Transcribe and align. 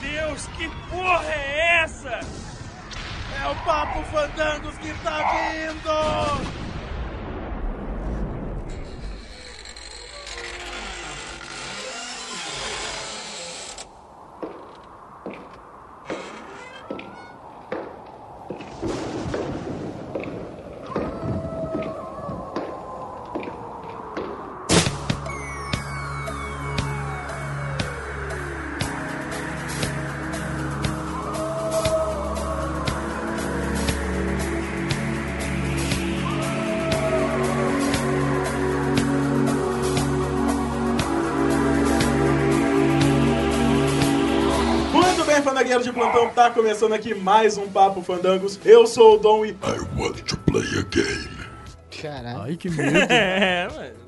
Deus, 0.00 0.46
que 0.56 0.68
porra 0.88 1.32
é 1.32 1.82
essa? 1.82 2.20
É 3.42 3.46
o 3.48 3.54
Papo 3.64 4.02
Fandangos 4.04 4.76
que 4.78 4.92
tá 5.02 5.18
vindo! 5.32 6.59
Tá 46.34 46.50
começando 46.50 46.92
aqui 46.92 47.14
mais 47.14 47.56
um 47.58 47.68
Papo 47.68 48.02
Fandangos. 48.02 48.58
Eu 48.64 48.86
sou 48.86 49.16
o 49.16 49.18
Dom 49.18 49.44
e 49.44 49.52
Caralho. 52.00 52.42
Ai, 52.42 52.56
que 52.56 52.70
medo. 52.70 52.98
É, 53.10 53.68
mano. 53.68 54.00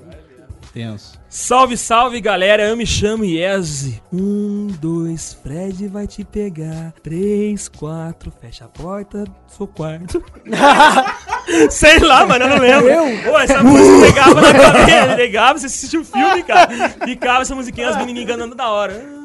Tenso. 0.73 1.21
Salve, 1.29 1.77
salve, 1.77 2.21
galera. 2.21 2.63
Eu 2.63 2.77
me 2.77 2.87
chamo 2.87 3.25
Iese. 3.25 4.01
Um, 4.11 4.69
dois, 4.81 5.37
Fred 5.43 5.89
vai 5.89 6.07
te 6.07 6.25
pegar. 6.25 6.95
Três, 7.03 7.69
quatro, 7.69 8.33
fecha 8.41 8.65
a 8.65 8.69
porta 8.69 9.25
do 9.25 9.35
seu 9.49 9.67
quarto. 9.67 10.25
Sei 11.71 11.99
lá, 11.99 12.25
mano, 12.25 12.45
eu 12.45 12.49
não 12.49 12.59
lembro. 12.59 12.89
Pô, 13.25 13.39
essa 13.39 13.63
música 13.63 14.07
pegava 14.07 14.41
na 14.41 14.53
cabeça. 14.55 15.17
Pegava, 15.17 15.59
você 15.59 15.67
assistia 15.67 16.01
o 16.01 16.05
filme, 16.05 16.43
cara. 16.45 16.89
Ficava 17.05 17.43
essa 17.43 17.55
musiquinha, 17.55 17.91
as 17.91 17.97
menininhas 17.97 18.31
enganando 18.31 18.55
da 18.55 18.71
hora. 18.71 19.22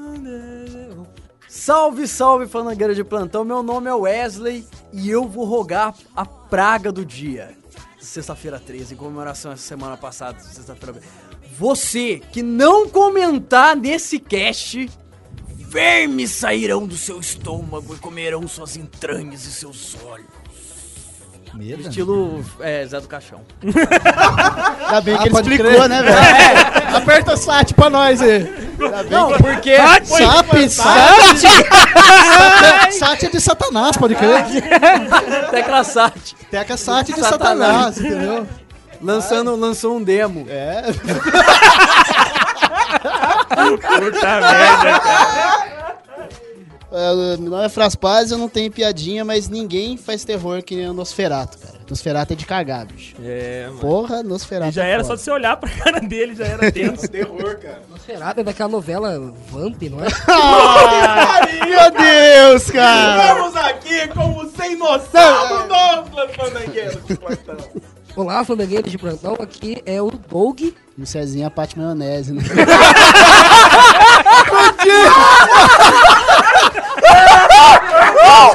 Salve, 1.57 2.07
salve, 2.07 2.45
fanangueira 2.45 2.93
de 2.93 3.03
plantão. 3.03 3.43
Meu 3.43 3.63
nome 3.63 3.89
é 3.89 3.93
Wesley 3.93 4.63
e 4.93 5.09
eu 5.09 5.27
vou 5.27 5.43
rogar 5.43 5.95
a 6.15 6.23
praga 6.23 6.91
do 6.91 7.03
dia. 7.03 7.57
Sexta-feira 7.99 8.59
13, 8.59 8.93
em 8.93 8.97
comemoração 8.97 9.51
essa 9.51 9.63
semana 9.63 9.97
passada, 9.97 10.39
sexta-feira. 10.39 11.01
Você 11.57 12.21
que 12.31 12.43
não 12.43 12.87
comentar 12.87 13.75
nesse 13.75 14.19
cast, 14.19 14.87
vermes 15.49 16.29
sairão 16.29 16.85
do 16.85 16.95
seu 16.95 17.19
estômago 17.19 17.95
e 17.95 17.97
comerão 17.97 18.47
suas 18.47 18.77
entranhas 18.77 19.45
e 19.45 19.51
seus 19.51 19.97
olhos. 20.05 20.36
Medo? 21.57 21.81
Estilo 21.81 22.45
é, 22.59 22.85
Zé 22.85 22.99
do 23.01 23.07
Caixão. 23.07 23.41
Ainda 23.63 25.01
bem 25.01 25.15
Ah, 25.15 25.17
que 25.17 25.23
ele 25.23 25.29
pode 25.31 25.49
explicou, 25.49 25.73
crer. 25.75 25.89
né, 25.89 26.03
velho? 26.03 26.97
Aperta 26.97 27.33
o 27.33 27.37
SAT 27.37 27.73
pra 27.73 27.89
nós 27.89 28.21
aí. 28.21 28.43
Não, 29.09 29.31
porque. 29.37 29.75
SAP, 29.77 30.53
SAT. 30.69 31.41
SAT 32.91 33.23
é 33.23 33.29
de 33.29 33.41
Satanás, 33.41 33.97
pode 33.97 34.13
crer. 34.15 34.45
Tecla 35.51 35.83
Sat. 35.83 36.33
Teca 36.51 36.77
SAT 36.77 37.07
de 37.07 37.21
Satanás. 37.21 37.95
Satanás, 37.95 37.97
entendeu? 37.99 38.47
Lançando, 39.01 39.55
lançou 39.55 39.97
um 39.97 40.03
demo. 40.03 40.45
É. 40.49 40.83
Puta 43.99 44.39
merda, 44.41 44.99
cara. 44.99 45.66
É, 46.89 47.37
Meu 47.37 47.49
nome 47.51 47.65
é 47.65 47.69
Fraspaz, 47.69 48.31
eu 48.31 48.37
não 48.37 48.47
tenho 48.47 48.71
piadinha, 48.71 49.25
mas 49.25 49.49
ninguém 49.49 49.97
faz 49.97 50.23
terror 50.23 50.63
que 50.63 50.73
nem 50.75 50.89
o 50.89 50.93
Nosferato, 50.93 51.57
cara. 51.57 51.75
Nosferato 51.89 52.31
é 52.33 52.35
de 52.35 52.45
cagar, 52.45 52.85
bicho. 52.85 53.15
É, 53.21 53.65
mano. 53.67 53.79
Porra, 53.79 54.23
Nosferato. 54.23 54.71
E 54.71 54.73
já 54.73 54.85
é 54.85 54.91
era 54.91 55.03
só 55.03 55.09
foda. 55.09 55.17
de 55.17 55.23
você 55.23 55.31
olhar 55.31 55.57
pra 55.57 55.69
cara 55.69 55.99
dele, 55.99 56.33
já 56.35 56.45
era 56.45 56.71
tenso. 56.71 57.07
Terror, 57.09 57.57
cara. 57.57 57.81
Nosferatu 57.89 58.39
é 58.39 58.43
daquela 58.43 58.69
novela 58.69 59.33
Vamp, 59.49 59.81
não 59.83 59.99
é? 59.99 60.07
Meu 61.67 61.91
Deus, 61.91 62.71
cara! 62.71 63.21
Estamos 63.33 63.55
aqui 63.57 64.07
com 64.07 64.37
o 64.37 64.49
sem 64.51 64.77
noção 64.77 65.47
do 65.49 65.67
Douglas 65.67 66.35
Fandangueiro 66.35 67.01
de 67.01 67.15
plantão. 67.17 67.57
Olá, 68.15 68.43
fandangueiros 68.43 68.89
de 68.91 68.97
plantão, 68.97 69.35
aqui 69.39 69.83
é 69.85 70.01
o 70.01 70.09
Doug. 70.09 70.61
O 70.97 71.05
Cezinha 71.05 71.43
é 71.43 71.47
a 71.47 71.51
Pate 71.51 71.77
Maionese, 71.77 72.33
né? 72.33 72.41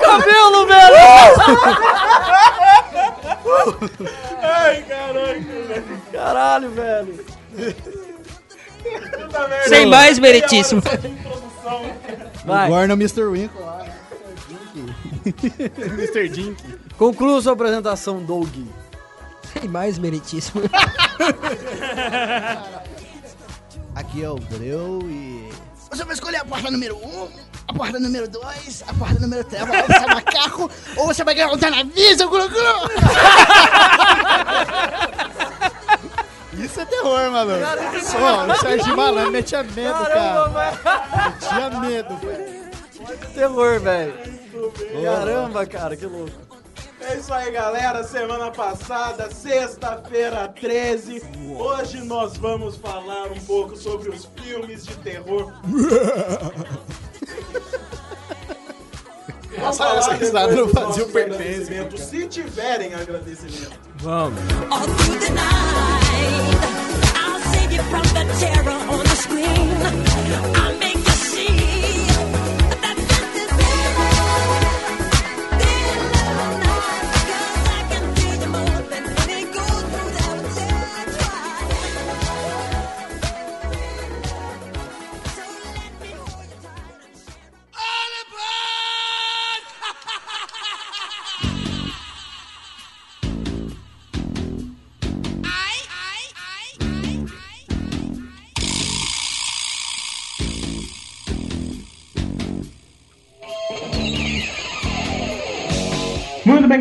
Cabelo, 0.00 0.66
velho! 0.66 0.96
Ai. 4.42 4.84
Caralho, 6.12 6.70
velho. 6.70 7.24
Puta 8.82 9.48
merda. 9.48 9.68
Sem 9.68 9.86
mais, 9.86 10.18
meritíssimo. 10.18 10.82
Vai, 12.44 12.68
Gorna 12.68 12.94
Mr. 12.94 13.22
Winkle 13.24 13.60
lá. 13.60 13.86
Mr. 15.24 16.28
Dink. 16.28 16.62
conclua 16.98 17.40
sua 17.40 17.52
apresentação, 17.52 18.20
Doug. 18.22 18.52
Sem 19.52 19.68
mais, 19.68 19.98
meritíssimo. 19.98 20.62
Aqui 23.94 24.24
é 24.24 24.30
o 24.30 24.36
Breu 24.36 25.00
e. 25.04 25.48
Você 25.90 26.04
vai 26.04 26.14
escolher 26.14 26.38
a 26.38 26.44
porta 26.44 26.70
número 26.70 26.96
1, 26.96 26.98
um, 27.00 27.28
a 27.68 27.72
porta 27.72 27.98
número 27.98 28.28
2, 28.28 28.84
a 28.86 28.94
porta 28.94 29.20
número 29.20 29.44
3, 29.44 29.64
vai 29.64 29.86
ser 29.86 30.06
macaco, 30.06 30.70
ou 30.96 31.06
você 31.06 31.24
vai 31.24 31.34
ganhar 31.34 31.52
um 31.52 31.58
Tanaviso, 31.58 32.28
Guru 32.28 32.48
Guru! 32.48 32.90
Isso 36.54 36.80
é 36.80 36.84
terror, 36.84 37.30
maluco. 37.30 37.60
Só, 38.04 38.46
o 38.46 38.54
Sérgio 38.56 38.96
Malandro 38.96 39.32
metia 39.32 39.62
medo, 39.62 40.06
cara. 40.06 40.72
Metia 41.30 41.80
medo, 41.80 42.16
velho. 42.18 42.62
Terror, 43.34 43.80
velho. 43.80 44.14
Caramba, 45.02 45.66
cara, 45.66 45.96
que 45.96 46.06
louco. 46.06 46.30
É 47.00 47.16
isso 47.16 47.34
aí, 47.34 47.50
galera. 47.50 48.04
Semana 48.04 48.50
passada, 48.52 49.28
sexta-feira 49.34 50.46
13. 50.48 51.22
Hoje 51.58 51.98
nós 52.04 52.36
vamos 52.36 52.76
falar 52.76 53.32
um 53.32 53.40
pouco 53.40 53.76
sobre 53.76 54.10
os 54.10 54.28
filmes 54.36 54.86
de 54.86 54.94
terror. 54.98 55.52
Vamos 59.62 59.80
Essa- 59.80 59.96
essa 59.96 60.12
risada 60.14 60.54
não 60.54 60.68
fazia 60.68 61.04
o 61.04 61.08
pertence. 61.08 61.98
Se 61.98 62.26
tiverem 62.26 62.94
agradecimento. 62.94 63.72
Vamos. 63.96 64.38
all 64.70 64.80
through 64.80 65.18
the 65.20 65.30
night. 65.30 65.42
I'll 67.16 67.40
save 67.52 67.72
you 67.74 67.82
from 67.84 68.02
the 68.14 68.24
terror 68.40 68.76
on 68.90 68.98
the 69.04 69.16
screen. 69.16 69.70
I'll 70.56 70.71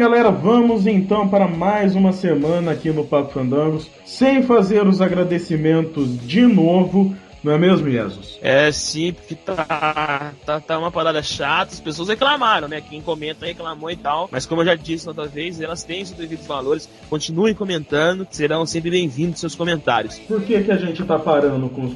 galera, 0.01 0.31
vamos 0.31 0.87
então 0.87 1.27
para 1.27 1.47
mais 1.47 1.95
uma 1.95 2.11
semana 2.11 2.71
aqui 2.71 2.89
no 2.89 3.03
Papo 3.03 3.33
Fandangos, 3.33 3.87
sem 4.03 4.41
fazer 4.41 4.87
os 4.87 4.99
agradecimentos 4.99 6.19
de 6.27 6.41
novo, 6.41 7.15
não 7.43 7.53
é 7.53 7.57
mesmo, 7.57 7.89
Jesus? 7.89 8.37
É 8.41 8.71
sim, 8.71 9.13
porque 9.13 9.35
tá, 9.35 10.33
tá, 10.45 10.59
tá 10.59 10.77
uma 10.77 10.91
parada 10.91 11.21
chata, 11.23 11.73
as 11.73 11.79
pessoas 11.79 12.09
reclamaram, 12.09 12.67
né? 12.67 12.81
Quem 12.81 13.01
comenta 13.01 13.45
reclamou 13.45 13.89
e 13.89 13.95
tal. 13.95 14.29
Mas 14.31 14.45
como 14.45 14.61
eu 14.61 14.65
já 14.65 14.75
disse 14.75 15.07
outra 15.07 15.27
vez, 15.27 15.59
elas 15.59 15.83
têm 15.83 16.05
seus 16.05 16.17
devidos 16.17 16.45
valores. 16.45 16.89
Continuem 17.09 17.53
comentando, 17.53 18.27
serão 18.29 18.65
sempre 18.65 18.91
bem-vindos 18.91 19.39
seus 19.39 19.55
comentários. 19.55 20.19
Por 20.19 20.41
que, 20.41 20.61
que 20.61 20.71
a 20.71 20.77
gente 20.77 21.03
tá 21.03 21.17
parando 21.17 21.67
com 21.69 21.85
os, 21.85 21.93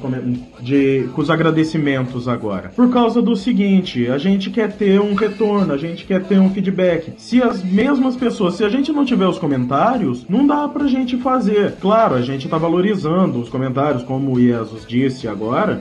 de, 0.60 1.08
com 1.14 1.20
os 1.20 1.30
agradecimentos 1.30 2.26
agora? 2.26 2.70
Por 2.74 2.90
causa 2.90 3.22
do 3.22 3.36
seguinte, 3.36 4.08
a 4.08 4.18
gente 4.18 4.50
quer 4.50 4.72
ter 4.72 5.00
um 5.00 5.14
retorno, 5.14 5.72
a 5.72 5.78
gente 5.78 6.04
quer 6.04 6.24
ter 6.24 6.38
um 6.38 6.50
feedback. 6.50 7.14
Se 7.18 7.42
as 7.42 7.62
mesmas 7.62 8.16
pessoas, 8.16 8.54
se 8.54 8.64
a 8.64 8.68
gente 8.68 8.92
não 8.92 9.04
tiver 9.04 9.26
os 9.26 9.38
comentários, 9.38 10.26
não 10.28 10.46
dá 10.46 10.68
pra 10.68 10.86
gente 10.86 11.16
fazer. 11.18 11.76
Claro, 11.80 12.14
a 12.14 12.22
gente 12.22 12.48
tá 12.48 12.58
valorizando 12.58 13.40
os 13.40 13.48
comentários, 13.48 14.02
como 14.02 14.32
o 14.32 14.40
Jesus 14.40 14.84
disse 14.86 15.28
agora, 15.28 15.35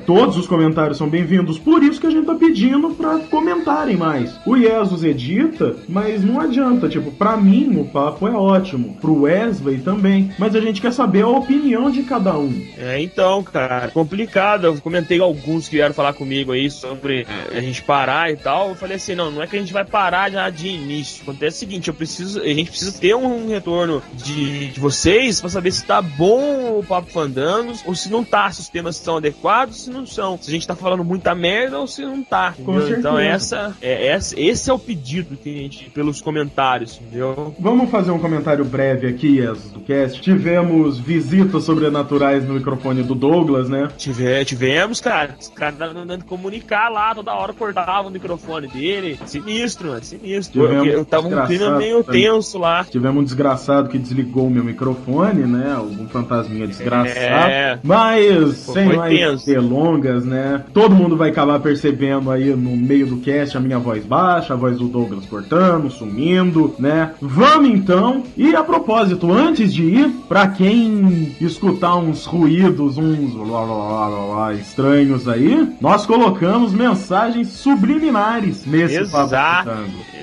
todos 0.06 0.38
os 0.38 0.48
comentários 0.48 0.98
são 0.98 1.10
bem-vindos. 1.10 1.58
Por 1.58 1.84
isso 1.84 2.00
que 2.00 2.08
a 2.08 2.10
gente 2.10 2.26
tá 2.26 2.36
pedindo 2.36 2.90
pra 2.92 3.20
comentarem 3.20 3.96
mais. 3.96 4.36
O 4.46 4.58
Jesus 4.58 5.04
edita, 5.04 5.76
mas 5.88 6.24
não 6.24 6.40
adianta. 6.40 6.90
Tipo, 6.90 7.12
pra 7.12 7.38
mim 7.38 7.80
o 7.80 7.86
papo 7.86 8.28
é 8.28 8.32
ótimo. 8.32 8.98
Pro 9.00 9.22
Wesley 9.22 9.80
também. 9.80 10.32
Mas 10.38 10.56
a 10.56 10.60
gente 10.60 10.82
quer 10.82 10.92
saber 10.92 11.24
a 11.24 11.28
opinião 11.28 11.90
de 11.90 12.04
cada 12.04 12.38
um. 12.38 12.66
É, 12.78 13.02
então, 13.02 13.44
cara, 13.44 13.90
complicado. 13.90 14.66
Eu 14.66 14.78
comentei 14.82 15.20
alguns 15.20 15.68
que 15.68 15.76
vieram 15.76 15.94
falar 15.94 16.14
comigo 16.14 16.52
aí 16.52 16.70
sobre 16.70 17.26
é, 17.52 17.58
a 17.58 17.62
gente 17.62 17.82
parar 17.82 18.32
e 18.32 18.36
tal. 18.36 18.70
Eu 18.70 18.76
falei 18.76 18.98
assim, 18.98 19.16
não, 19.16 19.32
não 19.32 19.42
é 19.42 19.48
que 19.48 19.56
a 19.56 19.60
gente 19.60 19.74
vai 19.74 19.86
parar 19.86 20.30
já 20.32 20.50
de 20.50 20.68
início. 20.68 21.24
Acontece 21.24 21.58
o 21.58 21.60
seguinte, 21.60 21.88
eu 21.88 21.94
preciso, 21.94 22.42
a 22.42 22.48
gente 22.48 22.70
precisa 22.70 23.00
ter 23.00 23.16
um 23.16 23.48
retorno 23.48 24.02
de, 24.14 24.70
de 24.70 24.80
vocês 24.80 25.40
pra 25.40 25.50
saber 25.50 25.72
se 25.72 25.86
tá 25.86 26.02
bom 26.02 26.80
o 26.80 26.84
Papo 26.84 27.10
Fandangos 27.12 27.84
ou 27.86 27.96
se 27.96 28.10
não 28.10 28.24
tá, 28.24 28.52
se 28.52 28.62
os 28.62 28.70
temas 28.70 28.96
são 28.98 29.18
adequados, 29.18 29.45
se 29.74 29.90
não 29.90 30.06
são. 30.06 30.38
Se 30.42 30.50
a 30.50 30.54
gente 30.54 30.68
tá 30.68 30.76
falando 30.76 31.04
muita 31.04 31.34
merda 31.36 31.80
ou 31.80 31.88
se 31.88 32.02
não 32.04 32.24
tá. 32.24 32.54
Então 32.98 33.18
essa, 33.18 33.76
é, 33.82 34.08
essa, 34.08 34.40
esse 34.40 34.70
é 34.70 34.74
o 34.74 34.80
pedido 34.80 35.38
que 35.38 35.50
a 35.50 35.54
gente, 35.54 35.90
pelos 35.90 36.22
comentários, 36.22 37.00
entendeu? 37.02 37.56
Vamos 37.60 37.90
fazer 37.90 38.12
um 38.12 38.20
comentário 38.20 38.66
breve 38.66 39.08
aqui, 39.08 39.36
Jesus, 39.36 39.72
do 39.72 39.80
cast. 39.80 40.22
Tivemos 40.22 41.00
visitas 41.00 41.64
sobrenaturais 41.64 42.46
no 42.48 42.56
microfone 42.56 43.04
do 43.04 43.16
Douglas, 43.16 43.70
né? 43.70 43.90
Tive, 43.98 44.44
tivemos, 44.46 45.00
cara. 45.00 45.36
Os 45.40 45.48
caras 45.50 45.78
tentando 45.78 46.26
comunicar 46.26 46.90
lá, 46.90 47.14
toda 47.14 47.34
hora 47.34 47.54
cortava 47.54 48.08
o 48.08 48.12
microfone 48.12 48.68
dele. 48.68 49.20
Sinistro, 49.26 49.90
mano, 49.90 50.04
sinistro. 50.04 50.62
Tivemos 50.62 50.88
Eu, 50.88 50.94
eu 50.94 51.06
tava 51.06 51.28
um 51.28 51.46
clima 51.46 51.78
meio 51.78 52.04
também. 52.04 52.24
tenso 52.24 52.58
lá. 52.58 52.84
Tivemos 52.84 53.22
um 53.22 53.24
desgraçado 53.24 53.90
que 53.90 53.98
desligou 53.98 54.48
o 54.48 54.50
meu 54.50 54.64
microfone, 54.64 55.46
né? 55.46 55.74
Algum 55.76 56.08
fantasminha 56.08 56.68
desgraçado. 56.68 57.18
É. 57.18 57.80
Mas, 57.84 58.66
Pô, 58.66 58.74
sem 58.74 58.86
mais 58.96 59.14
tenso. 59.14 59.35
Delongas, 59.44 60.24
né? 60.26 60.64
Todo 60.74 60.96
mundo 60.96 61.18
vai 61.18 61.30
acabar 61.30 61.60
percebendo 61.60 62.32
aí 62.32 62.56
no 62.56 62.76
meio 62.76 63.08
do 63.08 63.18
cast 63.18 63.58
a 63.58 63.60
minha 63.60 63.80
voz 63.80 64.06
baixa, 64.06 64.54
a 64.54 64.58
voz 64.58 64.78
do 64.78 64.88
Douglas 64.88 65.26
cortando, 65.26 65.90
sumindo, 65.90 66.74
né? 66.80 67.12
Vamos 67.22 67.70
então. 67.70 68.24
E 68.38 68.56
a 68.56 68.64
propósito, 68.64 69.32
antes 69.32 69.74
de 69.74 69.84
ir, 69.84 70.10
pra 70.28 70.48
quem 70.48 71.36
escutar 71.42 71.96
uns 71.96 72.26
ruídos, 72.26 72.98
uns 72.98 73.36
lá, 73.36 73.62
lá, 73.62 73.76
lá, 73.76 74.08
lá, 74.08 74.26
lá, 74.26 74.54
estranhos 74.54 75.28
aí, 75.28 75.68
nós 75.82 76.06
colocamos 76.06 76.74
mensagens 76.74 77.50
subliminares 77.50 78.66
nesse 78.66 78.96
Exato, 78.98 79.72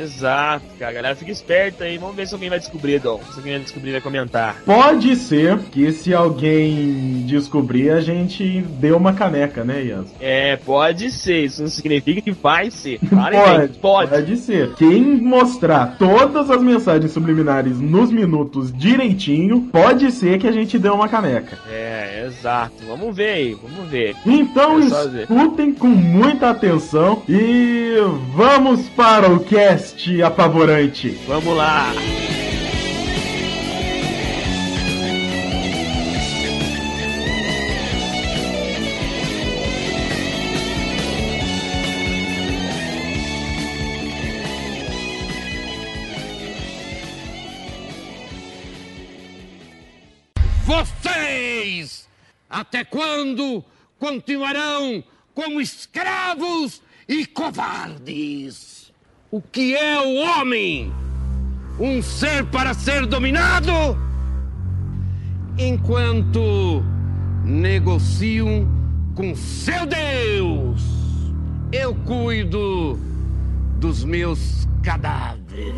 exato, 0.01 0.65
cara. 0.79 0.93
Galera, 0.93 1.17
fica 1.17 1.31
esperta 1.31 1.85
aí. 1.85 1.99
Vamos 1.99 2.15
ver 2.15 2.27
se 2.27 2.35
alguém 2.35 2.51
vai 2.51 2.59
descobrir, 2.59 3.01
Dom. 3.01 3.21
Se 3.33 3.39
alguém 3.39 3.55
vai 3.55 3.63
descobrir, 3.63 3.93
vai 3.93 4.01
comentar. 4.01 4.57
Pode 4.65 5.17
ser 5.17 5.59
que 5.71 5.91
se 5.93 6.15
alguém 6.15 7.25
descobrir, 7.27 7.91
a 7.91 8.01
gente 8.01 8.61
deu 8.79 8.97
uma 8.97 9.02
caneca, 9.11 9.65
né, 9.65 9.85
Ian? 9.85 10.05
É, 10.21 10.57
pode 10.57 11.11
ser. 11.11 11.45
Isso 11.45 11.63
não 11.63 11.69
significa 11.69 12.21
que 12.21 12.31
vai 12.31 12.71
ser. 12.71 12.99
Claramente, 13.09 13.79
pode. 13.79 14.11
Pode 14.11 14.37
ser. 14.37 14.75
Quem 14.75 15.03
mostrar 15.21 15.97
todas 15.99 16.51
as 16.51 16.63
mensagens 16.63 17.11
subliminares 17.11 17.81
nos 17.81 18.11
minutos 18.11 18.71
direitinho, 18.73 19.69
pode 19.73 20.11
ser 20.11 20.39
que 20.39 20.47
a 20.47 20.53
gente 20.53 20.79
dê 20.79 20.91
uma 20.91 21.09
caneca. 21.09 21.59
É, 21.71 22.27
exato. 22.27 22.75
Vamos 22.87 23.17
ver 23.17 23.31
aí, 23.31 23.55
vamos 23.55 23.91
ver. 23.91 24.15
Então 24.27 24.81
É 24.81 24.85
escutem 24.85 25.73
com 25.73 25.89
muita 25.89 26.51
atenção 26.51 27.23
e 27.29 27.95
vamos 28.35 28.89
para 28.91 29.31
o 29.31 29.41
cast 29.41 30.23
apavorante. 30.23 31.19
Vamos 31.27 31.57
lá. 31.57 31.93
Até 52.53 52.85
quando 52.85 53.65
continuarão 53.99 55.03
como 55.35 55.59
escravos 55.59 56.83
e 57.09 57.25
covardes? 57.25 58.93
O 59.31 59.41
que 59.41 59.75
é 59.75 59.99
o 59.99 60.15
homem? 60.17 60.93
Um 61.81 62.03
ser 62.03 62.45
para 62.47 62.75
ser 62.75 63.07
dominado? 63.07 63.73
Enquanto 65.59 66.85
negociam 67.43 68.69
com 69.15 69.35
seu 69.35 69.87
Deus, 69.87 70.83
eu 71.73 71.95
cuido 71.95 72.99
dos 73.79 74.05
meus 74.05 74.69
cadáveres. 74.83 75.75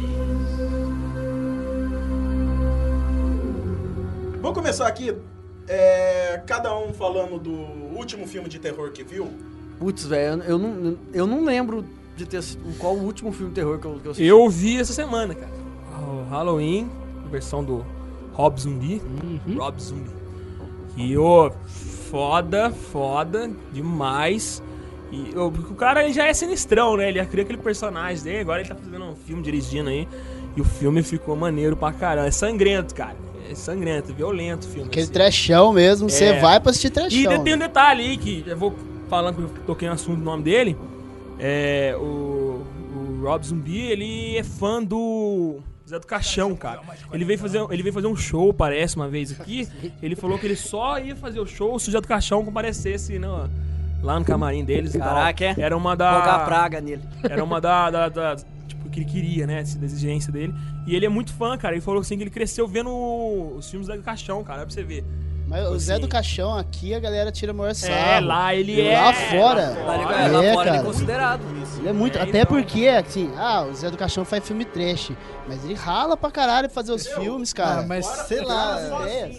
Vamos 4.41 4.59
começar 4.59 4.89
aqui, 4.89 5.15
é, 5.69 6.43
cada 6.47 6.77
um 6.79 6.93
falando 6.93 7.39
do 7.39 7.53
último 7.97 8.27
filme 8.27 8.49
de 8.49 8.59
terror 8.59 8.91
que 8.91 9.03
viu. 9.03 9.29
Putz, 9.79 10.07
velho, 10.07 10.43
eu 10.45 10.59
não, 10.59 10.97
eu 11.13 11.27
não 11.27 11.45
lembro 11.45 11.85
de 12.17 12.27
ter 12.27 12.37
assistido- 12.39 12.79
qual 12.79 12.95
o 12.95 13.03
último 13.05 13.33
filme 13.33 13.49
de 13.49 13.55
terror 13.57 13.79
que 13.79 13.87
eu, 13.87 13.93
que 14.01 14.07
eu 14.07 14.11
assisti. 14.13 14.27
Eu 14.27 14.49
vi 14.49 14.79
essa 14.79 14.93
semana, 14.93 15.35
cara. 15.35 15.53
O 16.01 16.29
Halloween, 16.31 16.89
versão 17.31 17.63
do 17.65 17.85
Rob 18.33 18.61
Zumbi. 18.61 19.03
Rob 19.57 19.81
Zumbi. 19.83 20.11
E, 20.97 21.17
ô, 21.19 21.51
foda, 22.11 22.71
foda, 22.71 23.51
demais. 23.73 24.63
E 25.11 25.33
porque 25.33 25.73
o 25.73 25.77
cara 25.77 26.05
ele 26.05 26.13
já 26.13 26.27
é 26.27 26.35
sinistrão, 26.35 26.97
né? 26.97 27.09
Ele 27.09 27.19
já 27.19 27.27
cria 27.27 27.43
aquele 27.45 27.59
personagem 27.59 28.23
dele, 28.23 28.39
agora 28.41 28.61
ele 28.61 28.69
tá 28.69 28.75
fazendo 28.77 29.05
um 29.05 29.15
filme 29.17 29.43
dirigindo 29.43 29.89
aí. 29.91 30.09
E 30.57 30.61
o 30.61 30.65
filme 30.65 31.03
ficou 31.03 31.35
maneiro 31.35 31.77
pra 31.77 31.93
caramba. 31.93 32.29
É 32.29 32.31
sangrento, 32.31 32.95
cara. 32.95 33.17
É 33.51 33.55
sangrento, 33.55 34.13
violento 34.15 34.65
o 34.67 34.71
filme. 34.71 34.89
Aquele 34.89 35.05
assim. 35.05 35.13
trechão 35.13 35.73
mesmo, 35.73 36.09
você 36.09 36.27
É. 36.27 36.41
vai 36.41 36.59
pra 36.61 36.71
assistir 36.71 36.89
E 36.89 36.91
trechão. 36.91 37.45
tem 37.45 37.55
um 37.55 37.59
detalhe 37.59 38.03
aí 38.03 38.17
que 38.17 38.45
eu 38.47 38.57
vou 38.57 38.75
falando 39.09 39.37
que 39.37 39.43
eu 39.43 39.49
toquei 39.67 39.87
no 39.89 39.95
assunto 39.95 40.19
do 40.19 40.25
nome 40.25 40.43
dele. 40.43 40.77
É, 41.39 41.95
o, 41.99 42.65
o 42.95 43.21
Rob 43.23 43.45
Zumbi, 43.45 43.79
ele 43.81 44.37
é 44.39 44.43
fã 44.43 44.83
do 44.83 45.57
Zé 45.89 45.99
do 45.99 46.07
Caixão, 46.07 46.55
cara. 46.57 46.81
Ele 47.13 47.25
veio 47.25 47.39
fazer, 47.39 47.59
ele 47.71 47.83
veio 47.83 47.93
fazer 47.93 48.07
um 48.07 48.17
show, 48.17 48.53
parece, 48.55 48.97
uma 48.97 49.09
vez 49.09 49.39
aqui. 49.39 49.69
Ele 50.03 50.17
falou 50.17 50.39
que 50.39 50.47
ele 50.47 50.57
só 50.57 50.99
ia 50.99 51.15
fazer 51.15 51.41
o 51.41 51.47
show 51.47 51.79
se 51.79 51.89
o 51.89 51.93
Zé 51.93 52.01
do 52.01 52.09
Caixão 52.09 52.43
comparecesse 52.45 53.19
no, 53.19 53.51
lá 54.03 54.19
no 54.19 54.25
camarim 54.25 54.65
deles 54.65 54.95
e. 54.95 54.99
Caraca, 54.99 55.45
é? 55.45 55.55
Era 55.59 55.77
uma 55.77 55.95
da... 55.95 56.39
Praga 56.47 56.81
nele. 56.81 57.03
Era 57.23 57.45
uma 57.45 57.61
da, 57.61 57.91
da, 57.91 58.09
da- 58.09 58.37
que 58.95 59.01
ele 59.01 59.11
queria, 59.11 59.47
né? 59.47 59.63
Da 59.63 59.85
exigência 59.85 60.33
dele. 60.33 60.55
E 60.87 60.95
ele 60.95 61.05
é 61.05 61.09
muito 61.09 61.33
fã, 61.35 61.59
cara. 61.59 61.75
Ele 61.75 61.83
falou 61.83 62.01
assim 62.01 62.17
que 62.17 62.23
ele 62.23 62.31
cresceu 62.31 62.67
vendo 62.69 62.89
os 63.57 63.69
filmes 63.69 63.87
do 63.89 63.93
Zé 63.93 63.99
do 63.99 64.03
Caixão, 64.05 64.43
cara. 64.45 64.61
Dá 64.61 64.67
pra 64.67 64.75
você 64.75 64.83
ver. 64.83 65.05
Mas 65.47 65.69
o 65.69 65.79
Zé 65.79 65.93
assim. 65.93 66.01
do 66.01 66.09
Caixão 66.09 66.57
aqui, 66.57 66.95
a 66.95 66.99
galera 66.99 67.31
tira 67.31 67.53
o 67.53 67.55
maior 67.55 67.75
sarro. 67.75 67.93
É, 67.95 68.19
lá 68.21 68.55
ele 68.55 68.81
é. 68.81 68.99
Lá 68.99 69.13
fora. 69.13 69.77
Lá, 69.85 69.95
ele- 69.95 70.05
É, 70.05 70.07
lá 70.07 70.29
fora 70.31 70.47
ele 70.47 70.57
cara. 70.65 70.77
é 70.77 70.83
considerado. 70.83 71.43
Ele 71.79 71.89
é 71.89 71.93
muito. 71.93 72.17
É, 72.17 72.23
até 72.23 72.41
então. 72.41 72.47
porque, 72.47 72.89
assim, 72.89 73.31
ah, 73.37 73.63
o 73.65 73.75
Zé 73.75 73.91
do 73.91 73.97
Caixão 73.99 74.25
faz 74.25 74.47
filme 74.47 74.65
trash. 74.65 75.13
Mas 75.47 75.63
ele 75.63 75.75
rala 75.75 76.17
pra 76.17 76.31
caralho 76.31 76.67
pra 76.69 76.75
fazer 76.75 76.93
os 76.93 77.07
filmes, 77.07 77.53
cara. 77.53 77.81
Ah, 77.83 77.87
mas 77.87 78.07
sei 78.07 78.41
lá. 78.43 79.07
É, 79.07 79.31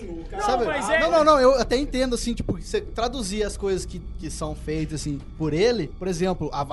Sabe? 0.45 0.65
mas 0.65 0.87
é- 0.91 0.99
Não, 0.99 1.09
não, 1.09 1.23
não. 1.23 1.39
Eu 1.39 1.59
até 1.59 1.75
entendo, 1.75 2.13
assim, 2.13 2.35
tipo, 2.35 2.53
você 2.61 2.81
traduzir 2.81 3.41
as 3.43 3.57
coisas 3.57 3.83
que, 3.83 3.99
que 4.19 4.29
são 4.29 4.53
feitas, 4.53 5.01
assim, 5.01 5.19
por 5.39 5.53
ele. 5.53 5.87
Por 5.97 6.07
exemplo, 6.07 6.51
a 6.53 6.63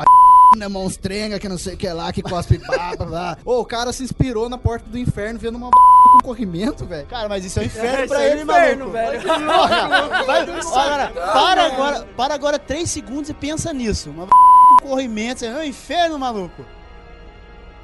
vagina 0.52 0.68
monstrenga 0.68 1.38
que 1.38 1.48
não 1.48 1.58
sei 1.58 1.74
o 1.74 1.76
que 1.76 1.88
lá, 1.88 2.12
que 2.12 2.22
cospe 2.22 2.58
blá, 2.58 2.96
blá. 2.96 3.38
Ô, 3.44 3.60
o 3.60 3.64
cara 3.64 3.92
se 3.92 4.02
inspirou 4.04 4.48
na 4.48 4.58
porta 4.58 4.88
do 4.88 4.98
inferno 4.98 5.38
vendo 5.38 5.56
uma 5.56 5.70
com 6.12 6.18
corrimento, 6.22 6.84
velho. 6.84 7.06
Cara, 7.06 7.28
mas 7.28 7.44
isso 7.44 7.58
é 7.58 7.62
um 7.62 7.66
inferno 7.66 7.98
É, 7.98 8.06
pra 8.06 8.22
é 8.22 8.30
ele, 8.32 8.42
inferno, 8.42 8.88
maluco. 8.88 8.92
velho. 8.92 9.22
Porra, 9.22 10.24
vai, 10.26 10.40
agora, 10.42 11.08
para 11.14 11.66
agora, 11.66 12.06
para 12.16 12.34
agora 12.34 12.58
três 12.58 12.90
segundos 12.90 13.30
e 13.30 13.34
pensa 13.34 13.72
nisso. 13.72 14.10
Uma 14.10 14.26
com 14.80 14.88
corrimento, 14.88 15.44
é 15.44 15.50
um 15.50 15.62
inferno, 15.62 16.18
maluco. 16.18 16.64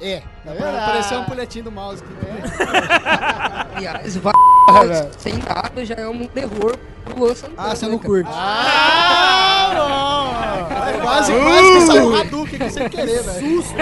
É, 0.01 0.21
tá 0.45 0.51
vendo? 0.51 0.85
Pareceu 0.85 1.19
um 1.19 1.25
puletinho 1.25 1.65
do 1.65 1.71
mouse 1.71 2.01
aqui. 2.03 2.13
Aliás, 3.75 4.15
vai 4.17 4.33
sem 5.17 5.37
dado 5.39 5.83
já 5.83 5.95
é 5.95 6.07
um 6.07 6.25
terror 6.27 6.77
pro 7.03 7.19
Luan 7.19 7.35
Santana. 7.35 7.71
Ah, 7.71 7.75
você 7.75 7.85
né, 7.85 7.91
não 7.91 7.99
cara? 7.99 8.09
curte. 8.09 8.29
Ah, 8.33 9.71
bom. 9.75 10.29
Quase, 11.01 11.31
quase 11.33 11.73
que 11.73 11.81
saiu 11.81 12.09
o 12.09 12.15
Hadouken 12.15 12.61
aqui 12.61 12.69
sem 12.71 12.89
querer, 12.89 13.23
velho. 13.23 13.61
Susto. 13.61 13.75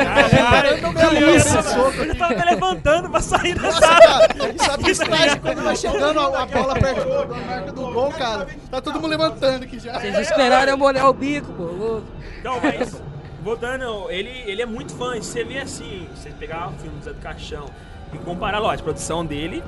Ele 2.02 2.16
tava 2.16 2.34
até 2.34 2.46
levantando 2.46 3.10
pra 3.10 3.20
sair 3.22 3.56
da 3.56 3.62
Nossa, 3.64 3.80
sala. 3.80 4.00
cara, 4.00 4.54
sabe 4.58 4.84
que 4.84 4.92
estágio 4.92 5.42
quando 5.42 5.64
vai 5.64 5.76
chegando 5.76 6.20
a, 6.20 6.44
a 6.44 6.46
bola 6.46 6.74
perto 6.76 7.10
da 7.28 7.36
marca 7.36 7.72
do 7.72 7.92
gol, 7.92 8.12
cara? 8.12 8.48
Tá 8.72 8.82
todo 8.82 8.96
mundo 8.96 9.08
levantando 9.08 9.64
aqui 9.64 9.80
já. 9.80 10.00
Vocês 10.00 10.18
esperaram 10.20 10.72
eu 10.72 10.78
molhar 10.78 11.10
o 11.10 11.14
bico, 11.14 11.52
pô. 11.54 11.64
louco. 11.64 12.08
Não, 12.44 12.60
mas. 12.62 13.02
Voltando, 13.48 14.12
ele, 14.12 14.44
ele 14.46 14.62
é 14.62 14.66
muito 14.66 14.94
fã. 14.94 15.16
Você 15.16 15.42
vê 15.42 15.60
assim, 15.60 16.06
você 16.14 16.32
pegar 16.32 16.68
o 16.68 16.74
filme 16.74 16.98
do 16.98 17.06
Zé 17.06 17.14
do 17.14 17.22
Caixão 17.22 17.70
e 18.14 18.18
comparar, 18.18 18.60
lógico, 18.60 18.90
a 18.90 18.92
produção 18.92 19.26
dele, 19.26 19.64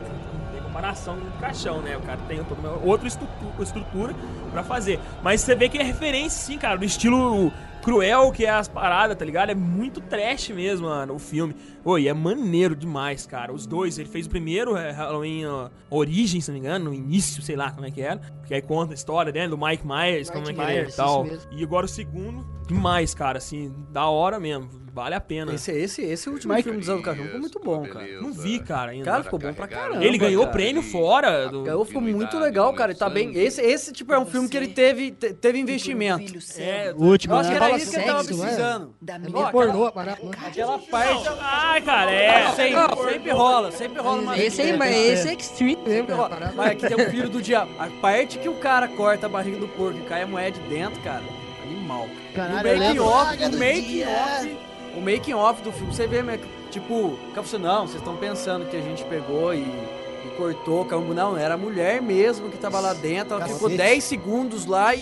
tem 0.52 0.62
comparação 0.62 1.16
do 1.16 1.40
caixão, 1.40 1.82
né? 1.82 1.96
O 1.96 2.02
cara 2.02 2.20
tem 2.28 2.42
outra 2.84 3.08
estrutu- 3.08 3.64
estrutura 3.64 4.14
pra 4.52 4.64
fazer. 4.64 5.00
Mas 5.24 5.40
você 5.40 5.56
vê 5.56 5.70
que 5.70 5.78
é 5.78 5.84
referência, 5.84 6.42
sim, 6.42 6.58
cara, 6.58 6.76
no 6.76 6.84
estilo 6.84 7.54
cruel 7.82 8.32
que 8.32 8.46
é 8.46 8.50
as 8.50 8.68
paradas, 8.68 9.18
tá 9.18 9.26
ligado? 9.26 9.50
É 9.50 9.56
muito 9.56 10.02
trash 10.02 10.50
mesmo, 10.50 10.88
mano, 10.88 11.16
o 11.16 11.20
filme. 11.20 11.56
Oi, 11.84 12.08
é 12.08 12.14
maneiro 12.14 12.76
demais, 12.76 13.26
cara. 13.26 13.54
Os 13.54 13.66
dois, 13.66 13.98
ele 13.98 14.10
fez 14.10 14.26
o 14.26 14.30
primeiro 14.30 14.76
é, 14.76 14.92
Halloween 14.92 15.46
ó, 15.46 15.70
Origem, 15.90 16.42
se 16.42 16.52
não 16.52 16.60
me 16.60 16.60
engano, 16.60 16.86
no 16.86 16.94
início, 16.94 17.42
sei 17.42 17.56
lá 17.56 17.72
como 17.72 17.86
é 17.86 17.92
que 17.92 18.02
era. 18.02 18.20
Que 18.46 18.54
aí 18.54 18.62
conta 18.62 18.94
a 18.94 18.96
história, 18.96 19.32
né, 19.32 19.48
do 19.48 19.58
Mike 19.58 19.86
Myers, 19.86 20.30
como 20.30 20.50
é 20.50 20.54
que 20.54 20.60
ele 20.60 20.72
é 20.72 20.74
e 20.74 20.78
Myers, 20.78 20.96
tal. 20.96 21.26
E 21.52 21.64
agora 21.64 21.86
o 21.86 21.90
segundo, 21.90 22.46
demais, 22.68 23.14
cara, 23.14 23.38
assim, 23.38 23.74
da 23.92 24.08
hora 24.08 24.40
mesmo. 24.40 24.70
Vale 25.00 25.16
a 25.16 25.22
pena. 25.22 25.54
Esse, 25.54 25.72
esse, 25.72 26.02
esse 26.02 26.30
último 26.30 26.54
Mike- 26.54 26.64
filme 26.64 26.80
do 26.80 26.86
Zé 26.86 26.94
do 26.94 27.02
Cachorro 27.02 27.26
ficou 27.26 27.40
muito 27.40 27.60
bom, 27.62 27.84
cara. 27.88 28.06
Não 28.22 28.34
vi, 28.34 28.60
cara, 28.60 28.92
ainda. 28.92 29.06
Cara, 29.06 29.24
ficou 29.24 29.40
bom 29.40 29.54
pra 29.54 29.66
caramba. 29.66 30.04
Ele 30.04 30.18
ganhou 30.18 30.44
cara. 30.44 30.52
prêmio 30.54 30.82
fora 30.82 31.48
do. 31.48 31.64
Ganhou, 31.64 31.86
ficou 31.86 32.02
muito 32.02 32.38
legal, 32.38 32.74
cara. 32.74 32.92
e 32.92 32.96
Tá 32.96 33.10
bem. 33.10 33.32
Esse, 33.34 33.62
esse 33.62 33.94
tipo 33.94 34.14
é 34.14 34.20
um 34.20 34.26
filme 34.26 34.50
que 34.50 34.58
ele 34.58 34.68
teve, 34.68 35.12
te- 35.12 35.34
teve 35.34 35.58
investimento. 35.58 36.38
É, 36.58 36.94
O 36.98 37.06
último, 37.06 37.34
Eu 37.34 37.38
acho 37.40 37.50
que 37.50 37.58
né? 37.60 37.66
era 37.66 37.78
isso 37.78 37.92
que 37.92 37.96
ele 37.98 38.06
tava 38.06 38.22
é? 38.22 38.24
precisando. 38.26 38.94
É 39.08 39.20
meio 39.20 39.52
pornô 39.52 39.86
né? 39.96 40.18
Aquela 40.46 40.78
parte. 40.80 41.30
Ai, 41.40 41.82
cara, 41.82 42.12
é. 42.12 42.52
Sempre, 42.52 43.12
sempre 43.12 43.32
rola, 43.32 43.72
sempre 43.72 44.02
rola 44.02 44.22
uma 44.22 44.38
Esse 44.38 44.62
aí, 44.62 44.78
mas 44.78 44.94
esse 44.96 45.28
é 45.30 45.34
extreme 45.34 45.78
mesmo, 45.88 46.14
a 46.22 46.30
parada. 46.30 46.54
Mas 46.56 46.72
aqui 46.72 46.88
tem 46.94 47.06
o 47.08 47.10
filho 47.10 47.30
do 47.30 47.42
diabo. 47.42 47.72
A 47.80 47.88
parte 48.02 48.38
que 48.38 48.50
o 48.50 48.56
cara 48.56 48.88
corta 48.90 49.28
a 49.28 49.30
barriga 49.30 49.58
do 49.60 49.68
porco 49.70 49.98
e 49.98 50.02
cai 50.02 50.24
a 50.24 50.28
moeda 50.28 50.52
de 50.60 50.68
dentro, 50.68 51.00
cara, 51.02 51.24
animal. 51.64 52.08
Caralho, 52.36 52.68
o 52.68 52.72
eu 52.72 53.52
making 53.52 54.04
lembro. 54.04 54.69
O 54.96 55.02
making 55.02 55.34
off, 55.34 55.62
do 55.62 55.72
filme, 55.72 55.94
você 55.94 56.08
vê, 56.08 56.22
né, 56.22 56.40
tipo, 56.70 57.18
você, 57.36 57.58
não, 57.58 57.88
vocês 57.88 57.98
estão 57.98 58.16
pensando 58.16 58.70
que 58.70 58.76
a 58.76 58.82
gente 58.82 59.04
pegou 59.06 59.54
e, 59.54 59.60
e 59.60 60.34
cortou, 60.38 60.86
caiu, 60.86 61.02
não, 61.14 61.38
era 61.38 61.54
a 61.56 61.58
mulher 61.58 62.02
mesmo 62.02 62.50
que 62.50 62.58
tava 62.58 62.80
lá 62.80 62.94
dentro, 62.94 63.36
ela 63.36 63.46
ficou 63.46 63.70
Cacete. 63.70 63.78
10 63.78 64.04
segundos 64.04 64.66
lá 64.66 64.96
e, 64.96 65.02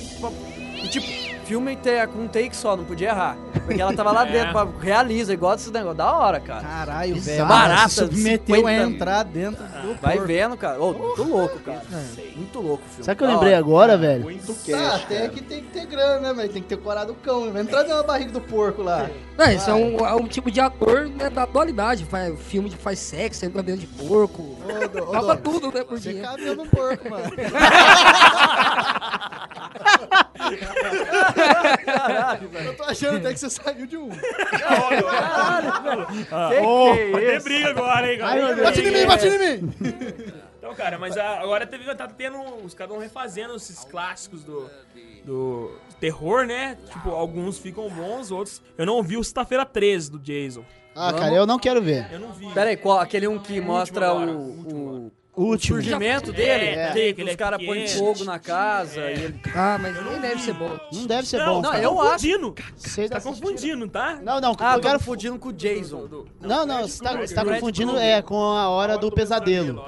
e 0.83 0.89
tipo, 0.89 1.36
filme 1.47 1.75
te- 1.75 2.05
com 2.07 2.19
um 2.23 2.27
take 2.27 2.55
só, 2.55 2.75
não 2.75 2.83
podia 2.83 3.09
errar. 3.09 3.37
Porque 3.65 3.81
ela 3.81 3.93
tava 3.93 4.11
lá 4.11 4.27
É. 4.27 4.31
dentro, 4.31 4.73
realiza, 4.79 5.33
igual 5.33 5.55
desse 5.55 5.71
negócio, 5.71 5.97
da 5.97 6.11
hora, 6.11 6.39
cara. 6.39 6.61
Caralho, 6.61 7.15
velho. 7.19 7.45
Barata, 7.47 7.89
se 7.89 7.95
submeteu 7.95 8.55
a 8.67 8.69
50. 8.71 8.83
entrar 8.83 9.23
dentro 9.23 9.63
do 9.63 9.95
Vai 10.01 10.13
porco. 10.13 10.27
vendo, 10.27 10.57
cara. 10.57 10.81
Ô, 10.81 10.93
muito 10.93 11.23
louco, 11.23 11.59
cara. 11.59 11.81
Muito 12.35 12.59
louco 12.59 12.83
o 12.85 12.89
filme. 12.89 13.03
Sabe 13.05 13.15
o 13.15 13.17
que 13.17 13.23
eu 13.23 13.27
lembrei 13.33 13.51
hora. 13.53 13.59
agora, 13.59 13.97
velho? 13.97 14.23
Muito 14.23 14.53
Tá, 14.53 14.71
cash, 14.71 15.03
até 15.03 15.15
cara. 15.17 15.29
que 15.29 15.41
tem 15.41 15.63
que 15.63 15.69
ter 15.71 15.85
grana, 15.85 16.19
né, 16.19 16.33
velho? 16.33 16.49
Tem 16.53 16.61
que 16.61 16.67
ter 16.67 16.77
coragem 16.77 17.07
do 17.07 17.15
cão. 17.15 17.51
Vai 17.51 17.61
entrar 17.61 17.81
dentro 17.83 17.97
da 17.97 18.03
barriga 18.03 18.31
do 18.31 18.41
porco 18.41 18.81
lá. 18.83 19.09
Não, 19.37 19.45
esse 19.45 19.69
é 19.69 19.73
um, 19.73 19.97
é 20.05 20.13
um 20.15 20.27
tipo 20.27 20.51
de 20.51 20.59
ator 20.59 21.07
né, 21.07 21.29
da 21.29 21.43
atualidade. 21.43 22.05
Faz 22.05 22.37
filme 22.41 22.69
de 22.69 22.75
faz 22.75 22.99
sexo, 22.99 23.45
entra 23.45 23.63
dentro 23.63 23.81
de 23.81 23.87
porco. 23.87 24.57
Tava 25.11 25.37
tudo, 25.37 25.71
né, 25.71 25.83
por 25.83 25.97
Você 25.99 26.13
dia. 26.13 26.21
cabe 26.23 26.43
do 26.55 26.65
porco, 26.65 27.09
mano. 27.09 27.23
Eu 32.65 32.75
tô 32.75 32.83
achando 32.83 33.17
até 33.17 33.33
que 33.33 33.39
você 33.39 33.49
saiu 33.49 33.85
de 33.87 33.97
um. 33.97 34.09
Ah, 36.31 36.49
Que 36.51 36.59
ô, 36.59 36.93
que 36.93 37.25
é 37.25 37.35
isso? 37.37 37.43
briga 37.43 37.69
agora, 37.69 38.11
hein, 38.11 38.17
galera. 38.19 38.63
Bate 38.63 38.81
em 38.81 38.91
mim, 38.91 39.05
bate 39.05 39.27
em 39.27 39.37
mim! 39.39 39.73
Então, 40.57 40.73
cara, 40.75 40.97
mas 40.97 41.15
a- 41.17 41.39
agora 41.39 41.65
teve, 41.65 41.93
tá 41.95 42.07
tendo. 42.07 42.37
Os 42.63 42.73
caras 42.73 42.91
vão 42.93 43.01
refazendo 43.01 43.55
esses 43.55 43.83
clássicos 43.85 44.43
do. 44.43 44.69
Do 45.23 45.71
terror, 45.99 46.45
né? 46.45 46.77
Tipo, 46.89 47.09
alguns 47.09 47.57
ficam 47.59 47.89
bons, 47.89 48.31
outros. 48.31 48.61
Eu 48.77 48.85
não 48.85 49.03
vi 49.03 49.17
o 49.17 49.23
Sexta-feira 49.23 49.65
13 49.65 50.11
do 50.11 50.19
Jason. 50.19 50.63
Ah, 50.95 51.11
cara, 51.13 51.33
eu 51.35 51.45
não 51.45 51.59
quero 51.59 51.81
ver. 51.81 52.07
Eu 52.11 52.19
não 52.19 52.31
vi. 52.31 52.49
Pera 52.53 52.69
aí, 52.69 52.77
qual, 52.77 52.99
aquele 52.99 53.27
um 53.27 53.37
que 53.37 53.59
mostra 53.59 54.09
agora, 54.09 54.31
o, 54.31 55.11
último 55.43 55.77
o, 55.77 55.81
surgimento 55.81 56.31
dele? 56.31 56.65
é. 56.65 56.91
que 56.93 57.13
Que 57.13 57.21
ele 57.21 57.29
os 57.31 57.35
caras 57.35 57.63
põem 57.65 57.87
fogo 57.87 58.23
na 58.23 58.39
casa 58.39 58.99
É. 59.01 59.15
e 59.15 59.23
ele... 59.23 59.41
Ah, 59.55 59.77
mas 59.79 60.03
nem 60.05 60.19
deve 60.19 60.41
ser 60.41 60.53
bom. 60.53 60.77
Não 60.93 61.05
deve 61.05 61.27
ser 61.27 61.37
Não, 61.37 61.45
bom. 61.55 61.61
não, 61.61 61.71
cara. 61.71 61.83
eu 61.83 61.95
tá 61.95 62.01
acho. 62.01 62.09
confundindo. 62.11 62.55
Você 62.75 63.09
Tá 63.09 63.21
confundindo, 63.21 63.87
tá? 63.87 64.19
Não, 64.21 64.39
não, 64.41 64.55
Ah, 64.59 64.75
eu 64.75 64.81
quero... 64.81 64.99
confundindo 64.99 65.37
com 65.39 65.49
o 65.49 65.53
Jason. 65.53 66.07
Não, 66.41 66.65
não, 66.65 66.87
você 66.87 67.03
tá, 67.03 67.15
você 67.15 67.35
tá 67.35 67.45
confundindo 67.45 67.97
é, 67.97 68.21
com 68.21 68.35
a 68.39 68.69
hora 68.69 68.97
do 68.97 69.11
pesadelo. 69.11 69.85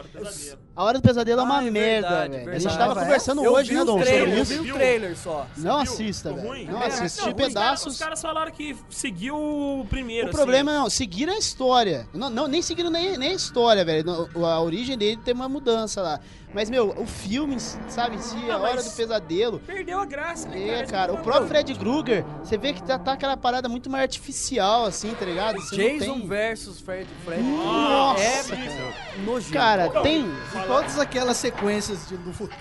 A 0.79 0.83
hora 0.85 0.97
do 0.97 1.01
pesadelo 1.01 1.41
é 1.41 1.43
uma 1.43 1.57
Ah, 1.59 1.67
é 1.67 1.69
merda, 1.69 2.07
verdade, 2.07 2.45
velho. 2.45 2.55
A 2.55 2.59
gente 2.59 2.77
tava 2.77 2.95
conversando 2.95 3.41
hoje, 3.41 3.73
né, 3.73 3.79
Dom, 3.83 3.85
sobre 3.99 4.05
trailers, 4.05 4.49
isso. 4.49 4.53
Eu 4.53 4.63
vi 4.63 4.71
o 4.71 4.75
trailer 4.75 5.17
só. 5.17 5.45
Não 5.57 5.75
assista, 5.77 6.31
velho. 6.31 6.71
Não 6.71 6.81
É, 6.81 6.85
assista. 6.87 7.25
não, 7.25 7.33
pedaços. 7.33 7.93
Os 7.95 7.99
caras 7.99 8.21
falaram 8.21 8.49
que 8.49 8.77
seguiu 8.89 9.35
o 9.35 9.85
primeiro. 9.89 10.27
O 10.27 10.29
assim. 10.29 10.37
problema 10.37 10.71
não, 10.71 10.89
seguiram 10.89 11.33
a 11.33 11.37
história. 11.37 12.07
Não, 12.13 12.29
não, 12.29 12.47
nem 12.47 12.61
seguiram 12.61 12.89
nem, 12.89 13.17
nem 13.17 13.31
a 13.31 13.33
história, 13.33 13.83
velho. 13.83 14.29
A 14.41 14.61
origem 14.61 14.97
dele 14.97 15.17
tem 15.17 15.33
uma 15.33 15.49
mudança 15.49 16.01
lá. 16.01 16.21
Mas, 16.53 16.69
meu, 16.69 16.89
o 16.97 17.05
filme, 17.05 17.57
sabe, 17.87 18.15
em 18.15 18.19
si, 18.19 18.35
a 18.49 18.55
Ah, 18.55 18.59
hora 18.59 18.75
mas- 18.75 18.85
do 18.85 18.95
pesadelo. 18.95 19.59
Perdeu 19.67 19.99
a 19.99 20.05
graça, 20.05 20.49
né, 20.49 20.79
É, 20.79 20.83
cara, 20.85 21.13
o 21.13 21.17
que 21.17 21.23
próprio. 21.23 21.47
Fred 21.47 21.75
Krueger, 21.75 22.25
você 22.43 22.57
vê 22.57 22.73
que 22.73 22.81
tá, 22.81 22.97
tá 22.97 23.13
aquela 23.13 23.37
parada 23.37 23.69
muito 23.69 23.89
mais 23.89 24.01
artificial, 24.03 24.85
assim, 24.85 25.13
tá 25.13 25.25
ligado? 25.25 25.61
Você 25.61 25.75
não 25.77 25.99
Jason 25.99 26.13
tem- 26.19 26.27
versus 26.27 26.79
Fred 26.81 27.07
Fred. 27.23 27.43
Nossa, 27.43 28.23
é 28.23 28.43
cara. 28.43 28.93
nojento. 29.23 29.53
Cara, 29.53 29.89
tem. 30.01 30.25
Todas 30.67 30.97
aquelas 30.97 31.37
sequências 31.37 32.07
de- 32.07 32.17
do 32.17 32.33
futuro, 32.33 32.59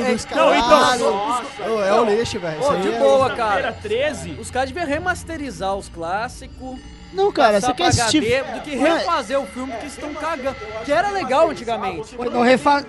É, 0.00 0.12
dos 0.12 0.24
não, 0.26 0.54
então. 0.54 1.76
Ô, 1.76 1.80
é 1.82 2.00
o 2.00 2.04
lixo, 2.04 2.40
velho. 2.40 2.58
Isso 2.60 2.70
de 2.80 2.88
aí 2.88 2.94
é- 2.94 2.98
boa, 2.98 3.30
cara. 3.36 3.72
13. 3.72 4.30
Os 4.40 4.50
caras 4.50 4.70
deviam 4.70 4.86
remasterizar 4.88 5.74
os 5.76 5.88
clássicos. 5.88 6.78
Não, 7.12 7.32
cara, 7.32 7.60
você 7.60 7.72
quer 7.72 7.86
assistir. 7.86 8.18
HD, 8.18 8.52
do 8.52 8.60
que 8.62 8.76
refazer 8.76 9.40
o 9.40 9.46
filme 9.46 9.72
que 9.74 9.86
estão 9.86 10.12
cagando. 10.14 10.56
Que 10.84 10.92
era 10.92 11.10
legal 11.10 11.50
antigamente. 11.50 12.14
Então, 12.14 12.42
refa... 12.42 12.84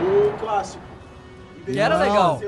O 0.00 0.38
clássico. 0.38 0.87
Que 1.72 1.78
era 1.78 1.98
legal. 1.98 2.40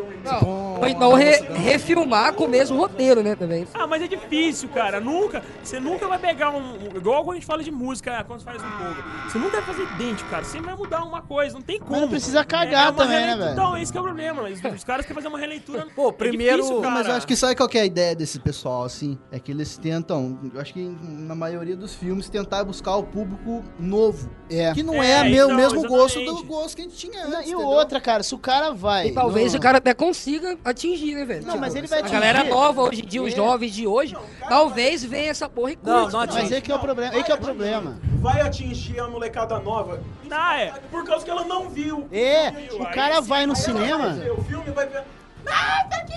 Ou 0.81 0.87
então 0.87 1.12
re- 1.15 1.41
refilmar 1.55 2.33
com 2.35 2.45
o 2.45 2.49
mesmo 2.49 2.77
roteiro, 2.79 3.23
né, 3.23 3.35
também. 3.35 3.67
Ah, 3.75 3.87
mas 3.87 4.03
é 4.03 4.07
difícil, 4.09 4.69
cara. 4.71 5.00
Nunca. 5.00 5.43
Você 5.62 5.79
nunca 5.81 6.07
vai 6.09 6.19
pegar 6.19 6.50
um. 6.50 6.75
Igual 6.95 7.23
quando 7.25 7.33
a 7.33 7.35
gente 7.35 7.47
fala 7.47 7.62
de 7.62 7.71
música, 7.71 8.19
ah, 8.19 8.25
quando 8.25 8.43
faz 8.43 8.62
um 8.62 8.71
pouco. 8.71 9.03
Você 9.29 9.39
nunca 9.39 9.61
vai 9.61 9.75
fazer 9.75 9.83
idêntico, 9.95 10.29
cara. 10.31 10.45
Você 10.45 10.61
vai 10.61 10.75
mudar 10.75 11.03
uma 11.05 11.23
coisa. 11.23 11.55
Não 11.55 11.62
tem 11.62 11.79
como. 11.79 12.00
não 12.00 12.09
precisa 12.09 12.45
cagar 12.45 12.93
uma 12.93 12.93
também, 13.05 13.17
né, 13.17 13.21
releitura- 13.21 13.45
velho? 13.47 13.53
Então, 13.61 13.77
esse 13.77 13.93
que 13.93 13.99
é 13.99 14.00
o 14.00 14.05
problema. 14.05 14.43
Mas 14.43 14.75
os 14.75 14.85
caras 14.85 15.05
querem 15.07 15.15
fazer 15.23 15.29
uma 15.29 15.39
releitura. 15.39 15.87
Pô, 15.95 16.09
É 16.09 16.12
primeiro- 16.12 16.57
difícil, 16.59 16.81
Não, 16.81 16.91
mas 16.91 17.07
eu 17.07 17.12
acho 17.15 17.27
que 17.27 17.37
sabe 17.37 17.55
qual 17.57 17.69
que 17.69 17.79
é 17.79 17.83
a 17.83 17.87
ideia 17.87 18.15
desse 18.15 18.39
pessoal, 18.39 18.85
assim? 18.85 19.19
É 19.31 19.39
que 19.39 19.50
eles 19.53 19.77
tentam, 19.77 20.39
eu 20.55 20.61
acho 20.61 20.73
que 20.73 20.97
na 21.03 21.35
maioria 21.35 21.77
dos 21.77 21.95
filmes, 21.95 22.29
tentar 22.29 22.65
buscar 22.65 22.97
o 22.97 23.03
público 23.05 23.62
novo. 23.79 24.31
É. 24.50 24.73
Que 24.73 24.83
não 24.83 25.03
É, 25.03 25.21
é, 25.21 25.25
meu- 25.25 25.49
o 25.49 25.53
então, 25.53 25.57
mesmo 25.57 25.89
gosto 25.89 26.17
do 26.17 26.23
exatamente. 26.23 26.47
gosto 26.47 26.77
que 26.77 26.83
a 26.83 26.85
gente 26.85 26.97
tinha 26.97 27.25
Não, 27.27 27.39
antes, 27.39 27.49
E 27.50 27.53
entendeu? 27.53 27.69
outra, 27.69 28.00
cara, 28.00 28.23
se 28.23 28.35
o 28.35 28.39
cara 28.39 28.73
vai. 28.73 29.10
Talvez 29.14 29.52
no- 29.52 29.59
o 29.59 29.62
cara 29.62 29.79
até 29.79 29.93
consiga 29.95 30.57
atingir, 30.64 31.14
né, 31.14 31.25
velho? 31.25 31.47
Não, 31.47 31.57
mas 31.59 31.75
ele 31.75 31.87
vai 31.87 31.99
A 31.99 32.02
atingir. 32.02 32.14
galera 32.21 32.45
nova 32.45 32.83
hoje 32.83 33.02
em 33.02 33.07
dia, 33.07 33.23
os 33.23 33.33
É. 33.33 33.37
jovens 33.37 33.75
de 33.75 33.87
hoje, 33.87 34.17
talvez 34.49 35.05
venha 35.05 35.31
essa 35.31 35.49
porra 35.49 35.73
e 35.73 35.79
Não, 35.83 36.02
curta. 36.02 36.12
não 36.12 36.21
Mas 36.26 36.37
atinge. 36.37 36.55
é 36.55 36.61
que 36.61 36.73
é 36.73 36.75
o 36.75 36.79
problema. 36.79 37.14
É 37.17 37.23
que 37.23 37.33
é 37.33 37.35
o 37.35 37.38
problema. 37.38 37.99
Vai 38.21 38.40
atingir 38.40 39.00
a 39.00 39.09
molecada 39.09 39.59
nova. 39.59 40.00
Ah, 40.31 40.61
é. 40.61 40.73
Por 40.90 41.05
causa 41.05 41.25
que 41.25 41.31
ela 41.31 41.45
não 41.45 41.69
viu. 41.69 42.07
É, 42.12 42.50
Não 42.50 42.61
viu. 42.61 42.79
o 42.81 42.87
Aí 42.87 42.95
cara 42.95 43.21
vai 43.21 43.47
no 43.47 43.52
aí 43.55 43.62
vai 43.62 43.75
cinema. 43.75 44.09
ver 44.11 44.31
o 44.33 44.43
filme 44.45 44.71
vai 44.71 44.87
ver. 44.87 45.02
Nossa, 45.45 46.05
que 46.05 46.14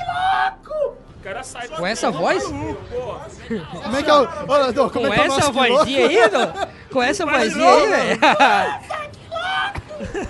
louco! 0.76 0.98
O 1.20 1.24
cara 1.24 1.42
sai 1.44 1.68
Com 1.70 1.88
essa 1.88 2.12
voz? 2.12 2.44
Como 2.44 3.96
é 3.98 4.04
que 4.04 4.10
é 4.10 4.14
o. 4.14 4.22
Ô, 4.24 4.72
Dô, 4.74 4.90
como 4.90 5.08
Com 5.08 5.14
é 5.14 5.16
que 5.16 5.22
é 5.22 5.30
o 5.30 5.38
essa 5.38 5.52
vozinha 5.52 6.08
aí, 6.08 6.30
Dô? 6.30 6.68
Com 6.92 7.02
essa 7.02 7.26
vozinha 7.26 7.72
aí, 7.74 7.88
velho. 7.88 8.20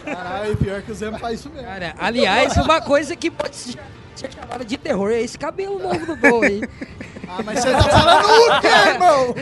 Caralho, 0.04 0.58
pior 0.58 0.82
que 0.82 0.92
o 0.92 0.96
Zé 0.96 1.12
faz 1.18 1.40
isso 1.40 1.50
mesmo. 1.50 1.68
Cara, 1.68 1.96
aliás, 1.98 2.56
uma 2.58 2.82
coisa 2.82 3.16
que 3.16 3.32
pode 3.32 3.56
ser 3.56 3.78
chamada 4.32 4.63
de 4.63 4.78
terror 4.78 5.12
é 5.12 5.22
esse 5.22 5.38
cabelo 5.38 5.80
novo 5.80 6.06
do 6.06 6.16
Dom 6.16 6.44
aí. 6.44 6.62
Ah, 7.28 7.42
mas 7.44 7.60
você 7.60 7.72
tá 7.72 7.84
falando 7.84 8.25
o 8.25 8.62
quê, 8.62 8.68
irmão? 8.68 9.36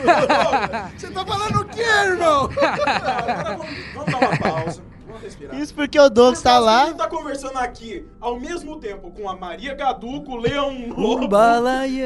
Você 0.96 1.10
tá 1.10 1.26
falando 1.26 1.60
o 1.60 1.64
quê, 1.66 1.82
irmão? 1.82 2.48
Agora 2.56 3.56
vamos, 3.56 3.76
vamos 3.94 4.12
dar 4.12 4.18
uma 4.18 4.38
pausa. 4.38 4.82
Vamos 5.06 5.22
respirar. 5.22 5.60
Isso 5.60 5.74
porque 5.74 5.98
o 6.00 6.08
Douglas 6.08 6.38
Por 6.38 6.44
tá 6.44 6.58
que 6.58 6.64
lá. 6.64 6.82
A 6.82 6.86
gente 6.86 6.96
tá 6.96 7.08
conversando 7.08 7.58
aqui 7.58 8.06
ao 8.20 8.40
mesmo 8.40 8.78
tempo 8.78 9.10
com 9.10 9.28
a 9.28 9.36
Maria 9.36 9.74
Gadu, 9.74 10.22
com 10.22 10.32
o 10.32 10.36
Leão 10.36 10.88
Lobo 10.96 11.28
Balaie. 11.28 12.00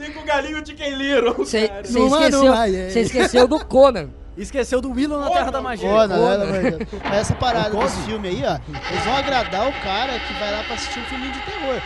e 0.00 0.10
com 0.12 0.20
o 0.20 0.24
Galinho 0.24 0.64
Chicken 0.66 0.94
Little. 0.94 1.34
Você 1.34 1.68
cara. 1.68 1.82
Numa, 1.90 2.18
esqueceu, 2.20 2.44
numa, 2.44 2.68
é. 2.68 2.90
cê 2.90 3.00
esqueceu 3.00 3.46
do 3.48 3.62
Conan. 3.64 4.08
Esqueceu 4.36 4.80
do 4.80 4.90
Willow 4.92 5.20
na 5.20 5.28
Terra 5.30 5.50
da 5.50 5.60
Magia. 5.60 5.88
Pô, 5.88 6.06
não, 6.06 6.16
não, 6.16 6.38
não, 6.38 6.46
não. 6.46 6.78
Mas 7.04 7.18
essa 7.18 7.34
parada 7.34 7.76
desse 7.76 8.00
filme 8.02 8.28
aí, 8.28 8.42
ó, 8.44 8.58
eles 8.90 9.04
vão 9.04 9.14
agradar 9.16 9.68
o 9.68 9.72
cara 9.82 10.18
que 10.18 10.32
vai 10.34 10.50
lá 10.50 10.64
pra 10.64 10.74
assistir 10.74 11.00
um 11.00 11.04
filme 11.04 11.30
de 11.30 11.40
terror. 11.40 11.80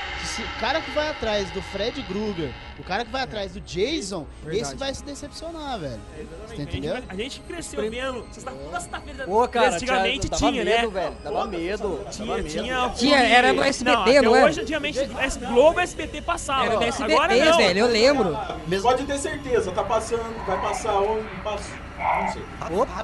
O 0.57 0.61
cara 0.61 0.81
que 0.81 0.91
vai 0.91 1.09
atrás 1.09 1.51
do 1.53 1.63
Fred 1.63 2.03
Krueger 2.03 2.51
O 2.79 2.83
cara 2.83 3.05
que 3.07 3.11
vai 3.13 3.23
atrás 3.23 3.53
do 3.53 3.61
Jason, 3.61 4.27
Verdade. 4.43 4.63
esse 4.63 4.77
vai 4.77 4.95
se 4.95 5.03
decepcionar, 5.03 5.79
velho. 5.79 5.99
Você 6.47 6.55
A 6.55 6.57
gente, 6.57 6.77
entendeu? 6.79 7.03
a 7.09 7.15
gente 7.15 7.41
cresceu 7.41 7.91
vendo. 7.91 8.21
Vocês 8.25 8.37
estavam 8.39 8.59
toda 8.61 8.81
sexta-feira. 8.81 9.25
Pô, 9.25 9.49
cara, 9.49 9.75
antigamente 9.75 10.29
tinha, 10.29 10.53
tinha, 10.53 10.65
dava 10.65 10.77
medo, 10.83 10.91
né? 10.93 11.01
velho. 11.01 11.17
Dava 11.25 11.47
medo. 11.47 12.01
Tinha, 12.11 12.43
tinha, 12.45 12.91
Tinha, 12.91 13.19
era 13.19 13.53
no 13.53 13.63
SBT, 13.63 13.97
até 13.97 14.23
não 14.23 14.37
é? 14.37 14.45
Hoje, 14.45 14.61
antigamente, 14.61 14.99
S- 14.99 15.39
Globo 15.39 15.81
SBT 15.81 16.23
passava. 16.23 16.67
Era 16.67 16.77
do 16.77 16.85
SBT, 16.85 17.13
Agora 17.15 17.35
não. 17.45 17.57
velho, 17.57 17.79
eu 17.81 17.87
lembro. 17.89 18.39
Pode 18.83 19.05
ter 19.05 19.19
certeza, 19.19 19.73
tá 19.73 19.83
passando, 19.85 20.23
vai 20.47 20.61
passar 20.61 20.95
onde 21.01 21.27
passa. 21.43 21.86
Não 21.99 22.33
sei. 22.33 22.43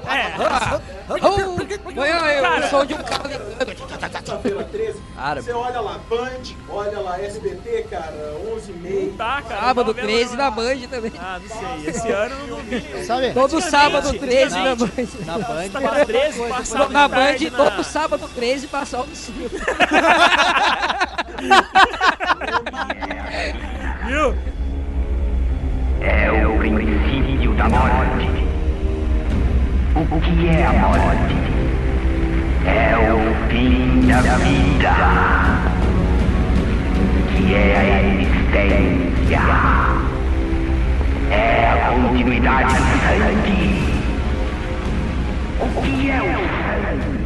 É, 0.07 0.31
Foi 1.07 2.59
o 2.59 2.69
som 2.69 2.85
de 2.85 2.93
um 2.93 2.97
carro 3.03 3.27
ligando. 3.27 3.73
Sexta-feira 4.13 4.63
13. 4.65 5.01
Cara, 5.15 5.41
Você 5.41 5.51
olha 5.51 5.79
lá, 5.79 5.99
Band, 6.09 6.41
olha 6.69 6.99
lá, 6.99 7.19
SBT, 7.19 7.87
cara, 7.89 8.35
11 8.53 8.71
e 8.71 8.75
meio. 8.75 9.13
tá, 9.13 9.41
cara. 9.41 9.61
Sábado 9.61 9.91
eu 9.91 9.93
tava 9.95 10.07
vendo 10.07 10.15
13 10.17 10.35
na 10.37 10.51
Band 10.51 10.77
também. 10.89 11.11
Ah, 11.19 11.39
não 11.41 11.49
sei. 11.79 11.89
Esse 11.89 12.11
ano 12.11 12.35
eu 12.41 12.47
não 12.47 12.57
vi. 12.63 13.05
Sabe? 13.05 13.31
Todo 13.33 13.61
sábado 13.61 14.13
13 14.19 14.55
na 14.55 14.75
Band. 14.75 14.87
na 15.25 15.37
Band. 15.39 15.61
Sexta-feira 15.63 16.05
13 16.05 16.47
passava 16.49 16.89
Na 16.89 17.07
Band, 17.07 17.37
todo 17.55 17.83
sábado 17.83 18.29
13 18.35 18.67
passava 18.67 19.03
o 19.03 19.15
sul. 19.15 19.33
Viu? 24.07 24.35
É 26.01 26.47
o 26.47 26.57
princípio 26.59 27.53
da 27.55 27.69
morte. 27.69 28.43
O 29.95 30.19
que 30.21 30.47
é 30.47 30.65
a 30.65 30.73
morte? 30.73 31.35
É 32.65 32.95
o 33.13 33.47
fim 33.47 34.07
da 34.07 34.21
vida. 34.37 34.95
Que 37.29 37.53
é 37.53 37.77
a 37.77 37.83
existência. 38.01 39.39
É 41.29 41.69
a 41.69 41.91
continuidade 41.91 42.73
do 42.73 42.95
sangue. 43.05 43.63
O 45.61 45.81
que 45.83 46.09
é 46.09 46.19
o 46.21 46.33
sangue? 47.03 47.22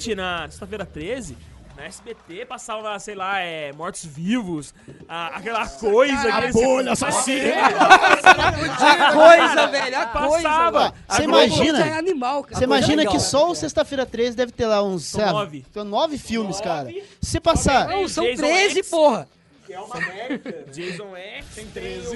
Antigamente, 0.00 0.14
na 0.14 0.48
sexta-feira 0.48 0.86
13, 0.86 1.36
na 1.76 1.84
SBT 1.84 2.46
passava, 2.46 2.98
sei 2.98 3.14
lá, 3.14 3.38
é, 3.40 3.70
mortos-vivos, 3.74 4.74
a- 5.06 5.36
aquela 5.36 5.66
coisa. 5.68 6.34
aquele- 6.34 6.52
bolha 6.52 6.92
assassina. 6.92 7.52
A 7.56 9.12
coisa, 9.12 9.66
velho, 9.66 9.98
a 9.98 10.06
coisa. 10.06 10.48
Passava. 10.48 10.94
Você 11.06 11.22
A 11.22 11.26
Globo 11.26 11.38
imagina? 11.38 11.86
É 11.86 11.98
animal, 11.98 12.44
cara. 12.44 12.56
Você 12.56 12.64
imagina 12.64 12.96
Legal. 12.96 13.12
que 13.12 13.20
só 13.20 13.50
o 13.50 13.54
Sexta-feira 13.54 14.06
13 14.06 14.34
deve 14.36 14.52
ter 14.52 14.66
lá 14.66 14.82
uns, 14.82 15.04
São 15.04 15.20
sabe? 15.20 15.32
nove. 15.32 15.66
São 15.72 15.84
nove 15.84 16.16
filmes, 16.18 16.60
cara. 16.62 16.88
Se 17.20 17.30
você 17.32 17.40
passar... 17.40 17.88
Não, 17.88 18.08
são 18.08 18.24
Jason 18.24 18.42
13, 18.42 18.78
X. 18.80 18.88
porra. 18.90 19.28
Que 19.66 19.74
é 19.74 19.80
uma 19.80 19.96
merda. 20.00 20.64
Jason 20.72 21.14
X, 21.16 21.46
tem 21.54 21.66
13. 21.66 22.08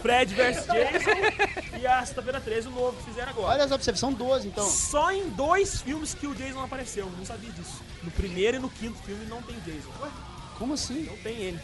Fred 0.00 0.34
vs 0.34 0.66
Jason 0.66 1.78
e 1.80 1.86
a 1.86 2.00
sexta-feira 2.04 2.40
13, 2.40 2.68
o 2.68 2.70
novo 2.70 2.96
que 2.98 3.04
fizeram 3.04 3.30
agora. 3.30 3.48
Olha 3.48 3.64
as 3.64 3.70
observações, 3.72 4.00
são 4.00 4.12
12, 4.12 4.48
então. 4.48 4.68
Só 4.68 5.10
em 5.12 5.28
dois 5.30 5.80
filmes 5.82 6.14
que 6.14 6.26
o 6.26 6.34
Jason 6.34 6.62
apareceu, 6.62 7.10
não 7.16 7.24
sabia 7.24 7.50
disso. 7.50 7.82
No 8.02 8.10
primeiro 8.10 8.56
e 8.56 8.60
no 8.60 8.68
quinto 8.70 8.98
filme 9.04 9.24
não 9.26 9.40
tem 9.42 9.56
Jason. 9.60 9.90
Como 10.58 10.74
assim? 10.74 11.04
Não 11.04 11.16
tem 11.18 11.36
ele. 11.38 11.60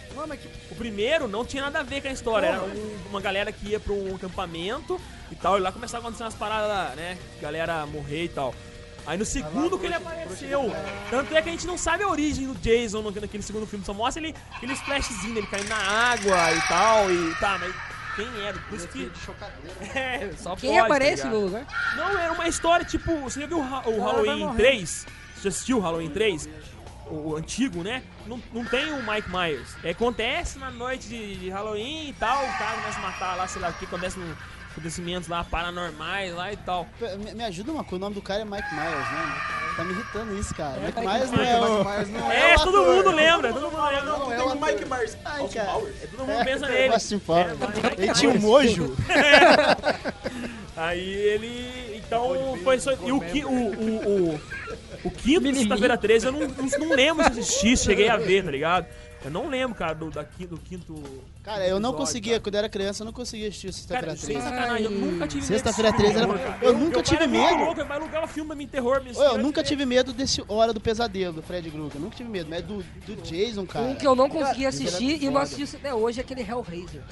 O 0.70 0.74
primeiro 0.74 1.28
não 1.28 1.44
tinha 1.44 1.62
nada 1.62 1.80
a 1.80 1.82
ver 1.82 2.00
com 2.00 2.08
a 2.08 2.12
história. 2.12 2.46
Era 2.48 2.62
um- 2.62 2.96
uma 3.10 3.20
galera 3.20 3.52
que 3.52 3.68
ia 3.68 3.78
pra 3.80 3.92
um 3.92 4.16
acampamento 4.16 5.00
e 5.30 5.36
tal, 5.36 5.56
e 5.56 5.60
lá 5.60 5.70
começava 5.70 5.98
a 5.98 6.08
acontecer 6.08 6.24
umas 6.24 6.34
paradas, 6.34 6.96
né? 6.96 7.16
Galera 7.40 7.86
morrer 7.86 8.24
e 8.24 8.28
tal. 8.28 8.54
Aí 9.06 9.16
no 9.16 9.24
segundo 9.24 9.78
que 9.78 9.86
ele 9.86 9.94
apareceu. 9.94 10.70
Tanto 11.10 11.34
é 11.34 11.40
que 11.40 11.48
a 11.48 11.52
gente 11.52 11.66
não 11.66 11.78
sabe 11.78 12.02
a 12.02 12.08
origem 12.08 12.46
do 12.46 12.54
Jason 12.56 13.00
no- 13.00 13.10
naquele 13.10 13.42
segundo 13.42 13.66
filme. 13.66 13.84
Só 13.84 13.94
mostra 13.94 14.22
ele, 14.22 14.34
aquele 14.54 14.72
splashzinho 14.74 15.34
dele 15.34 15.46
caindo 15.46 15.68
na 15.68 15.76
água 15.78 16.52
e 16.52 16.60
tal. 16.68 17.10
E 17.10 17.34
tá, 17.36 17.56
mas 17.58 17.74
quem 18.26 18.44
era? 18.44 18.58
Por 18.58 18.76
isso 18.76 18.88
que. 18.88 19.10
É, 19.94 20.30
só 20.36 20.56
Quem 20.56 20.70
pode, 20.70 20.80
tá 20.80 20.84
aparece 20.86 21.22
ligado? 21.24 21.32
no 21.40 21.46
lugar? 21.46 21.66
Não, 21.96 22.18
era 22.18 22.32
uma 22.32 22.48
história 22.48 22.84
tipo. 22.84 23.16
Você 23.20 23.40
já 23.40 23.46
viu 23.46 23.58
o, 23.60 23.62
Ha- 23.62 23.82
o 23.86 24.00
Halloween 24.00 24.54
3? 24.56 24.90
Você 25.36 25.42
já 25.42 25.48
assistiu 25.48 25.78
o 25.78 25.80
Halloween 25.80 26.10
3? 26.10 26.48
O, 27.06 27.30
o 27.30 27.36
antigo, 27.36 27.82
né? 27.82 28.02
Não, 28.26 28.42
não 28.52 28.64
tem 28.64 28.92
o 28.92 29.02
Mike 29.10 29.30
Myers. 29.30 29.68
É, 29.82 29.90
acontece 29.90 30.58
na 30.58 30.70
noite 30.70 31.08
de, 31.08 31.36
de 31.36 31.48
Halloween 31.50 32.08
e 32.10 32.12
tal. 32.14 32.44
O 32.44 32.58
cara 32.58 32.76
começa 32.76 32.98
a 32.98 33.02
matar 33.02 33.34
lá, 33.36 33.46
sei 33.46 33.62
lá 33.62 33.68
o 33.70 33.72
que 33.74 33.84
acontece 33.86 34.18
no 34.18 34.36
acontecimentos 34.78 35.28
lá 35.28 35.44
paranormais 35.44 36.34
lá 36.34 36.52
e 36.52 36.56
tal. 36.56 36.86
Me, 37.24 37.34
me 37.34 37.44
ajuda 37.44 37.72
uma 37.72 37.82
coisa, 37.84 37.96
o 37.96 37.98
nome 37.98 38.14
do 38.14 38.22
cara 38.22 38.42
é 38.42 38.44
Mike 38.44 38.74
Myers, 38.74 39.10
né? 39.12 39.34
Tá 39.76 39.84
me 39.84 39.92
irritando 39.92 40.38
isso, 40.38 40.54
cara. 40.54 40.80
Mike 40.80 40.98
Mike 41.00 41.06
Myers 41.06 41.30
não 41.30 41.42
é 41.42 41.60
o... 41.60 42.32
É, 42.32 42.54
todo 42.56 42.84
mundo 42.84 43.10
lembra, 43.12 43.52
todo 43.52 43.70
mundo 43.70 43.84
lembra. 43.84 44.02
Não, 44.02 44.26
tem 44.28 44.40
o 44.40 44.54
Mike 44.66 44.84
Myers. 44.86 45.16
Ai, 45.24 45.40
Austin 45.40 45.58
cara. 45.58 45.70
Powers. 45.72 45.94
Todo 46.10 46.26
mundo 46.26 46.44
pensa 46.44 46.66
nele. 46.70 46.94
Austin 46.94 47.18
Powers. 47.18 47.52
É, 47.52 47.54
Mike 47.66 48.02
Ele 48.02 48.12
tinha 48.14 48.30
um 48.30 48.32
Myers. 48.34 48.44
mojo. 48.78 48.96
Aí 50.76 51.00
ele. 51.10 51.96
Então 52.06 52.56
foi 52.62 52.78
só. 52.80 52.92
E 52.92 53.12
o, 53.12 53.20
qui- 53.20 53.44
o, 53.44 53.50
o, 53.50 54.32
o, 54.34 54.40
o 55.04 55.10
quinto 55.10 55.52
de 55.52 55.58
sexta-feira 55.58 55.98
13 55.98 56.26
eu 56.26 56.32
não, 56.32 56.40
não, 56.40 56.78
não 56.88 56.94
lembro 56.96 57.24
se 57.24 57.40
assisti, 57.40 57.76
cheguei 57.76 58.08
a 58.08 58.16
ver, 58.16 58.44
tá 58.44 58.50
ligado? 58.50 58.86
Eu 59.24 59.32
não 59.32 59.48
lembro, 59.48 59.74
cara, 59.76 59.94
do, 59.94 60.10
da, 60.10 60.22
do 60.22 60.58
quinto. 60.58 60.94
Cara, 61.42 61.66
eu 61.66 61.80
não 61.80 61.90
episódio, 61.90 61.98
conseguia, 61.98 62.32
cara. 62.34 62.42
quando 62.42 62.54
eu 62.54 62.58
era 62.60 62.68
criança, 62.68 63.02
eu 63.02 63.06
não 63.06 63.12
conseguia 63.12 63.48
assistir 63.48 63.66
Cara, 63.88 64.14
Sexta-feira 64.14 64.16
sem 64.16 64.36
13. 64.36 64.44
sacanagem, 64.48 64.84
eu 64.84 64.90
nunca 64.92 65.26
tive 65.26 65.44
Sexta-feira 65.46 65.90
medo 65.90 66.02
desse 66.02 66.14
13 66.14 66.30
era- 66.32 66.38
cara. 66.52 66.58
eu 66.64 66.78
nunca 66.78 67.02
tive 67.02 67.26
medo. 67.26 67.64
Louco, 67.64 67.84
pai 67.84 67.96
alugava 67.96 68.26
filme 68.28 68.46
pra 68.48 68.56
me 68.56 68.66
terror. 68.68 69.02
Me 69.02 69.10
Ô, 69.16 69.22
eu 69.22 69.38
nunca 69.38 69.62
tive 69.64 69.84
medo 69.84 70.12
desse 70.12 70.42
Hora 70.46 70.72
do 70.72 70.80
Pesadelo, 70.80 71.32
do 71.34 71.42
Fred 71.42 71.68
Krueger. 71.68 71.96
Eu 71.96 72.00
nunca 72.00 72.16
tive 72.16 72.28
medo, 72.30 72.48
mas 72.48 72.62
do, 72.64 72.82
do 73.06 73.16
Jason, 73.22 73.66
cara. 73.66 73.86
Um 73.86 73.94
que 73.96 74.06
eu 74.06 74.14
não 74.14 74.28
consegui 74.28 74.58
Cara, 74.62 74.68
assistir 74.68 75.20
e 75.22 75.26
não 75.26 75.32
foda. 75.32 75.44
assisti 75.44 75.76
até 75.76 75.92
hoje 75.94 76.20
é 76.20 76.22
aquele 76.22 76.42
Hellraiser. 76.42 77.02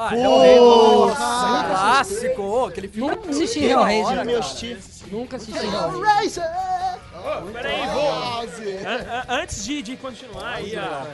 Ah, 0.00 0.14
Hellraiser. 0.16 1.16
cara. 1.16 1.68
Clássico. 1.68 2.42
ô, 2.42 2.66
Aquele 2.66 2.86
filme 2.88 3.10
Nunca 3.10 3.30
assisti 3.30 3.68
da 3.68 3.80
hora, 3.80 3.92
Hellraiser. 3.92 4.24
Meu 4.26 4.42
Steve. 4.44 4.80
Nunca 5.10 5.36
assisti 5.36 5.58
Hellraiser. 5.58 6.44
Racer! 6.44 7.52
Peraí, 7.52 7.86
vou. 7.88 8.08
An- 8.10 9.12
an- 9.12 9.24
Antes 9.42 9.64
de, 9.64 9.82
de 9.82 9.96
continuar 9.96 10.54
aí 10.54 10.76
a- 10.76 11.04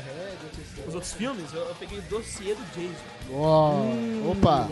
os 0.86 0.94
outros 0.94 1.12
filmes, 1.14 1.50
eu, 1.54 1.62
eu 1.62 1.74
peguei 1.76 1.98
o 1.98 2.02
dossiê 2.02 2.54
do 2.54 2.62
Jason. 2.74 3.04
Uou, 3.30 4.32
Opa! 4.32 4.68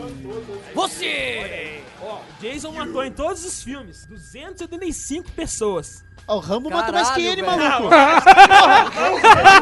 Você! 0.75 1.81
Ó, 2.01 2.17
o 2.17 2.21
Jason 2.39 2.71
matou 2.71 3.03
em 3.03 3.11
todos 3.11 3.43
os 3.43 3.63
filmes 3.63 4.05
285 4.05 5.31
pessoas. 5.31 6.03
O 6.27 6.39
Rambo 6.39 6.69
matou 6.69 6.93
mais 6.93 7.09
que 7.11 7.21
Caralho, 7.23 7.31
ele, 7.33 7.41
velho. 7.41 7.57
maluco. 7.57 7.89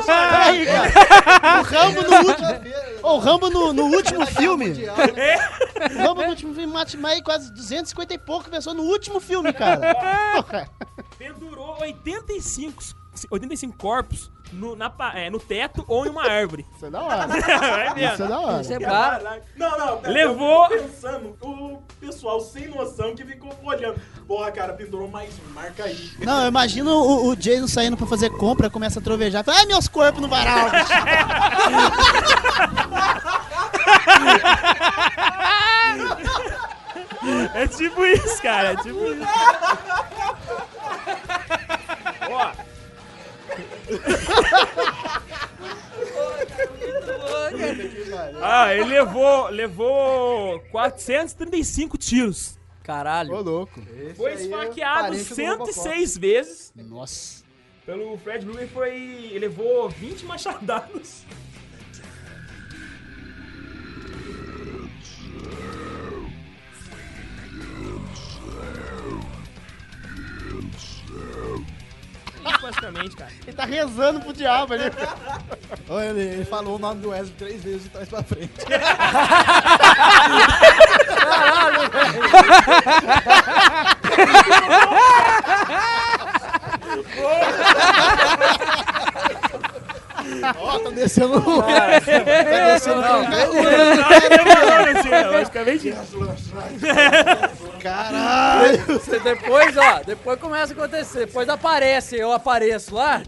Peraí, 0.06 0.66
cara. 0.66 1.60
O 1.60 1.64
Rambo 1.64 2.02
no 2.02 2.18
último. 2.28 2.48
O 3.04 3.18
Rambo 3.18 3.50
no, 3.50 3.74
no 3.74 3.84
último 3.86 4.26
filme. 4.28 4.74
O 5.96 5.98
Rambo 6.04 6.22
no 6.22 6.30
último 6.30 6.54
filme 6.54 6.72
mata 6.72 6.96
mais 6.98 7.22
quase 7.22 7.52
250 7.52 8.14
e 8.14 8.18
pouco 8.18 8.50
pessoas 8.50 8.76
no 8.76 8.84
último 8.84 9.20
filme, 9.20 9.52
cara. 9.52 9.96
Porra. 10.36 10.70
Pendurou 11.18 11.78
85, 11.82 12.84
85 13.32 13.76
corpos 13.78 14.32
no, 14.52 14.76
na 14.76 14.90
pa- 14.90 15.14
é, 15.18 15.30
no 15.30 15.40
teto 15.40 15.84
ou 15.88 16.06
em 16.06 16.10
uma 16.10 16.26
árvore. 16.28 16.66
Isso 16.76 16.86
é 16.86 16.90
da 16.90 17.02
hora. 17.02 17.28
Vendo. 17.96 18.14
Isso 18.14 18.24
é 18.24 18.28
da 18.28 18.40
hora. 18.40 18.62
Isso 18.62 18.74
é 18.74 18.80
Cara, 18.80 19.20
brabo. 19.20 19.42
Não, 19.56 19.78
não, 19.78 19.98
pera, 19.98 20.14
Levou- 20.14 20.68
pensando, 20.70 21.38
o 21.42 21.82
pessoal 22.00 22.40
sem 22.42 22.68
noção 22.68 23.16
que 23.16 23.24
ficou 23.26 23.52
olhando. 23.64 24.00
Porra, 24.28 24.52
cara, 24.52 24.74
pendurou 24.74 25.08
mais 25.08 25.34
um, 25.40 25.54
marca 25.54 25.84
aí. 25.84 26.12
Não, 26.20 26.42
eu 26.44 26.48
imagino 26.48 26.92
o, 26.92 27.30
o 27.30 27.36
Jason 27.36 27.68
saindo 27.68 27.98
pra 27.98 28.08
fazer 28.08 28.30
compra, 28.32 28.70
começa 28.70 29.00
a 29.00 29.02
trovejar. 29.02 29.44
Fala, 29.44 29.58
ai, 29.60 29.66
meus 29.66 29.88
corpos 29.88 30.22
no 30.22 30.28
varal. 30.28 30.70
bicho." 30.72 30.92
É 37.54 37.68
tipo 37.68 38.06
isso, 38.06 38.42
cara. 38.42 38.72
É 38.72 38.76
tipo 38.78 38.98
isso. 39.06 39.22
Ah, 48.42 48.74
ele 48.74 48.86
levou, 48.86 49.50
levou 49.50 50.60
435 50.72 51.98
tiros. 51.98 52.58
Caralho. 52.84 53.34
Ô, 53.34 53.42
louco. 53.42 53.82
Foi 54.16 54.34
esfaqueado 54.34 55.10
parente 55.10 55.30
do 55.30 55.36
106 55.36 56.18
vezes. 56.18 56.74
Nossa. 56.76 57.44
Pelo 57.86 58.18
Fred 58.18 58.46
Krueger 58.46 58.68
foi. 58.70 58.96
Ele 58.96 59.40
levou 59.40 59.90
20 59.90 60.26
machadadas. 60.26 61.24
Eternamente, 72.92 73.16
cara. 73.16 73.32
Ele 73.46 73.56
tá 73.56 73.66
rezando 73.66 74.20
pro 74.22 74.34
diabo 74.34 74.74
ali. 74.74 74.84
Olha, 75.88 76.06
ele, 76.06 76.22
ele 76.22 76.46
falou 76.46 76.76
o 76.76 76.80
nome 76.80 77.02
do 77.02 77.10
Wesley 77.10 77.36
três 77.38 77.64
vezes 77.64 77.84
de 77.84 77.90
trás 77.90 78.10
pra 78.10 78.24
frente. 78.24 78.52
Ó, 90.58 90.80
tá 90.80 90.90
descendo 90.92 91.38
o. 91.38 91.62
Tá 91.64 92.00
descendo 92.74 93.00
o. 93.02 93.04
Basicamente 95.32 95.94
Caralho! 97.82 98.86
Você 98.88 99.20
depois, 99.20 99.76
ó, 99.78 100.02
depois 100.06 100.40
começa 100.40 100.74
a 100.74 100.76
acontecer. 100.78 101.26
Depois 101.26 101.50
aparece, 101.50 102.16
eu 102.18 102.32
apareço 102.32 102.96
lá. 102.96 103.22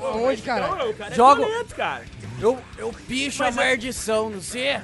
Onde, 0.00 0.42
cara? 0.42 0.66
Não, 0.68 0.90
o 0.90 0.94
cara 0.94 1.12
é 1.12 1.14
Jogo- 1.14 1.44
violento, 1.46 1.74
cara. 1.74 2.02
Eu, 2.40 2.58
eu 2.78 2.92
picho 3.06 3.42
Mas 3.42 3.56
a 3.58 3.62
é- 3.62 3.66
maldição, 3.68 4.30
não 4.30 4.40
sei. 4.40 4.80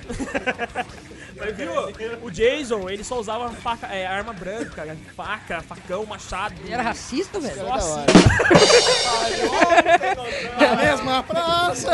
Mas 1.38 1.55
viu, 1.55 1.70
o 2.22 2.31
Jason, 2.31 2.88
ele 2.88 3.05
só 3.05 3.18
usava 3.20 3.51
faca, 3.51 3.87
é, 3.88 4.07
arma 4.07 4.33
branca, 4.33 4.70
cara, 4.70 4.96
faca, 5.14 5.61
facão, 5.61 6.07
machado. 6.07 6.55
Ele 6.64 6.72
era 6.72 6.83
racista, 6.83 7.38
velho? 7.38 7.55
Só 7.55 7.75
assim. 7.75 8.07
Na 10.59 10.77
mesma 10.77 11.22
praça! 11.22 11.90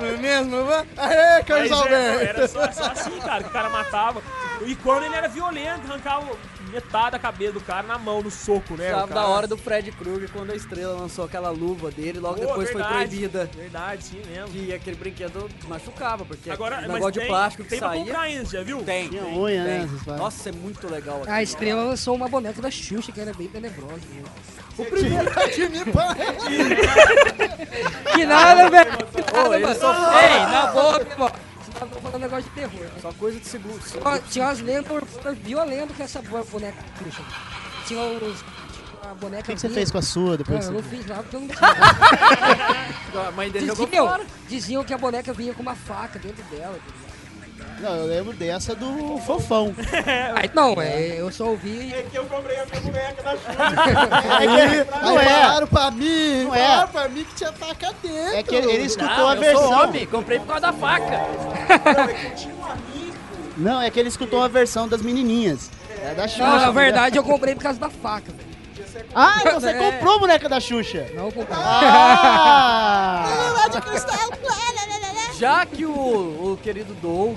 No 0.00 0.18
mesmo. 0.18 0.56
Aê, 0.96 1.42
Carlos 1.42 1.70
é, 1.70 1.74
Alberto! 1.74 2.22
era 2.22 2.48
só, 2.48 2.72
só 2.72 2.92
assim, 2.92 3.18
cara, 3.18 3.42
que 3.42 3.48
o 3.48 3.52
cara 3.52 3.68
matava. 3.70 4.22
E 4.64 4.76
quando 4.76 5.04
ele 5.04 5.16
era 5.16 5.28
violento, 5.28 5.90
arrancava 5.90 6.36
metade 6.76 7.12
da 7.12 7.18
cabeça 7.18 7.52
do 7.52 7.60
cara 7.60 7.86
na 7.86 7.98
mão, 7.98 8.22
no 8.22 8.30
soco, 8.30 8.74
né? 8.76 8.90
Sabe 8.90 9.08
cara- 9.08 9.20
da 9.20 9.26
hora 9.26 9.46
do 9.46 9.56
Fred 9.56 9.90
Krueger 9.92 10.30
quando 10.32 10.50
a 10.52 10.54
estrela 10.54 10.94
lançou 11.00 11.24
aquela 11.24 11.50
luva 11.50 11.90
dele, 11.90 12.18
logo 12.20 12.34
Pô, 12.34 12.40
depois 12.46 12.70
foi 12.70 12.80
verdade, 12.82 13.06
proibida. 13.08 13.50
Verdade, 13.56 14.04
sim 14.04 14.22
mesmo. 14.26 14.48
Que 14.48 14.72
aquele 14.74 14.96
brinquedo 14.96 15.48
machucava, 15.68 16.24
porque 16.24 16.50
Agora, 16.50 16.76
o 16.76 16.80
mas 16.82 16.88
negócio 16.88 17.12
de 17.12 17.18
tem- 17.20 17.28
plástico 17.28 17.62
que 17.64 17.70
tem 17.70 17.78
pra 17.78 17.88
saía. 17.88 18.04
comprar 18.04 18.20
ainda, 18.20 18.44
já 18.44 18.62
viu? 18.62 18.82
Tem, 18.82 19.08
tem, 19.08 19.20
unha, 19.22 19.64
né, 19.64 19.76
tem. 19.78 19.84
essas 19.86 20.02
paradas. 20.02 20.20
Nossa, 20.24 20.48
é 20.48 20.52
muito 20.52 20.90
legal. 20.90 21.22
A 21.26 21.42
estrela 21.42 21.82
lançou 21.84 22.14
uma 22.14 22.28
boneca 22.28 22.60
da 22.60 22.70
Xuxa, 22.70 23.10
que 23.12 23.20
era 23.20 23.32
bem 23.32 23.48
tenebrosa. 23.48 23.94
né? 23.94 24.22
O 24.78 24.84
primeiro 24.84 25.30
time 25.54 25.84
pai. 25.90 26.16
Que 28.14 28.26
nada, 28.26 28.68
velho. 28.70 28.90
Ô, 28.92 29.54
Ei, 29.54 29.60
na 30.46 30.66
boa, 30.68 31.32
tá 31.80 31.86
falando 32.00 32.18
negócio 32.22 32.44
de 32.44 32.50
terror. 32.50 32.86
Só 33.02 33.12
coisa 33.12 33.38
de 33.38 33.46
segundo. 33.46 33.80
Tinha, 33.80 34.18
tinha 34.30 34.44
umas 34.46 34.60
lendas 34.60 35.02
violentas 35.42 35.96
com 35.96 36.02
essa 36.02 36.22
bo- 36.22 36.44
boneca 36.44 36.82
Xuxa. 37.04 37.22
Tinha 37.86 38.00
uns. 38.02 38.38
Tinha 38.40 39.02
uma 39.02 39.14
boneca. 39.14 39.42
O 39.42 39.46
que, 39.46 39.54
que 39.54 39.60
você 39.60 39.68
fez 39.68 39.90
com 39.90 39.98
a 39.98 40.02
sua 40.02 40.36
depois? 40.36 40.66
Não, 40.66 40.74
eu 40.76 40.82
não 40.82 40.88
fiz 40.90 41.06
nada 41.06 41.22
porque 41.22 41.36
eu 41.36 41.40
não 41.40 41.48
tinha. 41.48 41.60
A 43.28 43.30
mãe 43.32 43.50
dele 43.50 43.66
jogou 43.66 43.86
diziam, 43.86 44.06
fora. 44.08 44.26
diziam 44.48 44.84
que 44.84 44.92
a 44.92 44.98
boneca 44.98 45.32
vinha 45.32 45.54
com 45.54 45.62
uma 45.62 45.74
faca 45.74 46.18
dentro 46.18 46.42
dela. 46.44 46.72
ligado? 46.74 47.15
Não, 47.80 47.94
eu 47.96 48.06
lembro 48.06 48.32
dessa 48.32 48.74
do 48.74 49.18
fofão. 49.26 49.74
Aí, 50.34 50.50
não, 50.54 50.80
é, 50.80 51.20
eu 51.20 51.30
só 51.30 51.44
ouvi. 51.48 51.92
É 51.94 52.02
que 52.10 52.16
eu 52.16 52.24
comprei 52.24 52.56
a 52.58 52.64
minha 52.66 52.80
boneca 52.80 53.22
da 53.22 53.32
Xuxa. 53.32 53.50
Aí, 54.38 55.02
Não 55.02 55.18
aí 55.18 55.26
é. 55.26 55.30
falaram 55.40 55.66
pra 55.66 55.90
mim, 55.90 56.44
Não 56.44 56.54
é. 56.54 56.58
falaram 56.66 56.88
pra 56.88 57.08
mim 57.08 57.24
que 57.24 57.34
tinha 57.34 57.52
faca 57.52 57.92
dentro. 58.02 58.36
É 58.36 58.42
que 58.42 58.54
ele, 58.54 58.70
ele 58.72 58.84
escutou 58.84 59.08
Não, 59.16 59.28
a 59.28 59.34
eu 59.34 59.40
versão. 59.40 59.62
sou 59.68 59.82
homem, 59.82 60.06
comprei 60.06 60.38
por 60.38 60.46
causa 60.46 60.60
da 60.62 60.72
faca. 60.72 61.20
Não, 63.56 63.80
é 63.80 63.90
que 63.90 63.98
ele 64.00 64.08
escutou 64.08 64.42
a 64.42 64.48
versão 64.48 64.86
das 64.88 65.00
menininhas. 65.02 65.70
É 66.02 66.14
da 66.14 66.26
Xuxa. 66.28 66.46
Não, 66.46 66.56
na 66.58 66.70
verdade 66.70 67.16
eu 67.18 67.24
comprei 67.24 67.54
por 67.54 67.62
causa 67.62 67.78
da 67.80 67.88
faca, 67.90 68.32
velho. 68.32 68.46
Ah, 69.14 69.38
então 69.40 69.60
você 69.60 69.68
É. 69.72 69.74
comprou 69.74 70.14
a 70.16 70.18
boneca 70.18 70.48
da 70.48 70.60
Xuxa. 70.60 71.06
Não 71.14 71.26
eu 71.26 71.32
comprei. 71.32 71.56
Ah! 71.58 73.26
Já 75.38 75.66
que 75.66 75.84
o, 75.84 75.92
o 76.52 76.58
querido 76.62 76.94
Doug 76.94 77.36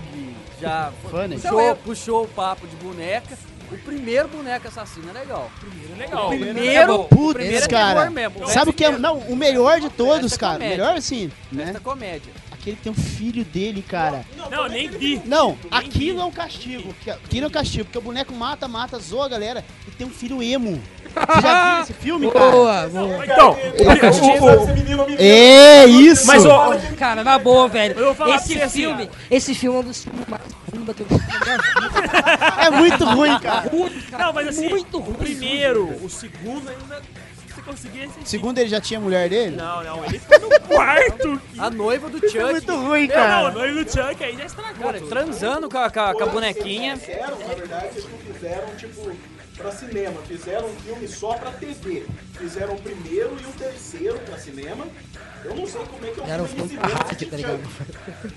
já 0.62 0.92
Funny. 1.10 1.36
puxou, 1.38 1.76
puxou 1.78 2.24
o 2.24 2.28
papo 2.28 2.68
de 2.68 2.76
boneca, 2.78 3.38
o 3.72 3.78
primeiro 3.78 4.28
boneco 4.28 4.68
assassino 4.68 5.10
é 5.10 5.14
legal. 5.14 5.52
Primeiro, 5.60 5.96
legal. 5.98 6.26
O 6.26 6.30
primeiro, 6.30 6.96
o 6.96 7.04
Putz, 7.06 7.34
primeiro 7.34 7.66
é 7.66 7.68
cara. 7.68 8.00
terror 8.00 8.12
mesmo. 8.12 8.48
Sabe 8.48 8.72
o 8.72 8.74
que 8.74 8.84
é. 8.84 8.98
Não, 8.98 9.20
o 9.20 9.36
melhor 9.36 9.80
de 9.80 9.90
todos, 9.90 10.34
é 10.34 10.38
cara. 10.38 10.54
comédia. 10.54 10.78
Melhor 10.78 10.98
assim, 10.98 11.32
né? 11.52 11.76
Comédia. 11.84 12.34
Aquele 12.52 12.76
que 12.76 12.84
tem 12.84 12.92
um 12.92 12.96
filho 12.96 13.46
dele, 13.46 13.82
cara. 13.82 14.26
Não, 14.52 14.68
nem 14.68 14.90
vi. 14.90 15.22
Não, 15.24 15.58
aquilo 15.72 16.20
é 16.20 16.26
um 16.26 16.32
castigo. 16.32 16.94
Aquilo 17.08 17.46
é 17.46 17.48
um 17.48 17.52
castigo, 17.52 17.86
porque 17.86 17.98
o 17.98 18.02
boneco 18.02 18.34
mata, 18.34 18.68
mata, 18.68 19.00
zoa 19.00 19.26
a 19.26 19.30
galera 19.30 19.64
e 19.88 19.92
tem 19.92 20.06
um 20.06 20.10
filho 20.10 20.42
emo. 20.44 20.82
Você 21.14 21.42
já 21.42 21.74
viu 21.76 21.84
esse 21.84 21.94
filme, 21.94 22.32
cara? 22.32 22.52
Boa, 22.52 22.88
boa. 22.88 23.26
Então, 23.26 23.52
o, 23.52 24.64
o, 24.64 24.68
me 25.08 25.16
É 25.18 25.86
isso! 25.86 26.26
mas 26.28 26.46
ó, 26.46 26.76
Cara, 26.98 27.24
na 27.24 27.38
boa, 27.40 27.68
velho. 27.68 27.98
Eu 27.98 28.06
vou 28.08 28.16
falar 28.16 28.36
Esse 28.36 28.62
assim, 28.62 28.82
filme, 28.82 29.10
esse 29.30 29.54
filme 29.56 29.78
é 29.78 29.80
um 29.82 29.84
dos 29.84 30.04
filmes 30.04 30.28
mais 30.28 30.42
bunda 30.74 30.94
que 30.94 31.02
eu 31.02 31.08
vi. 31.08 31.16
É 32.66 32.70
muito 32.70 33.04
ruim, 33.06 33.40
cara. 33.40 33.70
Muito, 33.72 34.12
cara. 34.12 34.26
não, 34.26 34.34
mas 34.34 34.48
assim, 34.48 34.70
muito 34.70 34.98
ruim. 35.00 35.12
o 35.12 35.16
primeiro, 35.18 35.86
o 36.04 36.10
segundo 36.10 36.70
ainda, 36.70 36.96
se 37.48 37.56
você 37.56 37.62
conseguir 37.62 38.04
assistir. 38.04 38.30
Segundo 38.30 38.58
ele 38.60 38.70
já 38.70 38.80
tinha 38.82 39.00
mulher 39.00 39.30
dele? 39.30 39.56
Não, 39.56 39.84
não, 39.84 40.06
ele 40.06 40.20
ficou 40.20 40.40
no 40.40 40.60
quarto. 40.62 41.42
A 41.58 41.70
noiva 41.70 42.10
do 42.10 42.20
Chuck. 42.20 42.38
É 42.38 42.52
muito 42.52 42.76
ruim, 42.76 43.08
Não, 43.08 43.16
não, 43.16 43.24
cara. 43.24 43.50
o 43.50 43.52
noivo 43.52 43.84
do 43.84 43.92
Chuck 43.92 44.24
aí 44.24 44.38
já 44.38 44.46
estragou. 44.46 44.86
Cara, 44.86 45.02
transando 45.02 45.70
com 45.70 45.78
a, 45.78 45.90
com 45.90 46.00
a- 46.00 46.14
com 46.14 46.24
a 46.24 46.28
bonequinha. 46.28 46.98
fizeram, 46.98 47.38
na 47.40 47.54
verdade, 47.54 47.88
eles 47.94 48.06
não 48.10 48.34
fizeram, 48.34 48.68
tipo, 48.78 49.12
pra 49.60 49.72
cinema. 49.72 50.22
Fizeram 50.28 50.68
um 50.70 50.76
filme 50.78 51.08
só 51.08 51.34
pra 51.34 51.52
TV. 51.52 52.06
Fizeram 52.38 52.74
o 52.76 52.82
primeiro 52.82 53.38
e 53.42 53.46
o 53.46 53.52
terceiro 53.52 54.18
pra 54.20 54.38
cinema. 54.38 54.88
Eu 55.44 55.56
não 55.56 55.66
sei 55.68 55.82
como 55.86 56.06
é 56.06 56.10
que 56.12 56.20
é 56.20 56.24
o 56.24 56.28
Era 56.28 56.44
um 56.44 56.48
filme 56.48 56.64
de 56.64 56.76
cinema 56.76 57.00
tá 57.00 57.60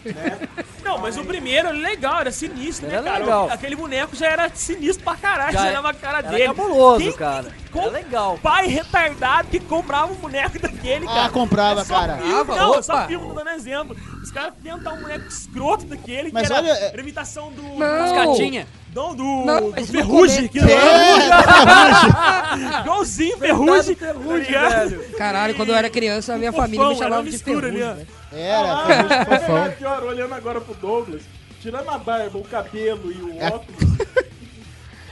né? 0.05 0.49
Não, 0.85 0.99
mas 0.99 1.17
o 1.17 1.25
primeiro 1.25 1.69
era 1.69 1.77
legal, 1.77 2.21
era 2.21 2.31
sinistro, 2.31 2.87
né, 2.87 2.95
Era 2.95 3.03
cara? 3.05 3.19
legal. 3.19 3.49
Aquele 3.51 3.75
boneco 3.77 4.15
já 4.15 4.27
era 4.29 4.49
sinistro 4.55 5.03
pra 5.05 5.17
caralho, 5.17 5.53
já, 5.53 5.61
Já 5.63 5.67
era 5.69 5.77
é- 5.77 5.81
uma 5.81 5.95
cara 5.95 6.19
Era 6.19 6.29
dele. 6.31 6.45
cabuloso, 6.47 6.99
Quem- 7.05 7.13
cara. 7.13 7.49
Com- 7.73 7.81
Era 7.81 7.91
legal. 7.91 8.39
Pai 8.43 8.67
retardado 8.67 9.49
que 9.49 9.59
comprava 9.61 10.13
um 10.13 10.17
boneco 10.17 10.59
daquele, 10.59 11.07
cara. 11.07 11.25
Ah, 11.25 11.29
comprava, 11.31 11.81
É 11.81 11.85
só 11.85 11.95
cara. 11.95 12.17
Filme, 12.19 12.33
Comprava, 12.35 12.61
não, 12.61 12.75
é 12.79 12.83
só 12.83 13.07
filme, 13.07 13.27
tô 13.29 13.35
dando 13.35 13.51
exemplo. 13.51 13.97
Os 14.23 14.31
caras 14.31 14.53
tentam 14.63 14.95
um 14.95 15.01
boneco 15.01 15.27
escroto 15.27 15.87
daquele, 15.87 16.31
Mas 16.33 16.47
que 16.47 16.53
era, 16.53 16.63
olha, 16.63 16.71
é- 16.73 16.89
era 16.93 17.01
imitação 17.01 17.51
do... 17.53 17.63
Não. 17.63 17.79
Cascatinha. 17.79 18.67
Não, 18.95 19.15
do, 19.15 19.25
Não, 19.25 19.71
do 19.71 19.87
Ferrugem. 19.87 20.49
Que 20.49 20.59
É, 20.61 20.65
Igualzinho 22.83 23.39
Ferrugem. 23.39 23.95
Ferrugem, 23.95 24.53
tá 24.53 24.69
velho. 24.85 25.11
Caralho, 25.17 25.55
quando 25.55 25.71
eu 25.71 25.75
era 25.75 25.89
criança, 25.89 26.35
a 26.35 26.39
minha 26.39 26.53
Fofão, 26.53 26.67
família 26.67 26.89
me 26.89 26.95
chamava 26.97 27.23
de 27.23 27.29
ali, 27.31 27.39
ferrugem, 27.39 27.83
ó. 27.83 27.95
velho. 27.95 28.07
Era, 28.33 28.73
Ah, 28.75 28.87
é 29.31 29.41
fofão. 29.41 29.71
pior, 29.79 30.03
olhando 30.05 30.35
agora 30.35 30.61
pro 30.61 30.75
Douglas, 30.75 31.23
tirando 31.61 31.89
a 31.89 31.97
barba, 31.99 32.39
o 32.39 32.45
cabelo 32.45 33.11
e 33.11 33.23
o 33.23 33.37
É. 33.41 33.47
óculos, 33.49 33.83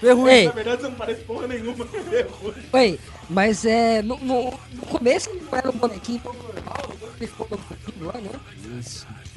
Ferrugem. 0.00 0.34
Ei, 0.36 0.46
na 0.46 0.52
verdade 0.52 0.82
você 0.82 0.88
não 0.88 0.94
parece 0.96 1.20
porra 1.24 1.46
nenhuma 1.46 1.84
com 1.86 1.98
Ferrugem. 2.02 2.62
Oi, 2.72 3.00
mas 3.28 3.64
é. 3.64 4.02
No, 4.02 4.16
no, 4.18 4.44
no 4.72 4.86
começo 4.86 5.30
não 5.34 5.58
era 5.58 5.68
um 5.70 5.72
bonequinho 5.76 6.20
normal, 6.24 6.90
ele 7.18 7.26
ficou 7.26 7.46
no 7.50 7.58
fofinho 7.58 8.06
lá, 8.06 8.14
né? 8.20 8.30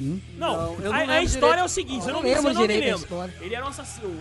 Não, 0.00 0.76
Não, 0.76 0.76
não 0.78 0.92
a, 0.92 0.96
a 0.96 1.22
história 1.22 1.26
direito. 1.26 1.58
é 1.60 1.64
o 1.64 1.68
seguinte, 1.68 2.02
eu 2.02 2.08
Eu 2.08 2.14
não, 2.14 2.22
não 2.22 2.28
lembro, 2.28 2.42
lembro 2.48 2.50
eu 2.50 2.54
não 2.54 2.74
me 2.74 2.80
lembro. 2.80 3.00
história. 3.02 3.34
Ele 3.40 3.54
era 3.54 3.64
um 3.64 3.68
assassino, 3.68 4.08
o, 4.08 4.12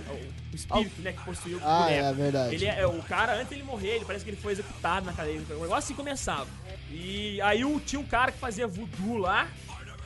o 0.52 0.56
espírito, 0.56 1.02
né, 1.02 1.14
que 1.14 1.24
possuiu 1.24 1.58
o 1.58 1.62
Ah, 1.64 1.84
boneco. 1.84 2.06
é 2.06 2.14
verdade. 2.14 2.56
Ele 2.56 2.66
é, 2.66 2.86
o 2.88 3.02
cara, 3.04 3.34
antes 3.36 3.52
ele 3.52 3.64
morrer, 3.64 3.96
ele 3.96 4.06
parece 4.06 4.24
que 4.24 4.30
ele 4.32 4.38
foi 4.38 4.52
executado 4.52 5.06
na 5.06 5.14
cadeia. 5.14 5.38
O 5.50 5.54
negócio 5.54 5.76
assim 5.76 5.94
começava. 5.96 6.48
E 6.92 7.42
aí 7.42 7.66
o, 7.66 7.80
tinha 7.80 8.00
um 8.00 8.06
cara 8.06 8.32
que 8.32 8.38
fazia 8.40 8.68
voodoo 8.68 9.18
lá. 9.18 9.48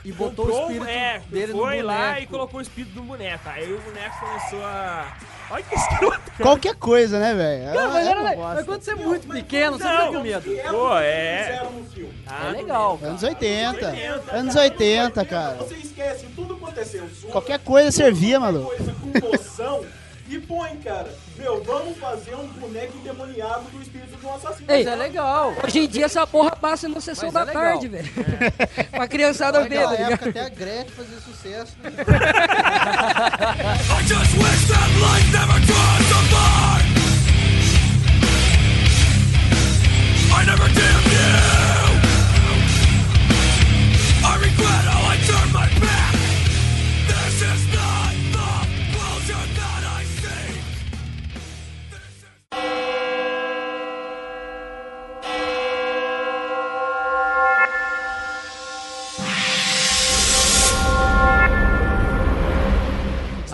E 0.06 0.12
botou 0.14 0.46
o 0.46 0.48
comprou, 0.48 0.62
espírito 0.72 0.88
é, 0.90 1.20
dele 1.28 1.52
no 1.54 1.60
foi 1.60 1.82
lá 1.82 1.98
boneco. 2.10 2.22
e 2.22 2.28
colocou 2.28 2.60
o 2.60 2.62
espírito 2.64 2.94
do 2.94 3.02
boneco. 3.04 3.50
Aí 3.50 3.74
o 3.74 3.80
boneco 3.82 4.20
começou 4.20 4.64
a. 4.64 5.18
Olha 5.50 5.64
que 5.64 5.76
escroto, 5.76 6.20
cara. 6.20 6.44
Qualquer 6.44 6.76
coisa, 6.76 7.20
né, 7.20 7.34
velho? 7.34 7.74
Cara, 7.74 7.88
mas, 7.90 8.06
É 8.06 8.10
era, 8.12 8.22
uma 8.22 8.54
mas 8.56 8.66
quando 8.66 8.82
você 8.82 8.92
é 8.92 8.96
muito 8.96 9.28
pequeno, 9.28 9.78
você 9.78 9.84
Não. 9.86 9.98
fica 9.98 10.18
com 10.18 10.24
medo. 10.24 10.52
Pô, 10.72 10.98
é. 10.98 11.62
Ah, 12.28 12.48
É 12.50 12.52
legal. 12.52 13.00
Anos 13.02 13.24
80. 13.24 13.88
80. 13.88 14.36
Anos 14.36 14.56
80, 14.56 15.26
cara. 15.26 15.56
Você 15.56 15.76
esquece 15.76 16.26
tudo 16.36 16.54
aconteceu. 16.56 17.08
Qualquer 17.32 17.60
coisa 17.60 17.92
servia, 17.92 18.40
maluco. 18.40 18.68
coisa 18.76 18.94
com 18.94 19.08
noção 19.08 19.47
e 20.48 20.54
põe, 20.54 20.78
cara. 20.78 21.14
Meu, 21.38 21.64
vamos 21.64 21.98
fazer 21.98 22.36
um 22.36 22.48
boneco 22.48 22.98
endemoniado 22.98 23.64
do 23.70 23.82
espírito 23.82 24.18
de 24.18 24.26
um 24.26 24.34
assassino. 24.34 24.72
Ei, 24.72 24.84
Mas 24.84 24.94
é 24.94 24.96
legal. 24.96 25.54
Hoje 25.64 25.80
em 25.80 25.88
dia 25.88 26.06
essa 26.06 26.26
porra 26.26 26.56
passa 26.56 26.88
no 26.88 27.02
sessão 27.02 27.32
Mas 27.32 27.46
da 27.46 27.52
é 27.52 27.54
tarde, 27.54 27.88
velho. 27.88 28.10
pra 28.92 29.08
criançada 29.08 29.62
ver, 29.64 29.80
Naquela 29.80 29.96
tá 29.98 30.04
época 30.14 30.30
até 30.30 30.42
a 30.42 30.50
Gretchen 30.50 30.92
fazia 30.92 31.20
sucesso. 31.20 31.76
Né? 31.84 31.92
I 33.90 34.04
just 34.04 34.34
wish 34.38 34.68
that 34.68 34.90
life 35.00 35.32
never 35.32 35.60
crossed 35.66 36.10
the 36.10 36.22
line. 36.34 36.88
I 40.34 40.46
never 40.46 40.68
damned 40.68 41.12
you. 41.12 41.67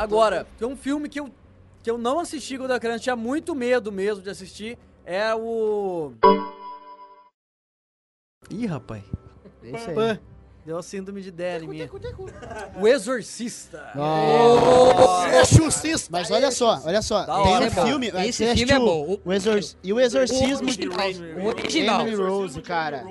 Agora, 0.03 0.45
tem 0.59 0.67
um 0.67 0.75
filme 0.75 1.07
que 1.07 1.17
eu, 1.17 1.29
que 1.81 1.89
eu 1.89 1.97
não 1.97 2.19
assisti 2.19 2.57
quando 2.57 2.71
era 2.71 2.79
criança, 2.79 3.03
tinha 3.03 3.15
muito 3.15 3.55
medo 3.55 3.89
mesmo 3.89 4.21
de 4.21 4.29
assistir, 4.29 4.77
é 5.05 5.33
o... 5.33 6.11
Ih, 8.49 8.65
rapaz. 8.65 9.01
Esse 9.63 9.91
aí. 9.91 10.19
Deu 10.65 10.77
a 10.77 10.83
síndrome 10.83 11.21
de 11.21 11.29
Deli 11.29 11.67
minha. 11.67 11.89
O 12.79 12.87
Exorcista. 12.87 13.91
Exorcista. 15.41 16.07
Mas 16.09 16.31
olha 16.31 16.51
só, 16.51 16.81
olha 16.85 17.01
só. 17.01 17.25
Da 17.25 17.43
tem 17.43 17.53
hora, 17.53 17.65
um 17.65 17.69
cara. 17.69 17.87
filme. 17.87 18.07
Esse 18.07 18.45
você 18.45 18.55
filme 18.55 18.71
é 18.71 18.79
bom. 18.79 19.17
O 19.25 19.33
exor... 19.33 19.59
E 19.83 19.91
o 19.91 19.99
Exorcismo. 19.99 20.69
O 21.41 21.47
original. 21.47 22.01
Emily 22.01 22.15
Rose, 22.15 22.61
cara. 22.61 23.03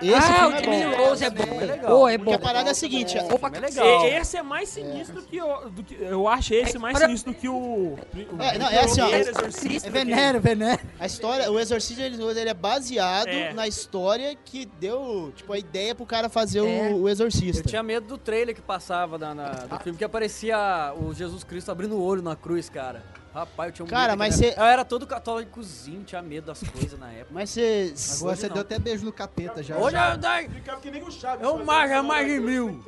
Esse 0.00 0.14
ah, 0.14 0.22
filme 0.22 0.54
o 0.54 0.56
é 0.56 0.62
Emily 0.62 0.96
bom. 0.96 1.04
Rose 1.04 1.24
é 1.24 1.30
bom. 1.30 1.58
legal. 1.58 1.90
Pô, 1.90 2.08
é 2.08 2.18
Porque 2.18 2.30
bom. 2.30 2.36
a 2.36 2.38
parada 2.38 2.68
é 2.70 2.72
a 2.72 2.74
seguinte. 2.74 3.18
Opa, 3.30 3.50
É 3.54 3.60
legal. 3.60 4.06
Esse 4.06 4.36
é 4.38 4.42
mais 4.42 4.68
sinistro 4.70 5.20
do 5.20 5.26
que, 5.26 5.42
o, 5.42 5.68
do 5.68 5.82
que. 5.84 5.94
Eu 6.00 6.26
acho 6.26 6.54
esse 6.54 6.78
mais 6.78 6.96
sinistro 6.98 7.32
do 7.32 7.38
que 7.38 7.48
o. 7.48 7.54
o 7.54 7.98
É, 8.40 8.58
não, 8.58 8.68
é 8.68 8.80
assim, 8.80 9.02
ó. 9.02 9.08
primeiro 9.08 9.30
Exorcista, 9.30 9.88
É 9.88 9.90
veneno, 9.90 10.40
veneno. 10.40 10.78
A 10.98 11.04
história, 11.04 11.50
o 11.50 11.60
Exorcismo 11.60 12.30
ele 12.30 12.48
é 12.48 12.54
baseado 12.54 13.28
É. 13.28 13.52
na 13.52 13.66
história 13.68 14.34
que 14.44 14.66
deu, 14.80 15.32
tipo, 15.36 15.52
a 15.52 15.58
ideia 15.58 15.94
pro 15.94 16.06
cara 16.06 16.28
fazer 16.28 16.60
É. 16.90 16.94
o, 16.94 17.08
Exorcista. 17.08 17.62
Eu 17.62 17.66
tinha 17.66 17.82
medo 17.82 18.06
do 18.06 18.18
trailer 18.18 18.54
que 18.54 18.60
passava 18.62 19.16
na, 19.18 19.34
na- 19.34 19.50
do 19.52 19.78
filme, 19.80 19.98
que 19.98 20.04
aparecia 20.04 20.92
o 20.98 21.12
Jesus 21.14 21.44
Cristo 21.44 21.70
abrindo 21.70 21.94
o 21.96 22.02
olho 22.02 22.22
na 22.22 22.34
cruz, 22.36 22.68
cara. 22.68 23.02
Rapaz, 23.34 23.68
eu 23.68 23.74
tinha 23.74 23.84
um 23.86 23.88
Cara, 23.88 24.12
medo. 24.12 24.18
mas 24.18 24.36
que- 24.36 24.46
cê- 24.52 24.54
Eu 24.58 24.64
era 24.64 24.82
todo 24.84 25.06
católicozinho, 25.06 26.02
tinha 26.04 26.22
medo 26.22 26.46
das 26.46 26.62
coisas 26.62 26.98
na 26.98 27.12
época. 27.12 27.30
Mas 27.32 27.50
você. 27.50 27.92
Agora 28.18 28.36
você 28.36 28.48
deu 28.48 28.62
até 28.62 28.78
beijo 28.78 29.04
no 29.04 29.12
capeta 29.12 29.62
já. 29.62 29.76
Hoje 29.76 29.92
já. 29.92 30.14
eu 30.14 30.78
que 30.80 30.90
nem 30.90 31.02
o 31.02 31.10
Chaves. 31.10 31.44
é 31.44 31.50
um 31.50 31.58
é 31.60 31.94
essa 31.96 32.02
mais 32.02 32.26
de 32.26 32.32
hora. 32.34 32.42
mil. 32.42 32.84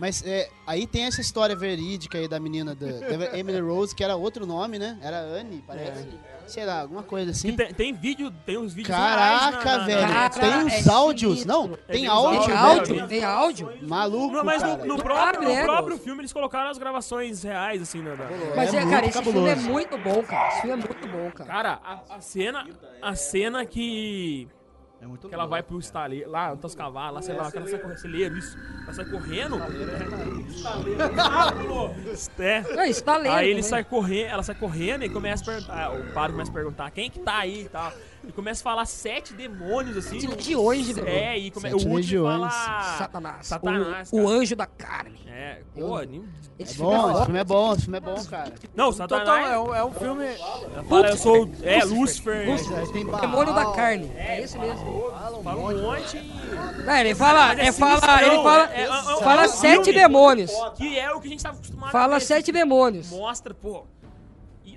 Mas 0.00 0.24
é, 0.26 0.48
aí 0.66 0.86
tem 0.86 1.04
essa 1.04 1.20
história 1.20 1.54
verídica 1.54 2.16
aí 2.18 2.26
da 2.26 2.40
menina 2.40 2.74
da, 2.74 2.86
da 2.86 3.38
Emily 3.38 3.60
Rose, 3.60 3.94
que 3.94 4.02
era 4.02 4.16
outro 4.16 4.46
nome, 4.46 4.78
né? 4.78 4.98
Era 5.02 5.18
Anne, 5.20 5.62
parece. 5.66 6.08
Sei 6.46 6.64
lá, 6.64 6.80
alguma 6.80 7.02
coisa 7.04 7.30
assim. 7.30 7.54
Tem, 7.54 7.72
tem 7.72 7.92
vídeo, 7.92 8.28
tem 8.44 8.56
uns 8.58 8.72
vídeos 8.74 8.96
Caraca, 8.96 9.64
na- 9.64 9.78
na- 9.78 9.84
velho. 9.86 10.30
Tem 10.40 10.50
é 10.52 10.56
uns 10.64 10.88
áudios. 10.88 11.40
sinistro. 11.40 11.52
Não, 11.52 11.68
tem 11.68 11.78
tem 11.86 12.04
uns 12.06 12.10
áudio, 12.10 12.40
Tem 12.40 12.48
velho. 12.48 12.58
áudio? 12.66 13.08
Tem 13.08 13.24
áudio? 13.24 13.78
Maluco, 13.82 14.34
Não, 14.34 14.44
mas 14.44 14.62
no, 14.62 14.68
cara. 14.70 14.84
no 14.84 14.96
próprio, 15.02 15.42
no 15.42 15.48
né, 15.54 15.62
próprio 15.64 15.98
filme 15.98 16.22
eles 16.22 16.32
colocaram 16.32 16.70
as 16.70 16.78
gravações 16.78 17.42
reais, 17.44 17.82
assim, 17.82 18.00
né? 18.00 18.16
da- 18.16 18.56
Mas, 18.56 18.74
É 18.74 18.78
é, 18.78 18.86
cara, 18.90 19.06
esse 19.06 19.22
filme 19.22 19.38
é 19.48 19.54
cabuloso. 19.54 19.70
muito 19.70 19.98
bom, 19.98 20.22
cara. 20.24 20.48
Esse 20.48 20.60
filme 20.62 20.72
é 20.82 20.86
muito 20.88 21.08
bom, 21.08 21.30
cara. 21.30 21.50
Cara, 21.50 21.80
a, 21.84 22.16
a 22.16 22.20
cena. 22.20 22.66
A 23.00 23.14
cena 23.14 23.64
que. 23.64 24.48
É 25.02 25.06
muito 25.06 25.28
Que 25.28 25.34
ela 25.34 25.46
vai 25.46 25.62
pro 25.62 25.78
estaleiro, 25.78 26.30
lá, 26.30 26.52
onde 26.52 26.60
tá 26.60 26.66
os 26.66 26.74
cavalos, 26.74 27.14
lá, 27.14 27.22
sei 27.22 27.34
lá, 27.34 27.50
que 27.50 27.56
ela 27.56 27.66
sai 27.66 27.78
correndo, 27.78 27.98
celeiro, 27.98 28.36
isso. 28.36 28.58
Ela 28.84 28.92
sai 28.92 29.04
correndo. 29.06 29.56
É. 32.38 32.64
É, 32.76 32.88
estaleiro 32.88 33.36
Aí 33.36 33.46
ele 33.46 33.56
também. 33.56 33.70
sai 33.70 33.84
correndo, 33.84 34.28
ela 34.28 34.42
sai 34.42 34.54
correndo 34.54 35.04
e 35.04 35.08
começa 35.08 35.42
a 35.42 35.46
perguntar. 35.46 35.92
O 35.92 36.12
padre 36.12 36.32
começa 36.32 36.50
a 36.50 36.54
perguntar 36.54 36.90
quem 36.90 37.10
que 37.10 37.20
tá 37.20 37.38
aí 37.38 37.62
e 37.62 37.68
tal. 37.68 37.92
E 38.22 38.32
começa 38.32 38.60
a 38.60 38.64
falar 38.64 38.84
sete 38.86 39.32
demônios 39.32 39.96
assim. 39.96 40.26
Legiões 40.26 40.86
de 40.86 40.94
demônios. 40.94 41.16
É, 41.18 41.38
e 41.38 41.50
come, 41.50 41.68
o 41.68 41.70
Sete 41.70 41.74
último 41.74 41.94
legiões. 41.96 42.54
fala. 42.54 42.80
Satanás. 42.98 43.46
Satanás. 43.46 44.10
O, 44.12 44.20
o 44.22 44.28
anjo 44.28 44.54
da 44.54 44.66
carne. 44.66 45.18
É, 45.26 45.62
pô, 45.74 45.98
nem- 46.00 46.22
Esse 46.58 46.72
É 46.72 46.76
filme 46.76 46.90
bom, 46.92 46.96
é 46.96 47.10
esse 47.10 47.12
bom. 47.18 47.24
filme 47.24 47.38
é 47.40 47.44
bom, 47.44 47.72
esse 47.72 47.82
filme 47.82 47.96
é 47.96 48.00
bom, 48.00 48.24
cara. 48.26 48.52
Não, 48.74 48.92
Total, 48.92 49.08
Satanás. 49.18 49.50
é 49.52 49.58
um, 49.58 49.74
é 49.74 49.84
um 49.84 49.92
filme. 49.92 50.26
Fala, 50.86 51.08
eu 51.08 51.16
sou. 51.16 51.44
o- 51.46 51.52
É, 51.62 51.82
Lúcifer. 51.84 52.46
O 52.50 53.20
demônio 53.20 53.54
da 53.54 53.72
carne. 53.72 54.12
É 54.14 54.42
esse 54.42 54.58
mesmo. 54.58 55.10
Fala 55.10 55.38
um 55.38 55.80
monte. 55.82 56.18
e- 56.18 56.84
Não, 56.84 56.96
ele 56.96 57.14
fala, 57.14 57.54
é 57.58 57.68
é, 57.68 57.72
fala, 57.72 58.22
ele 58.22 58.36
fala, 58.42 58.70
é- 58.74 58.80
é- 58.82 58.84
é 58.84 59.22
fala 59.22 59.44
é 59.44 59.48
sete 59.48 59.92
demônios. 59.92 60.52
Que 60.76 60.98
é 60.98 61.10
o 61.10 61.20
que 61.20 61.28
a 61.28 61.30
gente 61.30 61.42
tava 61.42 61.56
acostumado 61.56 61.90
Fala 61.90 62.20
sete 62.20 62.50
assim, 62.50 62.52
demônios. 62.52 63.10
Mostra, 63.10 63.54
pô. 63.54 63.84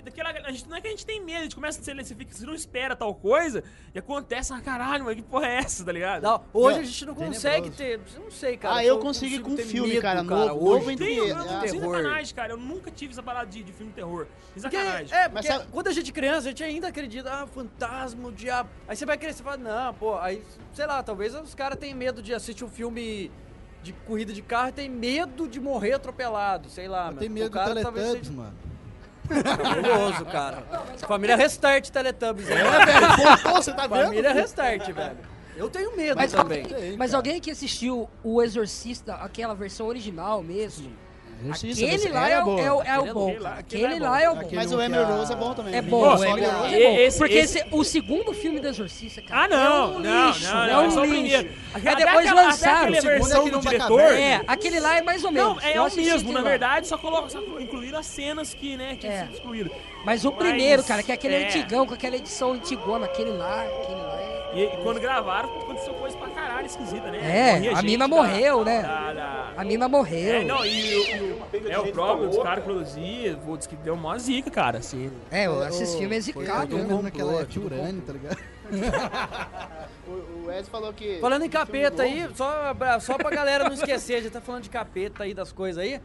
Daquela. 0.04 0.30
A 0.30 0.50
gente, 0.52 0.68
não 0.68 0.76
é 0.76 0.80
que 0.80 0.86
a 0.86 0.90
gente 0.90 1.06
tem 1.06 1.20
medo, 1.24 1.38
a 1.40 1.42
gente 1.44 1.54
começa 1.54 1.80
a 1.80 1.82
ser, 1.82 1.94
você, 1.96 2.14
fica, 2.14 2.32
você 2.34 2.44
não 2.44 2.54
espera 2.54 2.94
tal 2.94 3.14
coisa 3.14 3.64
e 3.94 3.98
acontece, 3.98 4.52
ah, 4.52 4.60
caralho, 4.60 5.04
mas 5.04 5.16
que 5.16 5.22
porra 5.22 5.46
é 5.46 5.56
essa, 5.58 5.84
tá 5.84 5.92
ligado? 5.92 6.22
Não, 6.22 6.44
hoje 6.52 6.78
É, 6.78 6.80
a 6.80 6.84
gente 6.84 7.06
não 7.06 7.14
consegue 7.14 7.70
ter. 7.70 8.00
Não 8.22 8.30
sei, 8.30 8.56
cara. 8.56 8.76
Ah, 8.76 8.80
se 8.80 8.86
eu 8.86 8.98
consigo 8.98 9.48
com 9.50 9.56
ter 9.56 9.64
filme, 9.64 9.88
medo, 9.90 10.02
cara, 10.02 10.22
novo- 10.22 10.46
novo 10.46 10.66
hoje. 10.68 10.92
entre- 10.92 11.06
Tem, 11.06 11.16
eu, 11.16 11.28
eu, 11.28 11.36
Ah, 11.36 11.66
sem 11.66 11.80
sacanagem, 11.80 12.34
cara. 12.34 12.52
Eu 12.52 12.56
nunca 12.58 12.90
tive 12.90 13.12
essa 13.12 13.22
parada 13.22 13.46
de, 13.46 13.62
de 13.62 13.72
filme 13.72 13.90
de 13.92 13.96
terror. 13.96 14.26
Sem 14.54 14.62
Porque, 14.62 14.76
sacanagem. 14.76 15.16
é, 15.16 15.28
Mas 15.28 15.46
sabe- 15.46 15.66
quando 15.72 15.88
a 15.88 15.92
gente 15.92 16.10
é 16.10 16.14
criança, 16.14 16.40
a 16.40 16.50
gente 16.50 16.62
ainda 16.62 16.88
acredita, 16.88 17.32
ah, 17.32 17.46
fantasma, 17.46 18.28
o 18.28 18.32
diabo. 18.32 18.68
Aí 18.86 18.96
você 18.96 19.06
vai 19.06 19.16
crescer 19.16 19.40
e 19.40 19.44
fala, 19.44 19.56
não, 19.56 19.94
pô, 19.94 20.18
aí, 20.18 20.42
sei 20.72 20.86
lá, 20.86 21.02
talvez 21.02 21.34
os 21.34 21.54
caras 21.54 21.78
tenham 21.78 21.96
medo 21.96 22.22
de 22.22 22.34
assistir 22.34 22.64
um 22.64 22.68
filme 22.68 23.30
de 23.82 23.92
corrida 23.92 24.32
de 24.32 24.40
carro 24.40 24.70
e 24.70 24.72
tem 24.72 24.88
medo 24.88 25.46
de 25.46 25.60
morrer 25.60 25.92
atropelado, 25.92 26.68
sei 26.70 26.88
lá, 26.88 27.08
Eu 27.08 27.14
mano. 27.14 27.26
O 27.26 27.30
medo 27.30 27.50
do 27.50 27.52
cara 27.52 27.68
Teletubbies, 27.74 28.06
seja 28.12 28.32
mano. 28.32 28.54
Cabuloso, 29.28 30.24
cara. 30.26 30.62
Família 31.06 31.36
Restart 31.36 31.88
Teletubbies. 31.90 32.48
É, 32.48 32.56
velho, 32.56 33.42
pô, 33.42 33.52
você 33.54 33.72
tá 33.72 33.86
vendo? 33.86 34.04
Família 34.04 34.32
Restart, 34.32 34.90
velho. 34.90 35.16
Eu 35.56 35.70
tenho 35.70 35.96
medo 35.96 36.16
Mas, 36.16 36.32
também. 36.32 36.64
alguém, 36.64 36.96
mas 36.96 37.14
alguém 37.14 37.40
que 37.40 37.50
assistiu 37.50 38.08
o 38.24 38.42
Exorcista, 38.42 39.14
aquela 39.14 39.54
versão 39.54 39.86
original 39.86 40.42
mesmo, 40.42 40.90
Exorcista, 41.44 41.84
aquele 41.86 42.08
lá 42.12 42.28
é, 42.30 42.40
o- 42.40 42.44
boa. 42.44 42.60
é 42.60 42.72
o, 42.72 42.74
é 42.74 42.74
o 42.74 42.80
Aquele 42.80 43.08
é 43.08 43.12
bom, 43.12 43.20
bom. 43.20 43.28
Aquele 43.46 43.84
Aquele 43.86 43.94
é 43.94 44.08
lá 44.08 44.22
é 44.22 44.30
o 44.30 44.34
bom. 44.36 44.48
Mas 44.52 44.72
o 44.72 44.80
Emily 44.80 45.04
Rose 45.04 45.32
é 45.32 45.36
bom 45.36 45.54
também. 45.54 45.74
É 45.74 45.82
bom, 45.82 46.04
Nossa, 46.04 46.22
o 46.24 46.26
Emily 46.28 46.46
Rose 46.46 46.74
é 46.74 46.88
bom. 46.90 46.96
esse- 47.00 47.18
Porque 47.18 47.34
esse- 47.34 47.58
esse- 47.58 47.68
o 47.70 47.84
segundo 47.84 48.32
filme 48.32 48.60
do 48.60 48.68
Exorcista, 48.68 49.20
cara. 49.22 49.44
Ah, 49.44 49.48
não, 49.48 49.58
é 49.58 49.84
um 49.96 49.98
não, 50.00 50.26
lixo, 50.28 50.44
não, 50.44 50.64
é 50.64 50.72
não, 50.72 50.82
é 50.82 50.86
um 50.86 50.90
só 50.90 51.00
o 51.00 51.04
lixo. 51.04 51.46
Até 51.74 51.94
depois 51.96 52.26
aquela- 52.26 52.42
lançaram. 52.42 52.88
Até 52.88 52.98
o 52.98 53.02
versão 53.02 53.40
aquele 53.40 53.50
do 53.56 53.60
diretor. 53.60 54.00
É, 54.00 54.40
aquele 54.46 54.80
lá 54.80 54.96
é 54.98 55.02
mais 55.02 55.24
ou 55.24 55.30
menos. 55.32 55.54
Não, 55.56 55.60
é 55.68 55.80
o 55.80 55.94
mesmo, 55.96 56.32
na 56.32 56.40
verdade, 56.42 56.86
só, 56.86 56.96
coloca, 56.98 57.28
só 57.28 57.38
incluíram 57.60 57.98
as 57.98 58.06
cenas 58.06 58.54
que, 58.54 58.76
né, 58.76 58.96
que 58.98 59.06
É. 59.06 59.28
excluíram. 59.32 59.70
Mas 60.04 60.24
o 60.24 60.32
primeiro, 60.32 60.82
cara, 60.84 61.02
que 61.02 61.10
é 61.10 61.14
aquele 61.14 61.34
é. 61.34 61.46
antigão, 61.46 61.86
com 61.86 61.94
aquela 61.94 62.16
edição 62.16 62.52
antigona, 62.52 63.06
aquele 63.06 63.30
lá, 63.30 63.62
aquele 63.62 64.00
lá 64.00 64.18
é... 64.20 64.33
E, 64.54 64.62
e 64.64 64.76
quando 64.82 65.00
gravaram, 65.00 65.48
aconteceu 65.58 65.94
coisa 65.94 66.16
pra 66.16 66.28
caralho 66.30 66.66
esquisita, 66.66 67.10
né? 67.10 67.18
É, 67.22 67.52
Morria 67.54 67.76
a 67.78 67.82
mina 67.82 68.08
da- 68.08 68.16
morreu, 68.16 68.64
né? 68.64 68.82
da- 68.82 69.12
da- 69.12 69.52
A 69.56 69.64
mina 69.64 69.88
morreu. 69.88 70.34
É, 70.36 70.44
não, 70.44 70.64
e, 70.64 70.94
o- 70.94 71.56
e 71.56 71.66
o- 71.66 71.70
é 71.72 71.78
o 71.78 71.92
próprio, 71.92 72.28
os 72.28 72.38
caras 72.38 72.62
produziam, 72.64 73.38
diz 73.56 73.66
que 73.66 73.76
deu 73.76 73.94
uma 73.94 74.18
zica, 74.18 74.50
cara, 74.50 74.78
assim. 74.78 75.10
É, 75.30 75.44
esse 75.68 75.98
filme 75.98 76.16
é 76.16 76.22
Foi 76.22 76.44
zicado, 76.44 76.76
né? 76.76 76.82
mundo 76.82 77.02
naquela 77.02 77.32
época 77.40 77.60
urânio, 77.60 78.02
tá 78.02 78.12
ligado? 78.12 78.38
O, 80.06 80.10
o 80.10 80.46
Wes 80.48 80.68
falou 80.68 80.92
que. 80.92 81.18
Falando 81.18 81.44
em 81.44 81.48
capeta 81.48 82.02
aí, 82.02 82.28
só, 82.34 82.74
pra- 82.74 83.00
só 83.00 83.16
pra 83.16 83.30
galera 83.30 83.64
não 83.64 83.72
esquecer, 83.72 84.16
a 84.16 84.20
gente 84.20 84.32
tá 84.32 84.40
falando 84.40 84.62
de 84.64 84.68
capeta 84.70 85.22
aí, 85.24 85.32
das 85.32 85.50
coisas 85.52 85.82
aí. 85.82 85.98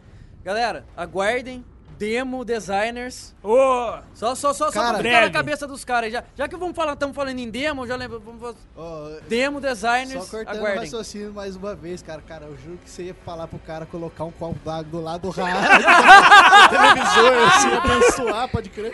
Galera, 0.43 0.85
aguardem. 0.95 1.65
Demo 1.99 2.45
Designers. 2.45 3.35
Ô! 3.43 3.99
Só, 4.13 4.33
só, 4.33 4.53
só, 4.53 4.53
só 4.53 4.71
Cara, 4.71 4.99
pra 4.99 5.03
ficar 5.03 5.21
na 5.23 5.29
cabeça 5.29 5.67
dos 5.67 5.83
caras 5.83 6.05
aí. 6.05 6.11
Já, 6.11 6.23
já 6.33 6.47
que 6.47 6.55
vamos 6.55 6.73
falar, 6.73 6.93
estamos 6.93 7.13
falando 7.13 7.37
em 7.37 7.49
demo, 7.49 7.85
já 7.85 7.97
lembro. 7.97 8.21
Vamos, 8.21 8.55
Ó, 8.77 9.09
demo 9.27 9.59
Só 9.59 9.67
Designers, 9.67 10.29
cortando 10.29 10.55
o 10.55 10.59
aguardem. 10.59 10.79
raciocínio 10.85 11.33
mais 11.33 11.57
uma 11.57 11.75
vez, 11.75 12.01
cara. 12.01 12.21
Cara, 12.21 12.45
eu 12.45 12.57
juro 12.57 12.77
que 12.81 12.89
você 12.89 13.03
ia 13.03 13.13
falar 13.25 13.49
pro 13.49 13.59
cara 13.59 13.85
colocar 13.85 14.23
um 14.23 14.31
copo 14.31 14.57
d'água 14.63 14.83
do 14.85 15.01
lado 15.01 15.23
do 15.23 15.29
rádio. 15.29 15.59
televisor, 16.69 17.47
assim, 17.47 17.73
abençoar, 17.73 18.47
pode 18.49 18.69
crer. 18.69 18.93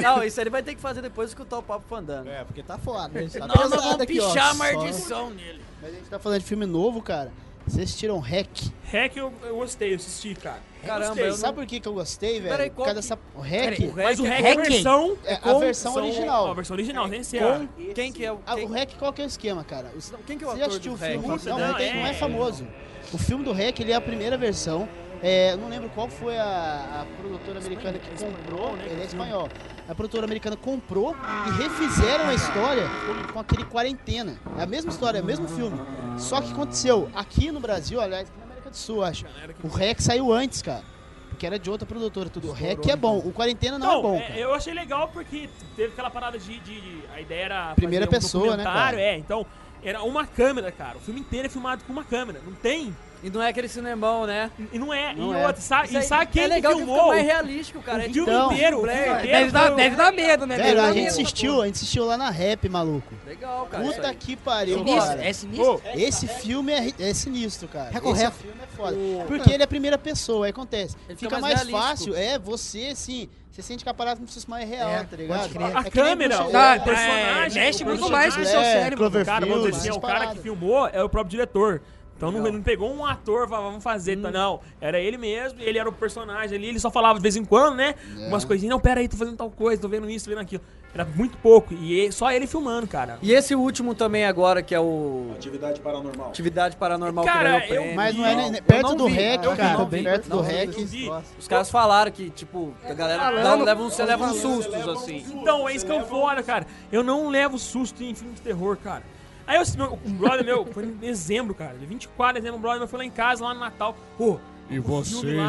Não, 0.00 0.22
isso 0.22 0.40
ele 0.40 0.50
vai 0.50 0.62
ter 0.62 0.76
que 0.76 0.80
fazer 0.80 1.02
depois 1.02 1.30
de 1.30 1.34
escutar 1.34 1.58
o 1.58 1.62
Papo 1.62 1.86
Fandango. 1.88 2.28
É, 2.28 2.44
porque 2.44 2.62
tá 2.62 2.78
foda, 2.78 3.08
né? 3.08 3.22
Tá 3.28 3.48
pesado 3.48 3.82
vamos 3.82 4.00
aqui, 4.00 4.20
ó, 4.20 4.28
pichar 4.28 4.46
a 4.50 4.54
só- 4.54 4.58
maldição 4.58 5.30
nele. 5.30 5.60
Mas 5.82 5.90
a 5.90 5.94
gente 5.96 6.08
tá 6.08 6.18
falando 6.20 6.38
de 6.38 6.46
filme 6.46 6.66
novo, 6.66 7.02
cara. 7.02 7.32
Vocês 7.68 7.84
assistiram 7.84 8.18
Hack. 8.18 8.48
Hack 8.90 9.16
eu, 9.16 9.32
eu 9.44 9.56
gostei, 9.56 9.92
eu 9.92 9.96
assisti, 9.96 10.34
cara. 10.34 10.58
Caramba, 10.84 11.06
gostei. 11.08 11.28
eu 11.28 11.32
Sabe 11.34 11.54
por 11.58 11.66
que, 11.66 11.80
que 11.80 11.86
eu 11.88 11.92
gostei, 11.92 12.40
velho? 12.40 12.48
Peraí, 12.50 12.70
Por 12.70 12.76
qual 12.76 12.86
causa 12.86 13.00
que- 13.02 13.08
dessa. 13.08 13.18
O 13.34 13.40
Hack. 13.40 13.76
Peraí, 13.76 13.92
Mas 13.94 14.20
o 14.20 14.24
Hack 14.24 14.32
é 14.32 14.46
a 14.46 14.54
Hack? 14.54 14.70
versão... 14.70 15.18
É 15.24 15.34
a 15.42 15.58
versão 15.58 15.92
são- 15.92 16.02
original. 16.04 16.50
A 16.50 16.54
versão 16.54 16.74
original, 16.74 17.08
sem 17.08 17.22
ser 17.22 17.42
Com 17.42 17.68
quem 17.94 18.12
que 18.12 18.24
é 18.24 18.32
o. 18.32 18.40
Ah, 18.46 18.54
Quem, 18.54 18.64
o 18.64 18.68
Hack, 18.68 18.94
qual 18.98 19.12
que 19.12 19.20
é 19.20 19.24
o 19.24 19.28
esquema, 19.28 19.64
cara? 19.64 19.90
Os- 19.96 20.10
não, 20.10 20.18
quem 20.20 20.38
que 20.38 20.44
é 20.44 20.46
o 20.46 20.50
Você 20.52 20.58
já 20.58 20.66
assistiu 20.66 20.92
o 20.92 20.96
filme? 20.96 21.26
Hack? 21.28 21.44
Não, 21.44 21.58
Não, 21.58 21.68
não, 21.68 21.74
tem- 21.74 21.94
não 21.94 22.06
é 22.06 22.10
é- 22.10 22.14
famoso. 22.14 22.66
O 23.12 23.18
filme 23.18 23.44
do 23.44 23.52
Hack, 23.52 23.78
ele 23.80 23.92
é 23.92 23.94
a 23.96 24.00
primeira 24.00 24.36
versão. 24.38 24.88
É, 25.22 25.52
eu 25.52 25.56
não 25.58 25.68
lembro 25.68 25.90
qual 25.90 26.08
foi 26.08 26.38
a, 26.38 27.02
a 27.02 27.06
produtora 27.20 27.58
americana 27.58 27.98
que 27.98 28.24
comprou. 28.24 28.76
né, 28.76 28.84
Ele 28.88 29.02
é 29.02 29.04
espanhol. 29.04 29.48
A 29.88 29.94
produtora 29.94 30.24
americana 30.24 30.56
comprou 30.56 31.16
e 31.46 31.62
refizeram 31.62 32.26
a 32.28 32.34
história 32.34 32.86
com 33.32 33.40
aquele 33.40 33.64
quarentena. 33.64 34.38
É 34.58 34.62
a 34.62 34.66
mesma 34.66 34.90
história, 34.90 35.18
é 35.18 35.22
o 35.22 35.24
mesmo 35.24 35.48
filme. 35.48 35.78
Só 36.18 36.40
que 36.42 36.52
aconteceu 36.52 37.10
aqui 37.14 37.50
no 37.50 37.58
Brasil, 37.58 38.00
aliás, 38.00 38.28
aqui 38.28 38.38
na 38.38 38.44
América 38.44 38.70
do 38.70 38.76
Sul, 38.76 39.02
acho. 39.02 39.24
O 39.64 39.68
Hack 39.68 40.00
saiu 40.00 40.32
antes, 40.32 40.60
cara. 40.60 40.84
Porque 41.30 41.46
era 41.46 41.58
de 41.58 41.70
outra 41.70 41.86
produtora, 41.86 42.28
tudo. 42.28 42.48
O 42.48 42.52
Hack 42.52 42.86
é 42.88 42.96
bom. 42.96 43.18
O 43.18 43.32
quarentena 43.32 43.78
não, 43.78 43.86
Não, 43.86 43.98
é 43.98 44.02
bom, 44.02 44.16
é, 44.16 44.20
cara. 44.20 44.40
eu 44.40 44.54
achei 44.54 44.74
legal 44.74 45.08
porque 45.08 45.48
teve 45.76 45.92
aquela 45.92 46.10
parada 46.10 46.38
de... 46.38 46.58
de- 46.58 46.80
de- 46.80 47.02
a 47.14 47.20
ideia 47.20 47.44
era 47.44 47.74
Primeira 47.74 48.06
fazer 48.06 48.16
um 48.16 48.20
pessoa, 48.20 48.56
né, 48.56 48.64
cara? 48.64 49.00
É, 49.00 49.16
então... 49.16 49.46
Era 49.80 50.02
uma 50.02 50.26
câmera, 50.26 50.72
cara. 50.72 50.96
O 50.96 51.00
filme 51.00 51.20
inteiro 51.20 51.46
é 51.46 51.48
filmado 51.48 51.84
com 51.84 51.92
uma 51.92 52.02
câmera. 52.02 52.40
Não 52.44 52.52
tem 52.52 52.94
E 53.22 53.30
não 53.30 53.42
é 53.42 53.48
aquele 53.48 53.68
cinemão, 53.68 54.26
né? 54.26 54.50
E 54.72 54.78
não 54.78 54.94
é. 54.94 55.14
Não 55.14 55.32
e 55.32 55.38
é. 55.40 55.46
outra, 55.46 55.60
sabe, 55.60 55.86
Isso 55.86 55.94
e 55.94 55.96
aí 55.98 56.02
sabe 56.04 56.26
quem 56.30 56.44
é 56.44 56.46
legal 56.46 56.72
que 56.72 56.78
filmou? 56.78 56.96
fica 56.96 57.08
mais 57.08 57.26
realístico, 57.26 57.82
cara. 57.82 57.98
O 57.98 58.00
É 58.00 58.04
filme 58.08 58.20
Então, 58.30 58.52
inteiro, 58.52 58.80
o 58.82 58.86
Deve 58.86 59.50
dar, 59.50 59.70
deve 59.74 59.96
dar 59.96 60.12
medo, 60.12 60.46
né? 60.46 60.56
Velho, 60.56 60.80
a 60.82 60.92
gente 60.92 61.08
assistiu, 61.08 61.62
a 61.62 61.66
gente 61.66 61.74
assistiu 61.76 62.04
lá 62.04 62.16
na 62.16 62.30
rap, 62.30 62.68
maluco. 62.68 63.12
Legal, 63.26 63.66
cara. 63.66 63.82
Puta 63.84 64.14
que 64.14 64.36
pariu, 64.36 64.78
Sinistro, 64.78 65.06
cara. 65.06 65.24
é 65.24 65.32
sinistro. 65.32 65.82
Esse 65.94 66.26
filme 66.28 66.72
é, 66.72 66.92
é 66.98 67.14
sinistro, 67.14 67.68
cara. 67.68 67.90
Esse 67.90 68.30
filme 68.30 68.60
é 68.62 68.76
foda. 68.76 68.96
Porque 69.26 69.52
ele 69.52 69.62
é 69.62 69.64
a 69.64 69.68
primeira 69.68 69.98
pessoa, 69.98 70.46
aí 70.46 70.50
acontece. 70.50 70.96
Ele 71.08 71.18
Fica 71.18 71.36
fica 71.36 71.40
mais, 71.40 71.64
mais 71.64 71.70
fácil, 71.70 72.14
é, 72.14 72.38
você, 72.38 72.90
assim, 72.92 73.28
você 73.50 73.62
sente 73.62 73.82
que 73.82 73.90
a 73.90 73.94
parada 73.94 74.20
não 74.20 74.26
precisa 74.26 74.46
mais 74.48 74.68
real, 74.68 74.88
É, 74.90 75.02
tá 75.02 75.16
ligado? 75.16 75.40
A 75.76 75.80
É 75.80 75.84
que 75.84 75.90
câmera, 75.90 76.44
o 76.44 76.50
Tá, 76.50 76.76
é, 76.76 76.78
personagem, 76.78 77.62
é, 77.62 77.66
mexe 77.66 77.82
o 77.82 77.86
muito 77.86 78.08
mais 78.10 78.34
com 78.36 78.42
o 78.42 78.46
seu 78.46 78.60
É, 78.60 78.72
cérebro. 78.82 79.24
Cara, 79.24 79.44
vamos 79.44 79.72
dizer 79.72 79.92
o 79.92 80.00
cara 80.00 80.28
que 80.28 80.38
filmou 80.38 80.86
é 80.86 81.02
o 81.02 81.08
próprio 81.08 81.30
diretor. 81.32 81.82
Então 82.18 82.32
não, 82.32 82.42
não 82.52 82.60
pegou 82.62 82.92
um 82.92 83.06
ator 83.06 83.48
falava, 83.48 83.68
vamos 83.68 83.82
fazer. 83.84 84.16
tá? 84.20 84.28
Não, 84.30 84.60
era 84.80 84.98
ele 84.98 85.16
mesmo, 85.16 85.60
ele 85.62 85.78
era 85.78 85.88
o 85.88 85.92
personagem 85.92 86.58
ali, 86.58 86.66
ele 86.66 86.80
só 86.80 86.90
falava 86.90 87.14
de 87.18 87.22
vez 87.22 87.36
em 87.36 87.44
quando, 87.44 87.76
né? 87.76 87.94
Umas 88.26 88.44
coisinhas, 88.44 88.72
não, 88.72 88.80
pera 88.80 88.98
aí, 89.00 89.06
tô 89.08 89.16
fazendo 89.16 89.36
tal 89.36 89.48
coisa, 89.50 89.80
tô 89.80 89.88
vendo 89.88 90.10
isso, 90.10 90.24
tô 90.24 90.32
vendo 90.32 90.40
aquilo. 90.40 90.60
Era 90.92 91.04
muito 91.04 91.36
pouco. 91.38 91.74
E 91.74 92.10
só 92.10 92.32
ele 92.32 92.46
filmando, 92.46 92.86
cara. 92.88 93.18
E 93.22 93.32
esse 93.32 93.54
último 93.54 93.94
também 93.94 94.24
agora, 94.24 94.62
que 94.62 94.74
é 94.74 94.80
o 94.80 95.30
Atividade 95.34 95.80
paranormal. 95.80 96.28
Atividade 96.30 96.76
Paranormal 96.76 97.24
Cara, 97.24 97.60
que 97.60 97.68
ganhou 97.68 97.92
o. 97.92 97.94
Mas 97.94 98.16
não 98.16 98.26
é 98.26 98.34
nem- 98.34 98.62
perto 98.62 98.94
do. 98.96 99.06
REC, 99.06 99.40
cara. 99.56 99.78
não. 99.78 99.88
Perto 99.88 100.28
do 100.28 100.40
REC. 100.40 101.10
Os 101.38 101.46
caras 101.46 101.70
falaram 101.70 102.10
que, 102.10 102.30
tipo, 102.30 102.74
a 102.84 102.94
galera 102.94 103.20
Falando. 103.22 103.42
dá- 103.58 103.64
leva, 103.64 103.82
uns- 103.82 103.92
você 103.94 104.04
leva 104.04 104.24
uns 104.26 104.36
sustos, 104.38 104.88
assim. 104.88 105.24
Então, 105.34 105.68
é 105.68 105.74
isso 105.74 105.86
que 105.86 105.92
eu 105.92 106.04
foda, 106.06 106.42
cara. 106.42 106.66
Eu 106.90 107.04
não 107.04 107.28
levo 107.28 107.58
susto 107.58 108.02
em 108.02 108.14
filme 108.14 108.34
de 108.34 108.40
terror, 108.40 108.76
cara. 108.82 109.02
Aí 109.48 109.56
eu, 109.56 109.64
meu, 109.78 109.98
um 110.04 110.12
brother 110.12 110.44
meu, 110.44 110.66
foi 110.66 110.84
em 110.84 110.92
dezembro, 110.92 111.54
cara. 111.54 111.78
Dia 111.78 111.88
24 111.88 112.34
de 112.34 112.40
dezembro, 112.40 112.58
um 112.58 112.60
brother 112.60 112.80
meu 112.80 112.86
foi 112.86 112.98
lá 112.98 113.04
em 113.06 113.10
casa, 113.10 113.42
lá 113.42 113.54
no 113.54 113.60
Natal. 113.60 113.96
Pô, 114.18 114.38
E 114.70 114.78
filme 115.22 115.36
lá, 115.38 115.46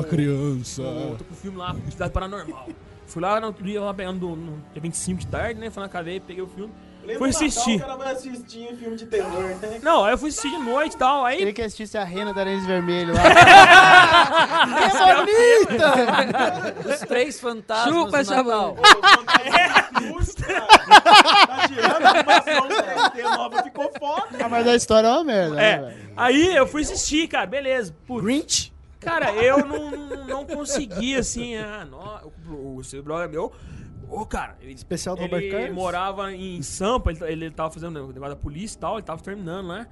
ô, 0.00 0.04
criança. 0.04 0.82
Pô, 0.82 1.14
tô 1.16 1.24
com 1.24 1.32
o 1.32 1.36
filme 1.36 1.56
lá, 1.56 1.70
Atividade 1.70 2.12
Paranormal. 2.12 2.68
Fui 3.06 3.22
lá 3.22 3.40
no 3.40 3.50
dia, 3.54 3.80
lá 3.80 3.94
pegando 3.94 4.28
no, 4.28 4.36
no 4.36 4.62
dia 4.74 4.82
25 4.82 5.20
de 5.20 5.26
tarde, 5.28 5.58
né? 5.58 5.70
Fui 5.70 5.82
na 5.82 5.88
cadeia, 5.88 6.20
peguei 6.20 6.42
o 6.42 6.46
filme. 6.46 6.74
Lembra 7.02 7.18
Fui 7.18 7.30
do 7.30 7.32
Natal, 7.32 7.48
assistir. 7.48 7.76
O 7.76 7.80
cara 7.80 7.96
vai 7.96 8.12
assistir 8.12 8.68
um 8.72 8.76
filme 8.76 8.96
de 8.96 9.06
terror, 9.06 9.42
né? 9.42 9.80
Não, 9.82 10.04
aí 10.04 10.12
eu 10.14 10.18
fui 10.18 10.28
assistir 10.28 10.50
de 10.50 10.58
noite 10.58 10.94
e 10.94 10.98
tal. 10.98 11.24
Aí 11.24 11.38
Queria 11.38 11.52
que 11.52 11.62
assistisse 11.62 11.98
a 11.98 12.04
Rena 12.04 12.32
da 12.32 12.44
Nariz 12.44 12.64
Vermelho 12.64 13.12
lá. 13.14 13.22
Os 16.94 17.00
três 17.00 17.40
fantasmas 17.40 17.94
Chupa 17.94 18.22
Natal. 18.22 18.76
Tá 20.42 21.68
tirando 21.68 22.04
a 22.06 22.10
animação 22.10 22.68
3D 22.68 23.22
nova, 23.36 23.62
ficou 23.62 23.92
foda. 23.98 24.26
Ah, 24.44 24.48
Mas 24.48 24.66
a 24.66 24.74
história 24.74 25.06
é 25.06 25.10
uma 25.10 25.24
merda, 25.24 25.54
né, 25.54 25.70
É, 25.72 25.78
velho? 25.78 26.12
aí 26.16 26.56
eu 26.56 26.66
fui 26.66 26.82
assistir, 26.82 27.28
cara, 27.28 27.46
beleza. 27.46 27.94
Grinch? 28.08 28.72
Cara, 29.00 29.32
eu 29.32 29.64
não, 29.66 29.90
não, 29.90 30.24
não 30.26 30.44
consegui, 30.44 31.16
assim, 31.16 31.56
ah, 31.56 31.84
não, 31.88 32.32
o, 32.54 32.76
o 32.76 32.84
seu 32.84 33.02
brother 33.02 33.28
meu, 33.28 33.52
ô, 34.20 34.26
cara, 34.26 34.56
ele, 34.60 34.72
Especial 34.72 35.16
do 35.16 35.22
ele 35.22 35.72
morava 35.72 36.32
em 36.32 36.62
Sampa, 36.62 37.10
ele, 37.10 37.24
ele 37.24 37.50
tava 37.50 37.70
fazendo 37.70 37.96
o 37.96 38.12
negócio 38.12 38.34
da 38.34 38.40
polícia 38.40 38.76
e 38.76 38.80
tal, 38.80 38.94
ele 38.96 39.02
tava 39.02 39.22
terminando, 39.22 39.68
né? 39.68 39.86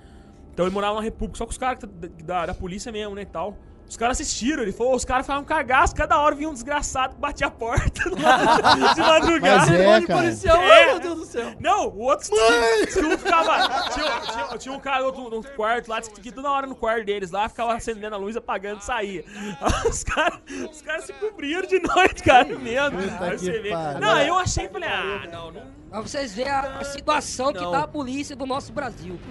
Então 0.53 0.67
ele 0.67 0.75
morava 0.75 0.97
na 0.97 1.03
República, 1.03 1.39
só 1.39 1.45
com 1.47 1.53
os 1.53 1.59
caras 1.59 1.79
que 1.79 1.87
tá- 1.87 2.09
da, 2.25 2.47
da 2.47 2.55
polícia 2.55 2.93
mesmo, 2.93 3.15
né, 3.15 3.23
e 3.23 3.27
tal. 3.27 3.57
Os 3.91 3.97
caras 3.97 4.21
assistiram, 4.21 4.63
ele 4.63 4.71
falou, 4.71 4.95
os 4.95 5.05
caras 5.05 5.27
ficavam 5.27 5.45
cagaço, 5.45 5.97
cada 5.97 6.17
hora 6.21 6.33
vinha 6.33 6.49
um 6.49 6.53
desgraçado 6.53 7.17
que 7.17 7.21
batia 7.21 7.49
a 7.49 7.51
porta 7.51 8.05
de 8.95 9.01
madrugada. 9.01 9.67
Mas 9.67 9.71
é, 9.73 10.01
cara. 10.07 10.21
Policial, 10.21 10.63
É. 10.63 10.71
ai, 10.71 10.87
meu 10.87 11.01
Deus 11.01 11.19
do 11.19 11.25
céu. 11.25 11.53
Não, 11.59 11.89
o 11.89 11.99
outro 11.99 12.29
tinha, 12.31 13.09
um 13.09 13.19
ficava. 13.19 13.91
Tinha, 13.91 14.21
tinha, 14.21 14.59
tinha 14.59 14.73
um 14.77 14.79
cara 14.79 15.05
outro, 15.05 15.29
no 15.29 15.43
quarto 15.43 15.89
lá, 15.89 16.01
que 16.01 16.31
toda 16.31 16.49
hora 16.49 16.69
no 16.69 16.77
quarto 16.77 17.05
deles 17.05 17.33
lá, 17.33 17.49
ficava 17.49 17.75
acendendo 17.75 18.15
a 18.15 18.19
luz, 18.19 18.37
apagando 18.37 18.81
e 18.81 18.85
saía. 18.85 19.25
Os 19.91 20.05
caras 20.05 20.39
os 20.71 20.83
caras 20.83 21.07
se 21.07 21.13
cobriram 21.15 21.67
de 21.67 21.81
noite, 21.81 22.23
cara, 22.23 22.47
mesmo. 22.47 22.97
Que. 23.41 23.71
Não, 24.01 24.21
eu 24.21 24.39
achei, 24.39 24.69
falei, 24.69 24.89
ah, 24.89 25.27
não, 25.33 25.51
não. 25.51 25.81
Pra 25.91 26.01
vocês 26.01 26.33
verem 26.33 26.53
a, 26.53 26.85
situação 26.85 27.53
que 27.53 27.61
Não. 27.61 27.73
tá 27.73 27.81
a 27.81 27.89
polícia 27.89 28.37
do 28.37 28.47
nosso 28.47 28.73
Brasil. 28.73 29.19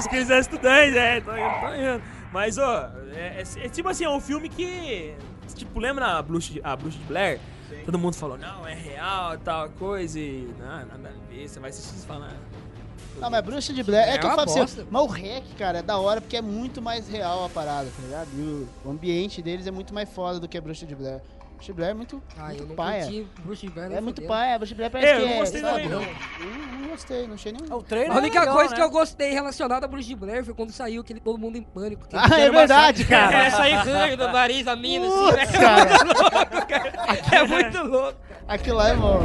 Se 0.00 0.08
quiser 0.08 0.38
estudante, 0.38 0.96
é, 0.96 1.20
tô 1.20 1.32
indo, 1.32 1.60
tô 1.60 1.74
indo. 1.74 2.13
Mas, 2.34 2.58
ó, 2.58 2.90
é, 3.14 3.40
é- 3.42 3.64
é 3.66 3.68
tipo 3.68 3.88
assim, 3.88 4.02
é 4.04 4.10
um 4.10 4.20
filme 4.20 4.48
que. 4.48 5.14
Tipo, 5.54 5.78
lembra 5.78 6.18
a 6.18 6.20
Bruxa 6.22 6.52
de, 6.52 6.60
a 6.64 6.74
Bruxa 6.74 6.98
de 6.98 7.04
Blair? 7.04 7.38
Todo 7.84 7.96
mundo 7.98 8.16
falou, 8.16 8.36
não, 8.36 8.66
é 8.66 8.74
real, 8.74 9.38
tal 9.38 9.68
coisa, 9.70 10.18
e. 10.18 10.52
Não, 10.58 10.66
nada 10.66 11.10
a 11.10 11.32
ver, 11.32 11.48
você 11.48 11.60
vai 11.60 11.70
assistir 11.70 11.96
e 11.96 12.00
falar. 12.06 12.32
Não, 13.20 13.30
mas 13.30 13.44
Bruxa 13.44 13.72
de 13.72 13.84
Blair, 13.84 14.08
é, 14.08 14.14
É 14.14 14.18
que 14.18 14.26
eu 14.26 14.30
falo 14.30 14.42
pra 14.42 14.52
você, 14.52 14.60
bosta. 14.60 14.86
mas 14.90 15.02
o 15.02 15.06
REC, 15.06 15.44
cara, 15.56 15.78
é 15.78 15.82
da 15.82 15.96
hora 15.96 16.20
porque 16.20 16.36
é 16.36 16.42
muito 16.42 16.82
mais 16.82 17.08
real 17.08 17.44
a 17.44 17.48
parada, 17.48 17.88
tá 17.96 18.02
ligado? 18.02 18.28
E 18.36 18.40
o, 18.40 18.68
o 18.84 18.90
ambiente 18.90 19.40
deles 19.40 19.68
é 19.68 19.70
muito 19.70 19.94
mais 19.94 20.08
foda 20.08 20.40
do 20.40 20.48
que 20.48 20.58
a 20.58 20.60
Bruxa 20.60 20.84
de 20.84 20.96
Blair. 20.96 21.20
Bruxa 21.54 21.72
de 21.72 21.76
Blair 21.76 21.90
é 21.90 21.94
muito, 21.94 22.22
Ah, 22.36 22.42
eu 22.42 22.48
muito 22.58 22.68
não 22.68 22.76
paia. 22.76 23.24
Bruce 23.44 23.68
Banner. 23.68 23.98
É 23.98 24.00
muito 24.00 24.22
paia, 24.22 24.54
a 24.54 24.58
Bruxa 24.58 24.74
de 24.74 24.76
Blair 24.76 24.90
parece 24.90 25.08
É, 25.12 25.14
eu 25.16 25.20
que 25.20 25.26
não 25.26 25.32
é, 25.34 25.38
gostei 25.38 25.60
sabe? 25.60 25.82
também, 25.82 25.88
não. 25.88 26.00
Não, 26.00 26.80
não 26.80 26.88
gostei, 26.88 27.26
não 27.26 27.34
achei 27.34 27.52
nenhum. 27.52 27.74
O 27.76 27.82
trailer 27.82 28.10
A 28.12 28.16
única 28.18 28.36
é 28.36 28.40
legal, 28.40 28.54
coisa 28.54 28.70
né? 28.70 28.76
que 28.76 28.82
eu 28.82 28.90
gostei 28.90 29.32
relacionada 29.32 29.86
a 29.86 29.88
Bruce 29.88 30.14
Blair 30.14 30.44
foi 30.44 30.54
quando 30.54 30.70
saiu 30.72 31.00
aquele 31.00 31.20
Todo 31.20 31.38
Mundo 31.38 31.56
em 31.56 31.62
Pânico. 31.62 32.06
Ah, 32.12 32.38
é 32.40 32.50
verdade, 32.50 32.98
série- 33.04 33.08
cara. 33.08 33.36
É, 33.46 33.50
sair 33.50 33.74
ranho 33.74 34.16
do 34.16 34.28
nariz 34.28 34.64
da 34.64 34.76
mina, 34.76 35.06
assim, 35.06 35.32
né? 35.36 35.46
cara. 35.58 35.90
É 35.90 36.04
muito 36.04 36.22
louco, 36.22 36.66
cara. 36.66 37.36
É 37.36 37.42
muito 37.46 37.82
louco. 37.84 38.18
Aquilo 38.46 38.76
lá 38.76 38.88
é 38.90 38.94
bom, 38.94 39.20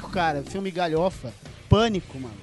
Pânico, 0.00 0.10
cara, 0.10 0.42
filme 0.42 0.70
galhofa. 0.70 1.32
Pânico, 1.68 2.18
mano. 2.18 2.34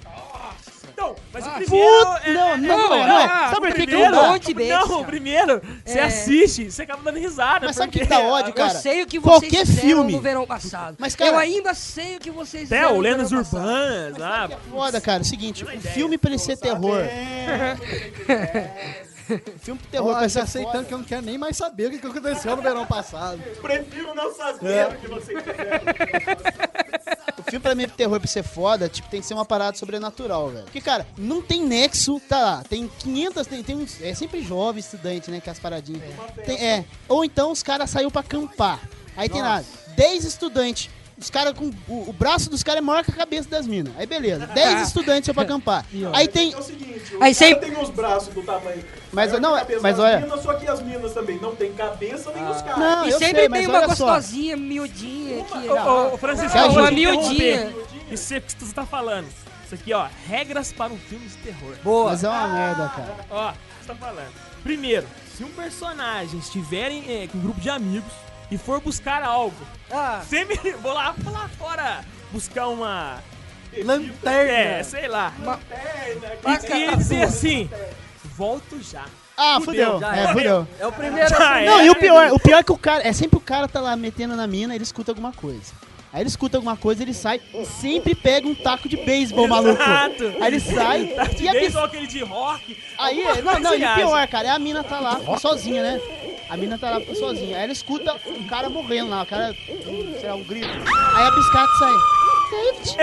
Então, 0.91 1.15
mas 1.33 1.43
o 1.45 1.49
Ah, 1.49 1.51
primeiro. 1.53 2.05
puta, 2.05 2.21
é- 2.23 2.33
não, 2.33 2.51
é- 2.51 2.57
não, 2.57 2.77
não, 2.89 3.07
não. 3.07 3.19
é, 3.19 3.27
Sabe 3.27 3.55
o 3.55 3.59
por 3.61 3.67
que 3.67 3.73
que 3.81 3.87
primeiro- 3.87 4.11
não? 4.15 4.23
Um 4.25 4.31
monte 4.33 4.53
desses, 4.53 4.89
Não, 4.89 5.01
o 5.01 5.05
primeiro, 5.05 5.61
você 5.83 5.99
É. 5.99 6.03
assiste, 6.03 6.71
você 6.71 6.83
acaba 6.83 7.01
dando 7.03 7.17
risada. 7.19 7.65
Mas 7.65 7.75
sabe 7.75 7.89
o 7.89 7.91
que 7.99 8.05
dá 8.05 8.19
ódio, 8.19 8.53
cara? 8.53 8.71
eu 8.73 8.79
sei 8.79 9.01
o 9.01 9.07
que 9.07 9.17
vocês 9.19 9.41
Qualquer 9.41 9.65
fizeram 9.65 9.87
filme. 9.87 10.11
no 10.13 10.21
verão 10.21 10.45
passado. 10.45 10.95
Mas, 10.99 11.15
cara- 11.15 11.31
eu 11.31 11.37
ainda 11.39 11.73
sei 11.73 12.17
o 12.17 12.19
que 12.19 12.29
vocês 12.29 12.71
Até 12.71 12.75
fizeram 12.75 12.91
o 12.91 12.95
no 12.97 13.01
Lendas. 13.01 13.31
Urbanas, 13.31 14.21
ah, 14.21 14.49
Foda, 14.69 15.01
cara. 15.01 15.19
É 15.19 15.21
o 15.21 15.25
seguinte, 15.25 15.63
o 15.63 15.67
filme 15.81 16.17
pra 16.17 16.29
ele 16.29 16.39
ser 16.39 16.57
terror. 16.57 17.01
O 19.35 19.59
filme 19.59 19.79
pro 19.79 19.89
terror 19.89 20.17
pra 20.17 20.27
já 20.27 20.45
foda. 20.45 20.83
que 20.83 20.93
eu 20.93 20.97
não 20.97 21.05
quero 21.05 21.21
nem 21.21 21.37
mais 21.37 21.57
saber 21.57 21.87
o 21.87 21.99
que 21.99 22.05
aconteceu 22.07 22.55
no 22.55 22.61
verão 22.61 22.85
passado. 22.85 23.41
Prefiro 23.61 24.13
não 24.15 24.33
saber 24.33 24.71
É. 24.71 24.87
o 24.87 24.95
que 24.97 25.07
vocês 25.07 25.39
fizeram. 25.43 25.83
O 27.37 27.43
filme 27.43 27.59
pra 27.59 27.75
mim 27.75 27.87
pro 27.87 27.97
terror 27.97 28.19
pra 28.19 28.27
ser 28.27 28.43
foda, 28.43 28.87
tipo, 28.89 29.09
tem 29.09 29.19
que 29.21 29.27
ser 29.27 29.33
uma 29.33 29.45
parada 29.45 29.77
sobrenatural, 29.77 30.49
velho. 30.49 30.63
Porque, 30.65 30.81
cara, 30.81 31.05
não 31.17 31.41
tem 31.41 31.63
nexo, 31.65 32.19
tá 32.27 32.39
lá, 32.39 32.63
tem 32.67 32.87
500, 32.99 33.47
tem, 33.47 33.63
tem 33.63 33.75
uns, 33.75 34.01
é 34.01 34.13
sempre 34.13 34.41
jovem 34.41 34.79
estudante, 34.79 35.29
né, 35.29 35.39
que 35.41 35.49
as 35.49 35.59
paradinhas. 35.59 36.01
Tem- 36.45 36.57
é. 36.65 36.85
Ou 37.07 37.23
então 37.25 37.51
os 37.51 37.61
caras 37.63 37.89
saiu 37.89 38.09
pra 38.09 38.21
acampar. 38.21 38.79
Aí 39.15 39.29
tem 39.29 39.41
lá, 39.41 39.63
10 39.95 40.23
estudantes. 40.25 40.89
Os 41.17 41.29
caras 41.29 41.53
com. 41.53 41.71
O, 41.87 42.09
o 42.09 42.13
braço 42.13 42.49
dos 42.49 42.63
caras 42.63 42.79
é 42.79 42.81
maior 42.81 43.03
que 43.03 43.11
a 43.11 43.13
cabeça 43.15 43.47
das 43.49 43.67
minas. 43.67 43.93
Aí 43.97 44.05
beleza. 44.05 44.47
10 44.47 44.81
estudantes 44.87 45.31
pra 45.33 45.43
acampar. 45.43 45.85
Aí 46.13 46.27
tem. 46.27 46.53
É 46.53 46.57
o 46.57 46.61
seguinte, 46.61 47.01
Aí 47.21 47.31
o 47.31 47.35
sempre- 47.35 47.67
cara 47.67 47.73
tem 47.75 47.83
os 47.83 47.89
braços 47.91 48.33
do 48.33 48.41
tamanho. 48.41 48.83
Mas, 49.11 49.31
não, 49.39 49.53
mas 49.81 49.99
olha- 49.99 50.19
Minas, 50.21 50.41
só 50.41 50.53
que 50.55 50.67
as 50.67 50.81
minas 50.81 51.13
também 51.13 51.37
não 51.39 51.55
tem 51.55 51.71
cabeça 51.73 52.31
nem 52.33 52.43
os 52.49 52.61
caras. 52.63 52.79
Não, 52.79 53.05
E 53.05 53.11
eu 53.11 53.19
sempre 53.19 53.41
sei, 53.41 53.49
mas 53.49 53.59
tem 53.59 53.69
uma 53.69 53.77
olha 53.79 53.95
só. 53.95 54.05
gostosinha, 54.05 54.57
miudinha 54.57 55.41
aqui. 55.43 55.69
Ô, 55.69 56.17
Francisco, 56.17 56.51
te 56.57 56.77
Uma 56.79 56.91
miudinha. 56.91 57.73
Isso 58.11 58.33
é 58.33 58.39
que 58.39 58.53
você 58.59 58.73
tá 58.73 58.85
falando. 58.85 59.27
Isso 59.65 59.75
aqui, 59.75 59.93
ó, 59.93 60.07
regras 60.27 60.71
para 60.73 60.91
um 60.91 60.97
filme 60.97 61.27
de 61.27 61.37
terror. 61.37 61.75
Boa. 61.83 62.09
Mas 62.11 62.23
é 62.23 62.29
uma 62.29 62.47
merda, 62.47 62.89
cara. 62.89 63.15
Ó, 63.29 63.49
o 63.49 63.53
que 63.53 63.57
você 63.81 63.87
tá 63.87 63.95
falando? 63.95 64.33
Primeiro, 64.63 65.05
se 65.37 65.43
um 65.43 65.49
personagem 65.49 66.39
estiver 66.39 66.89
em, 66.91 67.23
eh, 67.23 67.27
com 67.31 67.37
um 67.37 67.41
grupo 67.41 67.59
de 67.61 67.69
amigos 67.69 68.11
e 68.53 68.57
for 68.57 68.79
buscar 68.79 69.23
algo, 69.23 69.55
Ah, 69.91 70.21
sempre 70.27 70.57
vou 70.81 70.93
lá, 70.93 71.13
vou 71.17 71.33
lá 71.33 71.49
fora 71.57 72.03
buscar 72.31 72.67
uma. 72.67 73.17
lanterna. 73.83 74.29
É, 74.51 74.83
sei 74.83 75.07
lá. 75.07 75.33
E, 76.45 76.73
e 76.93 76.95
dizer 76.97 77.23
assim: 77.23 77.69
volto 78.23 78.81
já. 78.83 79.05
Ah, 79.35 79.59
Fudeu, 79.63 79.93
fudeu. 79.93 80.07
É, 80.09 80.27
fudeu. 80.31 80.67
É 80.79 80.85
o 80.87 80.91
primeiro. 80.91 81.27
Já 81.29 81.37
assim, 81.55 81.63
é. 81.63 81.65
Não, 81.65 81.81
e 81.83 81.89
o 81.89 81.95
pior, 81.95 82.31
o 82.33 82.39
pior 82.39 82.59
é 82.59 82.63
que 82.63 82.71
o 82.71 82.77
cara. 82.77 83.07
É 83.07 83.11
sempre 83.11 83.37
o 83.37 83.41
cara 83.41 83.67
tá 83.67 83.79
lá 83.81 83.95
metendo 83.95 84.35
na 84.35 84.45
mina, 84.45 84.75
ele 84.75 84.83
escuta 84.83 85.11
alguma 85.11 85.31
coisa. 85.33 85.73
Aí 86.11 86.21
ele 86.21 86.29
escuta 86.29 86.57
alguma 86.57 86.77
coisa, 86.77 87.01
ele 87.01 87.13
sai 87.15 87.41
e 87.55 87.65
sempre 87.65 88.13
pega 88.13 88.47
um 88.47 88.53
taco 88.53 88.87
de 88.87 88.95
beisebol, 88.97 89.47
maluco. 89.47 89.81
Exato. 89.81 90.25
Aí 90.39 90.47
ele 90.53 90.59
sai 90.61 91.07
Tá 91.07 91.23
de 91.23 91.43
e 91.43 91.49
a 91.49 91.51
bis- 91.53 91.73
ou 91.75 91.83
aquele 91.85 92.05
de 92.05 92.23
rock. 92.23 92.77
Aí, 92.99 93.23
não, 93.41 93.59
não, 93.59 93.73
e 93.75 93.83
o 93.83 93.95
pior, 93.95 94.27
cara, 94.27 94.49
é 94.49 94.51
a 94.51 94.59
mina 94.59 94.83
tá 94.83 94.99
lá 94.99 95.19
sozinha, 95.39 95.81
né? 95.81 95.99
A 96.49 96.57
mina 96.57 96.77
tá 96.77 96.91
lá 96.91 97.01
sozinha. 97.15 97.57
Aí 97.57 97.63
ela 97.63 97.73
escuta 97.73 98.15
um 98.25 98.47
cara 98.47 98.69
morrendo 98.69 99.09
lá, 99.09 99.23
o 99.23 99.25
cara, 99.25 99.55
um, 99.69 100.19
sei 100.19 100.29
lá, 100.29 100.35
um 100.35 100.43
grito. 100.43 100.67
Aí 100.67 101.25
a 101.25 101.31
biscate 101.31 101.77
sai. 101.77 101.93
David. 102.53 102.97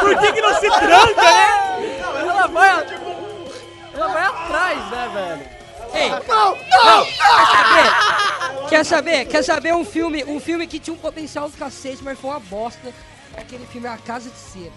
Por 0.00 0.18
que, 0.18 0.32
que 0.32 0.40
não 0.40 0.54
se 0.54 0.68
tranca, 0.68 1.22
né? 1.22 2.00
Ela 2.20 2.46
vai. 2.48 2.86
Ela 3.94 4.08
vai 4.08 4.24
atrás, 4.24 4.90
né, 4.90 5.10
velho? 5.14 5.60
Ei, 5.92 6.10
não, 6.28 6.56
não, 6.56 7.06
Quer 8.68 8.84
saber? 8.84 9.24
Quer 9.26 9.42
saber 9.42 9.74
um 9.74 9.84
filme, 9.84 10.24
um 10.24 10.38
filme 10.38 10.66
que 10.66 10.78
tinha 10.78 10.94
um 10.94 10.98
potencial 10.98 11.50
do 11.50 11.56
cacete, 11.56 12.02
mas 12.02 12.18
foi 12.18 12.30
uma 12.30 12.40
bosta? 12.40 12.92
É 13.34 13.40
aquele 13.40 13.66
filme 13.66 13.88
A 13.88 13.96
Casa 13.96 14.30
de 14.30 14.36
Cera. 14.36 14.72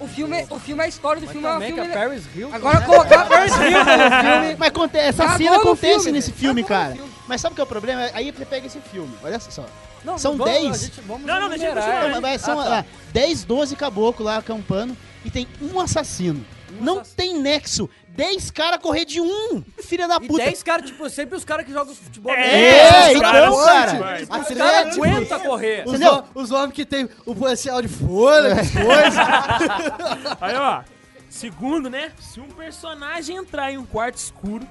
O 0.00 0.08
filme, 0.08 0.46
o 0.50 0.58
filme, 0.58 0.82
a 0.82 0.88
história 0.88 1.20
do 1.20 1.28
filme 1.28 1.46
é 1.46 1.50
um 1.50 1.52
Também 1.54 1.68
que 1.72 1.80
filme... 1.80 1.90
a 1.94 1.98
Paris 1.98 2.24
Hilton. 2.34 2.54
Agora 2.56 2.80
né? 2.80 2.86
colocar 2.86 3.20
a 3.20 3.26
Paris 3.26 3.52
Hilton 3.56 3.64
no 3.64 4.30
filme... 4.40 4.56
Mas 4.58 4.68
aconte- 4.68 4.96
essa 4.98 5.22
Cagou 5.24 5.38
cena 5.38 5.56
acontece 5.56 5.94
filme, 6.04 6.12
nesse 6.12 6.32
filme, 6.32 6.62
no 6.62 6.68
cara. 6.68 6.92
filme. 6.94 7.10
Mas 7.28 7.40
sabe 7.40 7.52
o 7.52 7.54
que 7.54 7.60
é 7.60 7.64
o 7.64 7.66
problema? 7.66 8.10
Aí 8.12 8.30
você 8.32 8.44
pega 8.44 8.66
esse 8.66 8.80
filme, 8.80 9.14
olha 9.22 9.38
só. 9.40 9.64
Não, 10.04 10.18
São 10.18 10.36
vamos- 10.36 10.52
10? 10.52 10.66
a 10.74 10.76
gente- 10.78 11.00
Vamos 11.02 11.26
Não, 11.26 11.40
não, 11.40 11.48
deixa 11.48 11.64
eu 11.66 11.74
continuar. 11.74 12.20
Mas 12.20 12.40
são 12.42 12.58
Ah, 12.60 12.64
tá. 12.64 12.68
lá, 12.70 12.84
10, 13.12 13.44
12 13.44 13.76
caboclos 13.76 14.26
lá 14.26 14.36
acampando 14.36 14.96
e 15.24 15.30
tem 15.30 15.46
um 15.62 15.80
assassino. 15.80 16.44
não 16.80 17.00
tem 17.02 17.40
nexo. 17.40 17.88
10 18.16 18.50
caras 18.52 18.78
correr 18.80 19.04
de 19.04 19.20
um, 19.20 19.62
filha 19.82 20.06
da 20.06 20.16
E 20.22 20.26
puta. 20.28 20.44
10 20.44 20.62
caras, 20.62 20.86
tipo, 20.88 21.08
sempre 21.10 21.36
os 21.36 21.44
caras 21.44 21.66
que 21.66 21.72
jogam 21.72 21.92
futebol. 21.94 22.32
É, 22.32 22.88
americano, 22.88 23.18
então, 23.18 23.20
caras 23.20 23.64
cara. 23.64 23.98
fortes. 23.98 24.22
Os 24.22 24.30
Atlético. 24.30 24.58
caras 24.58 24.94
aguentam 24.96 25.40
correr. 25.40 25.84
Os, 25.86 26.00
hom- 26.00 26.24
os 26.34 26.50
homens 26.52 26.72
que 26.74 26.84
tem 26.86 27.08
o 27.26 27.34
policial 27.34 27.82
de 27.82 27.88
folha, 27.88 28.54
as 28.54 28.70
coisas. 28.70 29.18
Aí, 30.40 30.54
ó. 30.54 30.82
Segundo, 31.28 31.90
né? 31.90 32.12
Se 32.20 32.38
um 32.40 32.46
personagem 32.48 33.36
entrar 33.36 33.72
em 33.72 33.78
um 33.78 33.84
quarto 33.84 34.14
escuro 34.16 34.64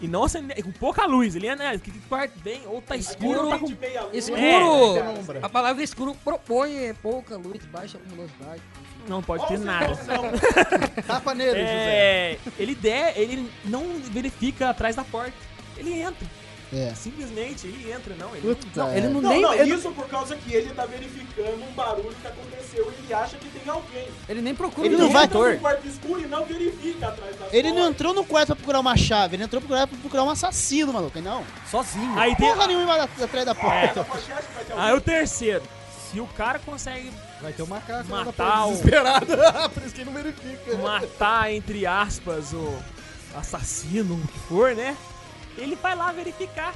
e 0.00 0.08
não 0.08 0.24
acender, 0.24 0.60
com 0.64 0.72
pouca 0.72 1.04
luz, 1.04 1.36
ele 1.36 1.46
é, 1.46 1.54
né? 1.54 1.78
Que 1.78 1.90
quarto 2.08 2.32
bem, 2.40 2.62
ou 2.66 2.80
tá 2.80 2.96
escuro, 2.96 3.50
tá 3.50 3.58
com... 3.58 3.66
Escuro, 4.12 4.38
É. 4.40 5.38
a 5.42 5.48
palavra 5.50 5.82
escuro 5.82 6.16
propõe 6.24 6.92
pouca 7.02 7.36
luz, 7.36 7.62
baixa 7.66 7.98
luminosidade. 7.98 8.62
Não 9.08 9.22
pode 9.22 9.46
ter 9.48 9.58
nada. 9.58 9.96
Tapa 11.06 11.34
nele, 11.34 11.60
José. 11.60 11.62
É, 11.64 12.38
ele 12.58 12.74
der, 12.74 13.18
ele 13.18 13.50
não 13.64 13.98
verifica 14.10 14.70
atrás 14.70 14.96
da 14.96 15.04
porta. 15.04 15.32
Ele 15.76 16.00
entra. 16.00 16.26
É. 16.72 16.94
Simplesmente, 16.94 17.66
ele 17.66 17.92
entra, 17.92 18.14
não. 18.18 18.34
Ele 18.34 18.54
Puta, 18.54 18.66
Não, 18.82 18.96
ele 18.96 19.08
não, 19.08 19.20
Não, 19.20 19.28
nem, 19.30 19.42
não, 19.42 19.52
ele, 19.52 19.74
isso 19.74 19.90
por 19.92 20.08
causa 20.08 20.34
que 20.36 20.54
ele 20.54 20.72
tá 20.72 20.86
verificando 20.86 21.62
um 21.62 21.72
barulho 21.72 22.14
que 22.18 22.26
aconteceu 22.26 22.90
e 22.90 23.04
ele 23.04 23.12
acha 23.12 23.36
que 23.36 23.46
tem 23.50 23.70
alguém. 23.70 24.08
ele 24.26 24.40
nem 24.40 24.54
procura 24.54 24.86
Ele 24.86 24.96
um 24.96 25.00
não 25.00 25.10
vai- 25.10 25.24
Entra 25.24 25.52
no 25.52 25.58
quarto 25.60 25.86
escuro 25.86 26.20
e 26.22 26.26
não 26.26 26.46
verifica 26.46 27.08
atrás 27.08 27.36
da 27.36 27.46
Ele 27.52 27.72
não 27.72 27.90
entrou 27.90 28.14
no 28.14 28.24
quarto 28.24 28.46
pra 28.48 28.56
procurar 28.56 28.80
uma 28.80 28.96
chave, 28.96 29.36
ele 29.36 29.44
entrou 29.44 29.60
pra 29.60 29.68
procurar, 29.68 29.86
pra 29.86 29.98
procurar 29.98 30.24
um 30.24 30.30
assassino, 30.30 30.94
maluco. 30.94 31.20
Não. 31.20 31.44
Sozinho. 31.70 32.18
Aí 32.18 32.34
tem. 32.36 32.48
Porra 32.50 32.66
nenhuma 32.66 32.96
lá 32.96 33.04
atrás 33.04 33.44
da 33.44 33.54
porta. 33.54 34.02
Vai 34.04 34.64
ter 34.64 34.72
Aí 34.74 34.94
o 34.94 35.00
terceiro. 35.00 35.62
Se 36.10 36.20
o 36.20 36.26
cara 36.26 36.58
consegue 36.58 37.12
Vai 37.42 37.52
ter 37.52 37.62
um 37.62 37.66
macaco 37.66 38.08
Matar 38.08 38.66
o- 38.66 38.70
desesperado. 38.70 39.26
Por 39.74 39.82
isso 39.82 39.94
que 39.94 40.00
ele 40.02 40.10
não 40.10 40.22
verifica. 40.22 40.76
matar, 40.76 41.52
entre 41.52 41.84
aspas, 41.86 42.52
o 42.52 42.78
assassino, 43.36 44.14
o 44.14 44.28
que 44.28 44.38
for, 44.48 44.74
né? 44.74 44.96
Ele 45.58 45.74
vai 45.76 45.94
lá 45.96 46.12
verificar 46.12 46.74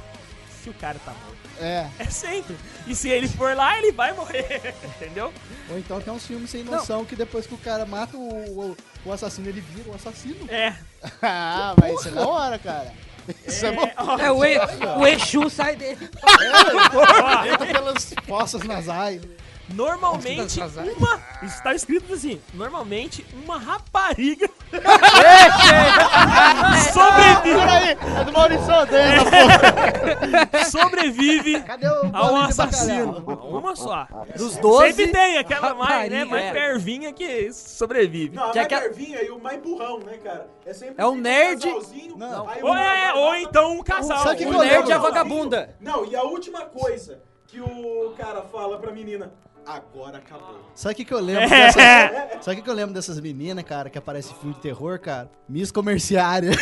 se 0.61 0.69
o 0.69 0.73
cara 0.73 0.99
tá 1.05 1.11
morto. 1.11 1.37
É. 1.59 1.89
É 1.97 2.05
sempre. 2.05 2.55
E 2.85 2.93
se 2.93 3.09
ele 3.09 3.27
for 3.27 3.55
lá, 3.55 3.77
ele 3.77 3.91
vai 3.91 4.13
morrer. 4.13 4.75
Entendeu? 4.83 5.33
Ou 5.69 5.79
então 5.79 5.99
tem 6.01 6.13
uns 6.13 6.25
filmes 6.27 6.49
sem 6.49 6.63
noção 6.63 7.03
que 7.05 7.15
depois 7.15 7.47
que 7.47 7.53
o 7.53 7.57
cara 7.57 7.85
mata 7.85 8.15
o, 8.17 8.19
o, 8.69 8.77
o 9.05 9.11
assassino, 9.13 9.47
ele 9.49 9.61
vira 9.61 9.89
um 9.89 9.95
assassino. 9.95 10.47
É. 10.51 10.73
Ah, 11.21 11.73
mas 11.79 11.99
isso 11.99 12.09
é 12.09 12.11
da 12.11 12.27
hora, 12.27 12.59
cara. 12.59 12.91
Isso 13.45 13.65
é, 13.65 13.71
bom. 13.71 13.87
É, 14.19 14.31
o, 14.31 14.43
e, 14.43 14.57
o 14.99 15.07
Exu 15.07 15.49
sai 15.49 15.75
dele. 15.75 16.09
Entra 17.51 17.65
pelas 17.67 18.13
fossas 18.25 18.63
nasais. 18.63 19.21
Normalmente, 19.69 20.59
uma. 20.61 21.21
Isso 21.43 21.61
tá 21.61 21.73
escrito 21.75 22.13
assim. 22.13 22.41
Normalmente, 22.53 23.25
uma 23.43 23.57
rapariga 23.57 24.49
sobrevive, 26.93 27.59
Peraí, 27.59 27.89
é 28.19 28.23
do 28.23 28.31
Maurício 28.31 28.73
Odeia, 28.73 29.19
porra. 29.23 30.65
sobrevive 30.69 31.61
Cadê 31.63 31.87
o 31.87 32.09
a 32.13 32.31
um 32.31 32.37
assassino. 32.37 33.23
Uma 33.49 33.75
só. 33.75 34.07
Dos 34.35 34.57
12, 34.57 34.93
Sempre 34.93 35.11
tem 35.11 35.37
aquela 35.37 35.73
mais, 35.73 36.09
né? 36.11 36.23
Mais 36.25 36.45
é. 36.45 36.51
pervinha 36.53 37.13
que 37.13 37.51
sobrevive. 37.53 38.35
Não, 38.35 38.49
a 38.49 38.51
Que 38.51 38.59
é 38.59 38.61
mais 38.61 38.67
que 38.67 38.73
a- 38.75 38.79
nervinha 38.81 39.21
e 39.23 39.29
o 39.31 39.39
mais 39.39 39.59
burrão, 39.61 39.99
né, 39.99 40.17
cara? 40.17 40.47
É 40.65 40.73
sempre 40.73 40.95
É 40.97 41.05
o 41.05 41.11
fica 41.11 41.21
nerd- 41.23 41.65
Não. 42.15 42.47
Ou, 42.61 42.71
um- 42.71 42.77
é, 42.77 43.13
ou 43.13 43.35
então 43.35 43.71
um 43.77 43.83
casal. 43.83 44.19
Sabe 44.23 44.37
que 44.37 44.45
o 44.45 44.57
nerd 44.57 44.89
é 44.91 44.95
a 44.95 44.97
vagabunda. 44.97 45.75
Não, 45.79 46.05
e 46.05 46.15
a 46.15 46.23
última 46.23 46.61
coisa 46.61 47.19
que 47.47 47.59
o 47.61 48.13
cara 48.17 48.41
fala 48.43 48.77
pra 48.77 48.91
menina, 48.91 49.31
agora 49.67 50.17
acabou. 50.17 50.61
Sabe 50.73 50.93
o 50.93 50.95
que, 50.95 51.05
que 51.05 51.13
eu 51.13 51.19
lembro 51.19 51.47
dessas... 51.49 52.43
Sabe 52.43 52.53
o 52.53 52.55
que, 52.55 52.61
que 52.61 52.69
eu 52.69 52.73
lembro 52.73 52.93
dessas 52.93 53.19
meninas, 53.19 53.63
cara, 53.65 53.89
que 53.89 53.97
aparece 53.97 54.31
em 54.31 54.35
filme 54.35 54.55
de 54.55 54.61
terror, 54.61 54.99
cara? 54.99 55.29
Miss 55.47 55.71
Comerciária. 55.71 56.51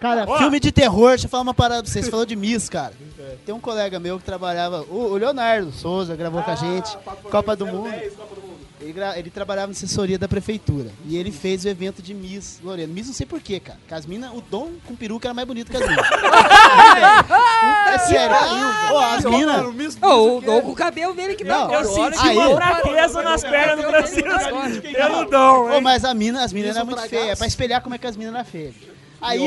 Cara, 0.00 0.26
filme 0.36 0.60
de 0.60 0.70
terror, 0.70 1.10
deixa 1.10 1.24
eu 1.24 1.30
falar 1.30 1.44
uma 1.44 1.54
parada 1.54 1.82
pra 1.82 1.90
vocês. 1.90 2.04
Você 2.04 2.10
falou 2.10 2.26
de 2.26 2.36
Miss, 2.36 2.68
cara. 2.68 2.92
Tem 3.46 3.54
um 3.54 3.60
colega 3.60 3.98
meu 3.98 4.18
que 4.18 4.24
trabalhava, 4.24 4.82
o, 4.82 5.12
o 5.12 5.16
Leonardo 5.16 5.72
Souza, 5.72 6.14
gravou 6.14 6.42
com 6.42 6.50
a 6.50 6.54
gente, 6.54 6.94
Copa 7.30 7.56
do 7.56 7.66
Mundo. 7.66 7.90
010, 7.90 8.14
Copa 8.14 8.34
do 8.34 8.40
Mundo. 8.42 8.43
Ele, 8.84 8.92
gra- 8.92 9.18
ele 9.18 9.30
trabalhava 9.30 9.68
na 9.68 9.72
assessoria 9.72 10.18
da 10.18 10.28
prefeitura. 10.28 10.90
E 11.06 11.16
ele 11.16 11.32
fez 11.32 11.64
o 11.64 11.68
evento 11.68 12.02
de 12.02 12.12
Miss 12.12 12.60
Lorena. 12.62 12.92
Miss 12.92 13.06
não 13.06 13.14
sei 13.14 13.24
porquê, 13.24 13.58
cara. 13.58 13.78
Que 13.88 13.94
as 13.94 14.04
minas, 14.04 14.30
o 14.34 14.40
Dom 14.42 14.72
com 14.86 14.94
peruca 14.94 15.26
era 15.28 15.34
mais 15.34 15.48
bonito 15.48 15.70
que 15.70 15.76
as 15.76 15.88
minas. 15.88 16.04
é 17.94 17.98
sério. 17.98 18.36
Ó, 18.92 19.00
as 19.00 19.24
minas. 19.24 19.98
Ô, 20.02 20.36
o 20.36 20.40
Dom 20.40 20.60
com 20.62 20.72
o 20.72 20.74
cabelo 20.74 21.14
dele 21.14 21.34
que 21.34 21.44
Não, 21.44 21.72
Eu 21.72 21.84
senti 21.84 22.18
Aí- 22.28 22.36
uma 22.36 22.56
fraqueza 22.56 23.22
nas 23.22 23.42
pernas 23.42 23.84
do 23.84 23.90
Brasil. 23.90 24.24
Não 25.08 25.24
dou, 25.28 25.64
Ô, 25.66 25.72
hein? 25.74 25.80
mas 25.80 26.04
a 26.04 26.12
mina, 26.14 26.44
as 26.44 26.52
minas 26.52 26.76
eram 26.76 26.86
muito 26.86 27.02
feias. 27.08 27.28
É 27.30 27.36
pra 27.36 27.46
espelhar 27.46 27.80
como 27.82 27.94
é 27.94 27.98
que 27.98 28.06
as 28.06 28.16
minas 28.16 28.34
eram 28.34 28.44
feias. 28.44 28.74
Aí, 29.20 29.40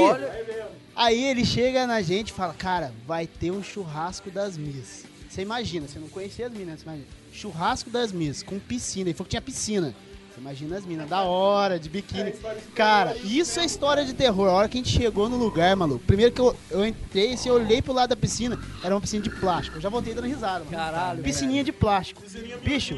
aí 0.95 1.23
ele 1.25 1.45
chega 1.45 1.85
na 1.85 2.01
gente 2.01 2.29
e 2.29 2.33
fala, 2.33 2.53
cara, 2.57 2.91
vai 3.05 3.27
ter 3.27 3.51
um 3.51 3.61
churrasco 3.63 4.31
das 4.31 4.57
Miss. 4.57 5.05
Você 5.29 5.41
imagina, 5.43 5.87
você 5.87 5.99
não 5.99 6.07
conhecia 6.07 6.47
as 6.47 6.53
minas, 6.53 6.79
você 6.79 6.85
imagina. 6.85 7.07
Churrasco 7.37 7.89
das 7.89 8.11
Miss, 8.11 8.41
com 8.41 8.57
piscina. 8.59 9.09
Ele 9.09 9.13
falou 9.13 9.25
que 9.25 9.29
tinha 9.31 9.41
piscina. 9.41 9.93
Você 10.33 10.41
imagina 10.41 10.77
as 10.77 10.85
minas, 10.85 11.07
da 11.07 11.21
hora, 11.21 11.79
de 11.79 11.87
biquíni. 11.87 12.33
Cara, 12.73 13.15
isso 13.17 13.59
é 13.59 13.65
história 13.65 14.03
de 14.03 14.13
terror. 14.13 14.49
A 14.49 14.53
hora 14.53 14.67
que 14.69 14.77
a 14.77 14.81
gente 14.83 14.95
chegou 14.95 15.29
no 15.29 15.37
lugar, 15.37 15.75
maluco. 15.75 16.03
Primeiro 16.05 16.31
que 16.31 16.41
eu, 16.41 16.55
eu 16.71 16.85
entrei, 16.85 17.33
assim, 17.33 17.49
eu 17.49 17.55
olhei 17.55 17.81
pro 17.81 17.93
lado 17.93 18.09
da 18.09 18.15
piscina, 18.15 18.59
era 18.83 18.93
uma 18.93 19.01
piscina 19.01 19.23
de 19.23 19.29
plástico. 19.29 19.77
Eu 19.77 19.81
já 19.81 19.89
voltei 19.89 20.13
dando 20.13 20.25
risada. 20.25 20.59
mano. 20.65 20.71
Caralho, 20.71 21.23
Piscininha 21.23 21.63
de 21.63 21.71
plástico. 21.71 22.21
Bicho, 22.63 22.95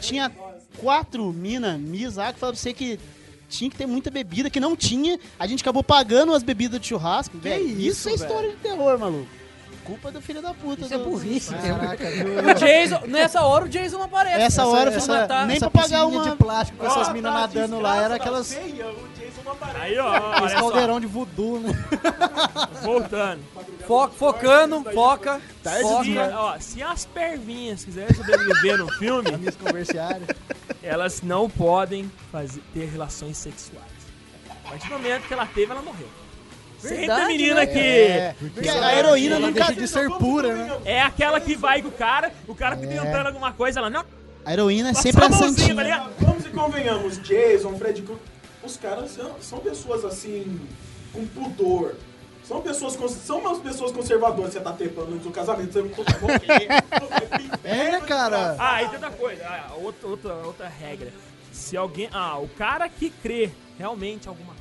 tinha 0.00 0.30
quatro 0.78 1.32
minas, 1.32 1.78
Miss 1.78 2.16
lá, 2.16 2.32
que 2.32 2.38
falaram 2.38 2.54
pra 2.54 2.62
você 2.62 2.72
que 2.72 2.98
tinha 3.48 3.68
que 3.68 3.76
ter 3.76 3.86
muita 3.86 4.10
bebida, 4.10 4.48
que 4.48 4.60
não 4.60 4.76
tinha. 4.76 5.18
A 5.38 5.46
gente 5.46 5.60
acabou 5.60 5.82
pagando 5.82 6.32
as 6.32 6.42
bebidas 6.42 6.80
de 6.80 6.86
churrasco. 6.86 7.36
velho. 7.36 7.64
Isso, 7.64 7.80
isso, 7.80 8.08
é 8.08 8.12
história 8.14 8.50
de 8.50 8.56
terror, 8.56 8.98
maluco. 8.98 9.39
Culpa 9.90 10.10
do 10.12 10.20
filho 10.22 10.40
da 10.40 10.54
puta. 10.54 10.82
Isso 10.84 10.94
é 10.94 10.98
do- 10.98 11.04
burrice, 11.04 11.52
né? 11.52 11.60
O 12.50 12.54
Jason, 12.54 13.06
nessa 13.08 13.42
hora 13.42 13.64
o 13.64 13.68
Jason 13.68 13.98
não 13.98 14.04
aparece. 14.04 14.40
Essa 14.40 14.64
hora, 14.66 14.90
essa, 14.90 15.16
essa- 15.24 15.44
nem 15.46 15.56
essa 15.56 15.68
pra 15.70 15.82
pagar 15.82 16.06
uma... 16.06 16.22
de 16.30 16.36
plástico 16.36 16.78
com 16.78 16.86
essas 16.86 17.08
Ó, 17.08 17.12
minas 17.12 17.32
tá 17.32 17.40
nadando 17.40 17.80
lá, 17.80 17.96
era 17.96 18.16
desgraça 18.18 18.22
aquelas... 18.22 18.48
da 18.48 18.54
ceia, 18.54 18.86
o 18.86 19.08
Jason 19.18 19.42
não 19.44 19.52
aparece. 19.52 19.80
Aí, 19.84 19.98
ó, 19.98 20.38
só. 20.48 20.54
caldeirão 20.60 21.00
de 21.00 21.06
voodoo, 21.08 21.58
né? 21.58 21.70
Voltando. 22.82 23.40
Fo- 23.86 24.08
focando, 24.10 24.84
foca. 24.92 25.40
Se, 25.64 25.82
foca. 25.82 26.30
ó, 26.38 26.58
se 26.60 26.82
as 26.82 27.04
pervinhas 27.06 27.84
quiserem 27.84 28.14
sobreviver 28.14 28.78
no 28.78 28.88
filme, 28.92 29.30
elas 30.82 31.20
não 31.22 31.50
podem 31.50 32.10
fazer, 32.30 32.62
ter 32.72 32.86
relações 32.86 33.36
sexuais. 33.36 33.84
A 34.64 34.70
partir 34.70 34.86
do 34.88 34.92
momento 34.92 35.26
que 35.26 35.34
ela 35.34 35.46
teve, 35.46 35.72
ela 35.72 35.82
morreu. 35.82 36.06
Sempre 36.80 36.96
Verdade, 36.98 37.22
a 37.22 37.26
menina 37.26 37.54
né? 37.56 37.66
que. 37.66 37.78
É, 37.78 38.34
porque 38.38 38.68
a 38.68 38.98
heroína 38.98 39.36
Ela 39.36 39.46
nunca. 39.46 39.64
deixa 39.64 39.80
de 39.80 39.88
ser 39.88 40.08
pura, 40.10 40.54
né? 40.54 40.80
É 40.84 41.02
aquela 41.02 41.38
que 41.38 41.54
vai 41.54 41.82
com 41.82 41.88
o 41.88 41.92
cara, 41.92 42.32
o 42.48 42.54
cara 42.54 42.76
tá 42.76 42.86
tentando 42.86 43.26
alguma 43.26 43.52
coisa, 43.52 43.80
ela 43.80 43.90
não. 43.90 44.04
A 44.44 44.52
heroína 44.52 44.90
é 44.90 44.94
sempre 44.94 45.24
a 45.24 45.30
santinha. 45.30 46.10
Vamos 46.18 46.46
e 46.46 46.48
convenhamos, 46.48 47.18
Jason, 47.22 47.76
Fred 47.76 48.00
Krueger, 48.00 48.24
os 48.62 48.76
caras 48.76 49.10
são, 49.10 49.36
são 49.40 49.58
pessoas 49.58 50.04
assim, 50.04 50.58
com 51.12 51.26
pudor. 51.26 51.96
São 52.42 52.62
pessoas, 52.62 52.94
são 53.12 53.38
umas 53.38 53.58
pessoas 53.58 53.92
conservadoras. 53.92 54.52
Você 54.52 54.60
tá 54.60 54.72
trepando 54.72 55.12
antes 55.12 55.22
do 55.22 55.30
casamento, 55.30 55.72
você 55.72 55.82
não 55.82 55.90
tá 55.90 56.18
morrer. 56.18 56.68
É, 57.62 57.92
né, 57.92 58.00
cara? 58.00 58.56
Ah, 58.58 58.82
e 58.82 58.86
tem 58.86 58.94
outra 58.94 59.10
coisa, 59.10 59.44
ah, 59.46 59.72
outra, 59.76 60.08
outra, 60.08 60.34
outra 60.34 60.68
regra. 60.68 61.12
Se 61.52 61.76
alguém. 61.76 62.08
Ah, 62.10 62.38
o 62.38 62.48
cara 62.48 62.88
que 62.88 63.10
crê 63.10 63.50
realmente 63.78 64.28
alguma 64.28 64.52
coisa, 64.54 64.59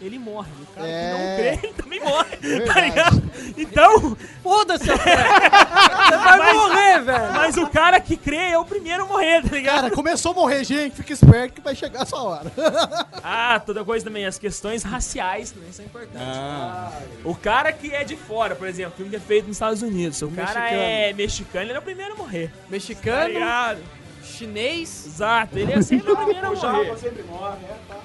ele 0.00 0.18
morre. 0.18 0.50
O 0.62 0.66
cara 0.74 0.86
É. 0.88 1.12
que 1.12 1.18
não 1.18 1.36
crê, 1.36 1.66
ele 1.68 1.74
também 1.74 2.00
morre. 2.00 2.30
Tá 2.36 2.36
Verdade. 2.48 2.80
ligado? 2.88 3.22
Então. 3.56 4.16
Foda-se. 4.42 4.84
Você 4.86 6.16
vai 6.16 6.38
Mas- 6.38 6.54
morrer, 6.56 7.00
velho. 7.02 7.32
Mas 7.32 7.56
o 7.56 7.66
cara 7.68 7.98
que 8.00 8.16
crê 8.16 8.50
é 8.50 8.58
o 8.58 8.64
primeiro 8.64 9.04
a 9.04 9.06
morrer, 9.06 9.42
tá 9.42 9.56
ligado? 9.56 9.74
Cara, 9.82 9.90
começou 9.90 10.32
a 10.32 10.34
morrer 10.34 10.64
gente, 10.64 10.96
fica 10.96 11.12
esperto 11.12 11.54
que 11.54 11.60
vai 11.60 11.74
chegar 11.74 12.02
a 12.02 12.06
sua 12.06 12.22
hora. 12.22 12.52
Ah, 13.28 13.60
toda 13.64 13.84
coisa 13.84 14.04
também, 14.04 14.24
as 14.24 14.38
questões 14.38 14.82
raciais 14.84 15.50
também 15.50 15.72
são 15.72 15.84
importantes. 15.84 16.20
O 17.24 17.34
cara 17.34 17.72
que 17.72 17.92
é 17.92 18.04
de 18.04 18.14
fora, 18.16 18.54
por 18.54 18.68
exemplo, 18.68 18.92
filme 18.96 19.10
que 19.10 19.16
é 19.16 19.20
feito 19.20 19.46
nos 19.48 19.56
Estados 19.56 19.82
Unidos, 19.82 20.16
se 20.18 20.24
o 20.24 20.30
cara 20.30 20.60
mexicano. 20.60 20.80
é 20.82 21.12
mexicano, 21.12 21.64
ele 21.64 21.72
é 21.72 21.78
o 21.78 21.82
primeiro 21.82 22.12
a 22.12 22.16
morrer. 22.16 22.48
Tá 22.48 22.54
Mexicano, 22.70 23.28
ligado? 23.32 23.80
chinês. 24.22 25.06
Exato, 25.06 25.58
ele 25.58 25.72
é 25.72 25.82
sempre 25.82 26.12
o 26.12 26.16
primeiro 26.16 26.46
a 26.46 26.50
O 26.52 26.54
morrer. 26.56 26.84
Japa 26.84 26.96
sempre 26.98 27.22
morre, 27.24 27.56
é, 27.64 27.76
tá. 27.88 27.96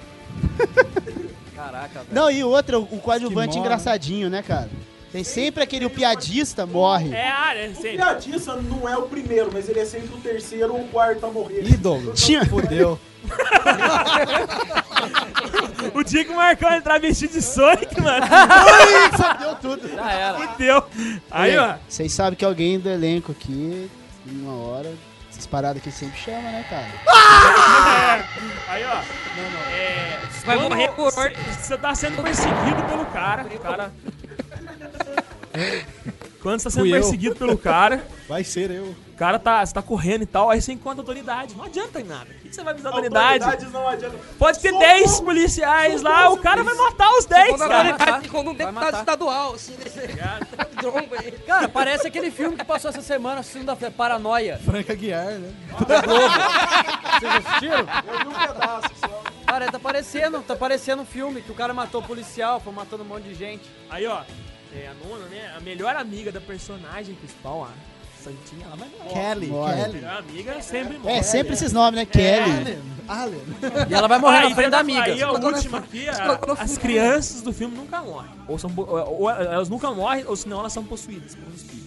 Caraca, 1.65 1.99
velho. 1.99 2.07
Não, 2.11 2.29
e 2.31 2.43
outra, 2.43 2.79
o 2.79 2.85
coadjuvante 2.99 3.57
engraçadinho, 3.57 4.29
né, 4.29 4.41
cara? 4.41 4.69
Tem 5.11 5.23
sempre 5.25 5.61
aquele 5.61 5.85
o 5.85 5.89
piadista 5.89 6.65
morre. 6.65 7.13
É, 7.13 7.27
ah, 7.29 7.53
é 7.53 7.67
O 7.67 7.75
sempre. 7.75 7.97
piadista 7.97 8.55
não 8.55 8.87
é 8.87 8.97
o 8.97 9.01
primeiro, 9.03 9.49
mas 9.51 9.67
ele 9.67 9.79
é 9.81 9.85
sempre 9.85 10.13
o 10.15 10.17
terceiro 10.17 10.73
ou 10.73 10.79
o 10.81 10.87
quarto 10.87 11.25
a 11.25 11.29
morrer. 11.29 11.61
Douglas. 11.77 12.19
Tinha- 12.23 12.45
Fudeu. 12.45 12.97
O 15.93 16.03
dia 16.03 16.23
que 16.23 16.31
o 16.31 16.35
Marcão 16.35 16.71
entrar 16.73 16.99
vestido 16.99 17.33
de 17.33 17.41
Sonic, 17.41 17.99
mano, 17.99 18.25
Fudeu 19.17 19.55
tudo. 19.61 19.87
Já 19.89 20.11
era. 20.11 20.37
fudeu. 20.47 20.83
Aí, 21.29 21.57
ó. 21.57 21.75
Vocês 21.87 22.11
sabem 22.13 22.35
que 22.37 22.45
alguém 22.45 22.79
do 22.79 22.87
elenco 22.89 23.31
aqui, 23.31 23.89
uma 24.25 24.53
hora, 24.55 24.93
essas 25.41 25.47
paradas 25.47 25.81
que 25.81 25.91
sempre 25.91 26.19
chama, 26.19 26.41
né, 26.43 26.63
cara? 26.69 26.87
Aí, 28.67 28.83
ó. 28.85 29.01
É, 29.71 30.19
Vai 30.45 30.57
morrer 30.57 30.89
por 30.89 31.11
cê- 31.11 31.33
Você 31.59 31.77
tá 31.77 31.95
sendo 31.95 32.21
perseguido 32.21 32.83
pelo 32.87 33.05
cara. 33.07 33.43
O 33.45 33.59
cara. 33.59 33.91
Quando 36.41 36.59
você 36.59 36.63
tá 36.65 36.69
sendo 36.69 36.81
Fui 36.81 36.89
eu. 36.89 36.93
perseguido 37.01 37.35
pelo 37.35 37.57
cara, 37.57 38.03
Vai 38.27 38.43
ser 38.43 38.71
eu. 38.71 38.85
o 38.85 39.15
cara 39.17 39.37
tá, 39.37 39.63
você 39.63 39.73
tá 39.73 39.81
correndo 39.81 40.23
e 40.23 40.25
tal, 40.25 40.49
aí 40.49 40.59
você 40.61 40.71
encontra 40.73 40.99
a 40.99 41.03
autoridade. 41.03 41.55
Não 41.55 41.65
adianta 41.65 41.99
em 42.01 42.03
nada. 42.03 42.27
O 42.31 42.49
que 42.49 42.55
você 42.55 42.63
vai 42.63 42.73
me 42.73 42.81
dar 42.81 42.89
autoridade? 42.89 43.43
Autoridades 43.43 43.71
não 43.73 43.87
adianta. 43.87 44.17
Pode 44.39 44.59
ter 44.59 44.69
Socorro! 44.69 44.85
10 44.87 45.19
policiais 45.21 46.01
lá, 46.01 46.29
o 46.31 46.37
cara 46.37 46.63
vai 46.63 46.73
matar 46.73 47.11
os 47.11 47.25
10, 47.25 47.49
Quando 47.49 47.61
a 47.61 47.67
cara. 47.67 47.89
autoridade, 47.91 48.29
quando 48.29 48.47
um 48.49 48.55
Vai 48.55 48.65
deputado 48.65 48.83
matar. 48.85 48.99
estadual, 48.99 49.53
assim, 49.53 49.75
desse 49.75 49.99
tromba 50.81 51.19
aí. 51.19 51.31
Cara, 51.45 51.69
parece 51.69 52.07
aquele 52.07 52.31
filme 52.31 52.57
que 52.57 52.65
passou 52.65 52.89
essa 52.89 53.01
semana, 53.01 53.43
segunda-feira, 53.43 53.93
Paranoia. 53.95 54.57
Franca 54.57 54.95
Guiar, 54.95 55.33
né? 55.33 55.53
Vocês 57.19 57.35
assistiram? 57.35 57.79
Eu 57.79 58.19
vi 58.19 58.27
um 58.27 58.33
pedaço 58.33 58.89
só. 58.99 59.23
Cara, 59.45 59.71
tá 59.71 59.79
parecendo, 59.79 60.41
tá 60.41 60.55
parecendo 60.55 61.01
um 61.03 61.05
filme 61.05 61.41
que 61.41 61.51
o 61.51 61.55
cara 61.55 61.73
matou 61.73 62.01
policial, 62.01 62.59
foi 62.59 62.73
matando 62.73 63.03
um 63.03 63.07
monte 63.07 63.23
de 63.23 63.35
gente. 63.35 63.63
Aí, 63.89 64.07
ó, 64.07 64.23
é, 64.73 64.87
a 64.87 64.93
nona, 65.05 65.25
né? 65.25 65.53
A 65.55 65.59
melhor 65.59 65.95
amiga 65.95 66.31
da 66.31 66.41
personagem 66.41 67.15
principal, 67.15 67.65
a 67.65 67.90
Santinha, 68.23 68.65
ela 68.65 68.75
vai 68.75 68.87
morrer. 68.89 69.13
Kelly, 69.13 69.47
Morre. 69.47 69.71
A 69.73 69.75
Kelly. 69.83 69.93
melhor 69.93 70.17
amiga 70.17 70.61
sempre 70.61 70.97
morre. 70.97 71.15
É, 71.17 71.21
sempre 71.23 71.53
esses 71.53 71.71
nomes, 71.73 71.95
né? 71.99 72.05
Kelly. 72.05 72.77
Allen. 73.07 73.41
E 73.89 73.93
ela 73.93 74.07
vai 74.07 74.19
morrer 74.19 74.37
Aí, 74.37 74.49
na 74.49 74.55
frente 74.55 74.69
da 74.69 74.79
amiga. 74.79 75.03
Aí 75.03 75.21
a 75.21 75.31
última 75.31 75.79
aqui, 75.79 76.07
a- 76.07 76.39
as 76.59 76.77
crianças 76.77 77.41
do 77.41 77.51
filme 77.51 77.75
nunca 77.75 78.01
morrem. 78.01 78.31
Ou, 78.47 78.57
são, 78.57 78.69
po- 78.69 78.83
ou 78.83 79.29
elas 79.29 79.67
nunca 79.69 79.91
morrem, 79.91 80.23
ou 80.27 80.35
senão 80.35 80.59
elas 80.59 80.71
são 80.71 80.83
possuídas 80.83 81.35
por 81.35 81.45
um 81.51 81.55
espírito. 81.55 81.81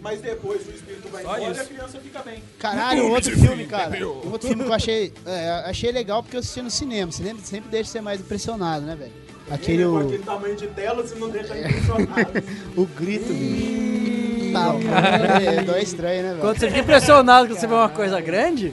Mas 0.00 0.20
depois 0.20 0.66
o 0.66 0.70
espírito 0.70 1.08
vai 1.10 1.22
Só 1.22 1.36
embora 1.36 1.48
e 1.48 1.52
isso. 1.52 1.60
a 1.60 1.64
criança 1.64 2.00
fica 2.00 2.22
bem. 2.22 2.42
Caralho, 2.58 3.08
outro 3.10 3.36
filme, 3.38 3.66
cara. 3.66 3.90
Um 4.06 4.32
outro 4.32 4.48
filme 4.48 4.64
que 4.64 4.70
eu 4.70 4.74
achei, 4.74 5.12
é, 5.24 5.48
achei 5.66 5.90
legal 5.92 6.22
porque 6.22 6.36
eu 6.36 6.40
assisti 6.40 6.60
no 6.60 6.70
cinema. 6.70 7.10
Cinema 7.12 7.38
sempre 7.42 7.70
deixa 7.70 7.90
você 7.90 8.00
mais 8.00 8.20
impressionado, 8.20 8.84
né, 8.84 8.94
velho? 8.96 9.12
Aquele, 9.52 9.84
o, 9.84 9.98
aquele 9.98 10.22
tamanho 10.22 10.56
de 10.56 10.66
tela, 10.68 11.02
você 11.02 11.14
não 11.16 11.28
deixa 11.28 11.56
impressionado. 11.58 12.42
o 12.76 12.86
grito, 12.86 13.32
bicho. 13.32 14.52
Tá, 14.52 14.74
é, 15.40 15.62
dói 15.62 15.82
estranho, 15.82 16.22
né, 16.22 16.28
velho? 16.30 16.40
Quando 16.40 16.58
você 16.58 16.68
fica 16.68 16.80
impressionado 16.80 17.46
quando 17.48 17.58
você 17.58 17.66
vê 17.66 17.74
uma 17.74 17.88
coisa 17.88 18.20
grande, 18.20 18.72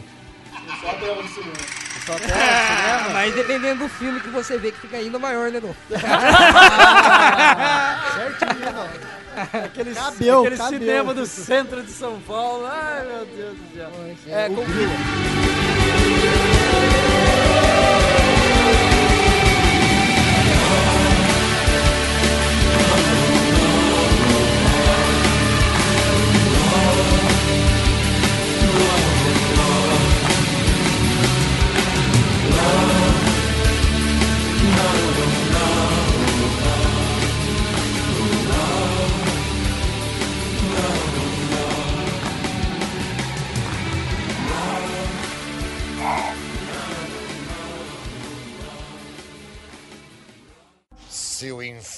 Só 0.82 0.90
a 0.90 0.94
tela 0.96 1.22
do 1.22 1.28
cinema. 1.28 1.54
só 2.06 2.14
tela, 2.16 2.30
cinema. 2.30 3.10
Mas 3.14 3.36
dependendo 3.36 3.84
do 3.84 3.90
filme 3.90 4.20
que 4.20 4.30
você 4.30 4.58
vê, 4.58 4.72
que 4.72 4.80
fica 4.80 4.98
ainda 4.98 5.20
maior, 5.20 5.52
né, 5.52 5.60
Dô? 5.60 5.70
Certinho, 8.16 8.72
não. 8.74 8.90
Aquele, 9.64 9.94
Cabeu, 9.94 10.40
aquele 10.42 10.58
cabeu. 10.58 10.80
cinema 10.80 11.14
do 11.14 11.26
centro 11.26 11.82
de 11.82 11.92
São 11.92 12.20
Paulo. 12.22 12.66
Ai, 12.66 13.06
meu 13.06 13.26
Deus 13.26 13.56
do 13.58 13.74
céu. 13.74 13.90
É, 14.28 14.50
com 14.50 14.66
Se 14.66 15.79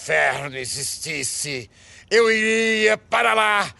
inferno 0.01 0.57
existisse, 0.57 1.69
eu 2.09 2.31
iria 2.31 2.97
para 2.97 3.35
lá 3.35 3.71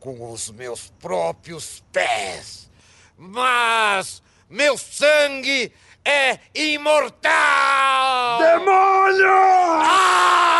com 0.00 0.32
os 0.32 0.50
meus 0.50 0.88
próprios 1.00 1.84
pés. 1.92 2.68
Mas 3.16 4.20
meu 4.50 4.76
sangue 4.76 5.72
é 6.04 6.40
imortal! 6.52 8.40
Demônio! 8.40 9.28
O 9.28 10.51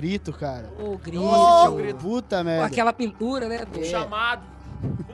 grito, 0.00 0.32
cara. 0.32 0.70
O 0.78 0.96
grito. 0.98 1.22
Oh, 1.22 1.94
puta 1.98 2.38
com 2.38 2.44
merda. 2.44 2.66
aquela 2.66 2.92
pintura, 2.92 3.48
né? 3.48 3.64
do- 3.64 3.84
Chamado. 3.84 4.42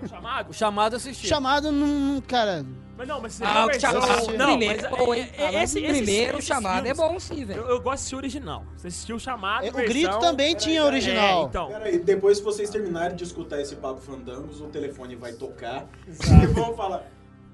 O 0.03 0.07
chamado? 0.09 0.51
O 0.51 0.53
chamado 0.53 0.97
assisti. 0.97 1.27
Chamado 1.27 1.73
não, 1.73 2.21
cara. 2.21 2.65
Mas 2.97 3.09
não, 3.09 3.21
mas 3.21 3.33
você 3.33 3.45
Ah, 3.45 3.63
a 3.63 3.67
o 3.67 3.81
chamado. 3.81 4.37
Não, 4.37 4.47
primeiro 4.59 4.83
mas 4.83 4.85
é 4.85 4.89
bom, 4.89 5.15
hein? 5.15 5.29
é- 5.37 5.43
é- 5.57 5.63
esse, 5.65 5.79
esse, 5.81 5.89
primeiro 5.97 6.39
esses 6.39 6.47
chamado 6.47 6.87
é 6.87 6.95
filmes, 6.95 7.13
bom 7.13 7.19
sim, 7.19 7.45
velho. 7.45 7.63
Eu, 7.63 7.69
eu 7.71 7.81
gosto 7.81 7.87
de 7.87 7.93
assistir 7.95 8.15
o 8.15 8.19
original. 8.19 8.65
Você 8.77 8.87
assistiu 8.89 9.17
o 9.17 9.21
chamado, 9.21 9.67
É, 9.67 9.71
o 9.71 9.73
grito 9.73 10.19
também 10.21 10.55
tinha 10.55 10.81
É, 10.81 10.85
original. 10.85 11.47
então. 11.49 11.69
Pera 11.69 11.85
aí, 11.87 11.99
depois 11.99 12.39
que 12.39 12.45
vocês 12.45 12.71
terminarem 12.71 13.17
de 13.17 13.25
escutar 13.25 13.61
esse 13.61 13.75
papo 13.77 14.01
fandangos, 14.01 14.61
o 14.61 14.67
telefone 14.67 15.17
vai 15.17 15.33
tocar. 15.33 15.87
E 16.43 16.47
vão 16.49 16.77
falar. 16.77 17.03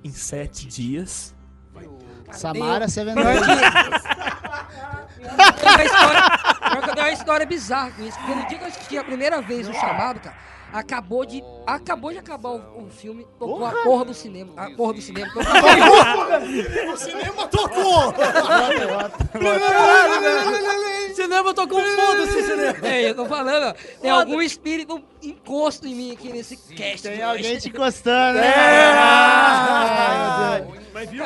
Em 0.05 0.11
sete 0.11 0.67
dias. 0.67 1.35
Samara 2.33 2.87
Seven 2.89 3.15
Pior 3.15 3.25
Days. 3.25 3.41
que- 3.41 5.21
Tem 5.21 5.69
uma 5.75 5.85
história, 5.85 6.30
pior 6.71 6.83
que 6.83 6.91
eu 6.91 6.95
tenho 6.95 7.07
uma 7.07 7.13
história 7.13 7.47
bizarra 7.47 7.91
com 7.93 8.03
isso. 8.05 8.19
Porque 8.19 8.35
no 8.35 8.47
dia 8.47 8.59
que 8.59 8.65
eu 8.65 8.69
assisti 8.69 8.99
a 8.99 9.05
primeira 9.05 9.41
vez 9.41 9.69
o 9.69 9.73
chamado, 9.73 10.21
cara, 10.21 10.37
acabou 10.73 11.25
de. 11.25 11.43
Acabou 11.67 12.13
de 12.13 12.19
acabar 12.19 12.51
o, 12.51 12.87
o 12.87 12.91
filme, 12.91 13.27
tocou 13.39 13.65
a 13.65 13.71
porra 13.83 14.05
do 14.05 14.15
cinema. 14.15 14.53
A 14.57 14.71
porra 14.71 14.95
do 14.95 15.03
cinema. 15.03 15.33
Tocou 15.33 16.93
O 16.93 16.97
cinema 16.97 17.47
tocou! 17.49 18.15
Cinema 21.15 21.55
tocou 21.55 21.81
um 21.81 21.97
foda-se, 21.97 22.43
cinema. 22.43 22.89
É, 22.89 23.11
eu 23.11 23.15
tô 23.15 23.27
falando, 23.27 23.69
ó, 23.69 23.75
tem 24.01 24.11
algum 24.11 24.41
espírito 24.41 25.03
encosto 25.23 25.87
em 25.87 25.95
mim 25.95 26.13
aqui 26.13 26.33
nesse 26.33 26.57
cast. 26.75 27.09
Tem 27.09 27.23
alguém 27.23 27.59
te 27.59 27.69
encostando, 27.69 28.39
né? 28.39 28.49
É. 28.49 28.91
Meu 30.61 30.67
Deus. 30.67 30.81
Mas 30.93 31.11
viu, 31.11 31.25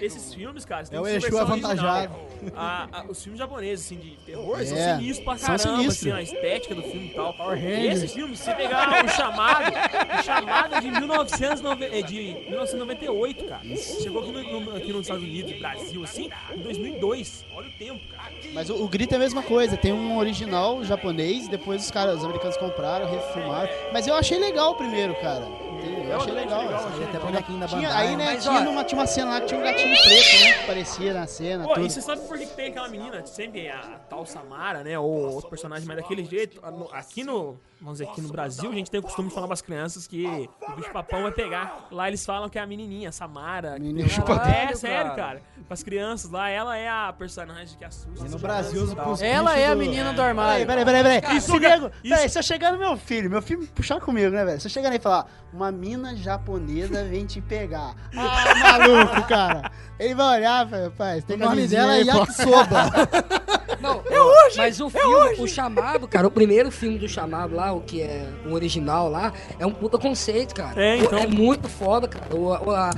esses 0.00 0.34
filmes, 0.34 0.64
cara, 0.64 0.84
tem 0.84 0.98
É 0.98 1.02
o 1.02 1.06
Exu 1.06 1.38
avantajado. 1.38 2.14
A- 2.54 2.88
a- 2.92 3.04
os 3.08 3.22
filmes 3.22 3.38
japoneses, 3.38 3.86
assim, 3.86 3.96
de 3.96 4.10
terror, 4.26 4.60
É, 4.60 4.64
são 4.64 4.76
sinistros 4.98 5.24
pra 5.24 5.36
caramba, 5.38 5.88
assim, 5.88 6.12
a 6.12 6.22
estética 6.22 6.74
do 6.74 6.82
filme 6.82 7.06
e 7.06 7.10
tal. 7.14 7.34
E 7.56 7.86
esse 7.86 8.08
filme, 8.08 8.36
se 8.36 8.44
você 8.44 8.54
pegar 8.54 9.04
o 9.04 9.08
chamado, 9.08 9.72
o 10.18 10.22
chamado 10.22 10.74
é 10.74 10.80
de, 10.80 10.90
1909 10.90 11.84
é 11.86 12.02
de 12.02 12.14
1998, 12.48 13.44
cara. 13.44 13.62
Chegou 13.76 14.22
aqui, 14.22 14.32
no- 14.32 14.60
no- 14.60 14.76
aqui 14.76 14.92
nos 14.92 15.02
Estados 15.02 15.22
Unidos, 15.24 15.58
Brasil, 15.58 16.02
assim, 16.04 16.30
em 16.54 16.58
2002. 16.58 17.44
Olha 17.54 17.68
o 17.68 17.72
tempo, 17.72 18.00
cara. 18.14 18.32
Mas 18.52 18.70
o, 18.70 18.82
o 18.84 18.88
grito 18.88 19.12
é 19.12 19.16
a 19.16 19.20
mesma 19.20 19.42
coisa, 19.42 19.76
tem 19.76 19.92
um 19.92 20.16
original 20.18 20.84
japonês, 20.84 21.48
depois 21.48 21.84
os 21.84 21.90
caras, 21.90 22.18
os 22.18 22.24
americanos 22.24 22.56
compraram, 22.56 23.10
refilmaram. 23.10 23.68
Mas 23.92 24.06
eu 24.06 24.14
achei 24.14 24.38
legal 24.38 24.72
o 24.72 24.74
primeiro, 24.74 25.14
cara. 25.16 25.46
Eu 25.84 26.16
achei 26.16 26.32
legal. 26.32 26.60
Aí 26.60 27.04
até 27.04 27.18
bonequinho 27.18 27.60
da 27.60 27.66
Tinha, 27.66 27.88
Bandai. 27.88 28.06
aí, 28.06 28.16
né, 28.16 28.24
Mas, 28.24 28.42
tinha, 28.42 28.54
ó, 28.54 28.60
numa, 28.60 28.84
tinha 28.84 29.00
uma 29.00 29.06
cena 29.06 29.30
lá 29.30 29.40
que 29.40 29.46
tinha 29.46 29.60
um 29.60 29.62
gatinho 29.62 29.96
preto, 29.96 30.40
né? 30.40 30.52
Que 30.52 30.60
aparecia 30.64 31.14
na 31.14 31.26
cena. 31.26 31.64
Pô, 31.64 31.74
tudo. 31.74 31.86
e 31.86 31.90
você 31.90 32.00
sabe 32.00 32.26
por 32.26 32.38
que, 32.38 32.46
tem 32.46 32.68
aquela 32.68 32.88
menina, 32.88 33.24
sempre 33.26 33.68
a 33.68 34.00
tal 34.08 34.24
Samara, 34.24 34.82
né? 34.82 34.98
Ou 34.98 35.34
outro 35.34 35.50
personagem, 35.50 35.86
mas 35.86 35.96
daquele 35.96 36.24
jeito. 36.24 36.60
Aqui 36.92 37.22
no. 37.24 37.58
Vamos 37.84 37.98
dizer, 37.98 38.10
aqui 38.10 38.22
no 38.22 38.28
Brasil, 38.28 38.70
a 38.70 38.74
gente 38.74 38.90
tem 38.90 38.98
o 38.98 39.02
costume 39.02 39.28
de 39.28 39.34
falar 39.34 39.46
pras 39.46 39.60
crianças 39.60 40.06
que 40.06 40.24
o 40.26 40.72
bicho 40.74 40.90
papão 40.90 41.22
vai 41.24 41.32
pegar. 41.32 41.86
Lá 41.90 42.08
eles 42.08 42.24
falam 42.24 42.48
que 42.48 42.58
é 42.58 42.62
a 42.62 42.66
menininha, 42.66 43.10
a 43.10 43.12
Samara. 43.12 43.74
que 43.74 43.80
Menina 43.82 44.08
chupa- 44.08 44.40
É, 44.48 44.74
sério, 44.74 45.10
cara. 45.10 45.14
cara. 45.14 45.42
Pras 45.68 45.82
crianças 45.82 46.30
lá, 46.30 46.48
ela 46.48 46.78
é 46.78 46.88
a 46.88 47.12
personagem 47.12 47.76
que 47.76 47.84
assusta. 47.84 48.24
E 48.24 48.28
no 48.30 48.36
as 48.36 48.40
Brasil, 48.40 48.84
os 48.84 49.20
Ela 49.20 49.58
é 49.58 49.66
a 49.66 49.74
menina 49.74 50.14
do 50.14 50.22
armário. 50.22 50.66
peraí, 50.66 50.82
peraí, 50.82 51.02
peraí. 51.20 51.36
Isso, 51.36 51.58
nego- 51.58 51.90
peraí, 52.02 52.26
se 52.26 52.38
eu 52.38 52.42
chegar 52.42 52.72
no 52.72 52.78
meu 52.78 52.96
filho, 52.96 53.28
meu 53.28 53.42
filho 53.42 53.66
puxar 53.74 54.00
comigo, 54.00 54.30
né, 54.30 54.46
velho? 54.46 54.60
Se 54.60 54.66
eu 54.66 54.70
chegar 54.70 54.88
nele 54.88 55.00
e 55.00 55.02
falar, 55.02 55.26
uma 55.52 55.70
mina 55.70 56.16
japonesa 56.16 57.04
vem 57.04 57.26
te 57.26 57.42
pegar. 57.42 57.94
Ah, 58.16 58.78
maluco, 58.78 59.28
cara. 59.28 59.70
Ele 59.98 60.14
vai 60.14 60.38
olhar, 60.38 60.64
velho, 60.64 60.90
pai, 60.92 61.22
O 61.28 61.36
nome 61.36 61.68
dela 61.68 61.92
é 61.92 62.00
aí. 62.00 62.06
Yakisoba. 62.06 62.84
Não, 63.84 64.00
é 64.00 64.56
mas 64.56 64.80
o 64.80 64.88
filme, 64.90 65.34
o 65.38 65.46
chamado, 65.46 66.08
cara, 66.08 66.26
o 66.26 66.30
primeiro 66.30 66.70
filme 66.70 66.98
do 66.98 67.08
chamado 67.08 67.54
lá, 67.54 67.72
o 67.72 67.80
que 67.80 68.00
é 68.02 68.28
o 68.46 68.52
original 68.52 69.08
lá, 69.10 69.32
é 69.58 69.66
um 69.66 69.72
puta 69.72 69.98
conceito, 69.98 70.54
cara. 70.54 70.80
É, 70.82 70.96
então. 70.98 71.18
É 71.18 71.26
muito 71.26 71.68
foda, 71.68 72.08
cara. 72.08 72.34
O, 72.34 72.48
o- 72.48 72.70
a- 72.70 72.90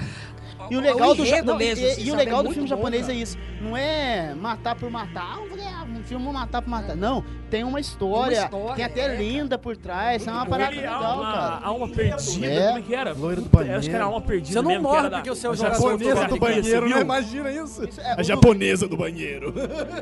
E 0.70 0.76
o 0.76 0.80
legal 0.80 1.14
do, 1.14 1.24
ja- 1.24 1.42
não, 1.42 1.56
mesmo, 1.56 1.84
e, 1.84 1.90
assim, 1.90 2.00
e 2.00 2.04
o 2.04 2.10
sabe? 2.10 2.24
legal 2.24 2.40
É 2.40 2.42
do 2.44 2.50
filme 2.50 2.68
bom, 2.68 2.76
japonês 2.76 3.02
cara. 3.06 3.12
é 3.18 3.20
isso. 3.22 3.38
Não 3.60 3.76
é 3.76 4.34
matar 4.34 4.74
por 4.74 4.90
matar. 4.90 5.38
Ah, 5.38 5.85
vou 6.14 6.18
um 6.18 6.22
filme 6.22 6.32
matar 6.32 6.62
por 6.62 6.68
matar. 6.70 6.96
Não, 6.96 7.24
tem 7.50 7.64
uma 7.64 7.80
história. 7.80 8.38
Uma 8.38 8.44
história, 8.44 8.74
tem 8.76 8.84
até 8.84 9.14
é, 9.14 9.18
lenda 9.18 9.58
por 9.58 9.76
trás. 9.76 10.26
É 10.26 10.30
uma 10.30 10.46
parada 10.46 10.72
Ele, 10.72 10.80
legal, 10.80 11.02
alma, 11.04 11.32
cara. 11.32 11.66
alma 11.66 11.88
perdida, 11.88 12.46
É. 12.46 12.66
como 12.68 12.78
é 12.78 12.82
que 12.82 12.94
era? 12.94 13.12
Loira 13.12 13.40
do 13.40 13.48
banheiro. 13.48 13.78
Acho 13.78 13.88
que 13.88 13.94
era 13.94 14.04
alma 14.04 14.20
perdida 14.20 14.52
Você 14.52 14.62
não 14.62 14.70
mesmo, 14.70 14.82
morre 14.84 15.10
porque 15.10 15.30
o 15.30 15.34
seu 15.34 15.54
japonesa 15.54 16.28
do 16.28 16.36
banheiro, 16.38 16.86
viu? 16.86 17.00
Imagina 17.00 17.50
isso. 17.50 17.82
É, 18.00 18.20
A 18.20 18.22
japonesa 18.22 18.88
do 18.88 18.96
banheiro. 18.96 19.52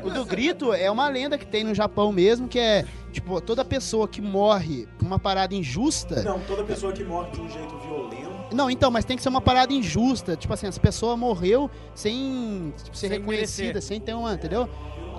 O 0.03 0.09
do 0.09 0.25
grito 0.25 0.73
é 0.73 0.89
uma 0.89 1.07
lenda 1.09 1.37
que 1.37 1.45
tem 1.45 1.63
no 1.63 1.73
Japão 1.73 2.11
mesmo, 2.11 2.47
que 2.47 2.59
é, 2.59 2.85
tipo, 3.11 3.39
toda 3.41 3.63
pessoa 3.65 4.07
que 4.07 4.21
morre 4.21 4.87
por 4.97 5.05
uma 5.05 5.19
parada 5.19 5.53
injusta. 5.55 6.21
Não, 6.23 6.39
toda 6.41 6.63
pessoa 6.63 6.91
que 6.93 7.03
morre 7.03 7.31
de 7.31 7.41
um 7.41 7.49
jeito 7.49 7.77
violento. 7.77 8.35
Não, 8.53 8.69
então, 8.69 8.91
mas 8.91 9.03
tem 9.05 9.17
que 9.17 9.23
ser 9.23 9.29
uma 9.29 9.41
parada 9.41 9.73
injusta. 9.73 10.35
Tipo 10.35 10.53
assim, 10.53 10.67
essa 10.67 10.79
pessoa 10.79 11.17
morreu 11.17 11.69
sem 11.93 12.73
tipo, 12.83 12.95
ser 12.95 13.07
Sem 13.09 13.19
reconhecida, 13.19 13.67
merecer. 13.67 13.81
sem 13.81 13.99
ter 13.99 14.13
uma, 14.13 14.33
entendeu? 14.33 14.69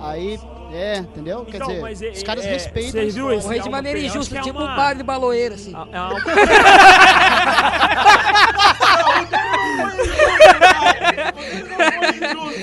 Aí, 0.00 0.38
é, 0.72 0.98
entendeu? 0.98 1.44
Quer 1.44 1.56
Então, 1.56 1.68
dizer, 1.68 1.80
mas 1.80 2.02
é- 2.02 2.10
os 2.10 2.22
caras 2.22 2.44
é- 2.44 2.52
respeitam. 2.52 2.90
você 2.92 3.06
viu 3.10 3.24
Morrer 3.28 3.54
de 3.54 3.60
alma 3.60 3.70
maneira 3.70 3.98
injusta, 3.98 4.38
é 4.38 4.40
tipo 4.42 4.58
uma- 4.58 4.72
o 4.72 4.76
padre 4.76 5.02
baloeiro, 5.02 5.54
assim. 5.54 5.72
É 5.74 5.98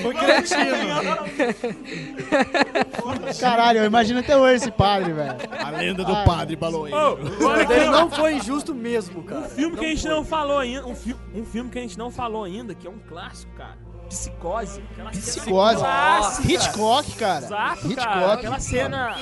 Foi 0.02 0.14
cretino. 0.14 0.74
Caralho, 3.40 3.78
eu 3.80 3.84
imagino 3.84 4.20
até 4.20 4.36
hoje 4.36 4.54
esse 4.56 4.70
padre, 4.70 5.12
velho. 5.12 5.34
A 5.58 5.70
lenda 5.70 6.04
do 6.04 6.14
padre 6.24 6.56
baloeiro. 6.56 6.96
Aqui, 7.60 7.72
Ele 7.72 7.90
não 7.90 8.10
foi 8.10 8.34
injusto 8.34 8.74
mesmo, 8.74 9.22
cara. 9.22 9.42
Um 9.42 9.48
filme 9.48 9.76
que 9.76 9.84
a 9.84 9.88
gente 9.88 10.06
não 10.06 10.24
falou 10.24 10.58
ainda, 10.58 10.86
um, 10.86 10.94
fi 10.94 11.14
um 11.34 11.44
filme 11.44 11.70
que 11.70 11.78
a 11.78 11.82
gente 11.82 11.98
não 11.98 12.10
falou 12.10 12.44
ainda, 12.44 12.74
que 12.74 12.86
é 12.86 12.90
um 12.90 12.98
clássico, 12.98 13.52
cara. 13.54 13.83
Psicose. 14.14 14.82
Aquela 14.92 15.10
Psicose. 15.10 15.76
clássica. 15.76 16.52
Hitchcock, 16.52 17.12
cara. 17.16 17.44
Exato, 17.44 17.80
cara. 17.80 17.92
Hitchcock. 17.92 18.32
Aquela 18.38 18.60
cena. 18.60 19.16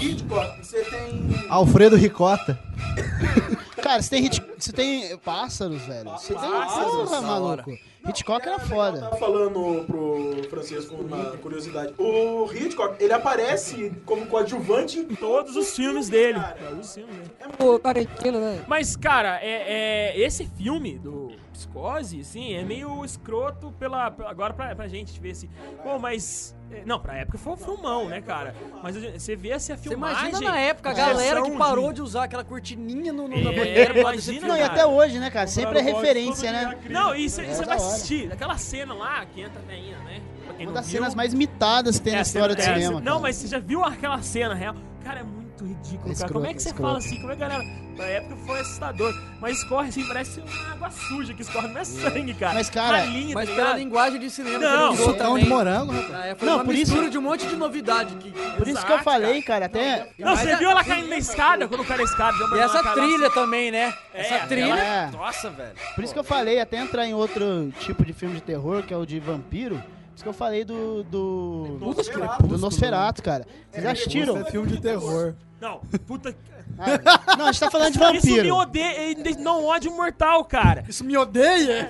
Hitchcock, 0.00 0.64
você 0.64 0.84
tem. 0.84 1.46
Alfredo 1.48 1.96
Ricota. 1.96 2.58
Cara, 3.80 4.02
você 4.02 4.10
tem, 4.10 4.26
Hitch... 4.26 4.40
você 4.58 4.72
tem 4.72 5.16
pássaros, 5.18 5.80
velho. 5.82 6.10
Você 6.10 6.34
tem 6.34 6.50
Pássaros, 6.50 7.08
porra, 7.08 7.22
da 7.22 7.70
Hitchcock 8.08 8.46
era 8.46 8.56
Eu 8.56 8.60
foda. 8.60 9.00
tava 9.00 9.16
falando 9.16 9.84
pro 9.86 10.42
Francisco 10.48 10.94
uma 10.94 11.36
curiosidade. 11.38 11.94
O 11.98 12.50
Hitchcock, 12.52 13.02
ele 13.02 13.12
aparece 13.12 13.92
como 14.06 14.26
coadjuvante 14.26 14.98
em 14.98 15.14
Todos 15.14 15.54
os 15.56 15.74
filmes 15.76 16.08
dele. 16.08 16.40
cara. 16.40 16.56
Todos 16.68 16.86
os 16.88 16.94
filmes 16.94 17.14
dele. 17.16 17.30
Pô, 17.58 17.78
Tarantino, 17.78 18.40
né? 18.40 18.64
Mas, 18.66 18.96
cara, 18.96 19.38
é, 19.42 20.12
é- 20.16 20.20
esse 20.20 20.46
filme 20.46 20.98
do 20.98 21.30
Psicose, 21.52 22.20
assim, 22.20 22.54
é 22.54 22.62
meio 22.64 23.04
escroto 23.04 23.72
pela, 23.78 24.06
agora 24.06 24.54
pra, 24.54 24.74
pra 24.74 24.88
gente 24.88 25.20
ver 25.20 25.32
assim. 25.32 25.50
Pô, 25.82 25.98
mas. 25.98 26.56
é, 26.72 26.82
Não, 26.86 26.98
pra 26.98 27.16
época 27.18 27.36
foi 27.36 27.52
um 27.52 27.56
filmão, 27.56 28.08
né, 28.08 28.22
cara? 28.22 28.54
Mas 28.82 28.96
você 28.96 29.36
vê 29.36 29.52
assim 29.52 29.72
a 29.72 29.76
Você 29.76 29.88
filmagem. 29.90 30.30
imagina 30.30 30.50
na 30.52 30.58
época 30.58 30.90
a 30.90 30.94
galera 30.94 31.42
que 31.42 31.50
parou 31.50 31.92
de 31.92 32.00
usar 32.00 32.24
aquela 32.24 32.44
cortininha 32.44 33.12
no, 33.12 33.28
no, 33.28 33.36
na 33.42 33.50
É, 33.52 33.56
banheira 33.56 33.92
pra 33.94 34.02
fazer 34.04 34.32
imagina, 34.32 34.48
Não, 34.48 34.56
e 34.56 34.62
até 34.62 34.86
hoje, 34.86 35.18
né, 35.18 35.30
cara? 35.30 35.46
Sempre 35.48 35.80
é 35.80 35.82
referência, 35.82 36.50
né? 36.50 36.78
Não, 36.88 37.14
e 37.14 37.28
você 37.28 37.42
É 37.42 37.46
vai. 37.46 37.78
Assistir 37.94 38.32
aquela 38.32 38.56
cena 38.58 38.94
lá 38.94 39.24
que 39.26 39.40
entra 39.40 39.60
a 39.60 39.64
veinha, 39.64 39.98
né? 40.00 40.20
Uma 40.58 40.72
das 40.72 40.86
viu. 40.88 40.98
cenas 41.00 41.14
mais 41.14 41.32
mitadas 41.32 41.98
que 41.98 42.04
tem 42.04 42.12
É, 42.12 42.16
na 42.16 42.22
história 42.22 42.54
do 42.54 42.60
cena- 42.60 42.76
é, 42.76 42.80
cinema. 42.80 43.00
Não, 43.00 43.20
mas 43.20 43.36
você 43.36 43.46
já 43.48 43.58
viu 43.58 43.84
aquela 43.84 44.20
cena 44.22 44.54
real? 44.54 44.74
Cara, 45.04 45.20
é 45.20 45.22
muito 45.22 45.39
ridículo, 45.64 46.00
cara. 46.00 46.12
escroto, 46.12 46.32
Como 46.34 46.46
é 46.46 46.54
que 46.54 46.62
você 46.62 46.68
escroto. 46.68 46.88
fala 46.88 46.98
assim? 46.98 47.20
Como 47.20 47.32
é 47.32 47.36
que 47.36 47.42
a 47.44 47.48
galera. 47.48 47.90
Na 47.96 48.04
época 48.06 48.36
foi 48.46 48.60
assustador. 48.60 49.14
Mas 49.40 49.58
escorre 49.58 49.88
assim, 49.88 50.06
parece 50.06 50.40
uma 50.40 50.72
água 50.72 50.90
suja 50.90 51.34
que 51.34 51.42
escorre, 51.42 51.68
não 51.68 51.80
é 51.80 51.84
sangue, 51.84 52.32
cara. 52.34 52.54
Mas, 52.54 52.70
cara, 52.70 52.98
Ralinha, 52.98 53.34
Mas 53.34 53.48
tá 53.48 53.54
pela 53.54 53.66
ligado? 53.68 53.78
linguagem 53.78 54.20
de 54.20 54.30
cinema 54.30 54.58
Não, 54.58 54.92
usou 54.92 55.06
Socão 55.06 55.38
de 55.38 55.46
morango, 55.46 55.92
rapaz. 55.92 56.14
Ah, 56.14 56.26
é, 56.28 56.34
foi 56.34 56.48
Não, 56.48 56.54
uma 56.56 56.64
por 56.64 56.74
isso- 56.74 56.92
mistura 56.92 57.10
de 57.10 57.18
um 57.18 57.22
monte 57.22 57.46
de 57.46 57.56
novidade. 57.56 58.14
Que... 58.14 58.30
Por 58.30 58.66
isso 58.68 58.80
que 58.86 58.92
eu 58.92 58.96
Exato, 58.96 59.04
falei, 59.04 59.42
cara, 59.42 59.66
até. 59.66 60.08
Não, 60.18 60.34
você 60.34 60.56
viu 60.56 60.70
ela 60.70 60.82
caindo 60.82 61.08
na 61.08 61.18
escada 61.18 61.68
quando 61.68 61.84
cai 61.84 61.98
na 61.98 62.04
escada? 62.04 62.36
E 62.56 62.58
essa 62.58 62.82
cara 62.82 62.94
trilha 63.02 63.26
assim. 63.26 63.34
também, 63.34 63.70
né? 63.70 63.94
É, 64.14 64.20
essa 64.20 64.46
trilha. 64.46 64.74
é. 64.74 65.10
Nossa, 65.10 65.50
velho. 65.50 65.72
Por 65.94 66.02
isso 66.04 66.12
que 66.14 66.18
eu 66.18 66.24
falei, 66.24 66.58
até 66.58 66.78
entrar 66.78 67.06
em 67.06 67.12
outro 67.12 67.70
tipo 67.80 68.02
de 68.04 68.12
filme 68.14 68.36
de 68.36 68.40
terror, 68.40 68.82
que 68.82 68.94
é 68.94 68.96
o 68.96 69.04
de 69.04 69.20
vampiro. 69.20 69.82
Isso 70.20 70.24
que 70.24 70.28
eu 70.28 70.34
falei 70.34 70.66
do. 70.66 71.02
Do, 71.04 71.78
Nosferatu. 71.80 72.46
do 72.46 72.58
Nosferatu, 72.58 73.22
cara. 73.22 73.46
Vocês 73.70 73.82
já 73.82 73.92
assistiram? 73.92 74.36
Isso 74.36 74.46
é 74.48 74.50
filme 74.50 74.68
de 74.68 74.78
terror. 74.78 75.32
Não, 75.58 75.78
puta. 76.06 76.36
Ah, 76.78 77.36
Não, 77.38 77.46
a 77.46 77.52
gente 77.52 77.60
tá 77.60 77.70
falando 77.70 77.92
de 77.94 77.98
Isso 77.98 78.26
me 78.26 78.32
vampiro. 78.36 78.56
odeia, 78.56 79.14
não 79.38 79.64
ódio 79.64 79.90
mortal, 79.92 80.44
cara. 80.44 80.84
Isso 80.86 81.02
me 81.04 81.16
odeia? 81.16 81.88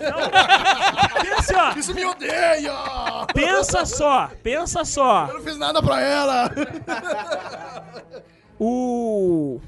Pensa, 1.24 1.56
ó, 1.56 1.76
Isso 1.76 1.92
me 1.92 2.04
odeia! 2.04 2.72
pensa 3.34 3.84
só, 3.84 4.30
pensa 4.44 4.84
só. 4.84 5.26
Eu 5.26 5.34
não 5.34 5.42
fiz 5.42 5.56
nada 5.58 5.82
pra 5.82 6.00
ela! 6.00 6.50
O. 8.60 9.60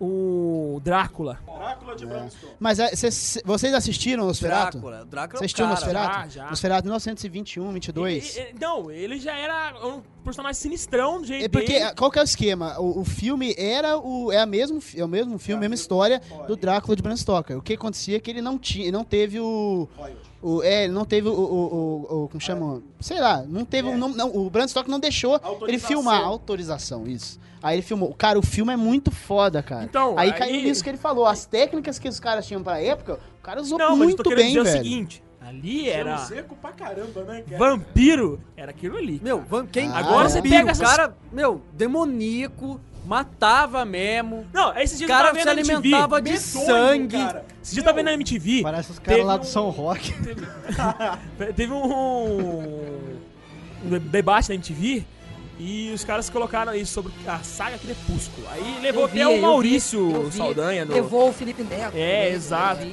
O 0.00 0.80
Drácula. 0.84 1.40
Drácula 1.44 1.96
de 1.96 2.06
Bram 2.06 2.28
Stoker. 2.30 2.56
Mas 2.60 2.78
é, 2.78 2.94
cês- 2.94 3.38
vocês 3.44 3.74
assistiram 3.74 4.22
o 4.22 4.26
Nosferatu? 4.28 4.78
Drácula. 4.78 5.04
Drácula 5.04 5.38
é 5.38 5.38
Você 5.38 5.42
o 5.42 5.46
assistiu 5.46 5.64
o 5.64 5.68
cara. 5.68 5.80
Nosferatu? 5.80 6.14
já, 6.14 6.28
já. 6.44 6.50
Nosferatu 6.50 6.84
1921, 6.84 7.72
22. 7.72 8.36
E- 8.36 8.40
e- 8.40 8.54
não, 8.60 8.90
ele 8.90 9.18
já 9.18 9.36
era 9.36 9.74
um 9.86 10.00
personagem 10.22 10.54
sinistrão 10.54 11.20
do 11.20 11.26
jeito 11.26 11.44
É 11.44 11.48
porque, 11.48 11.72
dele. 11.80 11.94
qual 11.96 12.10
que 12.10 12.18
é 12.18 12.22
o 12.22 12.24
esquema? 12.24 12.78
O, 12.78 13.00
o 13.00 13.04
filme 13.04 13.54
era 13.58 13.98
o, 13.98 14.30
é, 14.30 14.38
a 14.38 14.46
mesmo, 14.46 14.80
é 14.94 15.04
o 15.04 15.08
mesmo 15.08 15.36
filme, 15.38 15.56
a 15.58 15.60
mesma 15.68 15.74
história 15.74 16.22
do 16.46 16.54
Drácula 16.56 16.94
de 16.94 17.02
Bram 17.02 17.16
Stoker. 17.16 17.58
O 17.58 17.62
que 17.62 17.72
acontecia 17.74 18.16
é 18.16 18.20
que 18.20 18.30
ele 18.30 18.40
não 18.40 18.56
tinha, 18.58 18.92
não 18.92 19.02
teve 19.04 19.40
o... 19.40 19.88
o 20.42 20.62
é, 20.62 20.84
ele 20.84 20.92
não 20.92 21.04
teve 21.04 21.28
o, 21.28 21.32
o, 21.32 21.36
o, 21.36 22.24
o- 22.24 22.28
como 22.28 22.40
chama? 22.40 22.82
Sei 23.00 23.18
lá, 23.20 23.42
não 23.48 23.64
teve, 23.64 23.88
o 23.88 23.96
não, 23.98 24.08
não, 24.10 24.34
o 24.36 24.48
Bram 24.48 24.66
Stoker 24.68 24.90
não 24.90 25.00
deixou 25.00 25.40
ele 25.66 25.78
filmar, 25.78 26.22
autorização, 26.22 27.06
isso. 27.06 27.38
Aí 27.62 27.74
ele 27.76 27.82
filmou. 27.82 28.14
Cara, 28.14 28.38
o 28.38 28.42
filme 28.42 28.72
é 28.72 28.76
muito 28.76 29.10
foda, 29.10 29.60
cara. 29.62 29.84
Então, 29.84 30.16
aí, 30.16 30.30
aí- 30.30 30.38
caiu 30.38 30.62
nisso 30.62 30.82
que 30.82 30.88
ele 30.90 30.96
falou, 30.98 31.26
as 31.26 31.44
técnicas 31.44 31.98
que 31.98 32.08
os 32.08 32.20
caras 32.20 32.46
tinham 32.46 32.62
pra 32.62 32.80
época, 32.80 33.18
o 33.40 33.42
cara 33.42 33.60
usou 33.60 33.76
Não, 33.78 33.90
mas 33.90 33.98
eu 34.00 34.04
muito 34.04 34.22
tô 34.22 34.30
bem, 34.30 34.46
dizer 34.48 34.62
velho. 34.62 34.80
o 34.80 34.82
seguinte: 34.84 35.22
ali 35.40 35.88
era. 35.90 36.18
Seco 36.18 36.54
pra 36.54 36.70
caramba, 36.70 37.24
né, 37.24 37.42
cara? 37.42 37.58
Vampiro, 37.58 38.40
era 38.56 38.70
aquilo 38.70 38.96
ali. 38.96 39.20
Meu, 39.24 39.40
van- 39.40 39.66
quem... 39.66 39.88
Ah, 39.88 39.98
Agora 39.98 40.26
é. 40.26 40.28
você 40.30 40.40
pega 40.42 40.70
essas. 40.70 40.88
cara, 40.88 41.16
meu, 41.32 41.60
demoníaco, 41.72 42.80
matava 43.06 43.84
mesmo. 43.84 44.46
Não, 44.52 44.76
esses 44.78 44.96
O 44.96 44.98
dias 44.98 45.10
eu 45.10 45.16
cara 45.16 45.28
tava 45.28 45.38
se 45.38 45.44
vendo 45.44 45.58
MTV. 45.58 45.72
alimentava 45.76 46.22
de 46.22 46.30
Medonho, 46.32 46.66
sangue. 46.66 47.16
cara. 47.18 47.44
Esses 47.62 47.74
dias 47.74 47.76
eu 47.78 47.84
tava 47.84 47.96
vendo 47.96 48.06
na 48.06 48.12
MTV. 48.14 48.62
Parece 48.62 48.90
os 48.92 48.98
caras 48.98 49.14
Teve 49.16 49.26
lá 49.26 49.34
um- 49.34 49.38
do 49.38 49.46
São 49.46 49.70
Roque. 49.70 50.14
Teve 51.56 51.72
um, 51.72 53.08
um 53.84 53.98
debate 53.98 54.48
na 54.48 54.54
MTV 54.56 55.04
e 55.58 55.90
os 55.94 56.04
caras 56.04 56.30
colocaram 56.30 56.74
isso 56.74 56.92
sobre 56.92 57.12
a 57.26 57.38
saga 57.40 57.78
Crepúsculo. 57.78 58.46
Aí 58.50 58.78
levou 58.82 59.02
Eu 59.02 59.08
vi, 59.08 59.22
até 59.22 59.28
o 59.30 59.34
vi, 59.36 59.40
Maurício 59.40 60.22
vi. 60.30 60.36
Saldanha 60.36 60.84
no. 60.84 60.94
Levou 60.94 61.28
o 61.30 61.32
Felipe 61.32 61.62
Neto. 61.62 61.96
É, 61.96 62.30
exato. 62.30 62.86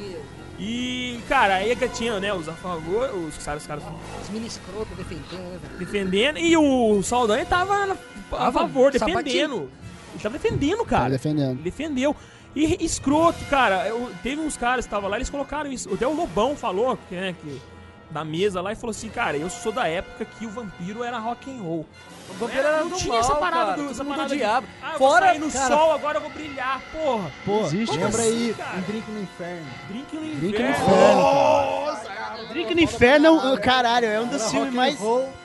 E, 0.57 1.19
cara, 1.27 1.55
aí 1.55 1.75
que 1.75 1.87
tinha, 1.89 2.17
né, 2.17 2.33
os 2.33 2.47
a 2.47 2.53
favor, 2.53 3.09
os 3.13 3.37
caras, 3.43 3.63
os 3.63 3.67
caras 3.67 3.83
Os 4.23 4.29
mini 4.29 4.47
escroto 4.47 4.87
defendendo, 4.95 5.51
né, 5.51 5.59
velho? 5.61 5.77
defendendo, 5.79 6.39
e 6.39 6.55
o 6.55 7.03
Saldanha 7.03 7.45
tava 7.45 7.73
a 7.91 7.95
Tava 8.31 8.59
favor, 8.59 8.93
sapatinho. 8.97 9.69
Ele 10.15 10.23
tava 10.23 10.37
defendendo, 10.37 10.79
Tá 10.79 10.85
cara. 10.85 11.09
defendendo. 11.11 11.51
Ele 11.51 11.61
defendeu. 11.63 12.15
E 12.55 12.83
escroto, 12.85 13.43
cara. 13.49 13.85
eu- 13.87 14.09
teve 14.23 14.41
uns 14.41 14.55
caras 14.57 14.85
que 14.85 14.87
estavam 14.89 15.09
lá, 15.09 15.17
eles 15.17 15.29
colocaram 15.29 15.69
isso. 15.71 15.93
Até 15.93 16.07
o 16.07 16.13
Lobão 16.15 16.55
falou, 16.55 16.97
que, 17.09 17.15
né, 17.15 17.35
que 17.41 17.61
da 18.09 18.23
mesa 18.23 18.61
lá, 18.61 18.71
e 18.71 18.75
falou 18.75 18.91
assim, 18.91 19.09
cara, 19.09 19.35
eu 19.35 19.49
sou 19.49 19.71
da 19.73 19.87
época 19.89 20.23
que 20.23 20.45
o 20.45 20.49
vampiro 20.49 21.03
era 21.03 21.17
rock 21.19 21.51
and 21.51 21.61
roll. 21.61 21.85
O 22.29 22.33
vampiro 22.35 22.59
era 22.65 22.79
não 22.81 22.89
do 22.89 22.95
tinha 22.95 23.09
mal, 23.11 23.19
essa 23.19 23.35
parada 23.35 23.65
cara, 23.71 23.81
do, 23.83 23.91
essa 23.91 24.05
parada 24.05 24.29
de, 24.29 24.35
odiava. 24.35 24.65
Ah, 24.81 24.93
Fora, 24.97 25.25
sair 25.27 25.39
no 25.39 25.51
cara- 25.51 25.67
sol, 25.75 25.91
agora 25.91 26.17
eu 26.17 26.21
vou 26.21 26.29
brilhar, 26.29 26.81
porra. 26.93 27.31
Pô, 27.43 27.61
Existe. 27.65 27.97
lembra 27.97 28.21
aí 28.21 28.55
cara? 28.57 28.77
um 28.77 28.81
drink 28.81 29.11
no 29.11 29.21
inferno. 29.21 29.65
Drink 29.89 30.15
no 30.15 30.21
Drink 30.21 30.61
no 30.63 30.69
inferno. 30.69 31.21
Inferno. 31.21 32.47
Drink 32.49 32.75
no 32.75 32.81
Inferno, 32.81 33.25
é 33.27 33.31
um- 33.31 33.57
caralho, 33.57 34.05
é 34.07 34.21
um 34.21 34.27
dos 34.27 34.49
filmes 34.49 34.73
mais, 34.73 34.97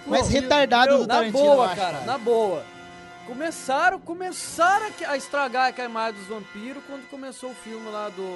mais 0.07 0.29
retardados 0.29 0.97
do 1.01 1.07
Na 1.07 1.14
Tarantino. 1.14 1.39
boa, 1.43 1.55
eu 1.57 1.62
acho, 1.64 1.77
cara, 1.77 2.01
na 2.03 2.18
boa. 2.18 2.62
Começaram, 3.31 4.01
começaram 4.01 4.87
a 5.07 5.16
estragar 5.16 5.72
a 5.78 5.85
imagem 5.85 6.18
dos 6.18 6.26
vampiros 6.28 6.83
quando 6.85 7.09
começou 7.09 7.53
o 7.53 7.55
filme 7.55 7.89
lá 7.89 8.09
do. 8.09 8.26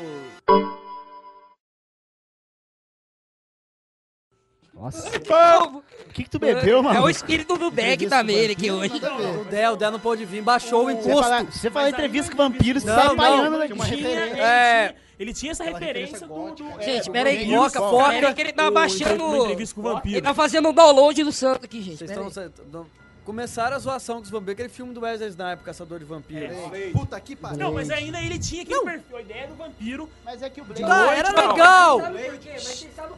Nossa. 4.72 5.08
O 5.08 6.12
que, 6.12 6.22
que 6.22 6.30
tu 6.30 6.38
bebeu, 6.38 6.80
mano? 6.80 6.96
É 6.96 7.02
o 7.02 7.10
espírito 7.10 7.58
do 7.58 7.72
Beck 7.72 8.06
também, 8.06 8.36
ele 8.36 8.52
aqui 8.52 8.70
hoje. 8.70 8.94
O 9.40 9.44
Dé, 9.46 9.68
o 9.68 9.74
Dé 9.74 9.90
não 9.90 9.98
pôde 9.98 10.24
vir, 10.24 10.42
baixou 10.42 10.82
o 10.82 10.84
Você 10.84 11.10
imposto. 11.10 11.44
você 11.50 11.70
fala 11.72 11.90
entrevista 11.90 12.30
com 12.30 12.36
vampiros, 12.38 12.84
você 12.84 12.90
Não, 12.90 12.96
tá 12.96 13.04
não, 13.04 13.12
apanhando 13.14 13.58
daqui. 13.58 14.06
É. 14.40 14.88
tinha, 14.90 14.96
ele 15.18 15.34
tinha 15.34 15.50
essa 15.50 15.64
referência 15.64 16.20
do... 16.24 16.50
do 16.52 16.80
Gente, 16.80 17.08
é, 17.08 17.12
pera 17.12 17.30
aí. 17.30 17.38
Vampiro 17.38 17.62
Foca, 17.64 17.80
foca. 17.80 18.10
Pera 18.10 18.28
aí 18.28 18.34
que 18.34 18.40
ele 18.42 18.52
tá 18.52 18.68
O- 18.68 18.70
baixando... 18.70 19.56
vampiro. 19.76 20.14
Ele 20.18 20.22
tá 20.22 20.34
fazendo 20.34 20.68
um 20.68 20.72
download 20.72 21.24
do 21.24 21.32
santo 21.32 21.64
aqui, 21.64 21.82
gente. 21.82 21.98
Vocês 21.98 22.10
estão. 22.12 23.03
Não- 23.26 23.34
Começaram 23.34 23.76
a 23.76 23.78
zoação 23.78 24.16
com 24.16 24.22
os 24.22 24.30
vampiros, 24.30 24.52
aquele 24.52 24.68
filme 24.68 24.92
do 24.94 25.00
Wesley 25.00 25.28
Sniper, 25.30 25.58
Caçador 25.64 25.98
de 25.98 26.04
Vampiros. 26.04 26.56
Puta 26.92 27.20
que 27.20 27.34
pariu. 27.34 27.58
Não, 27.58 27.72
mas 27.72 27.90
ainda 27.90 28.20
ele 28.20 28.38
tinha 28.38 28.62
aquele 28.62 28.80
perfil, 28.80 29.16
a 29.16 29.20
ideia 29.22 29.46
do 29.48 29.54
vampiro. 29.54 30.08
Mas 30.24 30.42
é 30.42 30.50
que 30.50 30.60
o 30.60 30.64
Blade, 30.64 30.84
Ah, 30.84 31.14
era 31.16 31.30
legal! 31.48 32.00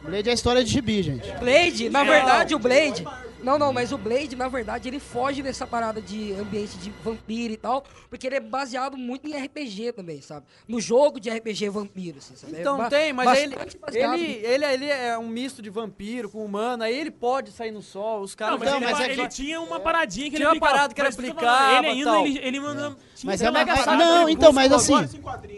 Blade 0.03 0.29
é 0.29 0.31
a 0.31 0.33
história 0.33 0.63
de 0.63 0.69
gibi, 0.71 1.03
gente. 1.03 1.29
Blade, 1.37 1.89
na 1.89 2.03
verdade, 2.03 2.55
o 2.55 2.59
Blade. 2.59 3.05
Não, 3.43 3.57
não, 3.59 3.71
mas 3.71 3.91
o 3.91 3.97
Blade, 3.99 4.35
na 4.35 4.47
verdade, 4.47 4.87
ele 4.89 4.99
foge 4.99 5.43
dessa 5.43 5.67
parada 5.67 6.01
de 6.01 6.33
ambiente 6.33 6.75
de 6.77 6.89
vampiro 7.03 7.53
e 7.53 7.57
tal, 7.57 7.83
porque 8.09 8.25
ele 8.25 8.35
é 8.35 8.39
baseado 8.39 8.97
muito 8.97 9.27
em 9.27 9.33
RPG 9.37 9.91
também, 9.93 10.21
sabe? 10.21 10.45
No 10.67 10.81
jogo 10.81 11.19
de 11.19 11.29
RPG 11.29 11.69
vampiro, 11.69 12.17
assim, 12.17 12.35
sabe? 12.35 12.55
É 12.55 12.61
Então 12.61 12.77
ba- 12.77 12.89
tem, 12.89 13.13
mas 13.13 13.27
aí 13.29 13.43
ele, 13.43 13.55
ele, 13.93 14.45
ele, 14.45 14.65
ele 14.65 14.85
é 14.89 15.17
um 15.19 15.27
misto 15.27 15.61
de 15.61 15.69
vampiro 15.69 16.29
com 16.29 16.43
humano, 16.43 16.83
aí 16.83 16.97
ele 16.97 17.11
pode 17.11 17.51
sair 17.51 17.69
no 17.71 17.81
sol, 17.81 18.21
os 18.21 18.33
caras... 18.33 18.53
Não, 18.53 18.59
mas, 18.59 18.69
Não, 18.69 18.77
ele, 18.77 18.85
mas 18.91 18.99
é 18.99 19.11
ele 19.11 19.27
tinha 19.27 19.61
uma 19.61 19.79
paradinha 19.97 20.29
que 20.29 20.35
Tinha 20.35 20.37
ele 20.37 20.45
uma 20.45 20.51
aplicava. 20.51 20.71
parada 20.75 20.93
que 20.93 21.01
ele 21.01 21.07
aplicava, 21.07 21.73
Ele 21.77 21.87
ainda, 21.87 22.11
tal. 22.11 22.25
ele, 22.25 22.39
ele 22.39 22.59
manda... 22.59 22.97
tinha 23.15 23.31
Mas 23.31 23.41
é 23.41 23.45
uma 23.49 23.51
mega 23.59 23.73
parada- 23.75 23.91
saga 23.91 24.05
Não, 24.05 24.29
então, 24.29 24.53
mas 24.53 24.71
assim. 24.71 24.93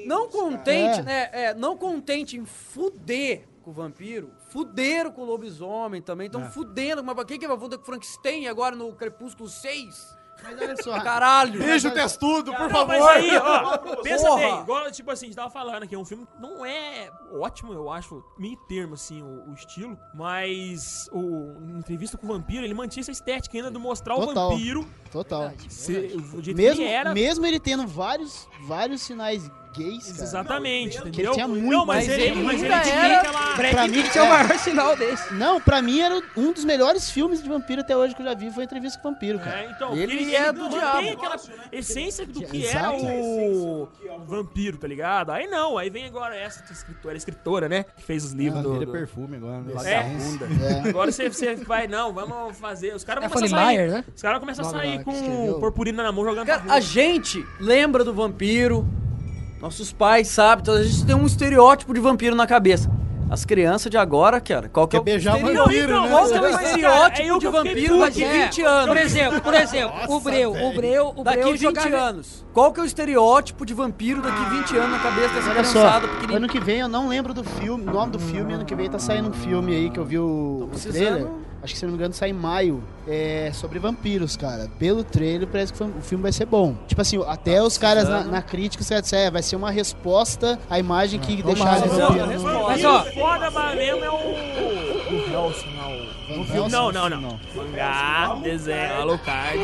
Não 0.06 0.28
contente, 0.30 1.02
né? 1.02 1.30
É, 1.32 1.54
não 1.54 1.76
contente 1.78 2.38
em 2.38 2.46
fuder 2.46 3.44
com 3.62 3.72
o 3.72 3.74
vampiro, 3.74 4.32
fuderam 4.50 5.12
com 5.12 5.22
o 5.22 5.26
lobisomem 5.26 6.02
também, 6.02 6.28
estão 6.28 6.42
É. 6.42 6.50
fudendo. 6.50 7.04
Mas 7.04 7.14
pra 7.16 7.26
que 7.26 7.38
que 7.38 7.48
vai 7.48 7.58
fuder 7.58 7.78
com 7.78 7.84
o 7.84 7.86
Frankenstein 7.86 8.48
agora 8.48 8.76
no 8.76 8.94
Crepúsculo 8.94 9.50
6? 9.50 10.18
Mas 10.44 10.62
olha 10.62 10.76
só. 10.84 11.00
Caralho! 11.02 11.60
Beijo 11.60 11.90
o 11.90 11.92
testudo, 11.92 12.52
por 12.54 12.62
Não, 12.62 12.70
favor. 12.70 12.88
mas 12.88 13.06
aí, 13.08 13.38
ó, 13.38 13.78
pensa 14.02 14.28
Porra. 14.28 14.42
bem, 14.42 14.60
igual, 14.62 14.92
tipo 14.92 15.12
assim, 15.12 15.26
a 15.26 15.30
gente 15.30 15.36
tava 15.36 15.50
falando 15.50 15.84
aqui, 15.84 15.96
é 15.96 15.98
um 15.98 16.06
filme 16.06 16.26
que 16.26 16.42
não 16.42 16.66
é 16.66 17.12
ótimo, 17.34 17.74
eu 17.74 17.92
acho, 17.92 18.24
meio 18.38 18.58
termo, 18.68 18.94
assim, 18.94 19.22
o, 19.22 19.50
o 19.50 19.54
estilo, 19.54 19.98
mas 20.14 21.10
o 21.12 21.56
entrevista 21.78 22.18
com 22.18 22.26
o 22.26 22.30
vampiro, 22.30 22.64
ele 22.66 22.74
mantinha 22.74 23.02
essa 23.02 23.12
estética 23.12 23.58
ainda 23.58 23.70
de 23.72 23.78
mostrar 23.78 24.16
Total. 24.16 24.48
o 24.48 24.52
vampiro, 24.52 24.88
Total. 25.12 25.52
ser, 25.70 26.16
o 26.16 26.42
jeito 26.42 26.58
Mesmo, 26.58 26.78
que 26.78 26.82
ele 26.84 26.92
era. 26.92 27.14
mesmo 27.14 27.46
ele 27.46 27.60
tendo 27.60 27.86
vários, 27.88 28.48
vários 28.62 29.02
sinais 29.02 29.50
gays, 29.76 30.12
cara. 30.12 30.24
Exatamente, 30.24 30.98
Que 30.98 31.02
ele 31.04 31.10
entendeu? 31.10 31.32
tinha 31.34 31.48
muito, 31.48 31.66
não, 31.68 31.86
mas, 31.86 32.08
mas 32.08 32.18
ele, 32.18 32.24
ele 32.24 32.44
mas 32.44 32.64
ele 32.64 32.80
tinha 32.82 32.96
era- 32.96 33.20
aquela... 33.20 33.56
Pra 33.56 33.88
mim, 33.88 34.00
é 34.16 34.22
o 34.22 34.26
é. 34.26 34.30
maior 34.30 34.58
sinal 34.60 34.96
desse. 34.96 35.34
Não, 35.34 35.62
pra 35.62 35.82
mim 35.82 36.00
era 36.00 36.22
um 36.36 36.52
dos 36.54 36.64
melhores 36.66 37.10
filmes 37.10 37.42
de 37.44 37.50
vampiro 37.50 37.82
até 37.82 37.96
hoje 37.96 38.16
que 38.16 38.22
eu 38.22 38.26
já 38.26 38.34
vi, 38.34 38.50
foi 38.52 38.64
Entrevista 38.64 39.00
com 39.00 39.10
o 39.10 39.12
Vampiro, 39.12 39.40
cara. 39.40 39.62
É, 39.62 39.72
então, 39.72 39.96
Ele 39.96 40.18
porque 40.18 40.36
é 40.36 40.52
do 40.54 40.70
diabo. 40.70 41.10
aquela 41.10 41.36
essência 41.72 42.26
do 42.26 42.42
que 42.42 42.66
era 42.68 42.92
o 42.92 43.88
vampiro, 44.26 44.78
tá 44.78 44.88
ligado? 44.88 45.32
Aí 45.32 45.48
não, 45.48 45.78
aí 45.78 45.90
vem 45.90 46.06
agora 46.06 46.36
essa 46.36 46.64
escritora, 46.72 47.18
escritora, 47.18 47.70
né? 47.70 47.84
Que 47.96 48.04
fez 48.04 48.24
os 48.24 48.32
livros 48.32 48.62
do, 48.64 48.74
Vira 48.74 48.86
do- 48.86 48.92
perfume 48.92 49.38
agora. 49.38 49.60
né? 49.62 49.74
É. 49.86 50.10
É. 50.86 50.90
Agora 50.90 51.12
você, 51.12 51.30
você 51.30 51.56
vai, 51.56 51.88
não, 51.88 52.14
vamos 52.14 52.58
fazer. 52.58 52.94
Os 52.94 53.04
caras 53.04 53.24
É 53.24 53.28
vão 53.28 53.36
começar 53.38 53.56
a 53.58 53.66
sair. 53.66 53.78
Meyer, 53.78 53.92
né? 53.92 54.04
Os 54.16 54.22
caras 54.22 54.40
começam 54.40 54.66
a 54.66 54.70
sair 54.70 54.98
que 55.00 55.04
com 55.04 55.60
purpurina 55.60 56.04
na 56.04 56.12
mão 56.12 56.24
jogando 56.26 56.48
Cara, 56.48 56.64
a 56.72 56.80
gente 56.80 57.46
lembra 57.60 58.04
do 58.04 58.14
vampiro, 58.14 58.88
nossos 59.62 59.92
pais 59.92 60.28
sabem, 60.28 60.62
então 60.62 60.74
a 60.76 60.84
gente 60.84 61.06
tem 61.06 61.16
um 61.16 61.26
estereótipo 61.26 61.94
de 61.94 62.00
vampiro 62.00 62.36
na 62.36 62.48
cabeça. 62.48 62.90
As 63.30 63.46
crianças 63.46 63.92
de 63.92 63.98
agora, 63.98 64.42
cara, 64.42 64.68
qual 64.70 64.88
que 64.88 64.96
é 64.96 65.00
o 65.00 65.04
beijar 65.04 65.36
estereótipo? 65.38 65.64
vampiro, 65.66 66.02
né? 66.02 66.10
Qual 66.10 66.28
que 66.28 66.34
é 66.34 66.40
o 66.40 66.42
cara, 66.42 66.64
estereótipo 66.64 67.36
é 67.36 67.38
de 67.38 67.48
vampiro 67.48 68.00
daqui 68.00 68.24
É, 68.24 68.46
20 68.46 68.62
anos? 68.64 68.88
Por 68.88 68.98
exemplo, 68.98 69.42
por 69.42 69.54
exemplo, 69.54 69.94
o 70.08 70.20
Breu, 70.20 70.52
o 70.52 70.74
Breu, 70.74 71.14
o 71.16 71.24
Daqui 71.24 71.38
Breu 71.38 71.52
20 71.52 71.62
jogava... 71.62 71.96
anos. 71.98 72.46
Qual 72.52 72.74
que 72.74 72.80
é 72.80 72.84
o 72.84 72.86
estereótipo 72.88 73.66
de 73.68 73.74
vampiro 73.76 74.20
daqui 74.24 74.44
20 74.50 74.78
anos 74.78 74.92
na 74.92 75.00
cabeça 75.00 75.34
dessa 75.36 75.50
Olha 75.52 75.64
só, 75.64 75.72
criançada 75.80 76.08
pequenininha? 76.08 76.38
ano 76.38 76.48
que 76.48 76.60
vem 76.60 76.80
eu 76.80 76.88
não 76.88 77.08
lembro 77.08 77.32
do 77.32 77.44
filme, 77.44 77.84
o 77.88 77.94
nome 77.94 78.12
do 78.14 78.20
filme, 78.20 78.54
ano 78.54 78.66
que 78.66 78.74
vem 78.74 78.90
tá 78.90 78.98
saindo 78.98 79.30
um 79.30 79.34
filme 79.34 79.76
aí 79.76 79.90
que 79.92 80.00
eu 80.00 80.06
vi 80.06 80.18
o, 80.18 80.68
o 80.74 80.80
trailer. 80.92 81.28
Acho 81.62 81.74
que 81.74 81.80
se 81.80 81.86
não 81.86 81.92
me 81.92 81.98
engano 81.98 82.14
sai 82.14 82.30
em 82.30 82.34
maio. 82.34 82.84
É 83.08 83.52
sobre 83.54 83.80
vampiros, 83.80 84.38
cara. 84.38 84.70
Pelo 84.80 85.04
trailer 85.04 85.48
parece 85.48 85.74
que 85.74 85.84
o 85.84 85.92
filme 86.02 86.22
vai 86.22 86.32
ser 86.32 86.46
bom. 86.46 86.76
Tipo 86.88 87.02
assim, 87.02 87.22
até 87.28 87.62
os 87.62 87.78
caras 87.78 88.08
na, 88.08 88.24
na 88.24 88.42
crítica 88.42 88.84
você 88.84 89.02
disseram, 89.02 89.28
é, 89.28 89.32
vai 89.32 89.42
ser 89.44 89.56
uma 89.56 89.72
resposta 89.72 90.58
à 90.70 90.80
imagem 90.80 91.20
que 91.20 91.42
deixaram 91.44 91.82
de 91.82 91.88
vampiro. 91.90 92.26
Resposta. 92.28 92.64
Mas, 92.70 92.86
ó, 92.86 93.02
O 93.02 93.14
foda 93.14 93.76
mesmo 93.76 94.04
é 94.04 94.10
o. 94.10 94.60
O 95.10 95.34
Hellson 95.34 95.68
lá, 95.76 95.90
o. 95.90 96.10
Van 96.30 96.42
o 96.42 96.46
filme- 96.46 96.60
Helsing? 96.60 96.72
Não, 96.72 96.92
não, 96.92 97.10
não. 97.10 97.40
Mangá, 97.56 98.36
desenho, 98.44 98.94
Alucard. 99.02 99.60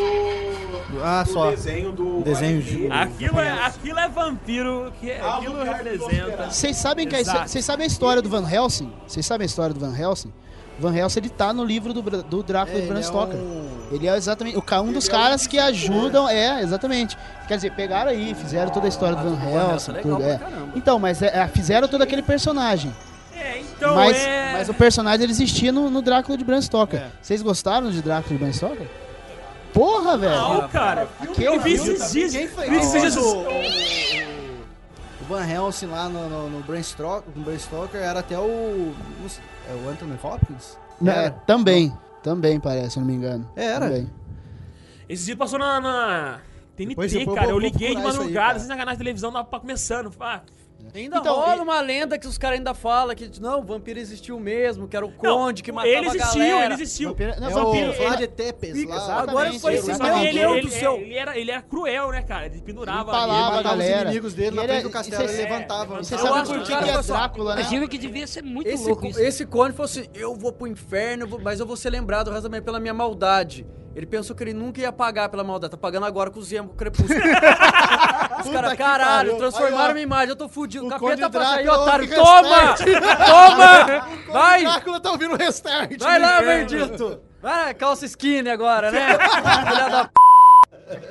Ah, 1.03 1.23
O 1.27 1.31
só. 1.31 1.49
desenho 1.51 1.91
do. 1.91 2.21
Desenho 2.21 2.61
de- 2.61 2.91
Aquilo 2.91 3.39
é, 3.39 3.51
aquilo 3.51 3.99
é 3.99 4.09
vampiro, 4.09 4.91
que 4.99 5.11
aquilo 5.11 5.63
representa. 5.63 6.49
Vocês 6.49 6.75
sabem, 6.77 7.07
que 7.07 7.23
vocês 7.23 7.63
sabem 7.63 7.83
a 7.83 7.87
história 7.87 8.21
do 8.21 8.29
Van 8.29 8.49
Helsing? 8.49 8.91
Vocês 9.07 9.25
sabem 9.25 9.45
a 9.45 9.47
história 9.47 9.73
do 9.73 9.79
Van 9.79 9.95
Helsing? 9.95 10.33
Van 10.79 10.95
Helsing 10.95 11.19
ele 11.19 11.29
tá 11.29 11.53
no 11.53 11.63
livro 11.63 11.93
do, 11.93 12.01
do 12.01 12.43
Drácula 12.43 12.81
de 12.81 12.87
Bram 12.87 13.01
Stoker. 13.01 13.39
Ele 13.91 14.07
é 14.07 14.15
exatamente 14.15 14.57
o 14.57 14.81
um 14.81 14.91
dos 14.91 15.07
caras 15.07 15.47
que 15.47 15.57
ajudam, 15.57 16.27
é, 16.27 16.61
exatamente. 16.61 17.17
Quer 17.47 17.55
dizer, 17.55 17.71
pegaram 17.71 18.11
aí, 18.11 18.33
fizeram 18.33 18.71
toda 18.71 18.87
a 18.87 18.89
história 18.89 19.15
do 19.15 19.35
Van 19.35 19.71
Helsing, 19.71 19.91
é 19.91 19.93
legal 19.93 20.17
tudo, 20.17 20.27
é. 20.27 20.39
Então, 20.75 20.99
mas 20.99 21.21
é, 21.21 21.27
é, 21.27 21.47
fizeram 21.47 21.87
todo 21.87 22.01
aquele 22.01 22.21
personagem. 22.21 22.93
É, 23.33 23.59
então 23.59 23.95
mas, 23.95 24.17
é. 24.17 24.53
mas 24.53 24.69
o 24.69 24.73
personagem 24.73 25.23
ele 25.23 25.31
existia 25.31 25.71
no, 25.71 25.89
no 25.89 26.01
Drácula 26.01 26.37
de 26.37 26.43
Bram 26.43 26.61
Stoker. 26.61 26.99
É. 26.99 27.07
Vocês 27.21 27.41
gostaram 27.41 27.91
de 27.91 28.01
Drácula 28.01 28.35
de 28.35 28.43
Bram 28.43 28.53
Stoker? 28.53 28.87
Porra, 29.73 30.17
velho. 30.17 30.35
Não, 30.35 30.69
cara. 30.69 31.07
Aquele 31.19 31.47
Eu 31.47 31.59
vi 31.59 31.77
filme 31.77 31.93
esses 31.93 32.11
dias. 32.13 32.31
Quem 32.31 32.47
foi? 32.47 32.69
Vi 32.69 32.77
esses 32.77 33.01
dias. 33.01 33.17
O 33.17 33.45
Van 35.27 35.45
Helsing 35.45 35.87
lá 35.87 36.07
no, 36.07 36.29
no, 36.29 36.49
no 36.49 36.63
Bram 36.63 36.81
Stoker, 36.81 37.29
no 37.35 37.43
Bram 37.43 37.59
Stoker 37.59 38.01
era 38.01 38.19
até 38.19 38.39
o. 38.39 38.93
não 39.67 39.73
É 39.73 39.85
o 39.85 39.89
Anthony 39.89 40.19
Hopkins? 40.21 40.77
É, 41.05 41.29
também, 41.45 41.93
também 42.23 42.59
parece, 42.59 42.91
se 42.91 42.97
eu 42.97 43.01
não 43.01 43.07
me 43.07 43.15
engano. 43.15 43.49
Era. 43.55 43.87
Também. 43.87 44.09
Esses 45.07 45.25
dias 45.25 45.37
passou 45.37 45.59
na. 45.59 45.79
na... 45.79 46.39
TNT, 46.75 46.89
Depois 46.89 47.13
eu 47.13 47.25
vou- 47.25 47.35
cara. 47.35 47.47
Eu 47.47 47.51
vou 47.51 47.59
liguei 47.59 47.91
de 47.91 47.97
aí, 47.97 48.03
madrugada, 48.03 48.57
assim, 48.57 48.67
na 48.67 48.75
canal 48.75 48.93
de 48.93 48.97
televisão, 48.97 49.31
tava 49.31 49.45
pra 49.45 49.59
começando. 49.59 50.11
Ah, 50.19 50.41
Ainda 50.93 51.17
Então, 51.17 51.35
rola 51.35 51.57
e- 51.57 51.59
uma 51.59 51.81
lenda 51.81 52.17
que 52.17 52.25
os 52.27 52.37
caras 52.37 52.57
ainda 52.57 52.73
falam 52.73 53.13
que, 53.15 53.29
não, 53.41 53.59
o 53.59 53.63
vampiro 53.63 53.99
existiu 53.99 54.39
mesmo, 54.39 54.87
que 54.87 54.95
era 54.95 55.05
o 55.05 55.09
Não, 55.09 55.17
conde 55.17 55.61
que 55.61 55.69
matava 55.71 55.89
ele 55.93 56.07
existiu, 56.07 56.41
a 56.41 56.47
galera. 56.47 56.65
ele 56.65 56.73
existiu. 56.83 57.09
Vampiro, 57.09 57.33
não, 57.41 57.47
É 57.47 57.51
vampiro, 57.51 57.89
o 57.91 58.13
ele- 58.13 58.27
Tepes 58.27 58.85
lá. 58.85 59.21
Agora 59.21 59.53
foi 59.59 59.73
esse 59.75 59.87
meu 60.01 60.17
ele, 60.17 60.39
Deus 60.39 60.51
ele, 60.53 60.61
do 60.61 60.69
céu. 60.69 60.95
ele 60.97 61.13
era, 61.15 61.37
ele 61.37 61.51
era 61.51 61.61
cruel, 61.61 62.11
né, 62.11 62.21
cara? 62.21 62.45
Ele 62.45 62.61
pendurava 62.61 62.99
Ele 62.99 63.09
empalava 63.09 63.33
ali, 63.33 63.41
a 63.41 63.43
matava 63.57 63.57
os 63.59 63.63
galera. 63.83 64.01
inimigos 64.03 64.33
dele 64.33 64.55
na 64.55 64.63
E 64.63 64.67
frente 64.67 64.79
ele- 64.79 64.83
do 64.87 64.89
castelo, 64.91 65.23
e 65.23 65.33
ele 65.33 65.41
levantava. 65.43 65.97
Você 65.97 66.15
Eu 66.15 66.19
sabe 66.19 66.47
por 66.47 66.63
que 66.63 66.73
é 66.73 67.01
Drácula, 67.01 67.55
né? 67.55 67.61
Imagino 67.61 67.87
que 67.89 67.97
devia 67.97 68.27
ser 68.27 68.41
muito 68.43 68.67
Esse, 68.69 68.85
louco 68.87 69.01
co- 69.01 69.07
isso. 69.09 69.19
esse 69.19 69.45
conde 69.45 69.73
falou 69.73 69.85
assim: 69.85 70.05
eu 70.13 70.35
vou 70.35 70.53
pro 70.53 70.65
inferno, 70.67 71.27
mas 71.43 71.59
eu 71.59 71.65
vou 71.65 71.75
ser 71.75 71.89
lembrado 71.89 72.27
o 72.27 72.31
resto 72.31 72.43
da 72.43 72.49
minha 72.49 72.61
pela 72.61 72.79
minha 72.79 72.93
maldade. 72.93 73.65
Ele 73.95 74.05
pensou 74.05 74.35
que 74.35 74.43
ele 74.43 74.53
nunca 74.53 74.81
ia 74.81 74.91
pagar 74.91 75.29
pela 75.29 75.41
maldade, 75.43 75.71
tá 75.71 75.77
pagando 75.77 76.05
agora 76.05 76.29
com 76.29 76.39
o 76.39 76.43
Zemo, 76.43 76.67
com 76.67 76.73
o 76.73 76.77
crepúsculo. 76.77 77.17
Os 78.43 78.49
caras, 78.51 78.73
caralho, 78.73 79.31
pariu. 79.31 79.37
transformaram 79.37 79.87
Aí, 79.87 79.93
minha 79.93 80.03
imagem, 80.03 80.29
eu 80.29 80.35
tô 80.35 80.49
fudido. 80.49 80.83
o 80.83 80.87
O 80.87 80.89
capeta 80.89 81.29
passa 81.29 81.55
aí, 81.55 81.63
Drácula 81.63 81.83
otário. 81.83 82.09
Toma! 82.09 82.75
Toma! 83.25 84.07
Vai! 84.33 84.63
Drácula 84.63 84.99
tá 84.99 85.11
ouvindo 85.11 85.33
o 85.35 85.37
restart. 85.37 85.97
Vai 85.97 86.19
lá, 86.19 86.41
bendito! 86.41 87.21
Vai, 87.41 87.73
calça 87.73 88.05
skinny 88.05 88.49
agora, 88.49 88.91
né? 88.91 89.17
Filha 89.69 89.89
da 89.89 90.05
p. 90.05 90.24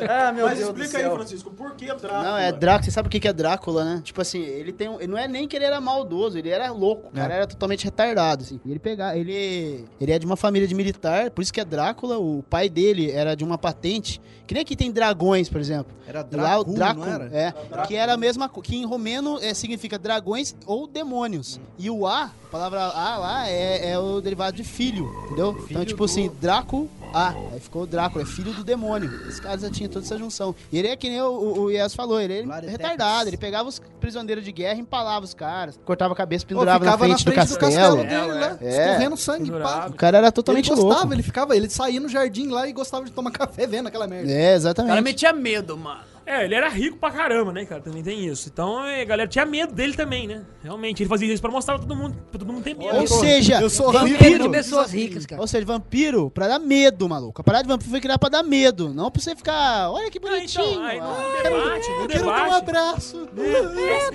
Ah, 0.09 0.33
meu 0.33 0.47
Mas 0.47 0.59
Deus 0.59 0.73
do 0.73 0.81
explica 0.83 0.99
aí, 0.99 1.05
céu. 1.05 1.15
Francisco, 1.17 1.51
por 1.51 1.75
que 1.75 1.87
Drácula? 1.87 2.23
Não, 2.23 2.39
é 2.39 2.53
Drácula. 2.53 2.85
Você 2.85 2.91
sabe 2.91 3.09
o 3.09 3.11
que 3.11 3.19
que 3.19 3.27
é 3.29 3.33
Drácula, 3.33 3.85
né? 3.85 4.01
Tipo 4.05 4.21
assim, 4.21 4.41
ele 4.43 4.73
tem 4.73 4.89
um, 4.89 4.99
ele 5.01 5.09
não 5.09 5.19
é 5.19 5.27
nem 5.27 5.49
que 5.49 5.57
ele 5.57 5.65
era 5.65 5.81
maldoso, 5.81 6.39
ele 6.39 6.49
era 6.49 6.71
louco. 6.71 7.09
O 7.09 7.11
cara 7.13 7.35
era 7.35 7.47
totalmente 7.47 7.85
retardado, 7.85 8.45
assim. 8.45 8.61
E 8.65 8.71
ele 8.71 8.79
pegava, 8.79 9.17
ele, 9.17 9.85
ele 10.01 10.13
é 10.13 10.19
de 10.19 10.27
uma 10.27 10.37
família 10.37 10.69
de 10.69 10.75
militar, 10.75 11.31
por 11.31 11.43
isso 11.43 11.53
que 11.53 11.61
é 11.61 11.65
Drácula. 11.65 12.19
O 12.19 12.43
pai 12.49 12.69
dele 12.69 13.11
era 13.11 13.35
de 13.35 13.43
uma 13.43 13.59
patente, 13.59 14.21
que 14.47 14.55
nem 14.55 14.63
aqui 14.63 14.77
tem 14.77 14.93
dragões, 14.93 15.49
por 15.49 15.61
exemplo. 15.61 15.93
Era 16.07 16.25
Lá 16.33 16.59
o 16.61 16.65
Drácula, 16.65 17.09
era? 17.09 17.31
é, 17.37 17.53
que 17.87 17.97
era 17.97 18.15
a 18.15 18.17
mesma 18.17 18.49
que 18.49 18.77
em 18.77 18.85
romeno 18.87 19.39
é, 19.41 19.53
significa 19.55 19.99
dragões 19.99 20.55
ou 20.67 20.87
demônios. 20.87 21.61
E 21.79 21.91
o 21.91 22.07
A, 22.07 22.25
a 22.25 22.31
palavra 22.51 22.81
A 22.81 23.17
lá 23.17 23.49
é, 23.49 23.91
é 23.91 23.99
o 23.99 24.21
derivado 24.21 24.57
de 24.57 24.63
filho, 24.65 25.11
entendeu? 25.27 25.65
então, 25.69 25.85
tipo 25.85 26.05
assim, 26.05 26.31
Draco 26.41 26.89
A, 27.15 27.31
aí 27.53 27.61
ficou 27.61 27.87
Drácula, 27.87 28.25
é 28.25 28.27
filho 28.27 28.53
do 28.53 28.65
demônio. 28.65 29.11
Esse 29.29 29.41
cara 29.41 29.57
já 29.57 29.71
tinha 29.71 29.89
toda 29.89 30.05
essa 30.05 30.19
junção. 30.19 30.55
E 30.73 30.79
ele 30.79 30.89
é 30.89 30.97
que 30.97 31.09
nem 31.09 31.21
o, 31.23 31.27
o, 31.27 31.61
o 31.63 31.71
Yes 31.71 31.95
falou, 31.95 32.21
ele 32.21 32.41
é 32.41 32.69
retardado, 32.69 33.31
ele 33.31 33.37
pegava 33.37 33.69
os 33.69 33.81
prisioneiros 34.01 34.45
de 34.45 34.51
guerra, 34.51 34.81
empalava 34.81 35.25
os 35.25 35.33
caras, 35.33 35.79
cortava 35.85 36.13
a 36.13 36.17
cabeça, 36.17 36.45
pendurava 36.45 36.85
na 36.85 36.93
ficava 36.93 37.05
frente, 37.05 37.25
na 37.25 37.33
frente 37.33 37.49
do 37.49 37.55
do 37.55 37.61
castelo. 37.61 37.97
castelo 37.99 38.27
dele, 38.27 38.41
né? 38.41 38.59
É. 38.61 38.91
Escorrendo 38.91 39.17
sangue, 39.17 39.51
pá. 39.53 39.87
O 39.89 39.95
cara 39.95 40.19
era 40.19 40.33
totalmente 40.33 40.71
ele 40.71 40.77
gostava, 40.77 41.01
louco. 41.01 41.15
ele 41.15 41.23
ficava, 41.23 41.57
ele 41.57 41.71
saía 41.71 42.01
no 42.01 42.09
jardim 42.09 42.49
lá 42.49 42.69
e 42.69 42.73
gostava 42.73 43.05
de 43.05 43.13
tomar 43.13 43.31
café 43.33 43.67
vendo 43.67 43.87
aquela 43.87 44.09
merda. 44.09 44.31
É, 44.31 44.55
exatamente. 44.55 44.91
O 44.91 44.95
cara 44.95 45.03
metia 45.03 45.33
medo, 45.33 45.77
mano. 45.77 46.14
É, 46.27 46.45
ele 46.45 46.55
era 46.55 46.69
rico 46.69 46.97
pra 46.97 47.11
caramba, 47.11 47.53
né, 47.53 47.67
cara? 47.67 47.83
Também 47.83 48.03
tem 48.03 48.27
isso. 48.27 48.49
Então 48.53 48.79
a 48.79 49.05
galera 49.05 49.29
tinha 49.29 49.45
medo 49.45 49.75
dele 49.75 49.95
também, 49.95 50.27
né? 50.27 50.43
Realmente, 50.63 51.03
ele 51.03 51.09
fazia 51.09 51.31
isso 51.33 51.43
pra 51.43 51.51
mostrar 51.51 51.75
pra 51.79 51.87
todo 51.87 51.97
mundo, 51.97 52.17
pra 52.31 52.39
todo 52.39 52.53
mundo 52.53 52.65
ter 52.65 52.75
medo. 52.75 52.97
Ou 52.97 53.07
seja, 53.07 53.61
eu 53.61 53.69
sou 53.69 53.93
vampiro. 53.93 54.45
de 54.45 54.49
pessoas 54.49 54.93
ricas, 54.93 55.27
cara. 55.27 55.41
Ou 55.41 55.47
seja, 55.47 55.67
vampiro 55.67 56.31
pra 56.31 56.49
dar 56.49 56.59
medo, 56.59 57.07
maluco. 57.09 57.41
A 57.41 57.45
parada 57.45 57.65
de 57.65 57.69
vampiro 57.69 57.91
foi 57.91 58.01
criada 58.01 58.19
pra 58.19 58.29
dar 58.31 58.43
medo. 58.43 58.93
Não 58.95 59.11
pra 59.11 59.21
você 59.21 59.37
ficar, 59.37 59.91
olha 59.91 60.11
que 60.11 60.19
Ah, 60.19 60.21
bonitinho. 60.23 60.65
então, 60.65 60.85
aí, 60.85 60.99
no 61.01 61.07
ah, 61.07 61.41
debate, 61.43 61.89
Eu 61.91 62.09
quero 62.09 62.25
dar 62.25 62.33
um 62.33 62.45
debate. 62.45 62.55
abraço. 62.57 63.29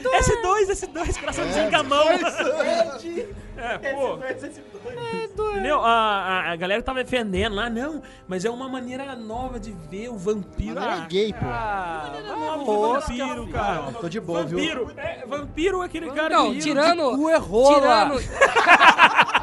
É, 0.09 0.21
S2, 0.21 0.71
S2, 0.71 1.19
coraçãozinho 1.19 1.69
com 1.69 1.75
a 1.75 1.83
mão. 1.83 2.05
É, 3.59 3.77
pô. 3.93 4.17
Entendeu? 5.51 5.79
A, 5.83 5.89
a, 5.91 6.51
a 6.51 6.55
galera 6.55 6.81
tava 6.81 7.03
defendendo 7.03 7.55
lá, 7.55 7.69
não, 7.69 8.01
mas 8.27 8.45
é 8.45 8.49
uma 8.49 8.69
maneira 8.69 9.15
nova 9.15 9.59
de 9.59 9.71
ver 9.89 10.09
o 10.09 10.17
vampiro. 10.17 10.75
Maneira 10.75 11.03
Ah, 11.03 11.07
gay, 11.07 11.33
pô. 11.33 11.45
Ah, 11.45 12.13
nova 12.65 12.99
de 13.11 13.17
vampiro, 13.17 13.47
cara. 13.47 13.91
Tô 13.99 14.09
de 14.09 14.19
boa, 14.19 14.43
viu? 14.43 14.57
Vampiro, 14.59 14.91
é, 14.97 15.25
vampiro 15.27 15.81
é 15.81 15.85
aquele 15.85 16.11
cara 16.11 16.35
Não, 16.37 16.51
que- 16.53 16.59
tirando. 16.59 17.15
cu 17.17 17.29
é 17.29 17.37
rola. 17.37 17.75
Tirando. 17.79 18.19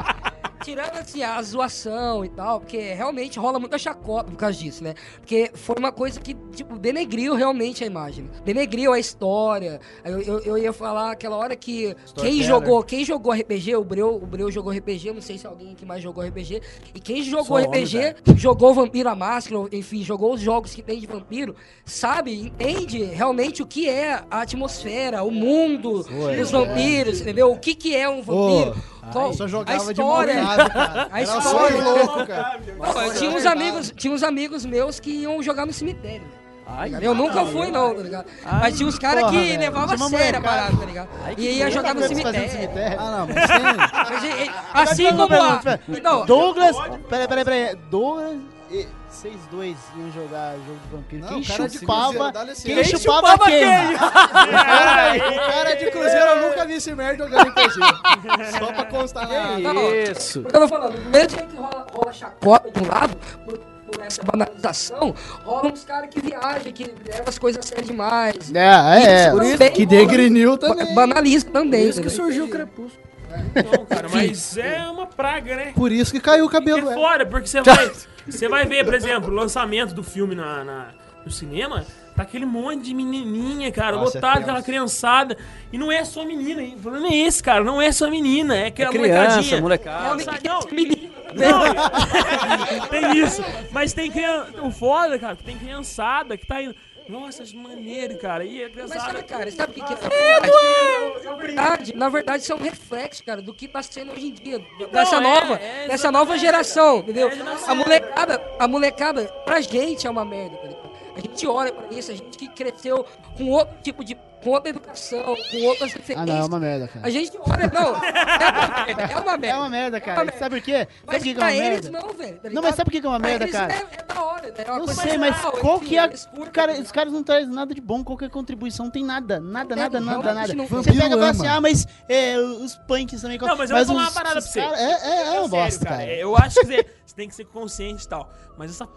Tirando 0.66 0.96
assim, 0.96 1.22
a 1.22 1.40
zoação 1.42 2.24
e 2.24 2.28
tal, 2.28 2.58
porque 2.58 2.76
realmente 2.92 3.38
rola 3.38 3.56
muita 3.60 3.78
chacota 3.78 4.32
por 4.32 4.36
causa 4.36 4.58
disso, 4.58 4.82
né? 4.82 4.94
Porque 5.20 5.48
foi 5.54 5.76
uma 5.78 5.92
coisa 5.92 6.18
que, 6.18 6.34
tipo, 6.56 6.76
denegriu 6.76 7.36
realmente 7.36 7.84
a 7.84 7.86
imagem. 7.86 8.28
Denegriu 8.44 8.92
a 8.92 8.98
história. 8.98 9.80
Eu, 10.04 10.20
eu, 10.22 10.40
eu 10.40 10.58
ia 10.58 10.72
falar 10.72 11.12
aquela 11.12 11.36
hora 11.36 11.54
que 11.54 11.94
quem 12.16 12.32
jogou, 12.42 12.82
quem 12.82 13.04
jogou 13.04 13.32
RPG, 13.32 13.76
o 13.76 13.84
Breu, 13.84 14.16
o 14.16 14.26
Breu 14.26 14.50
jogou 14.50 14.72
RPG, 14.72 15.12
não 15.12 15.22
sei 15.22 15.38
se 15.38 15.46
alguém 15.46 15.72
que 15.76 15.86
mais 15.86 16.02
jogou 16.02 16.24
RPG, 16.24 16.60
e 16.92 16.98
quem 16.98 17.22
jogou 17.22 17.58
homem, 17.58 17.84
RPG, 17.84 18.16
jogou 18.36 18.74
Vampiro 18.74 19.08
a 19.08 19.14
Máscara, 19.14 19.62
enfim, 19.70 20.02
jogou 20.02 20.34
os 20.34 20.40
jogos 20.40 20.74
que 20.74 20.82
tem 20.82 20.98
de 20.98 21.06
vampiro, 21.06 21.54
sabe, 21.84 22.34
entende 22.40 23.04
realmente 23.04 23.62
o 23.62 23.66
que 23.66 23.88
é 23.88 24.14
a 24.28 24.40
atmosfera, 24.40 25.22
o 25.22 25.30
mundo 25.30 26.04
dos 26.36 26.50
vampiros, 26.50 27.20
entendeu? 27.20 27.52
O 27.52 27.58
que 27.60 27.72
que 27.72 27.94
é 27.94 28.08
um 28.08 28.20
vampiro? 28.20 28.72
Qual- 28.72 28.95
Eu 29.14 29.32
só 29.32 29.44
a 29.44 29.48
jogava 29.48 29.84
de 29.84 30.00
história, 30.00 30.34
molhado, 30.34 30.70
cara. 30.70 31.08
a 31.12 31.20
Era 31.20 31.26
só 31.26 31.38
história. 31.38 31.84
louco, 31.84 32.26
cara. 32.26 32.60
Não, 32.78 33.14
tinha 33.14 33.30
uns 33.30 33.46
amigos, 33.46 33.92
tinha 33.96 34.12
uns 34.12 34.22
amigos 34.22 34.64
meus 34.64 35.00
que 35.00 35.10
iam 35.10 35.42
jogar 35.42 35.66
no 35.66 35.72
cemitério. 35.72 36.26
Ai, 36.68 36.92
Eu 37.00 37.14
nunca 37.14 37.44
fui, 37.46 37.70
não, 37.70 37.94
tá 37.94 38.02
ligado? 38.02 38.26
Mas 38.44 38.76
tinha 38.76 38.88
uns 38.88 38.98
caras 38.98 39.30
que 39.30 39.36
velho. 39.38 39.60
levavam 39.60 39.94
a 39.94 40.08
sério 40.08 40.40
a 40.40 40.42
parada, 40.42 40.76
tá 40.76 40.84
ligado? 40.84 41.08
E 41.38 41.58
ia 41.58 41.70
jogar 41.70 41.94
no 41.94 42.02
cemitério. 42.02 42.50
cemitério. 42.50 43.00
Ah, 43.00 43.10
não, 43.18 43.28
mas 43.28 44.20
tem... 44.20 44.50
Assim 44.74 45.16
como 45.16 45.32
a... 45.34 45.60
Não, 46.02 46.26
Douglas. 46.26 46.76
Peraí, 47.08 47.28
peraí, 47.28 47.44
peraí. 47.44 47.76
Douglas. 47.88 48.55
E 48.70 48.86
Vocês 49.08 49.36
dois 49.50 49.76
iam 49.96 50.10
jogar 50.12 50.54
jogo 50.66 50.78
de 50.84 50.96
vampiro. 50.96 51.22
Não, 51.22 51.28
quem 51.28 51.40
o 51.42 51.46
cara 51.46 51.68
de 51.68 51.78
chupava. 51.78 52.32
Quem 52.32 52.74
Quem 52.74 52.84
chupava 52.84 53.28
chupava 53.28 53.44
quem? 53.44 53.60
quem? 53.60 53.96
O 55.36 55.52
cara 55.52 55.74
de 55.76 55.90
Cruzeiro, 55.90 56.26
eu 56.26 56.48
nunca 56.48 56.64
vi 56.66 56.72
esse 56.74 56.94
merda 56.94 57.24
jogando 57.24 57.48
RPG. 57.48 58.58
Só 58.58 58.72
pra 58.72 58.84
constar 58.86 59.28
na... 59.28 59.58
Não, 59.58 59.94
Isso. 59.94 60.40
o 60.40 60.44
que 60.44 60.56
eu 60.56 60.60
tô 60.60 60.68
falando, 60.68 60.92
do 60.94 61.10
mesmo 61.10 61.30
jeito 61.30 61.46
que 61.48 61.56
rola, 61.56 61.86
rola 61.92 62.12
chacota 62.12 62.70
de 62.70 62.82
um 62.82 62.88
lado, 62.88 63.16
por, 63.44 63.58
por 63.58 64.02
essa 64.04 64.22
banalização, 64.22 65.14
rola 65.44 65.72
uns 65.72 65.84
caras 65.84 66.10
que 66.10 66.20
viajam, 66.20 66.72
que 66.72 66.84
levam 66.84 67.24
as 67.26 67.38
coisas 67.38 67.64
a 67.64 67.68
sério 67.68 67.84
demais. 67.84 68.52
É, 68.54 68.58
é. 68.60 69.28
Isso 69.28 69.36
também 69.36 69.72
Que 69.72 69.86
degrinil 69.86 70.58
também. 70.58 70.86
ba- 70.94 71.06
banaliza 71.06 71.46
também. 71.46 71.82
Por 71.84 71.88
isso 71.90 72.00
que 72.00 72.06
entendeu? 72.08 72.24
surgiu 72.26 72.44
o 72.44 72.48
crepúsculo. 72.48 73.06
Não, 73.54 73.84
cara, 73.86 74.08
mas 74.08 74.56
é 74.56 74.86
uma 74.88 75.06
praga, 75.06 75.56
né? 75.56 75.72
Por 75.74 75.92
isso 75.92 76.10
que 76.12 76.20
caiu 76.20 76.46
o 76.46 76.48
é 76.48 76.52
cabelo. 76.52 76.90
é. 76.90 76.94
fora, 76.94 77.26
porque 77.26 77.46
você 77.46 77.60
vai, 77.60 77.90
você 78.32 78.48
vai 78.48 78.64
ver, 78.66 78.84
por 78.84 78.94
exemplo, 78.94 79.30
o 79.30 79.34
lançamento 79.34 79.94
do 79.94 80.02
filme 80.02 80.34
na, 80.34 80.64
na- 80.64 80.88
no 81.24 81.30
cinema, 81.32 81.84
tá 82.14 82.22
aquele 82.22 82.46
monte 82.46 82.84
de 82.84 82.94
menininha, 82.94 83.70
cara, 83.72 83.96
Nossa, 83.96 84.16
é 84.18 84.20
lotado, 84.20 84.32
tenso. 84.34 84.44
aquela 84.44 84.62
criançada. 84.62 85.36
E 85.72 85.76
não 85.78 85.90
é 85.90 86.04
só 86.04 86.24
menina, 86.24 86.62
hein? 86.62 86.74
o 86.78 86.80
problema 86.80 87.08
é 87.08 87.16
esse, 87.16 87.42
cara, 87.42 87.64
não 87.64 87.82
é 87.82 87.90
só 87.90 88.08
menina, 88.08 88.56
é 88.56 88.66
aquela 88.66 88.92
Criança, 88.92 89.20
molecadinha. 89.60 89.60
molecada. 89.60 90.02
Realmente, 90.04 91.10
não, 91.34 91.58
não, 92.80 92.86
tem 92.88 93.18
isso. 93.18 93.42
Mas 93.72 93.92
tem 93.92 94.10
criança. 94.10 94.52
O 94.62 94.70
foda, 94.70 95.18
cara, 95.18 95.34
que 95.36 95.42
tem 95.42 95.58
criançada 95.58 96.36
que 96.36 96.46
tá 96.46 96.62
indo. 96.62 96.74
Nossa, 97.08 97.44
que 97.44 97.56
maneiro, 97.56 98.18
cara. 98.18 98.44
E 98.44 98.64
a 98.64 98.70
Mas 98.74 98.90
sabe, 98.90 99.22
cara, 99.22 99.50
sabe 99.50 99.72
o 99.72 99.74
que, 99.74 99.82
que 99.82 99.92
é? 99.92 101.24
Na 101.24 101.34
verdade, 101.34 101.96
na 101.96 102.08
verdade, 102.08 102.42
isso 102.42 102.52
é 102.52 102.56
um 102.56 102.62
reflexo, 102.62 103.22
cara, 103.24 103.40
do 103.40 103.54
que 103.54 103.68
tá 103.68 103.82
sendo 103.82 104.12
hoje 104.12 104.26
em 104.26 104.32
dia. 104.32 104.58
dessa 104.90 105.16
é, 105.16 105.20
nova, 105.20 105.54
é, 105.54 105.88
dessa 105.88 106.10
nova 106.10 106.36
geração, 106.36 106.98
entendeu? 106.98 107.28
É 107.28 107.70
a 107.70 107.74
molecada, 107.74 108.42
a 108.58 108.68
molecada, 108.68 109.24
pra 109.44 109.60
gente 109.60 110.06
é 110.06 110.10
uma 110.10 110.24
merda, 110.24 110.56
tá 110.56 110.66
ligado? 110.66 110.96
A 111.16 111.20
gente 111.20 111.46
olha 111.46 111.72
pra 111.72 111.96
isso, 111.96 112.12
a 112.12 112.14
gente 112.14 112.36
que 112.36 112.46
cresceu 112.48 113.06
com 113.38 113.50
outro 113.50 113.74
tipo 113.82 114.04
de. 114.04 114.16
Com 114.46 114.50
outra 114.52 114.70
educação, 114.70 115.22
com 115.24 115.62
outras 115.64 115.90
Ah, 115.90 115.96
referências. 115.96 116.26
não, 116.28 116.36
é 116.36 116.44
uma 116.46 116.58
merda, 116.60 116.88
cara. 116.88 117.06
A 117.06 117.10
gente 117.10 117.32
olha, 117.38 117.70
não, 117.74 117.96
é 117.96 117.98
uma 117.98 118.86
merda, 118.86 119.02
é 119.02 119.16
uma 119.16 119.36
merda. 119.36 119.46
É 119.46 119.56
uma 119.56 119.68
merda, 119.70 119.96
É 119.96 120.00
cara. 120.00 120.18
uma 120.18 120.24
merda. 120.24 120.38
Sabe 120.38 120.56
por 120.56 120.64
quê? 120.64 120.72
Sabe 120.78 120.88
Mas 121.06 121.16
por 121.16 121.22
que 121.24 121.24
que 121.24 121.30
é 121.30 121.34
pra 121.34 121.44
uma 121.44 121.52
eles 121.52 121.90
merda? 121.90 121.90
não, 121.90 122.12
velho. 122.14 122.38
tá 122.38 122.50
Não, 122.50 122.62
mas 122.62 122.74
sabe 122.76 122.90
por 122.90 123.00
que 123.00 123.06
é 123.06 123.10
uma 123.10 123.18
Pra 123.20 123.28
merda, 123.28 123.44
eles 123.44 123.56
cara? 123.56 123.72
É, 123.72 123.76
é 123.76 124.02
da 124.14 124.22
hora, 124.22 124.54
é 124.56 124.70
uma 124.70 124.84
coisa 124.84 125.02
sei, 125.02 125.18
mas 125.18 125.36
legal, 125.36 125.52
qual 125.52 125.76
enfim, 125.78 125.86
que 125.86 125.98
é. 125.98 126.04
eles 126.04 126.26
curtem, 126.26 126.52
Cara, 126.52 126.74
tá 126.74 126.80
os 126.80 126.92
caras 126.92 127.12
não 127.12 127.22
trazem 127.24 127.48
nada 127.52 127.74
de 127.74 127.80
bom, 127.80 128.04
qualquer 128.04 128.30
contribuição, 128.30 128.86
não 128.86 128.92
tem 128.92 129.04
nada, 129.04 129.40
nada, 129.40 129.74
Não 129.74 129.82
nada, 129.82 130.00
nada, 130.00 130.34
nada. 130.34 130.54
não 130.54 130.66
Você 130.66 130.92
pega 130.92 131.06
e 131.06 131.10
fala 131.10 131.30
assim, 131.30 131.46
ah, 131.48 131.60
mas 131.60 131.86
é, 132.08 132.38
os 132.38 132.76
punks 132.86 133.20
também. 133.20 133.38
Não, 133.38 133.56
mas 133.56 133.70
eu 133.70 133.76
vou 133.76 133.86
falar 133.86 134.02
uma 134.02 134.10
parada 134.12 134.32
pra 134.34 134.40
você. 134.40 134.60
cara- 134.60 134.80
é, 134.80 134.92
é, 134.92 135.36
é 135.36 135.40
uma 135.40 135.48
bosta, 135.48 135.84
cara. 135.84 136.04
Eu 136.14 136.36
acho 136.36 136.60
que 136.60 136.66
você, 136.66 136.86
você 137.04 137.14
tem 137.16 137.28
que 137.28 137.34
ser 137.34 137.44
consciente 137.46 138.04
e 138.04 138.08
tal. 138.08 138.30
Mas 138.56 138.70
essa 138.70 138.88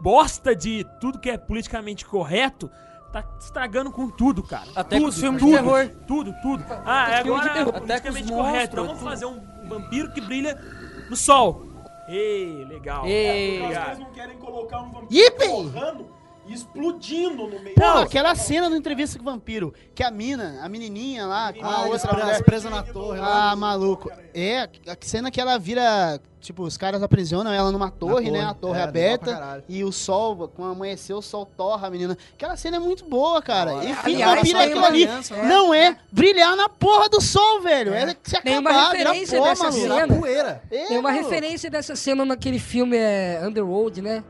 bosta 0.00 0.54
de 0.54 0.84
tudo 1.00 1.18
que 1.18 1.30
é 1.30 1.36
politicamente 1.38 2.04
correto 2.04 2.70
tá 3.14 3.24
estragando 3.38 3.92
com 3.92 4.10
tudo, 4.10 4.42
cara. 4.42 4.66
Até 4.74 4.96
com 4.96 5.02
tudo, 5.04 5.08
os 5.10 5.20
filmes 5.20 5.40
tudo, 5.40 5.50
de 5.50 5.56
terror. 5.56 5.88
Tudo, 6.06 6.34
tudo. 6.42 6.64
Ah, 6.84 7.10
é 7.10 7.18
agora 7.18 7.64
com 7.64 7.70
os 7.70 7.78
politicamente 7.78 8.32
correto. 8.32 8.72
Então 8.72 8.86
vamos 8.86 9.02
fazer 9.02 9.26
um 9.26 9.40
vampiro 9.68 10.12
que 10.12 10.20
brilha 10.20 10.60
no 11.08 11.14
sol. 11.14 11.66
Ei, 12.08 12.64
legal. 12.64 13.06
Ei. 13.06 13.58
Porque 13.58 13.62
Obrigado. 13.62 13.88
eles 13.88 13.98
não 14.00 14.12
querem 14.12 14.38
colocar 14.38 14.80
um 14.80 14.90
vampiro 14.90 15.06
Yippee! 15.10 15.48
torrando 15.48 16.02
e 16.02 16.23
explodindo 16.46 17.46
no 17.46 17.60
meio. 17.60 17.74
Pô, 17.74 17.80
Não, 17.80 17.98
aquela 17.98 18.34
cena 18.34 18.68
do 18.68 18.76
entrevista 18.76 19.18
com 19.18 19.22
o 19.28 19.32
vampiro, 19.32 19.72
que 19.94 20.02
a 20.02 20.10
mina, 20.10 20.58
a 20.62 20.68
menininha 20.68 21.26
lá, 21.26 21.52
com 21.52 21.64
a 21.64 21.68
Ah, 21.74 21.82
outra 21.86 22.08
presas 22.08 22.24
mulher. 22.24 22.44
presa 22.44 22.70
na 22.70 22.82
torre 22.82 23.20
lá. 23.20 23.50
Ah, 23.52 23.56
maluco. 23.56 24.10
É, 24.34 24.62
a 24.62 24.96
cena 25.00 25.30
que 25.30 25.40
ela 25.40 25.58
vira. 25.58 26.20
Tipo, 26.40 26.64
os 26.64 26.76
caras 26.76 27.02
aprisionam 27.02 27.50
ela 27.50 27.72
numa 27.72 27.90
torre, 27.90 28.30
né? 28.30 28.44
A 28.44 28.52
torre 28.52 28.78
É, 28.78 28.82
aberta. 28.82 29.64
E 29.66 29.82
o 29.82 29.90
sol, 29.90 30.46
com 30.48 30.62
amanhecer, 30.62 31.14
o 31.14 31.22
sol 31.22 31.46
torra 31.46 31.86
a 31.86 31.90
menina. 31.90 32.18
Aquela 32.34 32.54
cena 32.54 32.76
é 32.76 32.80
muito 32.80 33.02
boa, 33.06 33.40
cara. 33.40 33.82
E 33.82 33.94
fim 33.94 34.18
do 34.18 34.24
vampiro 34.24 34.58
é 34.58 34.64
aquilo 34.64 34.78
uma 34.80 34.86
ali. 34.88 35.04
aliança, 35.06 35.34
né? 35.36 35.44
Não 35.48 35.72
é 35.72 35.96
brilhar 36.12 36.54
na 36.54 36.68
porra 36.68 37.08
do 37.08 37.18
sol, 37.18 37.62
velho. 37.62 37.94
É, 37.94 38.14
se 38.22 38.38
Tem 38.42 38.58
uma 38.58 38.70
acabar, 38.70 38.92
virar 38.92 39.10
referência 39.12 39.38
pó, 39.38 39.44
dessa 39.46 39.64
maluco. 39.64 39.80
cena. 39.82 39.94
Virar 40.06 40.18
poeira. 40.20 40.62
É, 40.70 40.84
Tem 40.86 40.98
uma 40.98 41.10
referência 41.12 41.70
dessa 41.70 41.96
cena 41.96 42.26
naquele 42.26 42.58
filme 42.58 42.94
é, 42.98 43.40
Underworld, 43.42 44.02
né? 44.02 44.22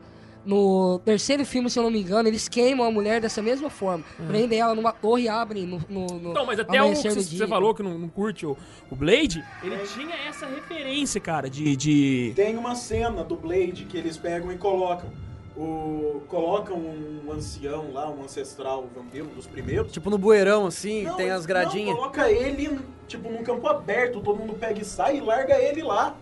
No 0.45 0.99
terceiro 0.99 1.43
filme, 1.43 1.69
se 1.69 1.79
eu 1.79 1.83
não 1.83 1.89
me 1.89 1.99
engano, 1.99 2.29
eles 2.29 2.47
queimam 2.47 2.85
a 2.85 2.91
mulher 2.91 3.19
dessa 3.19 3.41
mesma 3.41 3.69
forma. 3.69 4.03
Prendem 4.27 4.59
ela 4.59 4.75
numa 4.75 4.91
torre 4.91 5.23
e 5.23 5.29
abrem 5.29 5.65
no, 5.65 5.81
no, 5.89 6.05
no 6.19 6.31
Então, 6.31 6.45
mas 6.45 6.59
até 6.59 6.81
o 6.81 6.93
que 6.93 7.09
você 7.09 7.47
falou 7.47 7.73
que 7.73 7.81
não, 7.81 7.97
não 7.97 8.07
curte 8.07 8.45
o, 8.45 8.55
o 8.89 8.95
Blade, 8.95 9.43
ele 9.63 9.77
tinha 9.87 10.15
essa 10.27 10.45
referência, 10.45 11.19
cara, 11.19 11.49
de. 11.49 11.75
de... 11.75 12.33
Tem 12.35 12.55
uma 12.55 12.75
cena 12.75 13.23
do 13.23 13.35
Blade 13.35 13.85
que 13.85 13.97
eles 13.97 14.17
pegam 14.17 14.51
e 14.51 14.57
colocam. 14.57 15.09
O, 15.57 16.21
colocam 16.27 16.75
um 16.77 17.31
ancião 17.31 17.93
lá, 17.93 18.09
um 18.09 18.23
ancestral 18.25 18.89
vampiro, 18.93 19.25
um 19.31 19.35
dos 19.35 19.47
primeiros. 19.47 19.89
Tipo 19.89 20.09
no 20.09 20.17
bueirão, 20.17 20.67
assim, 20.67 21.03
Não, 21.03 21.15
tem 21.15 21.31
as 21.31 21.41
Não, 21.41 21.47
gradinhas. 21.47 21.95
coloca 21.95 22.29
ele, 22.29 22.77
tipo, 23.07 23.29
num 23.29 23.41
campo 23.41 23.65
aberto, 23.65 24.19
todo 24.19 24.37
mundo 24.37 24.53
pega 24.53 24.81
e 24.81 24.85
sai 24.85 25.17
e 25.17 25.21
larga 25.21 25.57
ele 25.57 25.81
lá. 25.81 26.17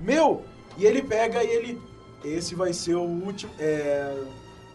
Meu, 0.00 0.42
e 0.76 0.84
ele 0.84 1.00
pega 1.00 1.44
e 1.44 1.46
ele. 1.48 1.80
Esse 2.24 2.54
vai 2.54 2.72
ser 2.72 2.94
o 2.94 3.02
último. 3.02 3.52
É, 3.58 4.14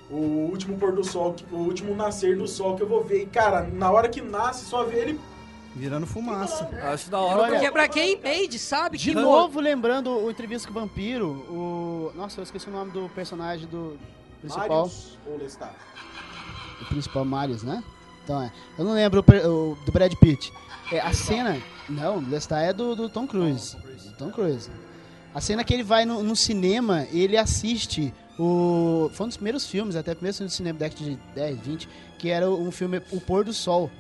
o 0.10 0.50
último 0.50 0.78
pôr 0.78 0.94
do 0.94 1.04
sol, 1.04 1.36
o 1.52 1.58
último 1.58 1.94
nascer 1.96 2.38
do 2.38 2.48
sol 2.48 2.76
que 2.76 2.84
eu 2.84 2.88
vou 2.88 3.04
ver. 3.04 3.24
E, 3.24 3.26
cara, 3.26 3.64
na 3.64 3.92
hora 3.92 4.08
que 4.08 4.22
nasce, 4.22 4.66
só 4.66 4.84
vê 4.84 5.00
ele. 5.00 5.20
Virando 5.76 6.08
fumaça. 6.08 6.68
Acho 6.84 7.10
da 7.10 7.20
hora. 7.20 7.50
Porque 7.50 7.72
pra 7.72 7.88
quem 7.88 8.14
entende, 8.14 8.58
sabe 8.58 8.98
De 8.98 9.10
que 9.10 9.16
novo, 9.16 9.60
lembrando 9.60 10.10
o 10.10 10.32
Entrevista 10.32 10.68
com 10.68 10.78
o 10.78 10.82
Vampiro, 10.82 11.28
o... 11.28 12.12
Nossa, 12.16 12.40
eu 12.40 12.44
esqueci 12.44 12.68
o 12.68 12.72
nome 12.72 12.92
do 12.92 13.08
personagem 13.10 13.68
do 13.68 13.96
principal. 14.42 14.88
Marius 14.88 15.18
ou 15.28 15.38
Lestat? 15.38 15.76
O 16.82 16.86
principal 16.86 17.26
Marius, 17.26 17.64
né? 17.64 17.84
Então 18.24 18.42
é. 18.42 18.52
Eu 18.78 18.86
não 18.86 18.94
lembro 18.94 19.20
o, 19.20 19.78
do 19.86 19.92
Brad 19.92 20.14
Pitt. 20.16 20.52
É, 20.92 21.00
a 21.00 21.14
cena... 21.14 21.62
Não, 21.88 22.20
Lestat 22.28 22.64
é 22.64 22.74
do, 22.74 22.96
do 22.96 23.08
Tom 23.08 23.28
Cruise. 23.28 23.78
Do 23.78 24.18
Tom 24.18 24.32
Cruise. 24.32 24.70
A 25.38 25.40
cena 25.40 25.64
que 25.64 25.72
ele 25.72 25.84
vai 25.84 26.04
no, 26.04 26.24
no 26.24 26.36
cinema, 26.36 27.06
ele 27.12 27.38
assiste 27.38 28.12
o... 28.40 29.08
Foi 29.14 29.26
um 29.26 29.28
dos 29.28 29.38
primeiros 29.38 29.68
filmes, 29.68 29.96
até 29.96 30.14
o 30.14 30.16
primeiro 30.16 30.36
filme 30.36 30.50
do 30.50 30.52
cinema, 30.52 30.80
década 30.80 31.04
de 31.04 31.16
10, 31.36 31.60
20, 31.60 31.90
que 32.18 32.30
era 32.30 32.50
um 32.50 32.72
filme 32.72 33.00
O 33.12 33.22
Pôr 33.22 33.46
do 33.46 33.54
Sol. 33.54 33.92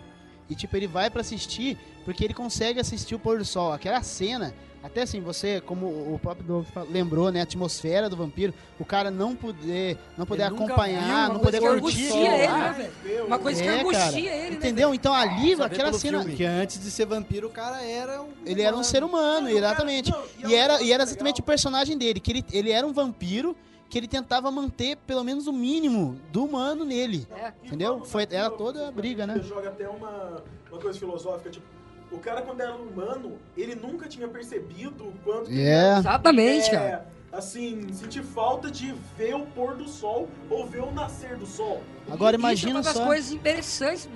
E 0.49 0.55
tipo, 0.55 0.75
ele 0.75 0.87
vai 0.87 1.11
pra 1.11 1.21
assistir 1.21 1.77
porque 2.07 2.23
ele 2.23 2.33
consegue 2.33 2.79
assistir 2.79 3.15
o 3.15 3.19
pôr 3.19 3.37
do 3.37 3.43
sol. 3.43 3.73
Aquela 3.73 4.01
cena, 4.01 4.53
até 4.81 5.01
assim, 5.01 5.19
você, 5.19 5.59
como 5.59 5.87
o 5.87 6.17
próprio 6.23 6.65
fa- 6.73 6.83
lembrou, 6.89 7.29
né, 7.33 7.41
a 7.41 7.43
atmosfera 7.43 8.09
do 8.09 8.15
vampiro, 8.15 8.53
o 8.79 8.85
cara 8.85 9.11
não 9.11 9.35
poder, 9.35 9.97
não 10.17 10.25
poder 10.25 10.43
Ele 10.43 10.51
nunca 10.51 10.63
viu 10.63 10.73
acompanhar, 10.73 11.01
uma 11.29 11.33
não 11.33 11.39
coisa 11.41 11.59
poder 11.59 11.75
que 11.75 11.81
curtir. 11.81 12.03
angustia 12.05 12.33
ele, 12.37 12.45
Ah, 12.47 12.57
né, 12.71 12.91
velho? 13.03 13.25
Uma 13.25 13.37
coisa 13.39 13.61
que 13.61 13.67
é, 13.67 13.79
angustia 13.81 13.99
cara. 13.99 14.17
ele, 14.21 14.49
né, 14.51 14.55
Entendeu? 14.55 14.93
Então 14.93 15.13
ali, 15.13 15.57
Saber 15.57 15.75
aquela 15.75 15.91
cena. 15.91 16.19
filme. 16.21 16.35
Que 16.37 16.45
antes 16.45 16.81
de 16.81 16.89
ser 16.89 17.05
vampiro, 17.05 17.47
o 17.47 17.51
cara 17.51 17.83
era 17.83 18.21
um. 18.21 18.29
Ele 18.45 18.61
era 18.61 18.73
um 18.77 18.83
ser 18.83 19.03
humano, 19.03 19.49
exatamente. 19.49 20.09
E 20.47 20.55
era, 20.55 20.81
e 20.81 20.93
era 20.93 21.03
exatamente 21.03 21.41
o 21.41 21.43
personagem 21.43 21.97
dele, 21.97 22.21
que 22.21 22.31
ele, 22.31 22.45
ele 22.53 22.71
era 22.71 22.87
um 22.87 22.93
vampiro 22.93 23.53
que 23.89 23.97
ele 23.97 24.07
tentava 24.07 24.49
manter 24.49 24.95
pelo 25.05 25.25
menos 25.25 25.45
o 25.47 25.51
mínimo 25.53 26.17
do 26.31 26.45
humano 26.45 26.85
nele. 26.85 27.27
Entendeu? 27.65 28.05
Foi, 28.05 28.25
era 28.31 28.49
toda 28.49 28.87
a 28.87 28.91
briga, 28.91 29.27
né? 29.27 29.41
Joga 29.45 29.67
até 29.67 29.89
uma, 29.89 30.41
uma 30.71 30.79
coisa 30.79 30.97
filosófica, 30.97 31.49
tipo, 31.49 31.65
o 32.11 32.17
cara 32.19 32.41
quando 32.41 32.61
era 32.61 32.73
humano, 32.73 33.37
ele 33.57 33.75
nunca 33.75 34.07
tinha 34.07 34.27
percebido 34.27 35.07
o 35.07 35.13
quanto 35.23 35.49
que 35.49 35.61
É. 35.61 35.97
Exatamente, 35.97 36.69
é, 36.69 36.71
cara. 36.71 37.05
Assim, 37.31 37.85
sentir 37.91 38.23
falta 38.23 38.71
de 38.71 38.95
ver 39.17 39.35
o 39.35 39.41
pôr 39.47 39.75
do 39.75 39.87
sol 39.87 40.29
ou 40.49 40.65
ver 40.65 40.81
o 40.81 40.91
nascer 40.91 41.35
do 41.35 41.45
sol. 41.45 41.83
Agora 42.09 42.37
Isso 42.37 42.45
é 42.45 42.47
imagina 42.49 42.75
uma 42.75 42.81
das 42.83 42.93
só. 42.93 43.05
coisas 43.05 43.31
interessantes 43.33 44.07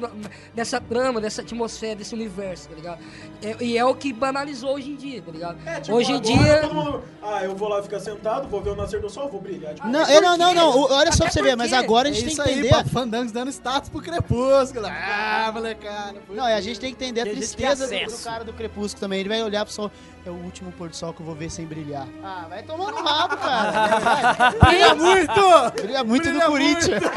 dessa 0.55 0.79
trama, 0.79 1.19
dessa 1.19 1.41
atmosfera, 1.41 1.93
desse 1.97 2.15
universo, 2.15 2.69
tá 2.69 2.75
ligado? 2.75 2.99
É- 3.43 3.57
e 3.61 3.77
é 3.77 3.83
o 3.83 3.93
que 3.93 4.13
banalizou 4.13 4.75
hoje 4.75 4.91
em 4.91 4.95
dia, 4.95 5.21
tá 5.21 5.29
ligado? 5.29 5.57
Tipo, 5.81 5.97
hoje 5.97 6.13
em 6.13 6.21
dia. 6.21 6.61
todo 6.61 6.73
mundo, 6.73 7.03
ah, 7.21 7.43
eu 7.43 7.53
vou 7.53 7.67
lá 7.67 7.83
ficar 7.83 7.99
sentado, 7.99 8.47
vou 8.47 8.61
ver 8.61 8.69
o 8.69 8.75
nascer 8.77 9.01
do 9.01 9.09
sol, 9.09 9.29
vou 9.29 9.41
brilhar. 9.41 9.73
Tipo, 9.75 9.89
Não, 9.89 10.03
é, 10.03 10.21
não, 10.21 10.37
não, 10.37 10.53
não. 10.53 10.69
o- 10.77 10.93
Olha 10.93 11.11
só 11.11 11.25
pra 11.25 11.31
você 11.33 11.41
ver, 11.41 11.57
mas 11.57 11.73
agora 11.73 12.07
a 12.07 12.11
é 12.11 12.13
gente 12.13 12.23
tem 12.23 12.33
isso 12.33 12.41
que 12.43 12.49
aí, 12.49 12.59
entender. 12.59 12.69
Papo 12.69 12.89
Fandangos 12.91 13.33
dando 13.33 13.49
status 13.51 13.89
pro 13.89 14.01
Crepúsculo. 14.01 14.85
Ah, 14.87 15.51
molecada. 15.53 16.17
Não, 16.29 16.47
e 16.47 16.53
a 16.53 16.61
gente 16.61 16.79
tem 16.79 16.95
que 16.95 17.03
entender 17.03 17.19
a 17.21 17.25
Tem 17.25 17.35
tristeza 17.35 17.87
do 17.87 18.23
cara 18.23 18.45
do 18.45 18.53
Crepúsculo 18.53 19.01
também. 19.01 19.19
Ele 19.19 19.27
vai 19.27 19.43
olhar 19.43 19.65
pro 19.65 19.73
sol, 19.73 19.91
é 20.25 20.29
o 20.29 20.33
último 20.33 20.71
pôr 20.71 20.89
do 20.89 20.95
sol 20.95 21.13
que 21.13 21.21
eu 21.21 21.25
vou 21.25 21.35
ver 21.35 21.49
sem 21.49 21.65
brilhar. 21.65 22.07
Ah, 22.23 22.45
vai 22.49 22.63
tomar 22.63 22.91
no 22.91 23.03
rabo, 23.03 23.37
cara. 23.37 24.51
Brilha 24.61 24.95
muito! 24.95 25.81
Brilha 25.81 26.03
muito 26.03 26.23
Brilha 26.23 26.45
no 26.45 26.51
Corinthians. 26.51 27.03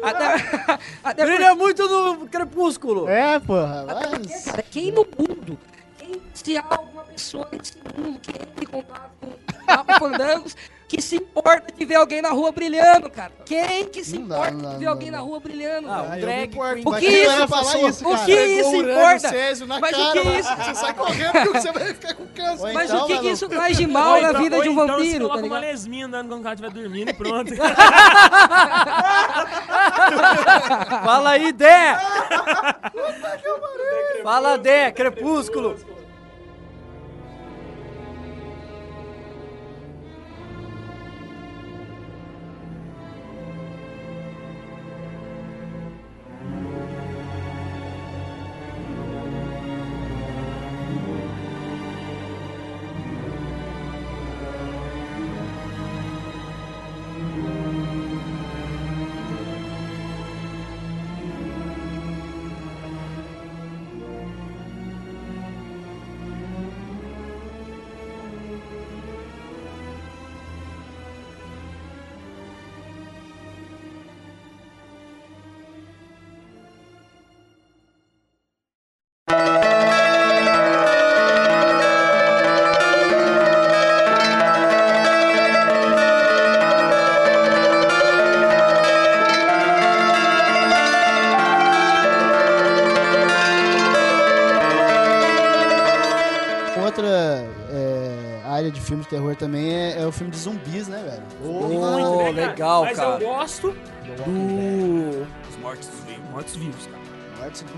Até, 0.00 0.78
até 1.02 1.26
Brilha 1.26 1.56
muito 1.56 1.88
no 1.88 2.28
crepúsculo. 2.28 3.08
É, 3.08 3.40
porra. 3.40 3.84
Até 3.88 4.08
porque, 4.10 4.28
cara, 4.44 4.62
quem 4.62 4.92
no 4.92 5.04
mundo, 5.18 5.58
quem, 5.98 6.22
se 6.32 6.56
há 6.56 6.64
alguma 6.68 7.02
pessoa 7.18 7.48
nesse 7.50 7.72
mundo 7.96 8.20
que 8.20 8.66
contato 8.66 9.10
com 9.20 9.28
Fandangos, 9.98 10.56
que 10.86 11.02
se 11.02 11.16
importa 11.16 11.72
de 11.76 11.84
ver 11.84 11.96
alguém 11.96 12.22
na 12.22 12.30
rua 12.30 12.52
brilhando, 12.52 13.10
cara? 13.10 13.32
Quem 13.44 13.84
que 13.86 14.04
se 14.04 14.16
Não 14.18 14.24
importa 14.26 14.50
não 14.52 14.60
dá, 14.62 14.68
de 14.70 14.78
ver 14.78 14.84
não 14.84 14.92
alguém 14.92 15.10
na 15.10 15.18
rua 15.18 15.40
brilhando? 15.40 15.90
Ah, 15.90 16.02
um 16.02 16.20
drag 16.20 16.48
queen. 16.48 16.82
O 16.86 16.92
que 16.94 17.06
isso, 17.06 17.48
falar 17.48 17.78
isso, 17.78 18.08
o 18.08 18.24
que 18.24 18.32
isso 18.32 18.70
o 18.70 18.76
importa? 18.76 19.30
Mas 19.80 19.92
o 19.92 19.96
cara, 19.98 20.12
que 20.12 20.24
mano. 20.24 20.38
isso? 20.38 20.56
Você 20.56 20.74
sai 20.76 20.94
correndo 20.94 21.32
porque 21.32 21.48
você 21.60 21.72
vai 21.72 21.86
ficar 21.88 22.14
com 22.14 22.26
câncer. 22.28 22.66
Ou 22.66 22.72
Mas 22.72 22.90
então, 22.90 23.04
o 23.04 23.06
que, 23.08 23.18
que 23.18 23.28
isso 23.28 23.48
traz 23.48 23.76
de 23.76 23.86
mal 23.86 24.14
Ou 24.14 24.22
na 24.22 24.30
então- 24.30 24.42
vida 24.42 24.60
de 24.62 24.68
um 24.68 24.72
então 24.72 24.86
você 24.86 24.92
vampiro, 24.92 25.12
tá 25.12 25.18
coloca 25.34 25.46
uma 25.46 25.58
ligado? 25.58 25.70
lesminha 25.72 26.06
andando 26.06 26.28
quando 26.28 26.40
o 26.40 26.44
cara 26.44 26.54
estiver 26.54 26.70
dormindo 26.70 27.10
e 27.10 27.14
pronto. 27.14 27.52
Fala 31.04 31.30
aí, 31.30 31.52
Dé! 31.52 31.98
Fala, 34.22 34.56
Dé, 34.56 34.90
crepúsculo. 34.92 35.76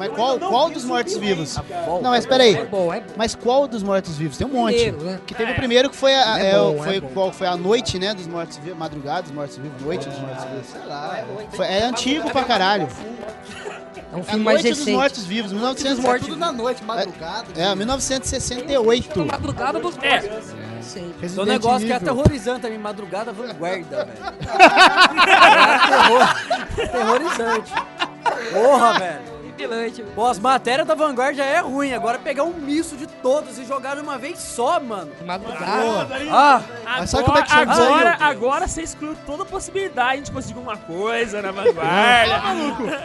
Mas 0.00 0.12
qual, 0.16 0.38
qual 0.38 0.70
dos 0.70 0.84
mortos-vivos? 0.84 1.58
bom. 1.84 2.00
Não, 2.00 2.10
mas 2.10 2.24
peraí. 2.24 2.54
É 2.56 2.64
bom, 2.64 2.92
é 2.92 3.00
bom. 3.00 3.12
Mas 3.16 3.34
qual 3.34 3.68
dos 3.68 3.82
mortos-vivos? 3.82 4.38
Tem 4.38 4.46
um 4.46 4.50
monte. 4.50 4.74
Primeiro, 4.76 5.02
né? 5.04 5.20
Que 5.26 5.34
teve 5.34 5.52
o 5.52 5.54
primeiro 5.54 5.90
que 5.90 5.96
foi 5.96 6.14
a, 6.14 6.40
É 6.40 6.50
é, 6.52 6.58
bom, 6.58 6.74
o- 6.76 6.82
foi, 6.82 6.96
é 6.96 7.00
bom. 7.00 7.08
qual 7.12 7.32
foi 7.32 7.46
a 7.46 7.56
noite, 7.56 7.98
né, 7.98 8.14
dos 8.14 8.26
mortos-vivos, 8.26 8.78
madrugada 8.78 9.22
dos 9.22 9.32
mortos-vivos, 9.32 9.82
noite 9.82 10.08
dos 10.08 10.18
mortos-vivos. 10.18 10.66
Sei 10.68 10.80
lá. 10.86 11.22
Foi- 11.52 11.66
é 11.66 11.82
antigo 11.84 12.30
pra 12.30 12.44
caralho. 12.44 12.88
É 14.12 14.16
um 14.16 14.18
É 14.18 14.22
a 14.22 14.24
filme 14.24 14.44
mais 14.44 14.56
noite 14.56 14.70
dos 14.70 14.78
recente. 14.78 14.96
mortos-vivos, 14.96 15.52
1900 15.52 15.98
mortos- 16.02 16.26
Tudo 16.28 16.38
na 16.38 16.50
noite, 16.50 16.82
madrugada. 16.82 17.46
É, 17.56 17.74
1968. 17.74 19.24
Madrugada 19.26 19.78
dos 19.78 19.96
É. 20.02 20.20
mortos. 20.22 20.54
Sim. 20.80 21.14
Tem 21.20 21.38
um 21.38 21.44
negócio 21.44 21.86
que 21.86 21.92
é 21.92 21.96
aterrorizante 21.96 22.62
também, 22.62 22.78
madrugada 22.78 23.32
vanguarda, 23.32 24.06
velho. 24.06 24.18
É 25.70 25.88
terror, 25.88 26.90
terrorizante. 26.90 27.72
Porra, 28.52 28.98
velho. 28.98 29.39
Vigilante. 29.60 30.02
Pô, 30.14 30.26
as 30.26 30.38
matérias 30.38 30.86
da 30.86 30.94
Vanguard 30.94 31.36
já 31.36 31.44
é 31.44 31.60
ruim. 31.60 31.92
Agora 31.92 32.18
pegar 32.18 32.44
um 32.44 32.54
misto 32.54 32.96
de 32.96 33.06
todos 33.06 33.58
e 33.58 33.64
jogar 33.64 33.96
de 33.96 34.02
uma 34.02 34.16
vez 34.16 34.38
só, 34.38 34.80
mano. 34.80 35.10
Madrugada. 35.24 36.08
Ah, 36.30 36.62
Mas 36.98 37.10
sabe 37.10 37.24
como 37.24 37.38
é 37.38 37.42
que 37.42 37.50
chama 37.50 37.72
isso 37.72 37.82
aí, 37.82 37.88
agora, 37.88 38.16
agora 38.20 38.68
você 38.68 38.82
excluiu 38.82 39.16
toda 39.26 39.42
a 39.42 39.46
possibilidade 39.46 40.22
de 40.22 40.30
conseguir 40.32 40.58
alguma 40.58 40.76
coisa 40.76 41.42
na 41.42 41.50
vanguarda. 41.52 42.42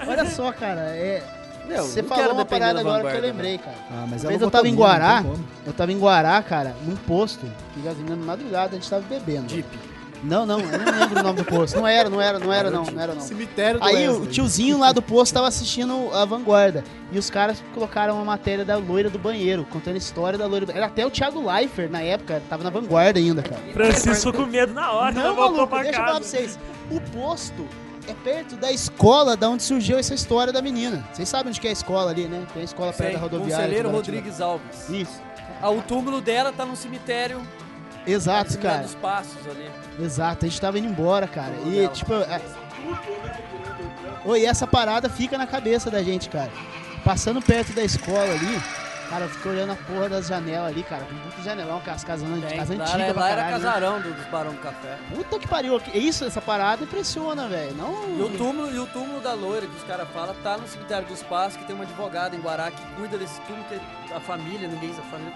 Olha 0.08 0.26
só, 0.26 0.52
cara, 0.52 0.82
é. 0.82 1.24
Meu, 1.68 1.84
Você 1.84 2.04
não 2.04 2.10
falou 2.10 2.34
uma 2.34 2.46
parada 2.46 2.76
da 2.76 2.80
agora 2.82 3.02
que 3.02 3.08
eu 3.08 3.12
Vanguarda, 3.12 3.28
lembrei, 3.28 3.58
cara. 3.58 3.76
Ah, 3.90 4.06
mas 4.08 4.22
Uma 4.24 4.30
vez 4.30 4.42
eu 4.42 4.52
tava 4.52 4.68
em 4.68 4.76
Guará, 4.76 5.24
eu 5.66 5.74
tava 5.74 5.92
em 5.92 5.98
Guará, 5.98 6.42
cara, 6.44 6.76
num 6.86 6.96
posto 6.96 7.44
de 7.76 7.82
gasolina 7.82 8.16
de 8.16 8.22
madrugada, 8.22 8.76
a 8.76 8.80
gente 8.80 8.88
tava 8.88 9.02
bebendo. 9.02 9.50
Jeep. 9.50 9.95
Não, 10.26 10.46
não, 10.46 10.60
eu 10.60 10.80
não 10.80 11.00
lembro 11.00 11.20
o 11.20 11.24
nome 11.24 11.38
do 11.38 11.46
posto. 11.46 11.78
Não 11.78 11.88
era, 11.88 12.10
não 12.10 12.20
era, 12.20 12.40
não 12.40 12.52
era, 12.52 12.70
não, 12.72 12.84
não 12.84 13.02
era 13.02 13.14
não. 13.14 13.22
Cemitério 13.22 13.80
do 13.80 13.86
Aí 13.86 14.08
o 14.10 14.14
Wesley. 14.14 14.30
tiozinho 14.32 14.78
lá 14.80 14.92
do 14.92 15.02
posto 15.02 15.34
tava 15.34 15.48
assistindo 15.48 16.10
a 16.14 16.26
Vanguarda. 16.26 16.84
E 17.12 17.18
os 17.20 17.30
caras 17.30 17.64
colocaram 17.74 18.16
uma 18.16 18.26
matéria 18.26 18.66
da 18.66 18.76
loira 18.78 19.10
do 19.10 19.20
banheiro, 19.20 19.66
contando 19.70 19.94
a 19.96 19.98
história 19.98 20.38
da 20.38 20.46
loira 20.48 20.66
do 20.66 20.70
banheiro. 20.70 20.84
Era 20.86 20.92
até 20.92 21.06
o 21.06 21.12
Thiago 21.12 21.40
Leifert, 21.46 21.92
na 21.92 22.02
época, 22.02 22.42
tava 22.50 22.64
na 22.64 22.70
Vanguarda 22.70 23.20
ainda, 23.20 23.44
cara. 23.44 23.62
Francisco 23.72 24.34
com 24.34 24.46
medo 24.46 24.74
na 24.74 24.92
hora, 24.92 25.14
Não, 25.14 25.36
voltou 25.36 25.52
maluco, 25.58 25.68
pra 25.68 25.84
deixa 25.84 26.00
eu 26.00 26.04
falar 26.04 26.06
pra 26.20 26.20
casa. 26.22 26.30
vocês. 26.30 26.60
O 26.90 27.00
posto 27.02 27.68
é 28.08 28.14
perto 28.14 28.56
da 28.56 28.72
escola 28.72 29.36
da 29.38 29.50
onde 29.50 29.64
surgiu 29.64 29.98
essa 29.98 30.14
história 30.14 30.52
da 30.52 30.62
menina. 30.62 31.08
Vocês 31.14 31.30
sabem 31.30 31.50
onde 31.50 31.60
que 31.62 31.68
é 31.68 31.70
a 31.70 31.74
escola 31.74 32.12
ali, 32.12 32.26
né? 32.26 32.44
Tem 32.54 32.62
a 32.62 32.66
escola 32.66 32.92
perto 32.94 33.14
da 33.14 33.20
rodoviária. 33.20 33.66
Conselheiro. 33.66 33.90
Rodrigues 33.92 34.42
Alves. 34.42 34.90
Isso. 34.90 35.22
Ah, 35.62 35.70
o 35.70 35.82
túmulo 35.82 36.20
dela 36.22 36.52
tá 36.52 36.66
no 36.66 36.76
cemitério 36.76 37.42
Exato, 38.08 38.52
Mulher 38.58 38.62
cara. 38.72 38.84
dos 38.84 38.96
passos 38.96 39.48
ali. 39.50 39.72
Exato, 40.00 40.46
a 40.46 40.50
gente 40.50 40.62
tava 40.62 40.78
indo 40.80 40.88
embora, 40.88 41.28
cara. 41.28 41.54
E, 41.66 41.72
Dela. 41.72 41.88
tipo. 41.90 42.14
É... 42.14 42.42
Oi, 44.26 44.42
e 44.42 44.46
essa 44.46 44.66
parada 44.66 45.10
fica 45.10 45.38
na 45.38 45.46
cabeça 45.48 45.90
da 45.92 46.02
gente, 46.04 46.30
cara. 46.30 46.52
Passando 47.04 47.42
perto 47.42 47.74
da 47.74 47.84
escola 47.84 48.24
ali, 48.24 48.60
cara, 49.10 49.26
eu 49.26 49.30
fiquei 49.30 49.52
olhando 49.52 49.74
a 49.74 49.76
porra 49.76 50.10
das 50.10 50.28
janelas 50.28 50.70
ali, 50.72 50.82
cara. 50.84 51.04
Tem 51.06 51.16
muito 51.18 51.44
janelão, 51.44 51.80
com 51.82 51.92
as 51.92 52.04
casas, 52.04 52.28
Tem, 52.28 52.58
casa 52.58 52.76
lá, 52.76 52.84
antigas 52.84 53.02
era- 53.02 53.14
pra 53.14 53.22
lá 53.24 53.30
era 53.30 53.42
caralho, 53.44 53.58
né? 53.64 53.64
casarão 53.70 54.02
do- 54.02 54.14
dos 54.14 54.26
Barão 54.26 54.52
do 54.54 54.58
Café. 54.60 54.98
Puta 55.14 55.38
que 55.40 55.48
pariu. 55.48 55.80
Isso, 55.94 56.26
essa 56.26 56.42
parada 56.42 56.84
impressiona, 56.84 57.48
velho. 57.48 57.76
Não. 57.76 58.18
E 58.18 58.22
o 58.24 58.30
túmulo, 58.38 58.72
e 58.74 58.80
o 58.80 58.88
túmulo 58.88 59.22
da 59.22 59.34
loira 59.34 59.68
que 59.68 59.76
os 59.76 59.84
caras 59.84 60.08
falam 60.12 60.36
tá 60.44 60.58
no 60.58 60.68
cemitério 60.68 61.08
dos 61.08 61.22
Passos, 61.22 61.58
que 61.58 61.66
tem 61.66 61.76
uma 61.76 61.84
advogada 61.84 62.36
em 62.36 62.40
Guará 62.40 62.72
que 62.72 62.82
cuida 62.96 63.18
desse 63.20 63.40
túmulo, 63.42 63.64
que 63.70 64.14
a 64.14 64.20
família, 64.20 64.68
ninguém 64.68 64.90
a 64.92 65.02
família 65.04 65.34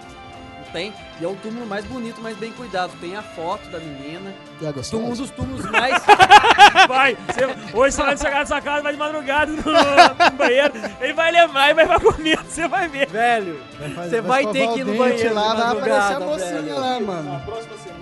tem. 0.72 0.92
E 1.20 1.24
é 1.24 1.28
o 1.28 1.34
túmulo 1.36 1.66
mais 1.66 1.84
bonito, 1.84 2.20
mais 2.20 2.36
bem 2.36 2.52
cuidado. 2.52 2.92
Tem 3.00 3.16
a 3.16 3.22
foto 3.22 3.68
da 3.70 3.78
menina. 3.78 4.32
E 4.60 4.66
é 4.66 4.72
gostoso? 4.72 5.02
Um 5.02 5.14
dos 5.14 5.30
túmulos 5.30 5.64
mais. 5.70 5.94
Vai, 6.88 7.16
você- 7.16 7.76
hoje 7.76 7.96
você 7.96 8.02
vai 8.02 8.16
chegar 8.16 8.38
na 8.40 8.46
sua 8.46 8.60
casa, 8.60 8.82
vai 8.82 8.92
de 8.92 8.98
madrugada 8.98 9.50
no, 9.52 9.56
no 9.62 10.30
banheiro, 10.36 10.72
ele 11.00 11.12
vai 11.12 11.30
lembrar 11.32 11.70
e 11.70 11.74
vai 11.74 11.86
pra 11.86 11.98
comer, 12.00 12.38
você 12.44 12.68
vai 12.68 12.88
ver. 12.88 13.08
Velho, 13.08 13.60
fazer- 13.94 14.10
você 14.10 14.20
vai, 14.20 14.44
vai 14.44 14.52
ter 14.52 14.68
que 14.72 14.78
ir 14.80 14.82
o 14.82 14.86
no 14.86 14.94
banheiro. 14.96 15.34
lá, 15.34 15.54
de 15.54 15.60
vai 15.60 15.70
aparecer 15.72 16.14
a 16.16 16.20
mocinha 16.20 16.62
velho. 16.62 16.80
lá, 16.80 17.00
mano. 17.00 17.32
Na 17.32 17.38
próxima 17.40 17.76
semana. 17.76 18.00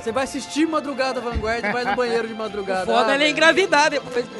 Você 0.00 0.12
vai 0.12 0.24
assistir 0.24 0.66
Madrugada 0.66 1.20
Vanguard 1.20 1.62
e 1.64 1.72
vai 1.72 1.84
no 1.84 1.94
banheiro 1.94 2.26
de 2.26 2.34
madrugada. 2.34 2.86
Foda 2.86 3.12
Ah, 3.12 3.14
ele 3.14 3.24
é 3.24 3.30
engravidar 3.30 3.90
depois. 3.90 4.24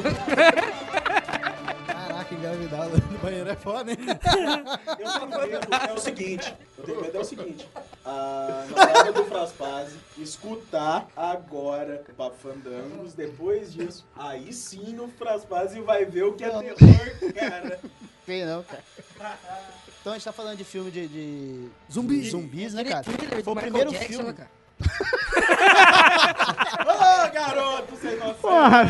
Caraca, 2.51 2.65
engravidado 2.65 3.13
no 3.13 3.19
banheiro 3.19 3.51
é 3.51 3.57
foda, 3.57 3.91
hein? 3.93 3.99
Eu 4.99 5.29
tenho 5.29 5.51
medo, 5.51 5.69
é 5.89 5.93
o 5.93 5.99
seguinte, 5.99 6.55
eu 6.79 6.85
tenho 6.85 7.01
medo 7.01 7.17
é 7.17 7.21
o 7.21 7.25
seguinte, 7.25 7.69
a 8.05 8.65
namorada 8.69 9.13
do 9.13 9.25
Fraspase 9.25 9.97
escutar 10.19 11.09
agora 11.17 12.03
o 12.09 12.13
Papo 12.15 12.37
Fandangos, 12.37 13.15
depois 13.15 13.73
disso, 13.73 14.07
aí 14.17 14.53
sim 14.53 14.99
o 14.99 15.09
Fraspase 15.09 15.81
vai 15.81 16.05
ver 16.05 16.25
o 16.25 16.33
que 16.35 16.45
é 16.45 16.51
terror, 16.51 16.75
cara. 17.35 17.81
Tem 18.27 18.45
não, 18.45 18.63
cara. 18.63 18.83
Então 20.01 20.13
a 20.13 20.17
gente 20.17 20.25
tá 20.25 20.33
falando 20.33 20.57
de 20.59 20.65
filme 20.65 20.91
de. 20.91 21.09
de 21.09 21.69
Zumbi. 21.93 22.29
zumbis, 22.31 22.73
né, 22.75 22.81
Aquele 22.83 22.93
cara? 23.29 23.43
Foi 23.45 23.53
o 23.53 23.57
primeiro 23.57 23.91
Jackson, 23.91 24.09
filme. 24.09 24.29
né, 24.29 24.33
cara? 24.35 24.51
Ô, 26.87 27.31
garoto, 27.33 27.97
sem 27.97 28.17
noção. 28.17 28.35
Porra. 28.41 28.87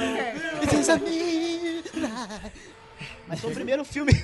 Precisa 0.60 0.96
me- 0.98 1.82
Mas 3.30 3.40
foi 3.40 3.50
o 3.50 3.54
primeiro 3.54 3.84
filme. 3.84 4.12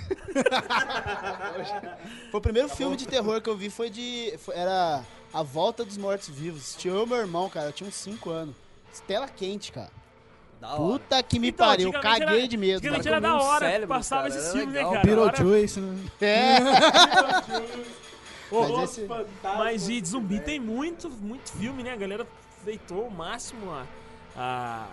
foi 2.31 2.39
o 2.39 2.41
primeiro 2.41 2.69
filme 2.69 2.97
de 2.97 3.07
terror 3.07 3.41
que 3.41 3.49
eu 3.49 3.57
vi, 3.57 3.71
foi 3.71 3.89
de. 3.89 4.35
foi- 4.39 4.57
era 4.57 5.03
A 5.33 5.43
Volta 5.43 5.85
dos 5.85 5.97
Mortos 5.97 6.29
Vivos. 6.29 6.75
Tinha 6.77 6.93
eu 6.93 7.05
e 7.05 7.09
meu 7.09 7.19
irmão, 7.19 7.49
cara. 7.49 7.69
Eu 7.69 7.73
tinha 7.73 7.89
uns 7.89 7.95
5 7.95 8.31
anos. 8.31 8.55
Tela 9.07 9.29
quente, 9.29 9.71
cara. 9.73 9.91
Puta 10.77 11.23
que 11.23 11.39
me 11.39 11.49
Então, 11.49 11.67
pariu. 11.67 11.93
Caguei 11.93 12.39
era- 12.41 12.49
de 12.49 12.57
medo. 12.57 12.79
Antigamente 12.79 13.05
cara. 13.05 13.17
era 13.17 13.21
da 13.21 13.35
um 13.37 13.39
hora, 13.47 13.67
cérebro, 13.67 13.89
passava 13.89 14.23
cara, 14.23 14.35
esses 14.35 14.45
era 14.49 14.53
filmes, 14.59 14.75
né, 14.75 14.79
legal. 14.81 14.93
cara? 14.95 15.13
Agora- 15.13 15.33
Beetlejuice, 15.33 15.81
né? 15.81 16.05
É. 18.51 18.55
Ô, 18.55 18.63
Mas 18.79 18.91
esse- 18.91 19.09
Mas 19.43 19.89
e 19.89 20.01
de 20.01 20.09
zumbi 20.09 20.41
tem 20.41 20.59
muito, 20.59 21.11
muito 21.11 21.53
filme, 21.53 21.83
né? 21.83 21.93
A 21.93 21.97
galera 21.97 22.27
feitou 22.65 23.07
o 23.07 23.11
máximo 23.11 23.71
a, 23.71 23.85
a, 24.37 24.87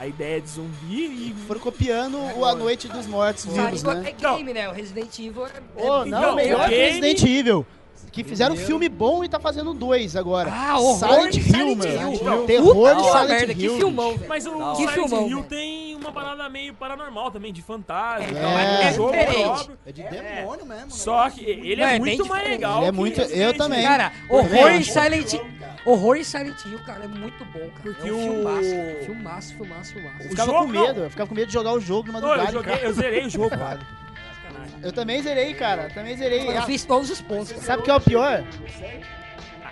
a 0.00 0.06
ideia 0.06 0.40
de 0.40 0.48
zumbi 0.48 1.04
e. 1.04 1.34
Foram 1.46 1.60
copiando 1.60 2.18
o 2.38 2.44
A 2.46 2.54
Noite 2.54 2.88
dos 2.88 3.06
Mortos 3.06 3.44
Vivos, 3.44 3.82
né? 3.82 4.02
é 4.06 4.12
game, 4.12 4.54
né? 4.54 4.66
O 4.66 4.72
Resident 4.72 5.18
Evil 5.18 5.46
é, 5.46 5.50
é 5.50 5.60
não, 5.76 6.06
Então, 6.06 6.34
melhor 6.34 6.68
que 6.70 6.74
Resident 6.74 7.22
Evil. 7.22 7.66
Que 8.12 8.24
fizeram 8.24 8.54
um 8.54 8.58
filme 8.58 8.88
bom 8.88 9.22
e 9.24 9.28
tá 9.28 9.38
fazendo 9.38 9.72
dois 9.72 10.16
agora. 10.16 10.50
Ah, 10.52 10.78
horror 10.78 10.98
Silent 10.98 11.36
Hill. 11.36 11.68
Hill. 11.68 12.46
Terror 12.46 12.74
Puta 12.74 12.94
de 12.96 13.02
Silent 13.04 13.28
merda, 13.28 13.54
que 13.54 13.68
filmão, 13.68 14.16
velho. 14.16 14.28
Mas 14.28 14.46
o 14.46 14.50
Silent 14.74 14.90
filmão, 14.92 15.28
Hill 15.28 15.36
velho. 15.36 15.48
tem 15.48 15.94
uma 15.96 16.10
parada 16.12 16.48
meio 16.48 16.74
paranormal 16.74 17.30
também, 17.30 17.52
de 17.52 17.62
fantasma. 17.62 18.26
É. 18.26 18.32
tal. 18.40 18.50
É, 18.58 18.84
É 18.88 18.92
jogo 18.92 19.12
diferente. 19.12 19.42
próprio. 19.44 19.78
É 19.86 19.92
de 19.92 20.02
demônio 20.02 20.66
mesmo. 20.66 20.84
né? 20.86 20.86
Só 20.90 21.30
que 21.30 21.44
ele 21.44 21.82
é, 21.82 21.96
é 21.96 21.98
muito 21.98 22.26
mais 22.26 22.42
diferente. 22.42 22.48
legal. 22.50 22.78
Ele 22.78 22.86
é 22.86 22.92
muito- 22.92 23.20
eu 23.20 23.56
também. 23.56 23.82
Cara, 23.82 24.12
horror 24.28 24.70
em. 24.72 24.82
Silent 24.82 25.34
Horror 25.86 26.16
em 26.16 26.24
Silent 26.24 26.62
Hill, 26.66 26.78
cara, 26.84 27.04
é 27.04 27.08
muito 27.08 27.42
bom, 27.46 27.58
cara. 27.60 27.70
Porque 27.82 28.08
é 28.08 28.12
um 28.12 28.16
o- 28.18 28.34
filmaço, 28.34 29.04
filmaço, 29.06 29.54
filmaço, 29.54 29.92
filmaço. 29.94 30.22
Eu 30.24 30.28
ficava 30.30 30.52
jogo, 30.52 30.64
com 30.64 30.68
medo, 30.72 31.00
eu 31.00 31.10
ficava 31.10 31.28
com 31.28 31.34
medo 31.34 31.46
de 31.46 31.52
jogar 31.54 31.72
o 31.72 31.80
jogo 31.80 32.02
de 32.02 32.10
Ô, 32.10 32.18
eu, 32.18 32.22
madrugada. 32.22 32.52
joguei, 32.52 32.72
cara. 32.74 32.84
eu 32.86 32.92
zerei 32.92 33.24
o 33.24 33.30
jogo, 33.30 33.48
cara. 33.56 33.78
Eu 34.82 34.92
também 34.92 35.22
zerei, 35.22 35.54
cara. 35.54 35.88
Também 35.94 36.16
zerei. 36.16 36.48
Eu 36.48 36.58
Ah, 36.58 36.62
fiz 36.62 36.84
todos 36.84 37.10
os 37.10 37.20
pontos. 37.20 37.52
cara. 37.52 37.62
Sabe 37.64 37.82
o 37.82 37.84
que 37.84 37.90
é 37.90 37.94
o 37.94 38.00
pior? 38.00 38.42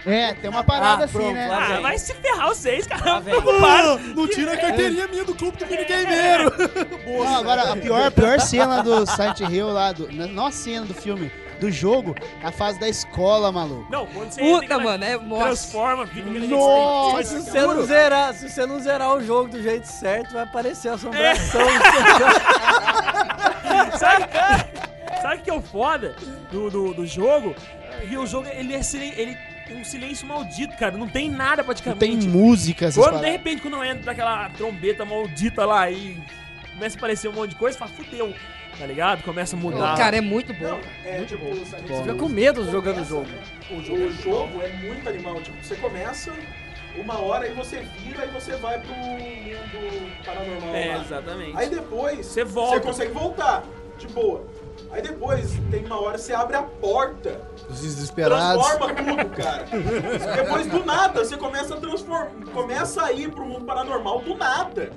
É, 0.07 0.33
tem 0.35 0.49
uma 0.49 0.63
parada 0.63 1.03
Ah, 1.03 1.05
assim, 1.07 1.19
pronto, 1.19 1.35
né? 1.35 1.49
Ah, 1.51 1.81
vai 1.81 1.99
se 1.99 2.15
ferrar 2.15 2.49
vocês, 2.49 2.87
cara. 2.87 3.05
Lá 3.05 3.17
Eu 3.17 3.21
vem. 3.23 3.35
tô 3.35 3.43
preocupado. 3.43 3.99
Não 4.15 4.29
tira 4.29 4.53
a 4.53 4.57
carteirinha 4.57 5.09
minha 5.09 5.25
do 5.25 5.35
clube 5.35 5.57
do 5.59 5.67
minigameiro. 5.67 6.53
Não, 7.07 7.37
agora, 7.37 7.73
a 7.73 7.77
pior, 7.77 8.07
a 8.07 8.11
pior 8.11 8.41
cena 8.41 8.83
do 8.83 9.05
Silent 9.07 9.41
Hill 9.41 9.69
lá, 9.69 9.93
do, 9.93 10.11
não 10.13 10.47
a 10.47 10.53
cena 10.53 10.87
do 10.87 10.95
filme, 10.95 11.33
do 11.61 11.71
jogo, 11.71 12.15
é 12.43 12.47
a 12.47 12.53
fase 12.53 12.79
da 12.79 12.89
escola, 12.89 13.51
maluco. 13.51 13.91
Não, 13.91 14.07
quando 14.07 14.31
você 14.31 14.41
Puta, 14.41 14.65
entra, 14.65 14.79
mano, 14.79 15.05
é. 15.05 15.19
Nossa. 15.19 15.45
transforma, 15.45 16.07
fica 16.07 16.31
Nossa, 16.31 17.25
se 17.25 17.41
você 17.51 17.61
não 17.63 17.83
zerar, 17.85 18.35
se 18.35 18.49
você 18.49 18.67
não 18.67 18.81
zerar 18.81 19.15
o 19.17 19.25
jogo 19.25 19.49
do 19.49 19.61
jeito 19.63 19.87
certo, 19.87 20.33
vai 20.35 20.43
aparecer 20.45 20.91
a 20.91 20.95
assombração. 20.95 21.61
Sabe, 23.99 24.25
sabe 25.29 25.41
o 25.41 25.45
que 25.45 25.51
é 25.51 25.55
o 25.55 25.61
foda 25.63 26.15
do, 26.51 26.71
do, 26.71 26.95
do 26.95 27.07
jogo? 27.07 27.55
Porque 28.01 28.17
o 28.17 28.27
jogo, 28.27 28.49
ele 28.49 28.75
é 28.75 28.83
silen- 28.83 29.13
ele 29.17 29.37
tem 29.67 29.77
um 29.81 29.85
silêncio 29.85 30.27
maldito, 30.27 30.77
cara. 30.77 30.97
Não 30.97 31.09
tem 31.09 31.29
nada 31.31 31.59
Não 31.59 31.65
praticamente. 31.67 32.01
tem 32.21 32.29
música, 32.29 32.87
essas 32.87 33.03
Quando 33.05 33.21
de 33.21 33.31
repente, 33.31 33.61
quando 33.63 33.83
entra 33.85 34.13
aquela 34.13 34.49
trombeta 34.51 35.05
maldita 35.05 35.65
lá 35.67 35.91
e 35.91 36.17
começa 36.73 36.97
a 36.97 36.99
aparecer 36.99 37.29
um 37.29 37.33
monte 37.33 37.51
de 37.51 37.57
coisa, 37.57 37.77
fala, 37.77 37.91
fudeu. 37.91 38.33
Tá 38.79 38.87
ligado? 38.87 39.25
Começa 39.25 39.57
a 39.57 39.59
mudar. 39.59 39.97
Cara, 39.97 40.17
é 40.17 40.21
muito 40.21 40.55
bom. 40.55 40.69
Não, 40.69 40.81
é 41.05 41.23
tipo, 41.25 41.45
você 41.53 41.77
Você 41.79 42.03
fica 42.03 42.15
com 42.15 42.29
medo 42.29 42.71
jogando 42.71 43.01
o 43.01 43.05
jogo. 43.05 43.27
O 43.73 43.83
jogo, 43.83 44.05
o 44.05 44.13
jogo 44.13 44.63
é 44.63 44.69
muito 44.75 45.09
animal. 45.09 45.41
Tipo, 45.43 45.57
você 45.61 45.75
começa 45.75 46.33
uma 46.97 47.19
hora 47.21 47.49
e 47.49 47.53
você 47.55 47.85
vira 47.99 48.25
e 48.25 48.29
você 48.29 48.53
vai 48.57 48.79
pro 48.79 48.95
mundo 48.95 50.13
paranormal. 50.25 50.75
É, 50.77 50.95
lá. 50.97 51.03
exatamente. 51.03 51.57
Aí 51.57 51.69
depois 51.69 52.25
Você 52.27 52.45
volta. 52.45 52.77
você 52.77 52.81
consegue 52.81 53.13
voltar, 53.13 53.65
de 53.99 54.07
boa. 54.09 54.47
Aí 54.91 55.03
depois 55.03 55.51
tem 55.71 55.85
uma 55.85 56.01
hora 56.01 56.17
que 56.17 56.23
você 56.25 56.33
abre 56.33 56.57
a 56.57 56.63
porta, 56.63 57.41
Os 57.69 57.81
desesperados. 57.83 58.67
transforma 58.67 58.95
tudo, 58.95 59.37
cara. 59.37 59.65
depois 60.37 60.67
do 60.67 60.85
nada 60.85 61.25
você 61.25 61.37
começa 61.37 61.75
a 61.75 61.77
transformar, 61.79 62.31
começa 62.55 63.05
a 63.05 63.13
ir 63.13 63.31
pro 63.31 63.45
mundo 63.45 63.65
paranormal 63.65 64.21
do 64.21 64.35
nada. 64.37 64.91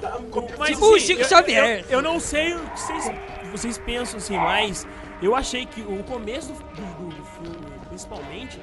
Tá? 0.00 0.18
Come- 0.30 0.48
Mas, 0.58 0.70
Tipo 0.70 0.86
o 0.86 0.94
assim, 0.94 1.06
Chico 1.06 1.20
eu- 1.22 1.28
Xavier. 1.28 1.84
Eu, 1.88 1.98
eu 1.98 2.02
não 2.02 2.20
sei 2.20 2.54
o 2.54 2.60
que 2.60 2.80
vocês, 2.80 3.10
vocês 3.50 3.78
pensam 3.78 4.18
assim, 4.18 4.36
mas 4.36 4.86
eu 5.20 5.34
achei 5.34 5.66
que 5.66 5.80
o 5.80 6.02
começo 6.04 6.52
do, 6.52 6.58
do- 6.62 7.16
do 7.16 7.24
filme, 7.24 7.72
principalmente, 7.88 8.60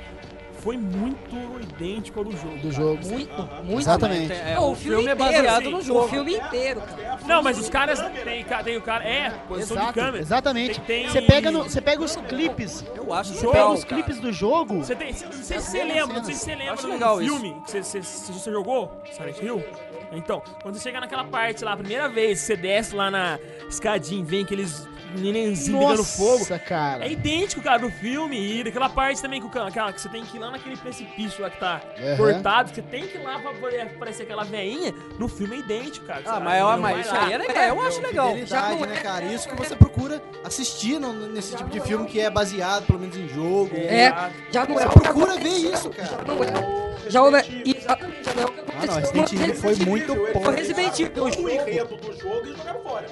foi 0.61 0.77
muito 0.77 1.35
idêntico 1.61 2.19
ao 2.19 2.25
do 2.25 2.31
jogo. 2.35 2.57
Do 2.57 2.71
jogo. 2.71 3.07
Muito, 3.07 3.49
muito. 3.63 3.79
Exatamente. 3.79 4.31
É, 4.33 4.55
Não, 4.55 4.71
o 4.71 4.75
filme 4.75 5.07
é 5.07 5.15
baseado 5.15 5.63
sim. 5.63 5.71
no 5.71 5.77
O 5.77 5.81
jogo. 5.81 6.07
filme 6.07 6.35
inteiro, 6.35 6.81
cara. 6.81 7.19
Não, 7.25 7.41
mas 7.43 7.57
os 7.57 7.69
caras 7.69 7.99
tem, 8.23 8.45
tem 8.63 8.77
o 8.77 8.81
cara. 8.81 9.03
É, 9.03 9.29
posição 9.47 9.77
de 9.77 9.83
Exato, 9.83 9.99
câmera. 9.99 10.19
exatamente. 10.19 10.81
Tem- 10.81 11.03
tem- 11.03 11.09
Você 11.11 11.21
pega, 11.21 11.51
no- 11.51 11.63
você 11.63 11.81
pega 11.81 12.03
os 12.03 12.15
clipes, 12.15 12.83
Eu 12.95 13.13
acho 13.13 13.33
você 13.33 13.47
pega 13.47 13.69
os 13.69 13.83
clipes 13.83 14.19
do 14.19 14.31
jogo, 14.31 14.83
Você 14.83 14.95
tem, 14.95 15.11
não 15.13 15.31
sei 15.31 15.59
se 15.59 15.71
você 15.71 15.83
lembra, 15.83 16.17
não 16.17 16.23
sei 16.25 16.33
se 16.35 16.41
você 16.41 16.55
lembra 16.55 16.73
Acho 16.73 16.83
do 16.83 16.89
legal 16.93 17.21
isso. 17.21 17.33
filme 17.39 17.61
que 17.65 17.71
você, 17.71 17.83
você, 17.83 18.01
você- 18.01 18.33
você 18.33 18.51
jogou, 18.51 19.01
Silent 19.11 19.37
Hill. 19.41 19.63
Então, 20.11 20.41
quando 20.61 20.75
você 20.75 20.81
chega 20.81 20.99
naquela 20.99 21.23
parte 21.23 21.63
lá, 21.63 21.73
a 21.73 21.77
primeira 21.77 22.09
vez, 22.09 22.39
você 22.39 22.55
desce 22.57 22.95
lá 22.95 23.09
na 23.11 23.37
escadinha 23.69 24.21
e 24.21 24.23
vem 24.23 24.43
aqueles 24.43 24.87
nenenzinhos 25.15 25.79
pegando 25.83 26.03
fogo. 26.03 26.39
Nossa, 26.39 26.59
cara. 26.59 27.05
É 27.05 27.11
idêntico, 27.11 27.61
cara, 27.61 27.79
do 27.79 27.89
filme. 27.89 28.59
E 28.59 28.63
daquela 28.63 28.89
parte 28.89 29.21
também 29.21 29.41
que, 29.41 29.47
o 29.57 29.61
aquela, 29.63 29.91
que 29.93 30.01
você 30.01 30.09
tem 30.09 30.23
que 30.23 30.37
ir 30.37 30.39
lá 30.39 30.51
naquele 30.51 30.77
precipício 30.77 31.41
lá 31.41 31.49
que 31.49 31.59
tá 31.59 31.81
Aham. 31.97 32.17
cortado, 32.17 32.69
você 32.73 32.81
tem 32.81 33.07
que 33.07 33.17
ir 33.17 33.23
lá 33.23 33.39
pra 33.39 33.51
poder 33.53 33.81
aparecer 33.81 34.23
aquela 34.23 34.43
veinha. 34.43 34.93
No 35.17 35.27
filme 35.27 35.55
é 35.55 35.59
idêntico, 35.59 36.05
cara. 36.05 36.21
Ah, 36.25 36.39
mas, 36.39 36.43
vai- 36.43 36.61
eu- 36.61 36.77
mas 36.81 37.05
isso 37.05 37.15
aí 37.15 37.33
é 37.33 37.37
legal, 37.37 37.63
eu 37.75 37.81
acho 37.81 38.01
legal. 38.01 38.27
Fidelidade, 38.29 38.87
né, 38.87 38.95
cara? 38.97 39.25
Isso 39.25 39.49
que 39.49 39.55
você 39.55 39.75
procura 39.75 40.21
assistir 40.43 40.99
no- 40.99 41.13
nesse 41.29 41.55
tipo 41.55 41.69
de 41.69 41.79
filme 41.81 42.05
que 42.07 42.19
é 42.19 42.29
baseado, 42.29 42.85
pelo 42.85 42.99
menos, 42.99 43.15
em 43.17 43.27
jogo. 43.27 43.75
É, 43.75 44.13
já 44.51 44.65
não 44.65 44.79
é 44.79 44.85
Você 44.87 44.99
procura 44.99 45.35
ver 45.35 45.49
isso, 45.49 45.89
cara. 45.89 46.23
Não 46.27 46.43
é. 46.43 47.09
Já 47.09 47.23
o 47.23 47.27
Exatamente, 47.35 48.23
já 48.23 48.33
não 48.35 48.43
é 48.43 48.45
o 48.45 48.49
que 48.51 48.59
Ah, 48.79 48.85
não. 48.85 48.95
Resident 48.95 49.33
Evil 49.33 49.55
foi 49.55 49.75
muito 49.75 50.15
bom. 50.33 50.49
Resident 50.51 50.99
Evil, 50.99 51.23
o 51.23 51.49
enredo 51.49 51.95
do 51.97 52.19
jogo 52.19 52.45
e 52.45 52.55
jogaram 52.55 52.81
fora. 52.83 53.07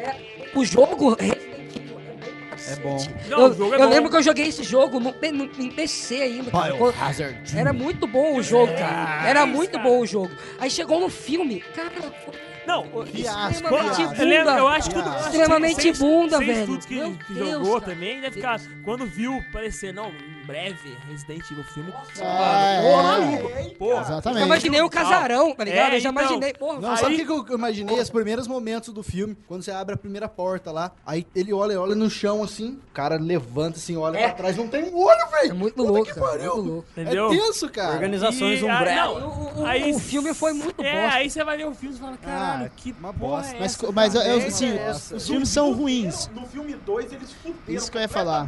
o 0.55 0.65
jogo 0.65 1.17
É 2.67 2.75
bom. 2.77 2.97
Não, 3.27 3.39
eu, 3.41 3.45
o 3.51 3.53
jogo 3.53 3.73
é 3.73 3.77
eu 3.77 3.81
bom. 3.81 3.89
lembro 3.89 4.09
que 4.09 4.15
eu 4.17 4.23
joguei 4.23 4.47
esse 4.47 4.63
jogo 4.63 4.99
no, 4.99 5.13
no, 5.33 5.43
em 5.63 5.71
PC 5.71 6.15
ainda. 6.21 6.51
cara. 6.51 6.73
Biohazard. 6.73 7.57
Era 7.57 7.73
muito 7.73 8.07
bom 8.07 8.35
o 8.37 8.43
jogo, 8.43 8.73
cara. 8.73 9.27
Era 9.27 9.45
muito 9.45 9.77
bom 9.79 9.99
o 9.99 10.05
jogo. 10.05 10.31
Aí 10.59 10.69
chegou 10.69 10.99
no 10.99 11.09
filme, 11.09 11.61
cara, 11.75 11.91
Não, 12.65 12.83
extremamente 13.05 14.01
eu, 14.01 14.25
lembro, 14.27 14.49
eu 14.51 14.55
bunda. 14.63 14.75
acho 14.75 14.89
que 14.89 14.95
tudo- 14.95 15.17
Extremamente 15.19 15.91
bunda, 15.93 16.37
seis 16.37 16.47
velho. 16.49 16.59
estudos 16.61 16.85
que, 16.85 16.95
Meu 16.95 17.11
que 17.27 17.33
Deus, 17.33 17.49
jogou 17.51 17.79
cara. 17.81 17.93
também 17.93 18.21
deve 18.21 18.35
ficar. 18.35 18.59
Quando 18.83 19.05
viu 19.05 19.41
parecer, 19.53 19.93
não, 19.93 20.11
breve 20.47 20.97
Resident 21.09 21.51
Evil 21.51 21.63
filme. 21.65 21.93
Ah, 22.21 22.79
Porra, 22.81 23.17
é. 23.17 23.19
maluco. 23.19 23.75
Porra. 23.77 24.01
Exatamente. 24.01 24.39
Eu 24.41 24.45
imaginei 24.45 24.81
o 24.81 24.89
casarão, 24.89 25.53
tá 25.53 25.63
ligado? 25.63 25.91
É, 25.93 25.97
eu 25.97 25.99
já 25.99 26.09
então. 26.09 26.23
imaginei, 26.23 26.53
porra. 26.53 26.79
Não, 26.79 26.97
sabe 26.97 27.21
o 27.21 27.43
que, 27.45 27.51
eu 27.51 27.57
imaginei? 27.57 27.99
Os 27.99 28.09
primeiros 28.09 28.47
momentos 28.47 28.93
do 28.93 29.03
filme, 29.03 29.37
quando 29.47 29.61
você 29.63 29.71
abre 29.71 29.93
a 29.95 29.97
primeira 29.97 30.27
porta 30.29 30.71
lá, 30.71 30.91
aí 31.05 31.27
ele 31.35 31.53
olha, 31.53 31.79
olha 31.79 31.93
no 31.95 32.09
chão 32.09 32.41
assim, 32.43 32.79
o 32.89 32.93
cara 32.93 33.17
levanta 33.17 33.77
assim, 33.77 33.97
olha 33.97 34.17
pra 34.17 34.31
trás, 34.33 34.55
não 34.57 34.67
tem 34.67 34.83
um 34.85 34.97
olho, 34.97 35.29
velho! 35.31 35.51
É 35.51 35.53
muito 35.53 35.83
louco, 35.83 36.05
que 36.05 36.13
cara, 36.13 36.27
pariu. 36.27 36.55
muito 36.55 36.69
louco. 36.69 36.87
Entendeu? 36.91 37.25
É 37.27 37.37
tenso, 37.37 37.69
cara. 37.69 37.93
Organizações 37.93 38.61
E- 38.61 38.67
ah, 38.67 38.75
Umbrella. 38.77 39.19
não, 39.19 39.47
O, 39.57 39.65
Aí- 39.65 39.91
o 39.91 39.99
filme 39.99 40.33
foi 40.33 40.53
muito 40.53 40.81
É, 40.83 41.01
bosta. 41.01 41.17
aí 41.17 41.29
você 41.29 41.43
vai 41.43 41.57
ver 41.57 41.65
o 41.67 41.73
filme 41.75 41.95
e 41.95 41.99
fala, 41.99 42.17
caralho, 42.17 42.65
Ah, 42.65 42.69
que 42.75 42.95
uma 42.99 43.11
bosta. 43.11 43.55
é 43.55 43.59
Mas, 43.59 43.73
essa, 43.75 43.91
mas 43.91 44.13
cara? 44.13 44.27
eu, 44.27 44.39
É, 44.39 44.45
assim, 44.45 44.69
é 44.69 44.73
os, 44.91 44.95
essa. 44.95 45.15
os 45.15 45.27
filmes 45.27 45.49
são 45.49 45.73
ruins. 45.73 46.29
No 46.33 46.45
filme 46.45 46.73
2, 46.75 47.11
eles 47.11 47.31
fuderam 47.33 47.57
Isso 47.67 47.91
que 47.91 47.97
eu 47.97 48.01
ia 48.01 48.07
falar. 48.07 48.47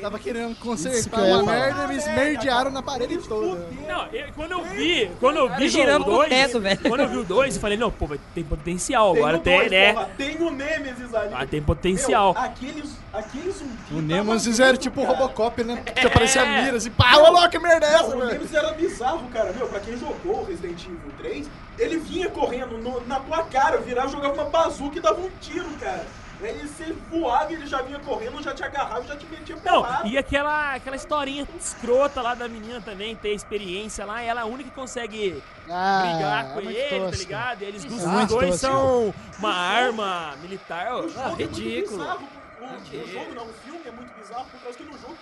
Tava 0.00 0.18
querendo 0.18 0.52
Isso 0.52 0.60
que 0.60 0.66
consertar 0.68 1.20
eu 1.20 1.26
ia 1.26 1.31
uma 1.38 1.52
merda, 1.52 1.84
eles 1.92 2.06
merdearam 2.06 2.70
na 2.70 2.82
parede 2.82 3.18
toda. 3.28 3.66
Não, 3.88 4.06
eu- 4.12 4.26
quando 4.34 4.52
eu 4.52 4.64
vi, 4.64 5.10
quando 5.20 5.36
eu 5.36 5.48
vi 5.56 5.68
girando 5.68 6.02
o 6.06 6.10
no 6.10 6.16
2, 6.16 6.28
teto, 6.28 6.60
velho. 6.60 6.78
quando 6.80 7.00
eu 7.00 7.08
vi 7.08 7.16
o 7.18 7.24
2, 7.24 7.54
eu 7.54 7.60
falei, 7.60 7.76
não, 7.78 7.90
pô, 7.90 8.08
tem 8.34 8.44
potencial, 8.44 9.12
Tem 9.12 9.22
agora 9.22 9.36
o 9.36 9.40
tem, 9.40 9.56
dois, 9.58 9.70
né? 9.70 9.92
porra, 9.92 10.10
tem 10.16 10.36
o 10.42 10.50
Nemesis 10.50 11.14
ali. 11.14 11.34
Ah, 11.34 11.46
tem 11.46 11.62
potencial. 11.62 12.32
Meu, 12.34 12.42
aqueles, 12.42 12.96
aqueles 13.12 13.56
zumbis. 13.56 13.90
O 13.90 14.00
Nemesis 14.02 14.60
era 14.60 14.76
tipo 14.76 15.02
cara. 15.02 15.12
Robocop, 15.16 15.64
né? 15.64 15.82
Que 15.94 16.06
aparecia 16.06 16.44
mira 16.44 16.76
assim, 16.76 16.90
pá, 16.90 17.16
ô 17.16 17.30
louco, 17.30 17.48
que 17.50 17.58
merda 17.58 17.86
é 17.86 17.94
essa, 17.94 18.08
Não, 18.08 18.16
o 18.16 18.20
velho? 18.20 18.32
Nemesis 18.32 18.54
era 18.54 18.72
bizarro, 18.72 19.28
cara. 19.32 19.52
Meu, 19.52 19.66
pra 19.68 19.80
quem 19.80 19.96
jogou 19.98 20.44
Resident 20.44 20.82
Evil 20.84 21.12
3, 21.18 21.50
ele 21.78 21.96
vinha 21.98 22.28
correndo 22.28 22.78
no- 22.78 23.00
na 23.06 23.18
tua 23.20 23.42
cara, 23.44 23.78
virava, 23.78 24.08
jogava 24.08 24.34
uma 24.34 24.44
bazuca 24.44 24.98
e 24.98 25.00
dava 25.00 25.20
um 25.20 25.30
tiro, 25.40 25.68
cara. 25.80 26.04
Aí 26.42 26.66
você 26.66 26.92
voava 27.08 27.52
e 27.52 27.54
ele 27.54 27.66
já 27.66 27.82
vinha 27.82 27.98
correndo, 28.00 28.42
já 28.42 28.52
te 28.52 28.64
agarrava 28.64 29.04
e 29.04 29.08
já 29.08 29.16
te 29.16 29.26
metia 29.26 29.54
Não, 29.64 29.82
porrada. 29.82 30.08
e 30.08 30.18
aquela, 30.18 30.74
aquela 30.74 30.96
historinha 30.96 31.46
escrota 31.58 32.20
lá 32.20 32.34
da 32.34 32.48
menina 32.48 32.80
também, 32.80 33.14
ter 33.14 33.32
experiência 33.32 34.04
lá, 34.04 34.20
ela 34.22 34.40
é 34.40 34.42
a 34.42 34.46
única 34.46 34.68
que 34.70 34.74
consegue 34.74 35.42
Ah, 35.70 36.02
brigar 36.02 36.44
com 36.52 36.60
é 36.60 36.62
muito 36.64 36.76
ele, 36.78 36.90
tá 37.00 37.06
tosco. 37.06 37.16
ligado? 37.22 37.62
Eles 37.62 37.84
os 37.84 38.02
É 38.02 38.06
muito 38.08 38.28
dois 38.30 38.60
tosco. 38.60 38.66
são 38.66 39.14
uma 39.38 39.54
arma 39.54 40.34
militar. 40.42 40.88
ó. 40.92 41.00
O 41.02 41.08
jogo 41.08 41.20
Ah, 41.24 41.30
é 41.32 41.34
ridículo. 41.44 41.98
bizarro. 41.98 42.28
O, 42.60 42.64
o 42.64 43.06
jogo 43.08 43.34
não, 43.34 43.44
o 43.46 43.52
filme 43.54 43.80
é 43.86 43.90
muito 43.90 44.12
bizarro 44.18 44.46
por 44.46 44.60
causa 44.60 44.78
que 44.78 44.84
no 44.84 44.98
jogo. 44.98 45.16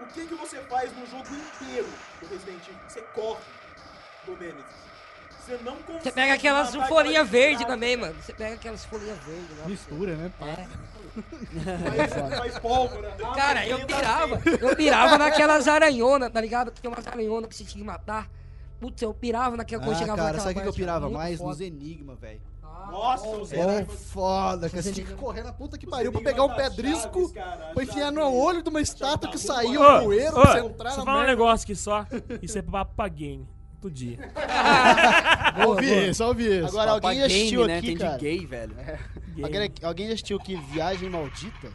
O 0.00 0.06
que, 0.06 0.26
que 0.26 0.34
você 0.34 0.58
faz 0.62 0.90
no 0.96 1.06
jogo 1.06 1.26
inteiro 1.34 1.88
do 2.20 2.28
Resident 2.28 2.60
Evil? 2.62 2.74
Você 2.88 3.00
corre 3.14 3.40
do 4.26 4.32
Nemesis. 4.32 4.85
Você 5.46 5.56
não 5.62 5.76
consegue. 5.76 6.02
Você 6.02 6.10
pega 6.12 6.34
aquelas 6.34 6.74
folhinhas 6.88 7.30
desgraça. 7.30 7.64
também, 7.66 7.96
mano. 7.96 8.14
Você 8.20 8.32
pega 8.32 8.54
aquelas 8.56 8.84
folhinhas 8.84 9.18
verdes 9.18 9.58
lá. 9.60 9.68
Mistura, 9.68 10.16
né? 10.16 10.32
É. 10.40 10.66
Faz, 11.16 12.38
faz 12.38 12.58
pólvora. 12.58 13.16
uma 13.18 13.34
Cara, 13.34 13.66
eu 13.66 13.78
ferida 13.78 13.96
pirava. 13.96 14.34
assim. 14.36 14.50
Eu 14.60 14.76
pirava 14.76 15.18
naquelas 15.18 15.68
aranhonas, 15.68 16.30
tá 16.32 16.40
ligado? 16.40 16.70
Que 16.72 16.80
tem 16.82 16.90
umas 16.90 17.06
aranhonas 17.06 17.48
que 17.48 17.56
você 17.56 17.64
tinha 17.64 17.80
que 17.82 17.86
matar. 17.86 18.28
Putz, 18.80 19.00
eu 19.00 19.14
pirava 19.14 19.56
naquela 19.56 19.82
quando 19.82 19.94
Ah, 19.96 19.98
chegava 19.98 20.18
cara, 20.22 20.38
sabe 20.38 20.50
o 20.50 20.54
que 20.56 20.62
que 20.62 20.68
eu 20.68 20.72
pirava 20.74 21.08
mais? 21.08 21.38
foda. 21.38 21.48
Nos 21.50 21.60
Enigma, 21.62 22.14
velho. 22.16 22.40
Nossa, 22.90 23.26
os 23.28 23.52
Era 23.52 23.76
Enigmas. 23.76 24.04
foda, 24.12 24.68
cara. 24.68 24.82
Você 24.82 24.92
tinha 24.92 25.06
que 25.06 25.14
correr 25.14 25.42
na 25.42 25.52
puta 25.52 25.78
que 25.78 25.86
pariu 25.86 26.12
pra 26.12 26.20
pegar 26.20 26.44
um 26.44 26.54
pedrisco, 26.54 27.32
pra 27.72 27.82
enfiar 27.82 28.12
no 28.12 28.30
olho 28.34 28.62
de 28.62 28.68
uma 28.68 28.80
estátua 28.82 29.30
que 29.30 29.38
Ô, 29.38 29.98
um 30.00 30.04
poeiro 30.04 30.32
pra 30.34 30.52
você 30.52 30.58
entrar 30.58 30.90
na 30.90 31.04
falar 31.04 31.22
um 31.22 31.26
negócio 31.26 31.64
aqui 31.64 31.74
só. 31.74 32.04
Isso 32.42 32.58
é 32.58 32.62
papo 32.62 32.94
pra 32.94 33.08
game. 33.08 33.48
Dia. 33.90 34.18
Ouvi 35.66 36.08
isso, 36.10 36.24
ouvi 36.24 36.58
isso. 36.58 36.66
Agora, 36.68 36.94
Papai 36.94 37.10
alguém 37.14 37.20
já 37.20 37.26
assistiu 37.26 37.60
game, 37.60 37.72
né? 37.72 37.78
aqui, 37.78 37.86
Tem 37.86 37.96
cara? 37.96 38.18
de 38.18 38.24
gay, 38.24 38.46
velho. 38.46 38.76
Alguém, 39.42 39.70
alguém 39.82 40.06
já 40.08 40.12
assistiu 40.14 40.36
aqui 40.38 40.56
Viagem 40.72 41.08
Maldita? 41.10 41.68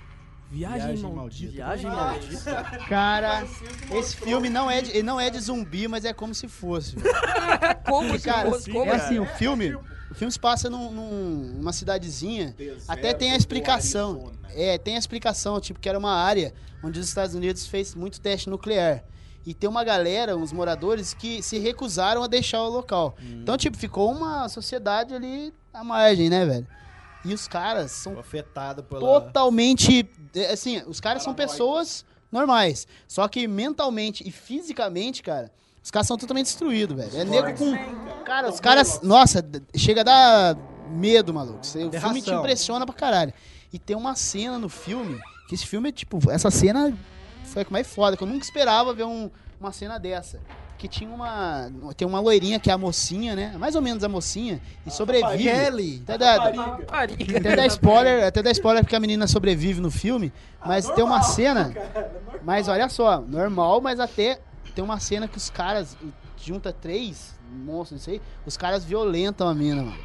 Viagem, 0.52 0.80
Viagem 0.96 1.14
maldita. 1.14 1.52
Viagem 1.54 1.86
maldita. 1.90 2.64
Cara, 2.90 3.46
esse 3.94 4.18
filme 4.18 4.50
não 4.50 4.70
é 4.70 4.82
de, 4.82 5.02
não 5.02 5.18
é 5.18 5.30
de 5.30 5.40
zumbi, 5.40 5.88
mas 5.88 6.04
é 6.04 6.12
como 6.12 6.36
se 6.36 6.48
fosse. 6.50 6.96
Como 7.88 8.18
se 8.20 8.26
Cara, 8.26 8.50
fosse, 8.50 8.70
como 8.72 8.92
é 8.92 8.96
assim? 8.96 9.18
o 9.20 9.26
filme, 9.26 9.74
o 9.74 10.14
filme 10.16 10.32
se 10.32 10.40
passa 10.40 10.70
num, 10.70 10.92
num- 10.92 11.54
numa 11.58 11.72
cidadezinha, 11.74 12.54
até 12.88 13.14
tem 13.14 13.32
a 13.34 13.36
explicação. 13.38 14.32
É, 14.54 14.78
tem 14.78 14.96
a 14.96 15.00
explicação, 15.00 15.60
tipo, 15.62 15.80
que 15.80 15.88
era 15.90 15.98
uma 15.98 16.14
área 16.14 16.54
onde 16.84 17.00
os 17.00 17.08
Estados 17.08 17.34
Unidos 17.36 17.66
fez 17.68 17.96
muito 17.96 18.20
teste 18.22 18.50
nuclear. 18.50 19.04
E 19.46 19.54
tem 19.54 19.70
uma 19.70 19.84
galera, 19.84 20.38
uns 20.38 20.52
moradores, 20.54 21.14
que 21.14 21.42
se 21.42 21.58
recusaram 21.58 22.22
a 22.24 22.28
deixar 22.28 22.62
o 22.64 22.70
local. 22.70 23.16
Então, 23.22 23.58
tipo, 23.58 23.76
ficou 23.78 24.12
uma 24.12 24.48
sociedade 24.50 25.14
ali 25.16 25.54
à 25.74 25.84
margem, 25.84 26.30
né, 26.30 26.46
velho? 26.46 26.68
E 27.26 27.34
os 27.34 27.48
caras 27.48 27.92
são 27.92 28.20
Afetado 28.20 28.84
pela... 28.84 29.00
totalmente. 29.02 30.08
é, 30.36 30.52
Assim, 30.54 30.82
os 30.88 31.00
caras 31.00 31.24
são 31.24 31.34
pessoas 31.34 32.06
normais. 32.32 32.88
Só 33.08 33.28
que 33.28 33.48
mentalmente 33.48 34.28
e 34.28 34.32
fisicamente, 34.32 35.22
cara, 35.24 35.52
os 35.84 35.90
caras 35.92 36.08
são 36.08 36.18
totalmente 36.18 36.46
destruídos, 36.46 36.96
velho. 36.96 37.18
É 37.20 37.24
nego 37.26 37.54
com. 37.58 38.24
Cara, 38.24 38.50
os 38.50 38.60
caras. 38.60 39.02
Nossa, 39.02 39.44
chega 39.76 40.02
a 40.02 40.04
dar 40.04 40.58
medo, 40.90 41.34
maluco. 41.34 41.66
Você- 41.66 41.84
O 41.86 41.92
filme 41.92 42.22
te 42.22 42.30
impressiona 42.40 42.86
pra 42.86 42.94
caralho. 42.96 43.34
E 43.74 43.80
tem 43.80 43.96
uma 43.96 44.16
cena 44.16 44.58
no 44.60 44.68
filme, 44.70 45.20
que 45.48 45.56
esse 45.56 45.66
filme 45.66 45.90
é 45.90 45.92
tipo. 45.92 46.20
Essa 46.30 46.52
cena 46.52 46.96
foi 47.52 47.62
a 47.62 47.66
que 47.66 47.72
mais 47.72 47.88
foda, 47.94 48.16
que 48.18 48.24
eu 48.24 48.28
nunca 48.28 48.44
esperava 48.44 48.94
ver 48.94 49.04
um- 49.06 49.30
uma 49.60 49.72
cena 49.72 49.98
dessa. 50.00 50.40
Que 50.78 50.88
tinha 50.88 51.10
uma. 51.14 51.70
Tem 51.96 52.08
uma 52.08 52.20
loirinha 52.20 52.60
que 52.60 52.72
é 52.72 52.74
a 52.74 52.78
mocinha, 52.78 53.36
né? 53.36 53.54
Mais 53.60 53.76
ou 53.76 53.82
menos 53.84 54.04
a 54.04 54.10
mocinha. 54.10 54.60
E 54.84 54.90
sobrevive. 54.90 55.44
Kelly. 55.44 56.02
Até 56.04 56.18
da, 56.18 56.36
até 57.38 57.56
dar 57.56 57.68
spoiler, 57.68 58.26
até 58.26 58.42
dar 58.42 58.50
spoiler 58.52 58.84
porque 58.84 58.96
a 58.96 59.00
menina 59.00 59.28
sobrevive 59.28 59.80
no 59.80 59.92
filme, 59.92 60.34
mas 60.66 60.90
tem 60.90 61.04
uma 61.04 61.22
cena, 61.22 61.72
mas 62.44 62.68
olha 62.68 62.90
só, 62.90 63.22
normal, 63.22 63.80
mas 63.80 64.00
até 64.00 64.40
tem 64.74 64.84
uma 64.84 65.00
cena 65.00 65.28
que 65.28 65.38
os 65.38 65.52
caras 65.52 65.96
junta 66.36 66.74
três 66.74 67.36
monstros, 67.52 68.00
não 68.00 68.04
sei, 68.06 68.20
os 68.44 68.58
caras 68.58 68.84
violentam 68.84 69.48
a 69.48 69.54
mina, 69.54 69.84
mano. 69.84 70.00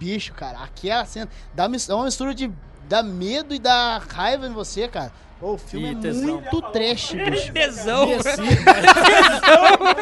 Bicho, 0.00 0.32
cara, 0.34 0.58
aquela 0.64 1.04
cena 1.04 1.28
dá 1.54 1.64
é 1.88 1.94
uma 1.94 2.04
mistura 2.06 2.34
de 2.34 2.50
dá 2.88 3.02
medo 3.04 3.54
e 3.54 3.58
dá 3.60 3.98
raiva 3.98 4.48
em 4.48 4.52
você, 4.52 4.88
cara. 4.88 5.12
O 5.42 5.56
filme 5.56 5.88
E 5.88 5.92
é 5.92 5.94
tesão. 5.94 6.40
muito 6.40 6.62
trash, 6.70 7.12
bicho. 7.30 7.52
Tesão. 7.52 8.08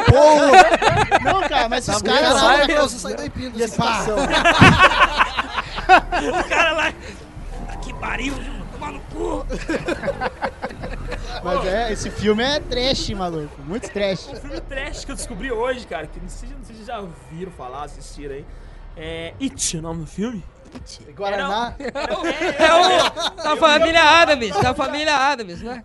Pô, 0.07 1.25
não, 1.25 1.41
cara, 1.49 1.69
mas 1.69 1.89
esses 1.89 2.03
caras 2.03 2.41
Caralho, 2.41 2.65
são- 2.67 2.75
a 2.75 2.79
calça 2.79 2.99
sai 2.99 3.15
daí 3.15 3.31
pinto, 3.31 3.59
E 3.59 3.63
assim, 3.63 3.77
pá. 3.77 4.05
O 5.89 6.49
cara 6.49 6.73
lá. 6.73 6.93
Que 7.83 7.93
pariu, 7.95 8.35
tomar 8.73 8.93
no 8.93 9.01
cu. 9.01 9.47
mas 11.43 11.65
é, 11.67 11.93
esse 11.93 12.11
filme 12.11 12.43
é 12.43 12.61
trash, 12.61 13.11
maluco, 13.11 13.61
muito 13.63 13.89
trash. 13.91 14.29
Um 14.29 14.37
filme 14.37 14.61
trash 14.61 15.05
que 15.05 15.13
eu 15.13 15.17
descobri 15.17 15.51
hoje, 15.53 15.87
cara, 15.87 16.07
que 16.07 16.21
não 16.21 16.29
sei, 16.29 16.49
não 16.51 16.65
sei 16.65 16.77
se 16.77 16.85
já 16.85 16.99
ouviram 16.99 17.53
falar, 17.53 17.85
assistiram 17.85 18.35
aí. 18.35 18.45
É 18.97 19.33
It, 19.41 19.77
o 19.77 19.83
nome 19.83 20.01
do 20.01 20.07
filme? 20.11 20.43
Guaraná. 21.15 21.75
É 21.79 22.75
o 22.75 22.83
da 23.43 23.57
família 23.57 24.03
Adams, 24.03 24.51
da 24.61 24.75
família 24.75 25.17
Adams, 25.17 25.63
né? 25.63 25.85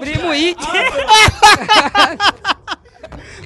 Primo 0.00 0.32
It. 0.32 0.56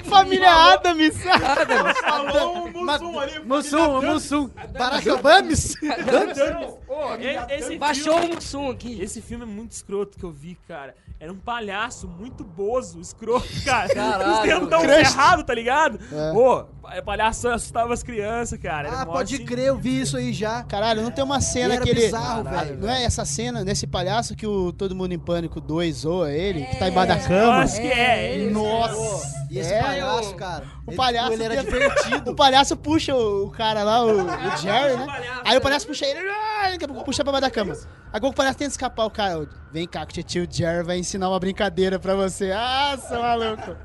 Família 0.03 0.51
Adams. 0.51 1.15
Adams. 1.25 1.97
Falou 1.99 2.65
o 2.65 2.71
Mussum 2.71 3.19
ali. 3.19 3.39
Mussum, 3.39 4.01
Mussum. 4.01 4.49
Barack 4.77 5.07
esse 7.49 7.77
Baixou 7.77 8.19
o 8.19 8.35
Mussum 8.35 8.69
aqui. 8.69 9.01
Esse 9.01 9.21
filme 9.21 9.43
é 9.43 9.47
muito 9.47 9.71
escroto 9.71 10.17
que 10.17 10.23
eu 10.23 10.31
vi, 10.31 10.57
cara. 10.67 10.95
Era 11.19 11.31
um 11.31 11.37
palhaço 11.37 12.07
muito 12.07 12.43
bozo, 12.43 12.99
escroto, 12.99 13.47
cara. 13.63 13.93
Caralho, 13.93 14.33
Os 14.33 14.39
dentão 14.41 14.81
ferrado, 14.81 15.43
tá 15.43 15.53
ligado? 15.53 15.99
É. 16.11 16.31
Pô, 16.33 16.61
o 16.61 17.03
palhaço 17.05 17.47
assustava 17.47 17.93
as 17.93 18.01
crianças, 18.01 18.59
cara. 18.59 18.89
Ah, 19.01 19.05
pode 19.05 19.35
assim- 19.35 19.45
crer, 19.45 19.67
eu 19.67 19.77
vi 19.77 20.01
isso 20.01 20.17
aí 20.17 20.33
já. 20.33 20.63
Caralho, 20.63 21.03
não 21.03 21.11
tem 21.11 21.23
uma 21.23 21.39
cena 21.39 21.77
que 21.77 21.89
ele. 21.89 22.01
bizarro, 22.01 22.43
velho. 22.43 22.77
Não 22.79 22.89
é 22.89 23.03
essa 23.03 23.23
cena, 23.23 23.63
nesse 23.63 23.85
palhaço 23.85 24.35
que 24.35 24.47
o 24.47 24.73
Todo 24.73 24.95
Mundo 24.95 25.13
em 25.13 25.19
Pânico 25.19 25.61
2 25.61 25.97
zoa 25.97 26.31
ele, 26.31 26.65
que 26.65 26.77
tá 26.77 26.89
embaixo 26.89 27.07
da 27.09 27.19
cama. 27.19 27.57
Acho 27.57 27.75
que 27.81 27.87
é, 27.87 28.33
ele. 28.33 28.49
Nossa! 28.51 29.41
E 29.51 29.59
esse 29.59 29.73
É, 29.73 29.81
palhaço, 29.99 30.29
eu- 30.31 30.35
cara. 30.37 30.65
O 30.85 30.89
ele, 30.91 30.97
palhaço, 30.97 31.31
tipo, 31.31 31.43
ele 31.43 31.53
era 31.53 31.63
divertido. 31.63 32.31
o 32.31 32.35
palhaço 32.35 32.77
puxa 32.77 33.15
o, 33.15 33.45
o 33.47 33.51
cara 33.51 33.83
lá, 33.83 34.03
o, 34.03 34.21
o 34.23 34.57
Jerry, 34.57 34.97
né? 34.97 35.07
Aí 35.45 35.57
o 35.57 35.61
palhaço 35.61 35.87
puxa 35.87 36.05
ele, 36.05 36.19
ah, 36.29 36.69
daqui 36.71 36.85
a 36.85 36.87
pouco 36.87 37.03
puxa 37.05 37.23
pra 37.23 37.31
baixo 37.31 37.41
da 37.47 37.51
cama. 37.51 37.73
Agora 38.13 38.31
o 38.31 38.35
palhaço 38.35 38.57
tenta 38.57 38.71
escapar, 38.71 39.05
o 39.05 39.09
cara, 39.11 39.47
vem 39.71 39.87
cá 39.87 40.05
que 40.05 40.19
o 40.19 40.23
tio 40.23 40.47
Jerry 40.49 40.83
vai 40.83 40.97
ensinar 40.97 41.29
uma 41.29 41.39
brincadeira 41.39 41.97
pra 41.99 42.15
você. 42.15 42.51
Ah, 42.51 42.97
seu 42.97 43.21
maluco. 43.21 43.75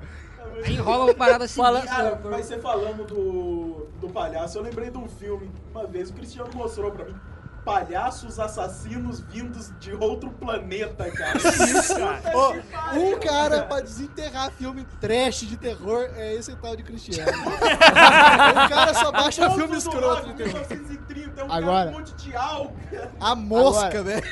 Enrola 0.66 1.04
uma 1.04 1.14
parada 1.14 1.46
Fala, 1.48 1.80
sinistra. 1.80 2.02
cara, 2.16 2.20
mas 2.30 2.46
você 2.46 2.58
falando 2.58 3.04
do, 3.06 3.88
do 4.00 4.08
palhaço, 4.08 4.56
eu 4.56 4.62
lembrei 4.62 4.90
de 4.90 4.96
um 4.96 5.06
filme. 5.06 5.50
Uma 5.70 5.86
vez 5.86 6.08
o 6.10 6.14
Cristiano 6.14 6.48
mostrou 6.54 6.90
pra 6.90 7.04
mim. 7.04 7.14
Palhaços 7.66 8.38
assassinos 8.38 9.18
vindos 9.28 9.72
de 9.80 9.92
outro 9.92 10.30
planeta, 10.30 11.10
cara. 11.10 11.36
Isso, 11.36 11.96
cara? 11.98 12.22
Ó, 12.32 12.54
um 12.94 13.18
cara 13.18 13.62
pra 13.64 13.80
desenterrar 13.80 14.52
filme 14.52 14.86
trash 15.00 15.40
de 15.40 15.56
terror 15.56 16.08
é 16.14 16.32
esse 16.34 16.54
tal 16.54 16.76
de 16.76 16.84
Cristiano. 16.84 17.32
o 17.32 18.68
cara 18.70 18.94
só 18.94 19.10
baixa 19.10 19.50
filme 19.50 19.76
escroto 19.76 20.26
de 20.28 20.34
terror. 20.34 20.52
1930. 20.68 21.30
tem 21.32 21.44
um 21.44 21.52
Agora. 21.52 21.76
cara 21.86 21.90
um 21.90 21.92
monte 21.98 22.14
de 22.14 22.36
alga. 22.36 23.10
A 23.20 23.34
mosca, 23.34 24.00
velho. 24.04 24.22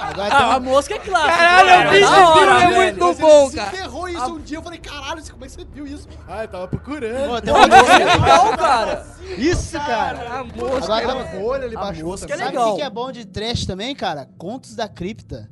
Agora 0.00 0.28
um- 0.28 0.32
Ah, 0.50 0.54
a 0.56 0.60
mosca 0.60 0.94
é 0.94 0.98
clássica. 0.98 1.34
Caralho, 1.36 1.66
cara, 1.68 1.84
eu 1.86 1.90
vi 1.92 2.00
da 2.00 2.06
esse 2.06 2.22
hora, 2.22 2.60
filme, 2.60 2.74
é 2.74 2.76
muito 2.76 3.00
Mas 3.06 3.18
bom, 3.18 3.50
cara. 3.50 3.70
ferrou 3.70 4.08
isso 4.08 4.26
um 4.34 4.38
dia. 4.40 4.58
Eu 4.58 4.62
falei, 4.62 4.78
caralho, 4.78 5.22
como 5.32 5.44
é 5.44 5.48
que 5.48 5.54
você 5.54 5.64
viu 5.64 5.86
isso? 5.86 6.06
Ah, 6.28 6.42
eu 6.44 6.48
tava 6.48 6.68
procurando. 6.68 7.28
Pô, 7.30 7.40
tem 7.40 7.54
uma 7.54 7.66
Mosca 7.66 8.02
é 8.02 8.56
cara. 8.58 9.06
Isso, 9.38 9.72
cara. 9.78 10.40
A 10.40 10.44
mosca. 10.44 10.94
Agora 10.94 11.24
Tava 11.54 11.60
com 11.60 11.64
o 11.64 11.64
olho 11.64 11.64
ali 11.64 11.76
A 11.76 11.80
baixo. 11.80 12.04
mosca 12.04 12.26
é 12.32 12.36
Sabe 12.36 12.42
o 12.42 12.46
legal. 12.50 12.70
que 12.72 12.76
que 12.80 12.82
é 12.86 12.90
bom 12.90 13.12
de 13.12 13.24
trash 13.24 13.66
também, 13.66 13.94
cara? 13.94 14.28
Contos 14.38 14.74
da 14.74 14.88
Cripta. 14.88 15.48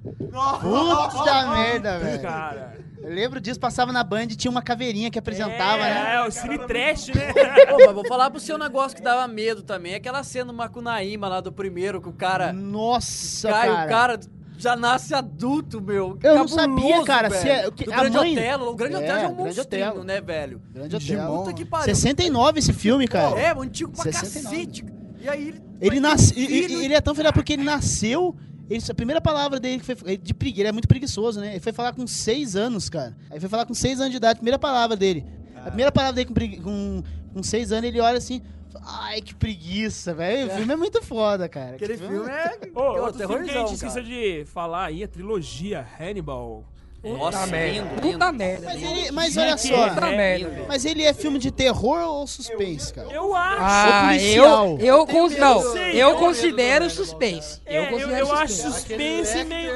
Putz 0.60 1.24
da 1.24 1.46
merda, 1.48 1.98
velho. 1.98 2.22
Cara. 2.22 2.76
Eu 3.02 3.10
lembro 3.12 3.40
disso, 3.40 3.58
passava 3.58 3.92
na 3.92 4.04
Band 4.04 4.22
e 4.22 4.36
tinha 4.36 4.50
uma 4.50 4.62
caveirinha 4.62 5.10
que 5.10 5.18
apresentava, 5.18 5.82
é, 5.84 5.94
né? 5.94 6.14
É, 6.14 6.26
o 6.26 6.30
Cine 6.30 6.56
Trash, 6.58 7.08
né? 7.08 7.32
Pô, 7.68 7.76
mas 7.84 7.94
vou 7.94 8.06
falar 8.06 8.30
pro 8.30 8.38
seu 8.38 8.56
negócio 8.56 8.96
que 8.96 9.02
dava 9.02 9.26
medo 9.26 9.62
também. 9.62 9.94
Aquela 9.96 10.22
cena 10.22 10.46
do 10.46 10.52
Macunaíma 10.56 11.26
lá 11.28 11.40
do 11.40 11.50
primeiro, 11.50 12.00
que 12.00 12.08
o 12.08 12.12
cara 12.12 12.52
Nossa, 12.52 13.48
cai, 13.50 13.68
cara. 13.68 13.84
o 13.84 13.88
cara 13.88 14.20
já 14.56 14.76
nasce 14.76 15.12
adulto, 15.14 15.80
meu. 15.80 16.16
Eu 16.22 16.36
não 16.36 16.46
sabia, 16.46 17.02
cara, 17.02 17.28
se 17.30 17.48
é- 17.48 17.66
o 17.66 17.72
que- 17.72 17.84
Do 17.86 17.92
a 17.92 17.96
Grande 17.96 18.16
mãe- 18.18 18.32
Otelo. 18.38 18.70
O 18.70 18.74
Grande 18.76 18.94
É, 18.94 18.98
Otelo 18.98 19.12
é 19.12 19.16
um 19.16 19.34
Grande 19.34 19.56
monstrinho, 19.56 19.88
Otelo. 19.88 20.04
né, 20.04 20.20
velho? 20.20 20.62
Grande 20.72 20.94
Hotel. 20.96 21.26
Puta 21.36 21.52
que 21.52 21.64
pariu. 21.64 21.84
69 21.96 22.60
esse 22.60 22.72
filme, 22.72 23.08
cara. 23.08 23.36
É, 23.36 23.50
antigo 23.52 23.90
pra 23.90 24.04
69. 24.12 24.66
cacete. 24.66 24.84
E 25.22 25.28
aí 25.28 25.48
ele... 25.48 25.62
Ele 25.80 26.00
nasce, 26.00 26.34
um 26.34 26.38
e- 26.38 26.42
e- 26.44 26.62
filho. 26.68 26.82
ele 26.82 26.94
é 26.94 27.00
tão 27.00 27.14
filho 27.14 27.32
porque 27.32 27.52
ele 27.54 27.62
nasceu. 27.64 28.34
ele- 28.68 28.82
a 28.88 28.94
primeira 28.94 29.20
palavra 29.20 29.58
dele 29.60 29.80
que 29.80 29.84
foi 29.84 29.96
ele 30.12 30.16
de 30.18 30.34
pregui, 30.34 30.60
ele 30.60 30.68
é 30.68 30.72
muito 30.72 30.88
preguiçoso, 30.88 31.40
né? 31.40 31.52
Ele 31.52 31.60
foi 31.60 31.72
falar 31.72 31.92
com 31.92 32.06
seis 32.06 32.56
anos, 32.56 32.88
cara. 32.90 33.16
Aí 33.30 33.38
foi 33.40 33.48
falar 33.48 33.66
com 33.66 33.74
seis 33.74 33.98
anos 34.00 34.10
de 34.10 34.16
idade, 34.16 34.32
a 34.34 34.36
primeira 34.36 34.58
palavra 34.58 34.96
dele. 34.96 35.24
A 35.56 35.66
primeira 35.68 35.92
palavra 35.92 36.24
dele 36.24 36.56
com, 36.56 36.62
com, 36.62 37.02
com 37.34 37.42
seis 37.42 37.70
anos, 37.72 37.84
ele 37.88 38.00
olha 38.00 38.18
assim. 38.18 38.42
Ai, 38.84 39.20
que 39.20 39.34
preguiça, 39.34 40.12
velho. 40.14 40.48
O 40.48 40.50
filme 40.56 40.72
é 40.72 40.76
muito 40.76 41.00
foda, 41.02 41.48
cara. 41.48 41.76
Aquele 41.76 41.92
Que 41.92 41.98
filme 41.98 42.28
é... 42.28 42.58
Ô, 42.74 42.80
Ô, 42.80 43.02
outro 43.04 43.28
filme 43.28 43.44
que 43.44 43.50
a 43.50 43.60
gente 43.60 43.74
esqueceu 43.74 44.02
de 44.02 44.44
falar 44.46 44.86
aí, 44.86 45.04
a 45.04 45.08
trilogia 45.08 45.86
Hannibal. 46.00 46.64
Nossa, 47.04 47.46
lindo, 47.46 47.88
lindo. 48.00 48.12
Puta 48.12 48.30
merda. 48.32 48.66
Mas, 48.66 48.82
ele- 48.82 49.10
mas 49.10 49.36
olha 49.36 49.56
só, 49.58 49.88
Puta 49.88 50.06
é, 50.06 50.16
merda. 50.16 50.64
mas 50.68 50.84
ele 50.84 51.02
é 51.02 51.12
filme 51.12 51.38
de 51.38 51.50
terror 51.50 51.98
ou 52.00 52.26
suspense, 52.26 52.94
cara? 52.94 53.08
Eu 53.10 53.34
acho. 53.34 53.58
Ah, 53.60 54.16
eu, 54.16 54.78
eu, 54.78 55.06
cons... 55.06 55.36
não, 55.36 55.60
eu 55.78 56.10
eu 56.10 56.14
considero 56.16 56.88
suspense. 56.88 57.60
É, 57.66 57.78
Eu 57.78 57.82
eu, 57.84 57.90
considero 57.90 58.26
eu 58.26 58.32
acho 58.32 58.54
suspense. 58.54 59.44
meio. 59.44 59.72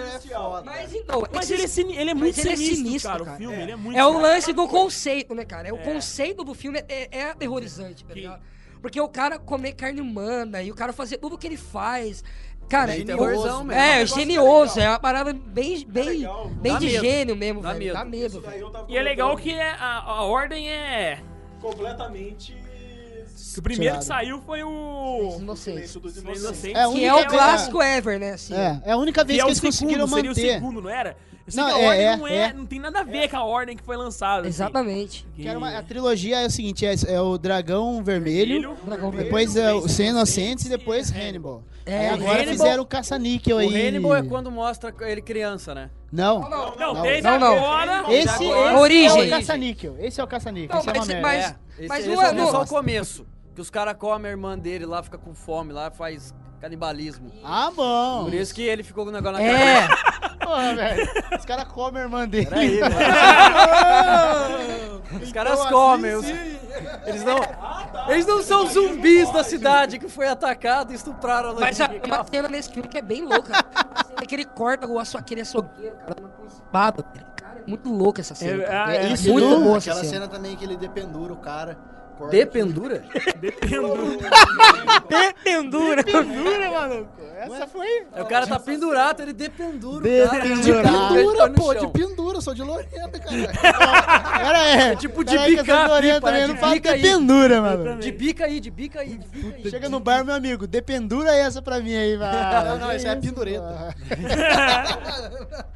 Mas 0.64 0.94
então, 0.94 1.22
Mas 1.32 1.50
ele 1.50 1.62
é, 1.62 2.00
ele 2.00 2.10
é 2.10 2.14
muito 2.14 2.36
mas 2.36 2.44
ele 2.44 2.52
é 2.52 2.56
sinistro, 2.56 2.76
sinistro, 2.76 3.10
cara, 3.10 3.22
o 3.34 3.36
filme. 3.36 3.56
Ele 3.62 3.72
é 3.72 3.76
muito 3.76 3.98
É 3.98 4.04
o 4.04 4.08
sinistro. 4.08 4.32
lance 4.32 4.52
do 4.52 4.68
conceito, 4.68 5.34
né, 5.34 5.44
cara? 5.44 5.68
É 5.68 5.72
o 5.72 5.76
É. 5.76 5.78
conceito 5.82 6.44
do 6.44 6.54
filme 6.54 6.82
é, 6.88 7.08
é 7.10 7.22
aterrorizante, 7.30 8.04
tá 8.04 8.14
ligado? 8.14 8.40
Porque 8.80 9.00
o 9.00 9.08
cara 9.08 9.38
comer 9.38 9.72
carne 9.72 10.00
humana 10.00 10.62
e 10.62 10.70
o 10.70 10.74
cara 10.74 10.92
fazer 10.92 11.16
tudo 11.18 11.34
o 11.34 11.38
que 11.38 11.46
ele 11.46 11.56
faz. 11.56 12.22
Cara, 12.68 12.92
Bem 12.92 13.02
o- 13.02 13.06
terrorzão 13.06 13.64
mesmo. 13.64 13.80
É, 13.80 14.02
É 14.02 14.06
genioso, 14.06 14.80
é 14.80 14.88
uma 14.88 14.98
parada 14.98 15.32
bem, 15.32 15.84
bem, 15.86 16.04
legal. 16.04 16.48
bem 16.48 16.72
Dá 16.72 16.78
de 16.80 16.86
medo. 16.86 17.04
gênio 17.04 17.36
mesmo, 17.36 17.60
Dá 17.62 17.68
velho. 17.72 17.78
medo. 17.84 17.94
Dá 17.94 18.04
medo, 18.04 18.44
E 18.88 18.96
é 18.96 19.02
legal 19.02 19.36
que 19.36 19.52
é- 19.52 19.70
a, 19.70 19.98
a 20.00 20.22
ordem 20.24 20.68
é. 20.68 21.20
Completamente... 21.60 22.52
que 23.54 23.60
o 23.60 23.62
primeiro 23.62 23.84
Tirado. 23.94 24.00
que 24.00 24.04
saiu 24.06 24.42
foi 24.42 24.62
o. 24.62 25.36
Inocentes. 25.38 25.94
Inocente, 25.94 26.76
É, 26.76 26.88
Que 26.92 27.04
é 27.04 27.14
o 27.14 27.26
clássico 27.26 27.82
ever, 27.82 28.18
né? 28.18 28.32
Assim. 28.32 28.54
É, 28.54 28.82
é 28.84 28.92
a 28.92 28.96
única 28.96 29.22
Que 29.22 29.28
vez 29.28 29.38
é 29.40 29.42
que 29.44 29.48
eles 29.48 29.60
conseguiram 29.60 30.06
segundo, 30.06 30.14
seria 30.16 30.30
o 30.30 30.34
manter. 30.34 30.52
segundo, 30.54 30.82
não 30.82 30.90
era? 30.90 31.16
Eu 31.46 31.52
sei 31.52 31.62
Não, 31.62 31.68
que 31.70 31.74
a 31.76 31.78
é, 31.78 31.86
ordem 31.88 32.04
é, 32.06 32.16
não, 32.16 32.26
é, 32.26 32.36
é. 32.36 32.52
não 32.52 32.66
tem 32.66 32.80
nada 32.80 33.00
a 33.00 33.02
ver 33.04 33.28
com 33.30 33.36
a 33.36 33.44
ordem 33.44 33.76
que 33.76 33.82
foi 33.84 33.96
lançada. 33.96 34.40
assim. 34.40 34.48
Exatamente. 34.48 35.24
Que- 35.36 35.42
Que 35.42 35.48
era 35.48 35.56
uma- 35.56 35.78
a 35.78 35.82
trilogia 35.82 36.40
é 36.40 36.46
o 36.46 36.50
seguinte, 36.50 36.84
é, 36.84 36.94
é 37.06 37.20
o 37.20 37.38
Dragão 37.38 38.02
Vermelho, 38.02 38.60
Vermelho, 38.74 38.76
Dragão 38.84 39.10
depois 39.12 39.54
é 39.54 39.72
o 39.72 39.88
Sem 39.88 40.08
Inocentes 40.08 40.66
e 40.66 40.68
depois 40.68 41.10
Hannibal. 41.12 41.62
É, 41.84 42.08
agora 42.08 42.38
Hannibal- 42.42 42.52
fizeram 42.52 42.82
o 42.82 42.86
Caça-Níquel 42.86 43.58
O 43.58 43.60
aí. 43.60 43.88
Hannibal 43.88 44.16
é 44.16 44.22
quando 44.24 44.50
mostra 44.50 44.92
ele 45.02 45.22
criança, 45.22 45.72
né? 45.72 45.88
Não, 46.10 46.40
Não, 46.40 46.50
Não, 46.50 46.76
não, 46.76 46.94
não. 47.38 47.54
agora. 47.54 48.12
esse, 48.12 48.28
esse 48.28 48.44
é 48.50 48.76
Origem. 48.76 49.26
o 49.26 49.30
Caça-Níquel. 49.30 49.96
Esse 50.00 50.20
é 50.20 50.24
o 50.24 50.26
Caça-Níquel, 50.26 50.74
Não, 50.74 50.80
esse 50.80 51.12
é 51.12 51.14
uma 51.18 51.22
mas- 51.22 51.44
é. 51.44 51.56
Esse, 51.78 51.88
mas 51.88 51.98
esse 52.06 52.08
não 52.16 52.22
é, 52.22 52.26
é- 52.36 52.42
o- 52.44 52.50
só 52.50 52.62
o 52.62 52.66
começo. 52.66 53.24
Que 53.54 53.60
os 53.60 53.70
caras 53.70 53.94
comem 53.96 54.26
a 54.26 54.30
irmã 54.30 54.58
dele 54.58 54.84
lá, 54.84 55.00
fica 55.02 55.16
com 55.16 55.32
fome 55.32 55.72
lá, 55.72 55.90
faz 55.92 56.34
canibalismo. 56.60 57.30
Ah, 57.44 57.70
bom. 57.74 58.24
Por 58.24 58.34
isso 58.34 58.52
que 58.54 58.62
ele 58.62 58.82
ficou 58.82 59.04
com 59.04 59.10
o 59.10 59.12
negócio 59.14 59.38
na 59.38 59.44
É, 59.44 59.88
Porra, 60.46 60.74
velho. 60.74 61.08
Os 61.38 61.44
caras 61.44 61.64
comem 61.64 62.00
a 62.02 62.04
irmã 62.04 62.28
dele. 62.28 62.46
Peraí. 62.46 62.80
Os 65.22 65.32
caras 65.32 65.64
comem. 65.66 66.14
os- 66.14 66.26
Eles 67.06 67.24
não. 67.24 67.38
Eles 68.08 68.26
não 68.26 68.42
são 68.42 68.66
zumbis 68.66 69.30
da 69.32 69.42
cidade 69.42 69.98
que 69.98 70.08
foi 70.08 70.28
atacado 70.28 70.92
e 70.92 70.94
estupraram 70.94 71.50
a 71.50 71.54
mas 71.54 71.80
a, 71.80 71.90
uma 72.04 72.24
cena 72.24 72.48
nesse 72.48 72.70
filme 72.70 72.88
que 72.88 72.98
é 72.98 73.02
bem 73.02 73.24
louca. 73.24 73.52
A 73.74 74.04
cena 74.04 74.26
que 74.26 74.34
ele 74.34 74.44
corta 74.44 74.86
o 74.86 74.98
aço, 74.98 75.16
aquele 75.18 75.40
açougueiro, 75.40 75.96
cara, 75.96 76.14
com 76.36 76.46
espada. 76.46 77.02
Cara, 77.36 77.58
é 77.66 77.68
muito 77.68 77.88
louca 77.92 78.20
essa 78.20 78.34
cena. 78.34 78.62
É, 78.64 78.96
é, 78.96 79.06
É, 79.06 79.12
Isso 79.12 79.32
muito 79.32 79.60
boa 79.60 79.78
essa 79.78 79.90
aquela 79.90 80.04
cena 80.04 80.28
também 80.28 80.54
que 80.56 80.64
ele 80.64 80.76
dependura 80.76 81.32
o 81.32 81.36
cara. 81.36 81.76
Corta 82.16 82.36
Dependura? 82.36 83.04
Pendura. 85.44 86.02
Pendura, 86.04 86.70
maluco. 86.70 87.10
Essa 87.36 87.66
foi. 87.66 88.06
É, 88.12 88.22
o 88.22 88.26
cara 88.26 88.46
tá 88.46 88.58
pendurado, 88.58 89.22
ele 89.22 89.32
dependura 89.32 90.02
cara. 90.26 90.42
Dependurado. 90.42 91.14
Ele 91.14 91.24
Pendura, 91.26 91.48
tá 91.48 91.54
pô, 91.54 91.74
chão. 91.74 91.86
de 91.86 91.92
pendura, 91.92 92.40
sou 92.40 92.54
de 92.54 92.62
Lorena, 92.62 93.08
cara. 93.10 94.40
Era 94.48 94.68
é. 94.68 94.92
É 94.92 94.96
tipo 94.96 95.22
de 95.22 95.36
essa 95.36 95.46
bica, 95.46 95.62
também 96.20 96.42
é 96.42 96.46
não 96.46 96.54
de 96.54 96.60
aí. 96.90 97.02
dependura, 97.02 97.60
mano. 97.60 98.00
De 98.00 98.12
bica 98.12 98.44
aí, 98.46 98.60
de 98.60 98.70
bica 98.70 99.00
aí, 99.00 99.18
de 99.18 99.26
aí. 99.54 99.70
Chega 99.70 99.88
no 99.88 100.00
bar, 100.00 100.24
meu 100.24 100.34
amigo, 100.34 100.66
dependura 100.66 101.34
essa 101.34 101.60
pra 101.60 101.80
mim 101.80 101.94
aí, 101.94 102.16
vai. 102.16 102.64
Não, 102.64 102.78
não, 102.78 102.96
isso 102.96 103.06
é 103.06 103.16
pendureta. 103.16 103.94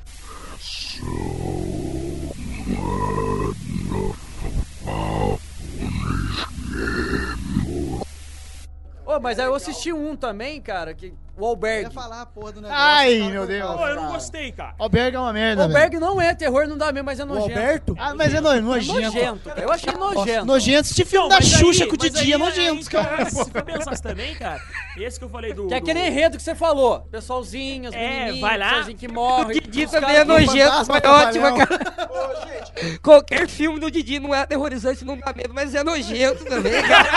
Ô, 9.05 9.19
mas 9.19 9.39
aí 9.39 9.47
eu 9.47 9.55
assisti 9.55 9.93
um 9.93 10.15
também, 10.15 10.61
cara, 10.61 10.95
que 10.95 11.13
o 11.41 11.45
Eu 11.45 11.49
Alberg. 11.51 11.83
ia 11.85 11.91
falar 11.91 12.23
a 12.23 12.27
porra 12.27 12.53
do 12.53 12.61
negócio. 12.61 12.83
Ai, 12.85 13.19
cara, 13.19 13.31
meu 13.31 13.47
Deus. 13.47 13.77
Pô, 13.77 13.87
eu 13.89 13.97
não 13.97 14.13
gostei, 14.13 14.53
cara. 14.53 14.75
Albergue 14.79 15.17
é 15.17 15.21
uma 15.21 15.31
O 15.31 15.33
merda, 15.33 15.63
velho. 15.69 15.75
Alberg 15.77 15.99
não 15.99 16.21
é 16.21 16.35
terror, 16.35 16.67
não 16.69 16.77
dá 16.79 16.93
mesmo, 16.93 17.07
mas 17.07 17.19
é 17.21 17.25
O 17.25 17.27
nojento. 17.27 17.51
Alberto? 17.59 17.97
Ah, 17.99 18.15
mas 18.15 18.35
é 18.35 18.41
no- 18.41 18.51
É 18.53 18.61
nojento. 18.61 19.01
nojento, 19.01 19.49
cara. 19.49 19.61
Eu 19.61 19.73
achei 19.73 19.93
nojento. 19.93 20.45
Nojento. 20.47 20.89
Esse 20.91 21.05
filme 21.05 21.29
da 21.29 21.37
mas 21.37 21.47
Xuxa 21.47 21.85
aí- 21.85 21.91
com 21.91 21.97
o 21.97 21.99
mas 22.01 22.11
Didi 22.13 22.31
é 22.33 22.35
aí, 22.35 22.41
nojento, 22.41 22.79
aí, 22.79 22.85
cara. 22.85 23.25
Se 23.31 23.51
for 23.51 23.63
pensar 23.63 23.91
assim 23.93 24.03
também, 24.03 24.35
cara, 24.35 24.61
esse 24.97 25.19
que 25.19 25.25
eu 25.25 25.29
falei 25.29 25.53
do. 25.53 25.67
Que 25.69 25.75
é 25.75 25.77
aquele 25.79 26.01
enredo 26.07 26.37
que 26.37 26.43
você 26.43 26.55
falou. 26.55 27.01
Pessoalzinho, 27.11 27.89
as 27.89 27.95
É, 27.95 28.33
vai 28.41 28.57
lá. 28.59 28.67
pessoalzinho 28.67 28.99
que 28.99 29.09
morre. 29.09 29.45
O 29.59 29.61
Didi 29.61 29.87
também 29.87 30.17
é 30.17 30.25
nojento, 30.25 30.85
foi 30.87 31.01
trapalhão. 31.01 31.29
ótimo, 31.29 31.67
cara. 31.67 32.11
Ô, 32.11 32.35
gente, 32.47 32.99
Qualquer 33.01 33.49
filme 33.49 33.79
do 33.81 33.91
Didi 33.91 34.19
não 34.21 34.35
é 34.35 34.41
aterrorizante, 34.41 35.05
não 35.05 35.17
dá 35.17 35.33
medo, 35.35 35.53
mas 35.55 35.75
é 35.75 35.83
nojento 35.85 36.45
também, 36.45 36.83
cara. 36.83 37.11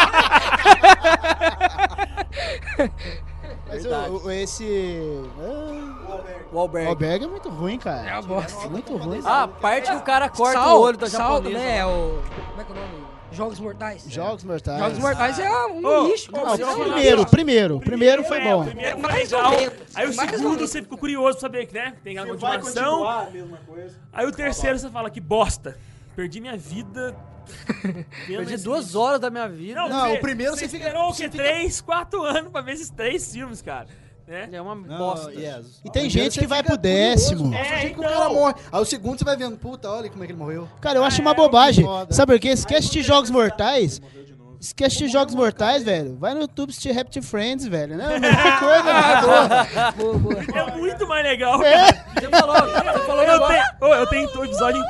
Mas 3.74 3.86
o, 3.86 4.26
o- 4.28 4.32
esse. 4.32 5.24
ah, 5.40 6.20
O 6.52 6.60
Alberg. 6.60 6.88
Albergue 6.88 7.26
é 7.26 7.28
muito 7.28 7.50
ruim, 7.50 7.78
cara. 7.78 8.08
É 8.10 8.14
uma 8.14 8.22
bosta. 8.22 8.70
Muito 8.70 8.96
ruim. 8.96 9.22
Ah, 9.26 9.44
a 9.44 9.48
parte 9.48 9.90
que 9.90 9.98
o 9.98 10.02
cara 10.02 10.30
corta 10.30 10.60
Sal- 10.60 10.78
o 10.80 10.82
olho 10.82 10.98
da 10.98 11.10
Saldo, 11.10 11.50
japonesa. 11.50 11.76
né? 11.76 11.86
O... 11.86 12.22
Como 12.50 12.62
é 12.62 12.64
que 12.64 12.72
é 12.72 12.76
o 12.76 12.80
nome? 12.80 13.04
Jogos 13.32 13.60
Mortais. 13.60 14.06
Jogos 14.08 14.44
Mortais. 14.44 14.78
Jogos 14.80 15.00
Mortais 15.00 15.40
é 15.40 15.50
um 15.66 15.84
Ô, 15.84 16.08
lixo. 16.08 16.32
Não, 16.32 16.42
eu 16.56 16.68
falar- 16.68 16.84
primeiro, 16.86 17.26
primeiro. 17.26 17.80
Primeiro 17.80 18.24
foi 18.26 18.38
é, 18.38 18.44
bom. 18.44 18.62
O 18.62 18.66
primeiro 18.66 18.90
É 18.90 18.92
foi 18.92 19.02
mais 19.02 19.32
legal. 19.32 19.52
Aí 19.96 20.08
o 20.08 20.14
segundo 20.14 20.60
você 20.68 20.82
ficou 20.84 20.98
curioso 21.00 21.32
pra 21.40 21.42
saber 21.42 21.66
que, 21.66 21.74
né? 21.74 21.96
Tem 22.04 22.16
a 22.20 22.28
continuação. 22.28 22.62
continuar 22.62 23.28
a 23.28 23.30
mesma 23.32 23.58
coisa. 23.66 23.96
Aí 24.14 24.28
o 24.28 24.32
terceiro 24.32 24.78
você 24.78 24.88
fala 24.92 25.10
que 25.10 25.20
bosta. 25.20 25.76
Perdi 26.16 26.40
minha 26.40 26.58
vida. 26.58 27.16
Perdi 28.28 28.58
duas 28.58 28.86
vídeo. 28.88 29.00
horas 29.00 29.20
da 29.20 29.30
minha 29.30 29.48
vida. 29.50 29.88
Não, 29.88 30.10
você- 30.10 30.18
o 30.18 30.22
primeiro 30.22 30.54
você 30.54 30.60
você 30.62 30.70
fica- 30.70 30.86
esperou 30.88 31.10
o 31.10 31.14
quê? 31.14 31.24
fica- 31.30 31.38
Três, 31.44 31.82
quatro 31.82 32.24
anos 32.24 32.52
pra 32.52 32.62
ver 32.62 32.74
esses 32.74 32.90
três 32.90 33.32
filmes, 33.32 33.62
cara. 33.62 33.88
Né? 34.26 34.48
É 34.54 34.62
uma 34.62 34.74
Não, 34.74 34.98
bosta. 34.98 35.34
yes. 35.34 35.82
E 35.84 35.92
tem 35.92 36.10
gente 36.10 36.40
que 36.40 36.48
vai 36.48 36.64
pro 36.64 36.78
décimo. 36.78 37.44
curioso, 37.44 37.56
É, 37.58 37.76
achei 37.76 37.90
que 37.90 38.00
o 38.00 38.04
então. 38.04 38.14
cara 38.18 38.30
morre. 38.30 38.54
Aí 38.72 38.82
o 38.82 38.86
segundo 38.86 39.20
você 39.20 39.26
vai 39.26 39.36
vendo, 39.36 39.58
puta, 39.58 39.90
olha 39.92 40.10
como 40.10 40.24
é 40.24 40.26
que 40.28 40.32
ele 40.32 40.40
morreu. 40.40 40.70
Cara, 40.80 40.98
eu 41.00 41.04
acho 41.04 41.20
É, 41.20 41.22
uma 41.22 41.32
é 41.32 41.36
bobagem. 41.36 41.84
foda. 41.84 42.14
Sabe 42.14 42.32
por 42.34 42.40
quê? 42.40 42.54
Quer 42.66 42.78
assistir 42.78 43.04
Jogos 43.04 43.30
Mortais, 43.30 44.02
quer 44.76 44.86
assistir 44.86 45.08
Jogos 45.10 45.34
Mortais, 45.36 45.84
velho, 45.84 46.16
vai 46.18 46.34
no 46.34 46.42
YouTube 46.42 46.70
assistir 46.70 46.98
Happy 46.98 47.22
Friends, 47.22 47.66
velho. 47.68 47.98
Não, 47.98 48.06
não 48.12 48.22
tem 48.22 48.60
coisa, 48.60 48.84
né? 48.84 49.92
Boa, 49.98 50.18
boa. 50.20 50.36
É 50.44 50.78
muito 50.78 51.08
mais 51.08 51.24
legal, 51.26 51.62
É. 51.64 51.92
cara. 51.92 52.06
Você 52.20 52.30
falou, 52.30 52.56
você 52.56 53.00
falou 53.06 53.24
Eu 53.24 53.48
tenho, 53.48 53.64
ô, 53.82 53.88
eu 53.96 54.08
tenho 54.08 54.30
o 54.40 54.46
episódio. 54.46 54.84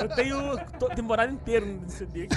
Eu 0.00 0.08
tenho 0.16 0.58
to- 0.78 0.88
temporada 0.94 1.32
inteira 1.32 1.64
no 1.64 1.88
CD. 1.88 2.28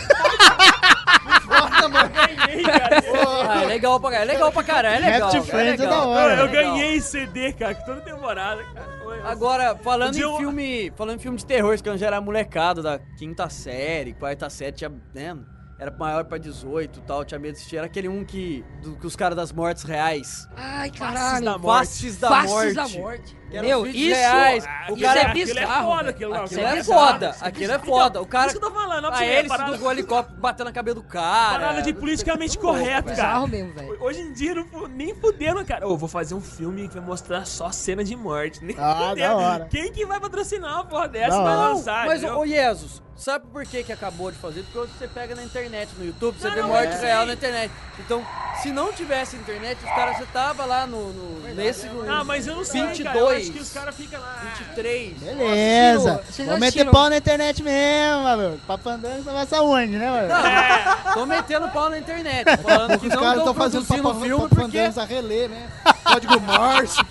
Eu 1.81 1.89
ganhei, 1.89 2.63
cara. 2.63 3.03
Ah, 3.49 3.63
é 3.63 3.65
legal 3.65 3.99
pra 3.99 4.11
caralho. 4.11 4.29
É 4.29 4.33
legal 4.33 4.51
pra 4.51 4.63
caralho. 4.63 5.05
É 5.05 5.09
legal. 5.11 5.29
Happy 5.29 5.41
Friends 5.41 5.79
é 5.79 5.83
legal. 5.83 5.89
da 5.89 6.03
Eu, 6.03 6.09
hora. 6.09 6.35
eu 6.35 6.45
legal. 6.45 6.73
ganhei 6.75 7.01
CD, 7.01 7.53
cara, 7.53 7.73
que 7.73 7.85
toda 7.85 8.01
temporada, 8.01 8.63
cara. 8.73 8.99
Agora, 9.25 9.75
falando 9.75 10.15
em 10.15 10.21
eu- 10.21 10.37
filme. 10.37 10.91
Falando 10.95 11.15
em 11.15 11.19
filme 11.19 11.37
de 11.37 11.45
terror, 11.45 11.81
que 11.81 11.89
eu 11.89 11.97
já 11.97 12.07
era 12.07 12.21
molecada 12.21 12.81
da 12.81 12.99
quinta 13.17 13.49
série, 13.49 14.13
quarta 14.13 14.49
série, 14.49 14.71
tinha. 14.73 14.91
Né, 15.13 15.35
era 15.79 15.89
maior 15.97 16.25
pra 16.25 16.37
18 16.37 16.99
e 16.99 17.01
tal, 17.03 17.23
tinha 17.23 17.39
medo 17.39 17.53
de 17.53 17.59
assistir. 17.59 17.77
Era 17.77 17.85
aquele 17.85 18.09
um 18.09 18.25
que, 18.25 18.63
do, 18.81 18.97
que 18.97 19.07
os 19.07 19.15
caras 19.15 19.35
das 19.35 19.51
mortes 19.51 19.83
reais. 19.83 20.47
Ai, 20.55 20.89
Faces 20.89 20.99
caralho. 20.99 21.45
da 21.45 21.57
morte. 21.57 21.79
Faces 21.87 22.17
da 22.17 22.27
Faces 22.27 22.51
morte. 22.51 22.73
da 22.73 22.87
morte. 22.89 23.38
Que 23.49 23.57
eram 23.57 23.67
Meu, 23.67 23.87
isso, 23.87 24.15
reais. 24.15 24.63
o 24.89 24.91
O 24.91 24.95
isso 24.95 25.03
cara- 25.05 25.19
é 25.19 25.25
aquilo 25.25 25.51
é 25.51 25.53
bizarro. 25.55 25.83
foda, 25.89 25.97
velho. 26.03 26.09
aquilo. 26.09 26.33
Aquilo 26.33 26.45
Aquilo 26.45 26.61
é 26.61 26.77
é 26.79 26.83
foda, 26.83 27.27
bizarro. 27.29 27.47
aquilo 27.47 27.71
é 27.71 27.75
Então, 27.75 27.85
foda. 27.85 28.21
O 28.21 28.25
por 28.25 28.31
cara. 28.31 28.45
isso 28.47 28.59
que 28.59 28.65
eu 28.65 28.69
tô 28.69 28.75
falando, 28.79 29.05
a 29.07 29.25
hélice 29.25 29.47
parada- 29.49 29.77
do 29.77 29.91
helicóptero 29.91 30.39
batendo 30.39 30.65
na 30.67 30.73
cabeça 30.73 30.95
do 30.95 31.03
cara. 31.03 31.59
Parada 31.59 31.81
de 31.81 31.93
politicamente 31.93 32.57
correto, 32.57 33.03
cara. 33.09 33.15
Bizarro 33.15 33.47
mesmo, 33.47 33.73
velho. 33.73 33.97
Hoje 34.03 34.21
em 34.21 34.33
dia, 34.33 34.53
não, 34.55 34.87
nem 34.87 35.15
fudendo, 35.15 35.63
cara. 35.65 35.87
Ô, 35.87 35.97
vou 35.97 36.07
fazer 36.09 36.35
um 36.35 36.41
filme 36.41 36.87
que 36.87 36.93
vai 36.95 37.03
mostrar 37.03 37.45
só 37.45 37.71
cena 37.71 38.03
de 38.03 38.15
morte. 38.15 38.59
Nem 38.63 38.75
Ah, 38.79 39.09
fudendo. 39.09 39.27
da 39.27 39.35
hora. 39.35 39.67
Quem 39.69 39.91
que 39.91 40.05
vai 40.05 40.19
patrocinar 40.19 40.73
uma 40.75 40.85
porra 40.85 41.07
dessa 41.07 41.37
Da 41.37 41.43
vai 41.43 41.55
hora. 41.55 41.73
lançar? 41.73 42.05
Mas, 42.05 42.23
ô 42.23 42.45
Jesus, 42.45 43.01
sabe 43.15 43.47
por 43.47 43.65
que 43.65 43.83
que 43.83 43.91
acabou 43.91 44.31
de 44.31 44.37
fazer? 44.37 44.61
Porque 44.63 44.77
hoje 44.79 44.91
você 44.97 45.07
pega 45.07 45.33
na 45.35 45.43
internet, 45.43 45.89
no 45.97 46.05
YouTube, 46.05 46.37
você 46.39 46.47
Não, 46.49 46.55
vê 46.55 46.61
não, 46.61 46.69
morte 46.69 46.93
é. 46.93 46.99
real 46.99 47.25
na 47.25 47.33
internet. 47.33 47.71
Então, 47.99 48.25
se 48.61 48.71
não 48.71 48.93
tivesse 48.93 49.35
internet, 49.35 49.77
os 49.83 49.89
caras, 49.89 50.17
você 50.17 50.25
tava 50.27 50.65
lá 50.65 50.85
no, 50.87 51.11
no 51.13 51.53
nesse, 51.55 51.87
no 51.87 52.09
Ah, 52.09 52.23
mas 52.23 52.47
eu 52.47 52.55
não 52.55 52.63
sei, 52.63 52.85
22, 52.87 53.03
cara. 53.03 53.38
Acho 53.39 53.51
que 53.51 53.59
os 53.59 53.71
caras 53.71 53.95
ficam 53.95 54.19
lá. 54.19 54.53
23. 54.67 55.17
Beleza. 55.17 56.21
Vou 56.45 56.57
meter 56.59 56.89
pau 56.89 57.09
na 57.09 57.17
internet 57.17 57.63
mesmo, 57.63 58.23
maluco. 58.23 58.59
Papo 58.67 58.89
andando, 58.89 59.23
você 59.23 59.31
vai 59.31 59.43
essa 59.43 59.61
onde, 59.61 59.97
né, 59.97 60.09
mano? 60.09 60.27
Não, 60.27 61.13
tô 61.13 61.25
metendo 61.25 61.69
pau 61.69 61.89
na 61.89 61.97
internet, 61.97 62.45
falando 62.61 62.99
que 62.99 63.07
Os 63.07 63.15
caras 63.15 63.37
estão 63.37 63.53
fazendo 63.53 63.85
papo 63.85 64.19
filme 64.19 64.47
porque... 64.47 64.55
fandangas 64.55 64.97
a 64.97 65.05
relé, 65.05 65.47
né? 65.47 65.69
Código 66.03 66.39
Morse. 66.39 66.99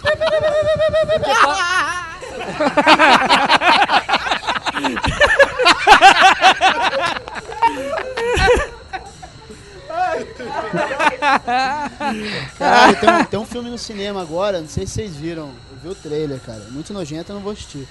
Caralho, 12.58 12.96
tem 13.00 13.10
um, 13.10 13.24
tem 13.24 13.40
um 13.40 13.44
filme 13.44 13.70
no 13.70 13.78
cinema 13.78 14.22
agora, 14.22 14.60
não 14.60 14.68
sei 14.68 14.86
se 14.86 14.94
vocês 14.94 15.16
viram. 15.16 15.50
Vi 15.82 15.88
o 15.88 15.94
trailer, 15.94 16.38
cara. 16.40 16.62
Muito 16.70 16.92
nojento, 16.92 17.30
eu 17.32 17.36
não 17.36 17.42
vou 17.42 17.52
assistir. 17.52 17.86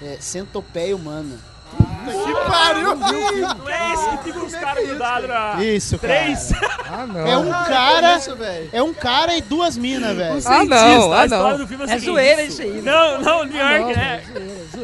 cara. 0.00 0.12
É 0.14 0.16
Centopeia 0.20 0.94
Humana. 0.96 1.36
Que 2.04 2.34
pariu! 2.48 2.94
Não 2.94 3.68
é 3.68 3.92
esse 3.94 4.10
que 4.10 4.16
fica 4.24 4.44
os 4.44 4.54
caras 4.54 4.86
grudados 4.86 5.28
na. 5.28 5.64
Isso, 5.64 5.98
cara. 5.98 6.12
Três. 6.14 6.52
Ah, 6.86 7.06
não. 7.06 7.26
É 7.26 7.36
um 7.38 7.52
Ah, 7.52 7.64
cara. 7.64 8.16
isso, 8.18 8.36
velho. 8.36 8.68
É 8.72 8.82
um 8.82 8.94
cara 8.94 9.36
e 9.36 9.40
duas 9.42 9.76
minas, 9.76 10.14
velho. 10.16 10.40
Ah, 10.44 10.64
não, 10.64 11.12
a 11.12 11.20
ah, 11.20 11.24
história 11.24 11.52
não. 11.52 11.58
do 11.58 11.66
filme 11.66 11.84
é 11.84 11.94
É 11.94 11.98
zoeira 11.98 12.42
isso 12.44 12.62
aí. 12.62 12.82
Não, 12.82 13.20
não, 13.20 13.44
New 13.44 13.60
Ah, 13.64 13.72
York, 13.72 13.94
não, 13.94 14.00
né? 14.00 14.22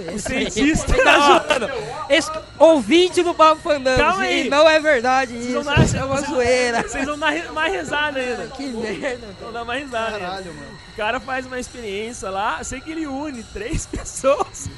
O 0.00 0.18
cientista. 0.18 0.92
Ele 0.94 1.04
tá 1.04 1.18
zoando. 1.48 1.70
Esse 2.08 2.30
ouvinte 2.58 3.22
do 3.22 3.34
Papo 3.34 3.60
Fandango. 3.62 3.98
Calma 3.98 4.22
aí. 4.22 4.48
Não 4.48 4.68
é 4.68 4.78
verdade 4.80 5.32
Vocês 5.34 5.46
isso. 5.50 5.62
dar- 5.64 6.00
é 6.00 6.04
uma 6.04 6.16
vocês- 6.16 6.30
zoeira. 6.30 6.82
Vocês 6.82 7.04
vão 7.06 7.18
dar 7.18 7.52
mais 7.52 7.72
risada 7.72 8.18
ainda. 8.20 8.46
Que 8.48 8.66
merda. 8.66 9.28
Vão 9.40 9.52
dar 9.52 9.64
mais 9.64 9.82
risada. 9.84 10.06
ainda. 10.16 10.18
Caralho, 10.20 10.54
mano. 10.54 10.78
O 10.92 10.96
cara 10.96 11.20
faz 11.20 11.46
uma 11.46 11.58
experiência 11.58 12.28
lá, 12.30 12.56
eu 12.58 12.64
sei 12.64 12.80
que 12.80 12.90
ele 12.90 13.06
une 13.06 13.42
três 13.42 13.86
pessoas. 13.90 14.68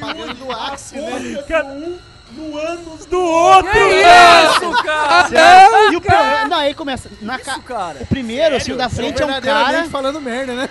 Pagando 0.00 0.34
do 0.34 0.50
Axie, 0.52 0.96
né? 0.96 1.42
Cada 1.48 1.68
um 1.68 1.98
no 2.36 2.56
ânus 2.56 3.06
do 3.06 3.18
outro. 3.20 3.70
Que 3.70 3.78
isso, 3.78 4.82
cara? 4.84 5.28
E 5.92 5.96
o 5.96 6.00
pior, 6.00 6.48
não, 6.48 6.56
aí 6.58 6.74
começa. 6.74 7.10
Na 7.20 7.38
ca- 7.38 7.52
Isso, 7.52 7.62
cara. 7.62 7.98
O 8.00 8.06
primeiro, 8.06 8.56
assim, 8.56 8.72
o 8.72 8.76
da 8.76 8.88
frente 8.88 9.22
é 9.22 9.26
um 9.26 9.40
cara. 9.40 9.84
Falando 9.84 10.20
merda, 10.20 10.54
né? 10.54 10.68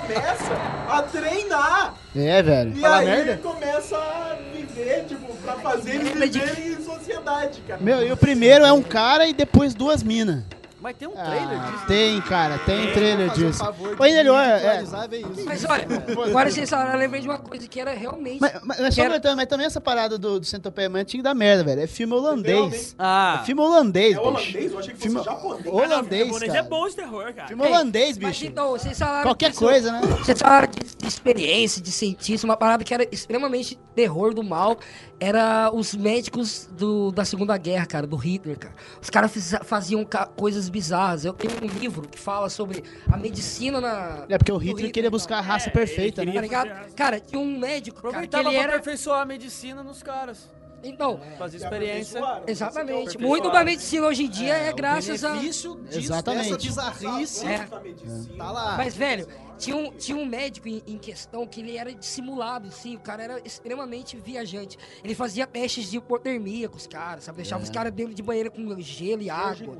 Começa 0.00 0.52
a 0.88 1.02
treinar. 1.02 1.94
É, 2.14 2.42
velho. 2.42 2.72
E 2.76 2.80
Fala 2.80 2.98
aí 2.98 3.06
merda? 3.06 3.30
ele 3.32 3.42
começa 3.42 3.96
a 3.96 4.36
viver, 4.54 5.04
tipo, 5.08 5.34
pra 5.36 5.54
fazer 5.54 5.94
eles 5.96 6.12
viverem 6.34 6.72
em 6.72 6.84
sociedade, 6.84 7.62
cara. 7.66 7.80
Meu, 7.82 8.06
e 8.06 8.12
o 8.12 8.16
primeiro 8.16 8.64
é 8.64 8.72
um 8.72 8.82
cara 8.82 9.26
e 9.26 9.32
depois 9.32 9.74
duas 9.74 10.02
minas. 10.02 10.42
Mas 10.82 10.96
tem 10.96 11.06
um 11.06 11.12
trailer 11.12 11.60
Ah, 11.62 11.70
disso. 11.70 11.86
tem, 11.86 12.20
cara, 12.22 12.58
tem 12.58 12.92
trailer 12.92 13.28
Fazer 13.28 13.44
um 13.46 13.50
disso. 13.50 13.62
é, 13.62 13.66
é, 13.68 14.52
ridicularizar, 14.56 15.08
vê 15.08 15.18
isso. 15.20 15.44
Mas 15.44 15.64
olha, 15.64 15.86
agora 16.26 16.50
vocês 16.50 16.68
falaram, 16.68 16.92
eu 16.94 16.98
lembrei 16.98 17.20
de 17.20 17.28
uma 17.28 17.38
coisa 17.38 17.68
que 17.68 17.80
era 17.80 17.92
realmente. 17.92 18.40
Mas, 18.40 18.52
mas, 18.64 18.80
mas, 18.80 18.94
só 18.94 19.04
comentando, 19.04 19.36
mas 19.36 19.46
também 19.46 19.66
essa 19.66 19.80
parada 19.80 20.18
do, 20.18 20.40
do 20.40 20.44
Centopeia 20.46 20.88
Humana 20.88 21.04
tinha 21.04 21.20
que 21.20 21.24
dar 21.24 21.34
merda, 21.34 21.62
velho. 21.62 21.80
É 21.82 21.86
filme 21.86 22.12
holandês. 22.14 22.96
Ah, 22.98 23.38
É 23.40 23.46
filme 23.46 23.62
holandês, 23.62 24.06
É 24.16 24.18
bicho. 24.18 24.28
holandês? 24.28 24.72
Eu 24.72 24.78
achei 24.78 24.92
que 24.94 24.98
fosse 25.00 25.08
Filme 25.08 25.24
japonês. 25.24 25.66
holandês, 25.66 26.26
Japonês 26.26 26.50
é 26.52 26.56
cara. 26.56 26.68
bom 26.68 26.88
de 26.88 26.96
terror, 26.96 27.32
cara. 27.34 27.48
Filme 27.48 27.64
holandês, 27.66 28.18
Mas 28.18 28.28
bicho. 28.38 28.46
então, 28.46 28.70
vocês 28.70 28.98
falaram. 28.98 29.22
Qualquer 29.22 29.50
disso- 29.50 29.64
coisa, 29.64 29.92
né? 29.92 30.00
Vocês 30.18 30.38
falaram 30.38 30.68
de, 30.68 30.96
de 30.96 31.06
experiência, 31.08 31.80
de 31.80 31.92
cientista, 31.92 32.44
uma 32.46 32.56
parada 32.56 32.82
que 32.82 32.92
era 32.92 33.06
extremamente 33.12 33.78
terror 33.94 34.34
do 34.34 34.42
mal. 34.42 34.76
Era 35.24 35.70
os 35.72 35.94
médicos 35.94 36.68
do, 36.72 37.12
da 37.12 37.24
Segunda 37.24 37.56
Guerra, 37.56 37.86
cara, 37.86 38.06
do 38.08 38.16
Hitler, 38.16 38.58
cara. 38.58 38.74
Os 39.00 39.08
caras 39.08 39.30
fiz- 39.30 39.54
faziam 39.62 40.04
ca- 40.04 40.26
coisas 40.26 40.68
bizarras. 40.68 41.24
Eu 41.24 41.32
tenho 41.32 41.52
um 41.62 41.66
livro 41.78 42.08
que 42.08 42.18
fala 42.18 42.48
sobre 42.50 42.82
a 43.08 43.16
medicina 43.16 43.80
na. 43.80 44.26
É 44.28 44.36
porque 44.36 44.50
o 44.50 44.56
do 44.58 44.60
Hitler 44.64 44.90
queria 44.90 45.10
buscar 45.10 45.38
a 45.38 45.40
raça 45.40 45.70
perfeita, 45.70 46.22
ele 46.22 46.30
né? 46.32 46.36
Tá 46.36 46.40
ligado? 46.42 46.94
Cara, 46.96 47.20
tinha 47.20 47.40
um 47.40 47.56
médico, 47.56 48.02
cara, 48.02 48.10
que 48.10 48.16
aproveitava 48.18 48.48
ele 48.48 48.56
pra 48.56 48.62
era. 48.64 48.72
aperfeiçoar 48.76 49.20
a 49.20 49.24
medicina 49.24 49.82
nos 49.84 50.02
caras. 50.02 50.50
Então, 50.82 51.20
Fazer 51.38 51.58
experiência. 51.58 52.20
Exatamente. 52.46 53.18
Muito 53.18 53.50
da 53.50 53.64
medicina 53.64 54.06
hoje 54.06 54.24
em 54.24 54.28
dia 54.28 54.54
é, 54.54 54.72
graças 54.72 55.22
a. 55.24 55.30
benefício 55.30 55.76
disso, 55.84 55.98
Exatamente. 55.98 56.50
dessa 56.50 56.56
bizarrice. 56.56 57.46
É. 57.46 57.58
Da 57.66 57.80
medicina. 57.80 58.36
Tá 58.36 58.50
lá. 58.50 58.76
Mas, 58.76 58.96
velho, 58.96 59.28
tinha 59.58 59.76
um, 59.76 59.92
tinha 59.92 60.16
um 60.16 60.26
médico 60.26 60.68
em, 60.68 60.82
em 60.86 60.98
questão 60.98 61.46
que 61.46 61.60
ele 61.60 61.76
era 61.76 61.94
dissimulado, 61.94 62.70
sim. 62.72 62.96
O 62.96 63.00
cara 63.00 63.22
era 63.22 63.40
extremamente 63.44 64.16
viajante. 64.16 64.76
Ele 65.04 65.14
fazia 65.14 65.46
testes 65.46 65.90
de 65.90 65.98
hipotermia 65.98 66.68
com 66.68 66.76
os 66.76 66.86
caras, 66.86 67.24
sabe? 67.24 67.36
Deixava 67.36 67.62
os 67.62 67.70
caras 67.70 67.92
dentro 67.92 68.14
de 68.14 68.22
banheiro 68.22 68.50
com 68.50 68.80
gelo 68.80 69.22
e 69.22 69.30
água. 69.30 69.76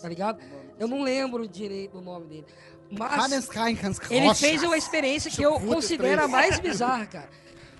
Tá 0.00 0.08
ligado? 0.08 0.38
Eu 0.78 0.86
não 0.86 1.02
lembro 1.02 1.48
direito 1.48 1.98
o 1.98 2.00
nome 2.02 2.26
dele. 2.26 2.46
Mas 2.90 3.32
ele 4.10 4.34
fez 4.34 4.62
uma 4.62 4.76
experiência 4.76 5.30
que 5.30 5.42
eu 5.42 5.58
considero 5.58 6.24
a 6.24 6.28
mais 6.28 6.60
bizarra, 6.60 7.06
cara. 7.06 7.28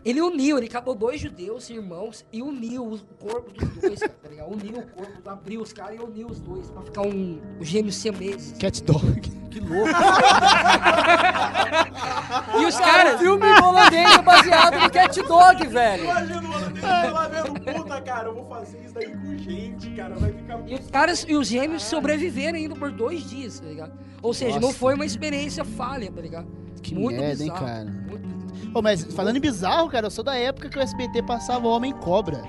Ele 0.05 0.21
uniu, 0.21 0.59
ele 0.59 0.67
catou 0.67 0.97
dois 0.97 1.21
judeus, 1.21 1.71
irmãos, 1.71 2.27
e 2.33 2.43
uniu 2.43 2.85
o 2.85 2.99
corpo 3.21 3.53
dos 3.53 3.69
dois, 3.81 4.01
tá 4.01 4.29
ligado? 4.29 4.53
Uniu 4.53 4.79
o 4.79 4.87
corpo, 4.89 5.31
abriu 5.31 5.61
os 5.61 5.73
caras 5.73 5.97
e 5.97 6.01
uniu 6.03 6.27
os 6.27 6.41
dois 6.41 6.69
pra 6.71 6.83
ficar 6.83 7.03
um, 7.03 7.41
um 7.61 7.65
gêmeo 7.65 7.93
siamês. 7.93 8.53
Cat 8.59 8.83
Dog. 8.83 9.21
Que 9.49 9.61
louco. 9.61 9.91
e 12.59 12.67
os 12.67 12.77
Cara, 12.79 13.05
caras... 13.05 13.21
filme 13.21 13.47
holandês 13.61 14.17
baseado 14.25 14.81
no 14.81 14.91
Cat 14.91 15.23
Dog, 15.23 15.67
velho. 15.69 16.05
Imagina 16.05 16.49
o 16.49 16.53
holandês 16.53 16.83
lá 16.83 17.29
vendo, 17.29 17.61
puta, 17.61 18.01
cara, 18.01 18.29
eu 18.29 18.35
vou 18.35 18.49
fazer 18.49 18.81
isso 18.83 18.95
daí 18.95 19.17
com 19.17 19.39
gente, 19.39 19.91
cara, 19.91 20.17
vai 20.17 20.33
ficar 20.33 20.61
E 20.67 20.75
os 20.75 20.91
caras 20.91 21.25
e 21.29 21.37
os 21.37 21.47
gêmeos 21.47 21.85
sobreviveram 21.85 22.59
ainda 22.59 22.75
por 22.75 22.91
dois 22.91 23.23
dias, 23.29 23.61
tá 23.61 23.67
ligado? 23.67 23.93
Ou 24.21 24.35
seja, 24.35 24.55
não 24.55 24.63
Nossa. 24.69 24.79
foi 24.79 24.95
uma 24.95 25.07
experiência 25.07 25.65
falha, 25.65 26.11
tá 26.11 26.21
ligado? 26.21 26.49
Que 26.83 26.95
Muito 26.95 27.21
merda, 27.21 27.43
hein, 27.45 27.51
bizarro. 27.51 27.67
cara. 27.67 27.85
Muito 27.85 28.29
bizarro. 28.29 28.73
Ô, 28.75 28.83
mas 28.83 29.05
falando 29.15 29.37
em 29.37 29.41
bizarro, 29.41 29.89
cara, 29.89 30.07
eu 30.07 30.11
sou 30.11 30.25
da 30.25 30.35
época 30.37 30.69
que 30.69 30.79
o 30.79 30.83
SBT 30.83 31.23
passava 31.23 31.67
o 31.67 31.71
Homem 31.71 31.93
Cobra. 31.93 32.43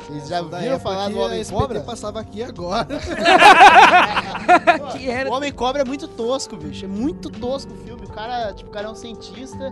Vocês 0.00 0.28
já 0.28 0.42
Da 0.42 0.58
viram 0.58 0.78
falar 0.80 1.08
do 1.08 1.20
a 1.20 1.26
Homem 1.26 1.40
SBT 1.40 1.60
Cobra? 1.62 1.80
passava 1.80 2.20
aqui 2.20 2.42
agora. 2.42 2.86
que 4.92 5.10
era... 5.10 5.30
O 5.30 5.32
Homem 5.34 5.52
Cobra 5.52 5.82
é 5.82 5.84
muito 5.84 6.06
tosco, 6.08 6.56
bicho. 6.56 6.84
É 6.84 6.88
muito 6.88 7.30
tosco 7.30 7.72
o 7.72 7.76
filme. 7.76 8.04
O 8.04 8.10
cara, 8.10 8.52
tipo, 8.52 8.70
o 8.70 8.72
cara 8.72 8.88
é 8.88 8.90
um 8.90 8.94
cientista. 8.94 9.70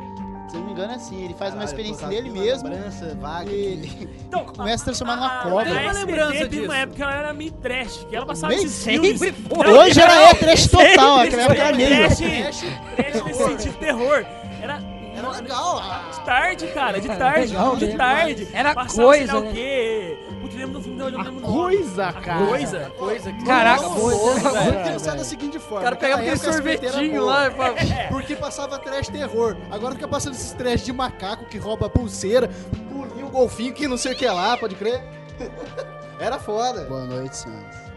Se 0.52 0.56
eu 0.58 0.60
não 0.60 0.66
me 0.66 0.72
engano, 0.74 0.92
é 0.92 0.96
assim. 0.96 1.24
Ele 1.24 1.32
faz 1.34 1.54
uma 1.54 1.64
experiência 1.64 2.06
nele 2.08 2.28
mesmo. 2.28 2.68
Lembrança, 2.68 3.16
vaga. 3.18 3.50
Ele 3.50 4.08
Então, 4.28 4.44
começa 4.44 4.74
a 4.74 4.78
se 4.78 4.84
transformar 4.84 5.16
numa 5.16 5.42
cobra. 5.42 5.70
a 5.70 5.74
Tem 5.74 5.82
uma 5.84 5.92
lembrança 5.92 6.48
disso. 6.48 6.64
uma 6.64 6.76
época 6.76 6.96
que 6.96 7.02
ela 7.02 7.14
era 7.14 7.32
meio 7.32 7.52
trash, 7.52 8.06
que 8.08 8.14
ela 8.16 8.26
passava 8.26 8.52
Meio 8.52 8.66
esses 8.66 8.84
filmes. 8.84 9.18
sempre 9.18 9.42
foi. 9.48 9.66
Hoje 9.72 10.00
ela 10.00 10.14
é 10.28 10.34
trash 10.34 10.66
total. 10.66 11.18
sempre 11.22 11.28
Aquela 11.28 11.42
época 11.42 11.62
era 11.62 11.76
meio. 11.76 11.88
Trash, 12.06 12.18
trash 12.96 13.22
nesse 13.24 13.44
sentido, 13.44 13.78
terror. 13.78 14.26
Era 14.62 14.78
Era 15.16 15.30
legal. 15.30 15.82
de 16.12 16.20
tarde, 16.24 16.66
cara, 16.68 17.00
de 17.00 17.08
tarde, 17.08 17.46
de 17.48 17.84
mesmo. 17.84 17.96
tarde. 17.98 18.48
Era 18.52 18.74
coisa, 18.86 19.40
né? 19.40 19.52
O 21.06 21.10
quê. 21.10 21.16
Putz, 21.16 21.18
lembro 21.18 21.18
do 21.18 21.18
filme, 21.18 21.18
eu 21.18 21.18
não 21.18 21.24
lembro 21.24 21.38
o 21.38 21.40
nome. 21.40 21.54
Coisa, 21.54 22.06
A 22.06 22.12
cara. 22.12 22.46
Coisa. 22.46 22.92
Coisa 22.98 23.32
que 23.32 23.44
Caraca, 23.44 23.88
coisa, 23.90 24.50
velho. 24.50 24.92
Pensar 24.92 25.16
da 25.16 25.24
seguinte 25.24 25.58
forma. 25.58 25.80
O 25.80 25.84
cara 25.84 25.96
pegava 25.96 26.20
aquele 26.22 26.34
a 26.34 26.38
sorvetinho 26.38 27.24
lá 27.24 27.50
falava... 27.50 27.76
Porque 28.08 28.36
passava 28.36 28.78
trash 28.78 29.08
terror. 29.08 29.56
Agora 29.70 29.94
fica 29.94 30.08
passando 30.08 30.34
esses 30.34 30.52
trash 30.52 30.84
de 30.84 30.92
macaco 30.92 31.44
que 31.46 31.58
rouba 31.58 31.88
pulseira, 31.88 32.48
pulinho, 32.90 33.28
golfinho 33.28 33.72
que 33.72 33.86
não 33.88 33.96
sei 33.96 34.12
o 34.12 34.16
que 34.16 34.26
lá, 34.26 34.56
pode 34.56 34.74
crer? 34.74 35.02
Era 36.18 36.38
foda. 36.38 36.84
Boa 36.84 37.04
noite, 37.04 37.36
senhores. 37.36 37.91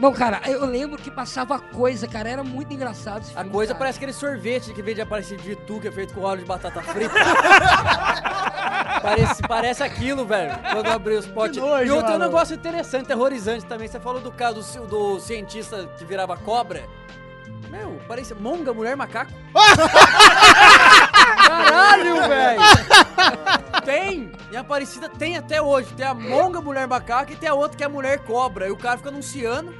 Não, 0.00 0.12
cara, 0.14 0.40
eu 0.46 0.64
lembro 0.66 0.98
que 0.98 1.10
passava 1.10 1.58
coisa, 1.58 2.06
cara. 2.06 2.28
Era 2.28 2.44
muito 2.44 2.72
engraçado 2.72 3.22
esse 3.22 3.32
A 3.32 3.36
filme, 3.40 3.50
coisa 3.50 3.72
cara. 3.72 3.78
parece 3.78 3.98
aquele 3.98 4.12
sorvete 4.12 4.72
que 4.72 4.82
vem 4.82 4.94
de 4.94 5.00
aparecer 5.00 5.38
de 5.38 5.54
tu, 5.56 5.80
que 5.80 5.88
é 5.88 5.92
feito 5.92 6.14
com 6.14 6.22
óleo 6.22 6.40
de 6.40 6.46
batata 6.46 6.80
frita. 6.82 7.14
parece, 9.02 9.42
parece 9.42 9.82
aquilo, 9.82 10.24
velho, 10.26 10.58
quando 10.72 10.88
abriu 10.88 11.18
os 11.18 11.26
potes. 11.26 11.58
nojo, 11.58 11.84
e 11.84 11.90
outro 11.90 12.12
mano. 12.12 12.24
negócio 12.24 12.54
interessante, 12.54 13.06
terrorizante 13.06 13.64
também. 13.66 13.88
Você 13.88 14.00
falou 14.00 14.20
do 14.20 14.32
caso 14.32 14.62
do, 14.80 14.86
do 14.86 15.20
cientista 15.20 15.88
que 15.98 16.04
virava 16.04 16.36
cobra. 16.36 16.84
Meu, 17.70 17.98
parece 18.06 18.32
monga, 18.34 18.72
mulher, 18.72 18.96
macaco. 18.96 19.32
Caralho, 21.46 22.16
velho! 22.28 22.60
Tem! 23.86 24.30
A 24.54 24.60
Aparecida, 24.60 25.08
tem 25.08 25.36
até 25.36 25.62
hoje. 25.62 25.94
Tem 25.94 26.04
a 26.06 26.12
Monga 26.12 26.60
Mulher 26.60 26.86
Macaca 26.86 27.32
e 27.32 27.36
tem 27.36 27.48
a 27.48 27.54
outra 27.54 27.76
que 27.76 27.82
é 27.82 27.86
a 27.86 27.88
Mulher 27.88 28.18
Cobra. 28.24 28.66
E 28.68 28.70
o 28.70 28.76
cara 28.76 28.98
fica 28.98 29.08
anunciando. 29.10 29.72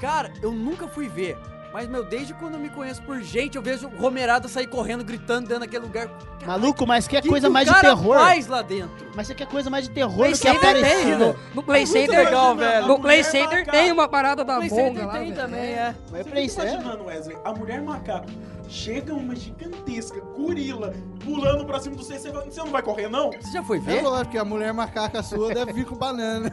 Cara, 0.00 0.32
eu 0.42 0.52
nunca 0.52 0.86
fui 0.86 1.08
ver. 1.08 1.36
Mas, 1.72 1.88
meu, 1.88 2.02
desde 2.04 2.32
quando 2.32 2.54
eu 2.54 2.60
me 2.60 2.70
conheço 2.70 3.02
por 3.02 3.20
gente, 3.20 3.56
eu 3.56 3.62
vejo 3.62 3.86
Romerada 3.98 4.48
sair 4.48 4.66
correndo, 4.66 5.04
gritando 5.04 5.46
dentro 5.48 5.60
daquele 5.60 5.84
lugar. 5.84 6.08
Maluco, 6.46 6.86
mas 6.86 7.06
que 7.06 7.18
é 7.18 7.20
Que 7.20 7.28
coisa 7.28 7.48
que 7.48 7.50
o 7.50 7.52
mais 7.52 7.68
de 7.68 7.78
terror. 7.80 8.16
faz 8.18 8.46
lá 8.46 8.62
dentro? 8.62 9.06
Mas 9.14 9.26
você 9.26 9.34
quer 9.34 9.46
coisa 9.46 9.68
mais 9.68 9.84
de 9.86 9.90
terror 9.90 10.16
Play 10.16 10.32
do 10.32 10.38
que 10.38 10.48
Center 10.48 10.60
tem, 10.60 10.70
aparecido. 10.84 11.18
no, 11.26 11.36
no 11.56 11.62
Play 11.62 11.82
É 11.82 11.86
Center, 11.86 12.24
legal, 12.24 12.56
velho. 12.56 12.86
no 12.86 12.98
Play 12.98 13.24
Center 13.24 13.58
macaca. 13.58 13.70
tem 13.72 13.92
uma 13.92 14.08
parada 14.08 14.42
da 14.42 14.56
Play 14.56 14.70
Center 14.70 15.06
lá, 15.06 15.12
tem 15.18 15.32
velho. 15.32 15.36
também, 15.36 15.70
é. 15.72 15.94
Mas 16.10 16.22
Você 16.24 16.30
Play 16.30 16.48
Center- 16.48 16.72
imaginando, 16.74 17.04
Wesley, 17.04 17.36
a 17.44 17.52
mulher 17.52 17.82
macaco 17.82 18.26
chega 18.68 19.14
uma 19.14 19.34
gigantesca 19.34 20.20
gorila 20.20 20.92
pulando 21.24 21.64
pra 21.64 21.80
cima 21.80 21.96
do 21.96 22.02
você, 22.04 22.18
você 22.18 22.30
vai- 22.30 22.44
você 22.50 22.60
não 22.60 22.70
vai 22.70 22.82
correr, 22.82 23.08
não? 23.08 23.30
Você 23.32 23.52
já 23.52 23.62
foi 23.62 23.78
É 23.78 23.80
ver? 23.80 24.02
lógico 24.02 24.32
que 24.32 24.38
a 24.38 24.44
mulher 24.44 24.72
macaca 24.72 25.22
sua 25.22 25.52
deve 25.54 25.72
vir 25.72 25.86
com 25.86 25.96
banana. 25.96 26.50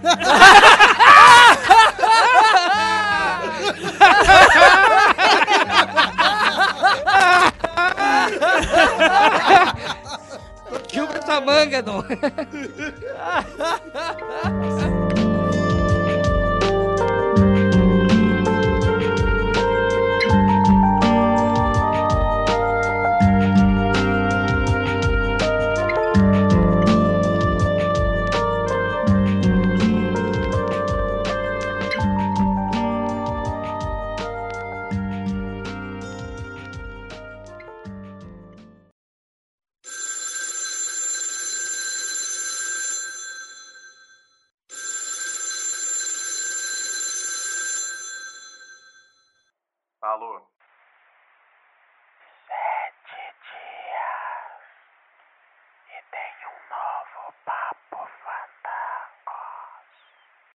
Quebra 10.88 11.18
essa 11.20 11.42
manga, 11.42 11.82
Dom. 11.82 12.04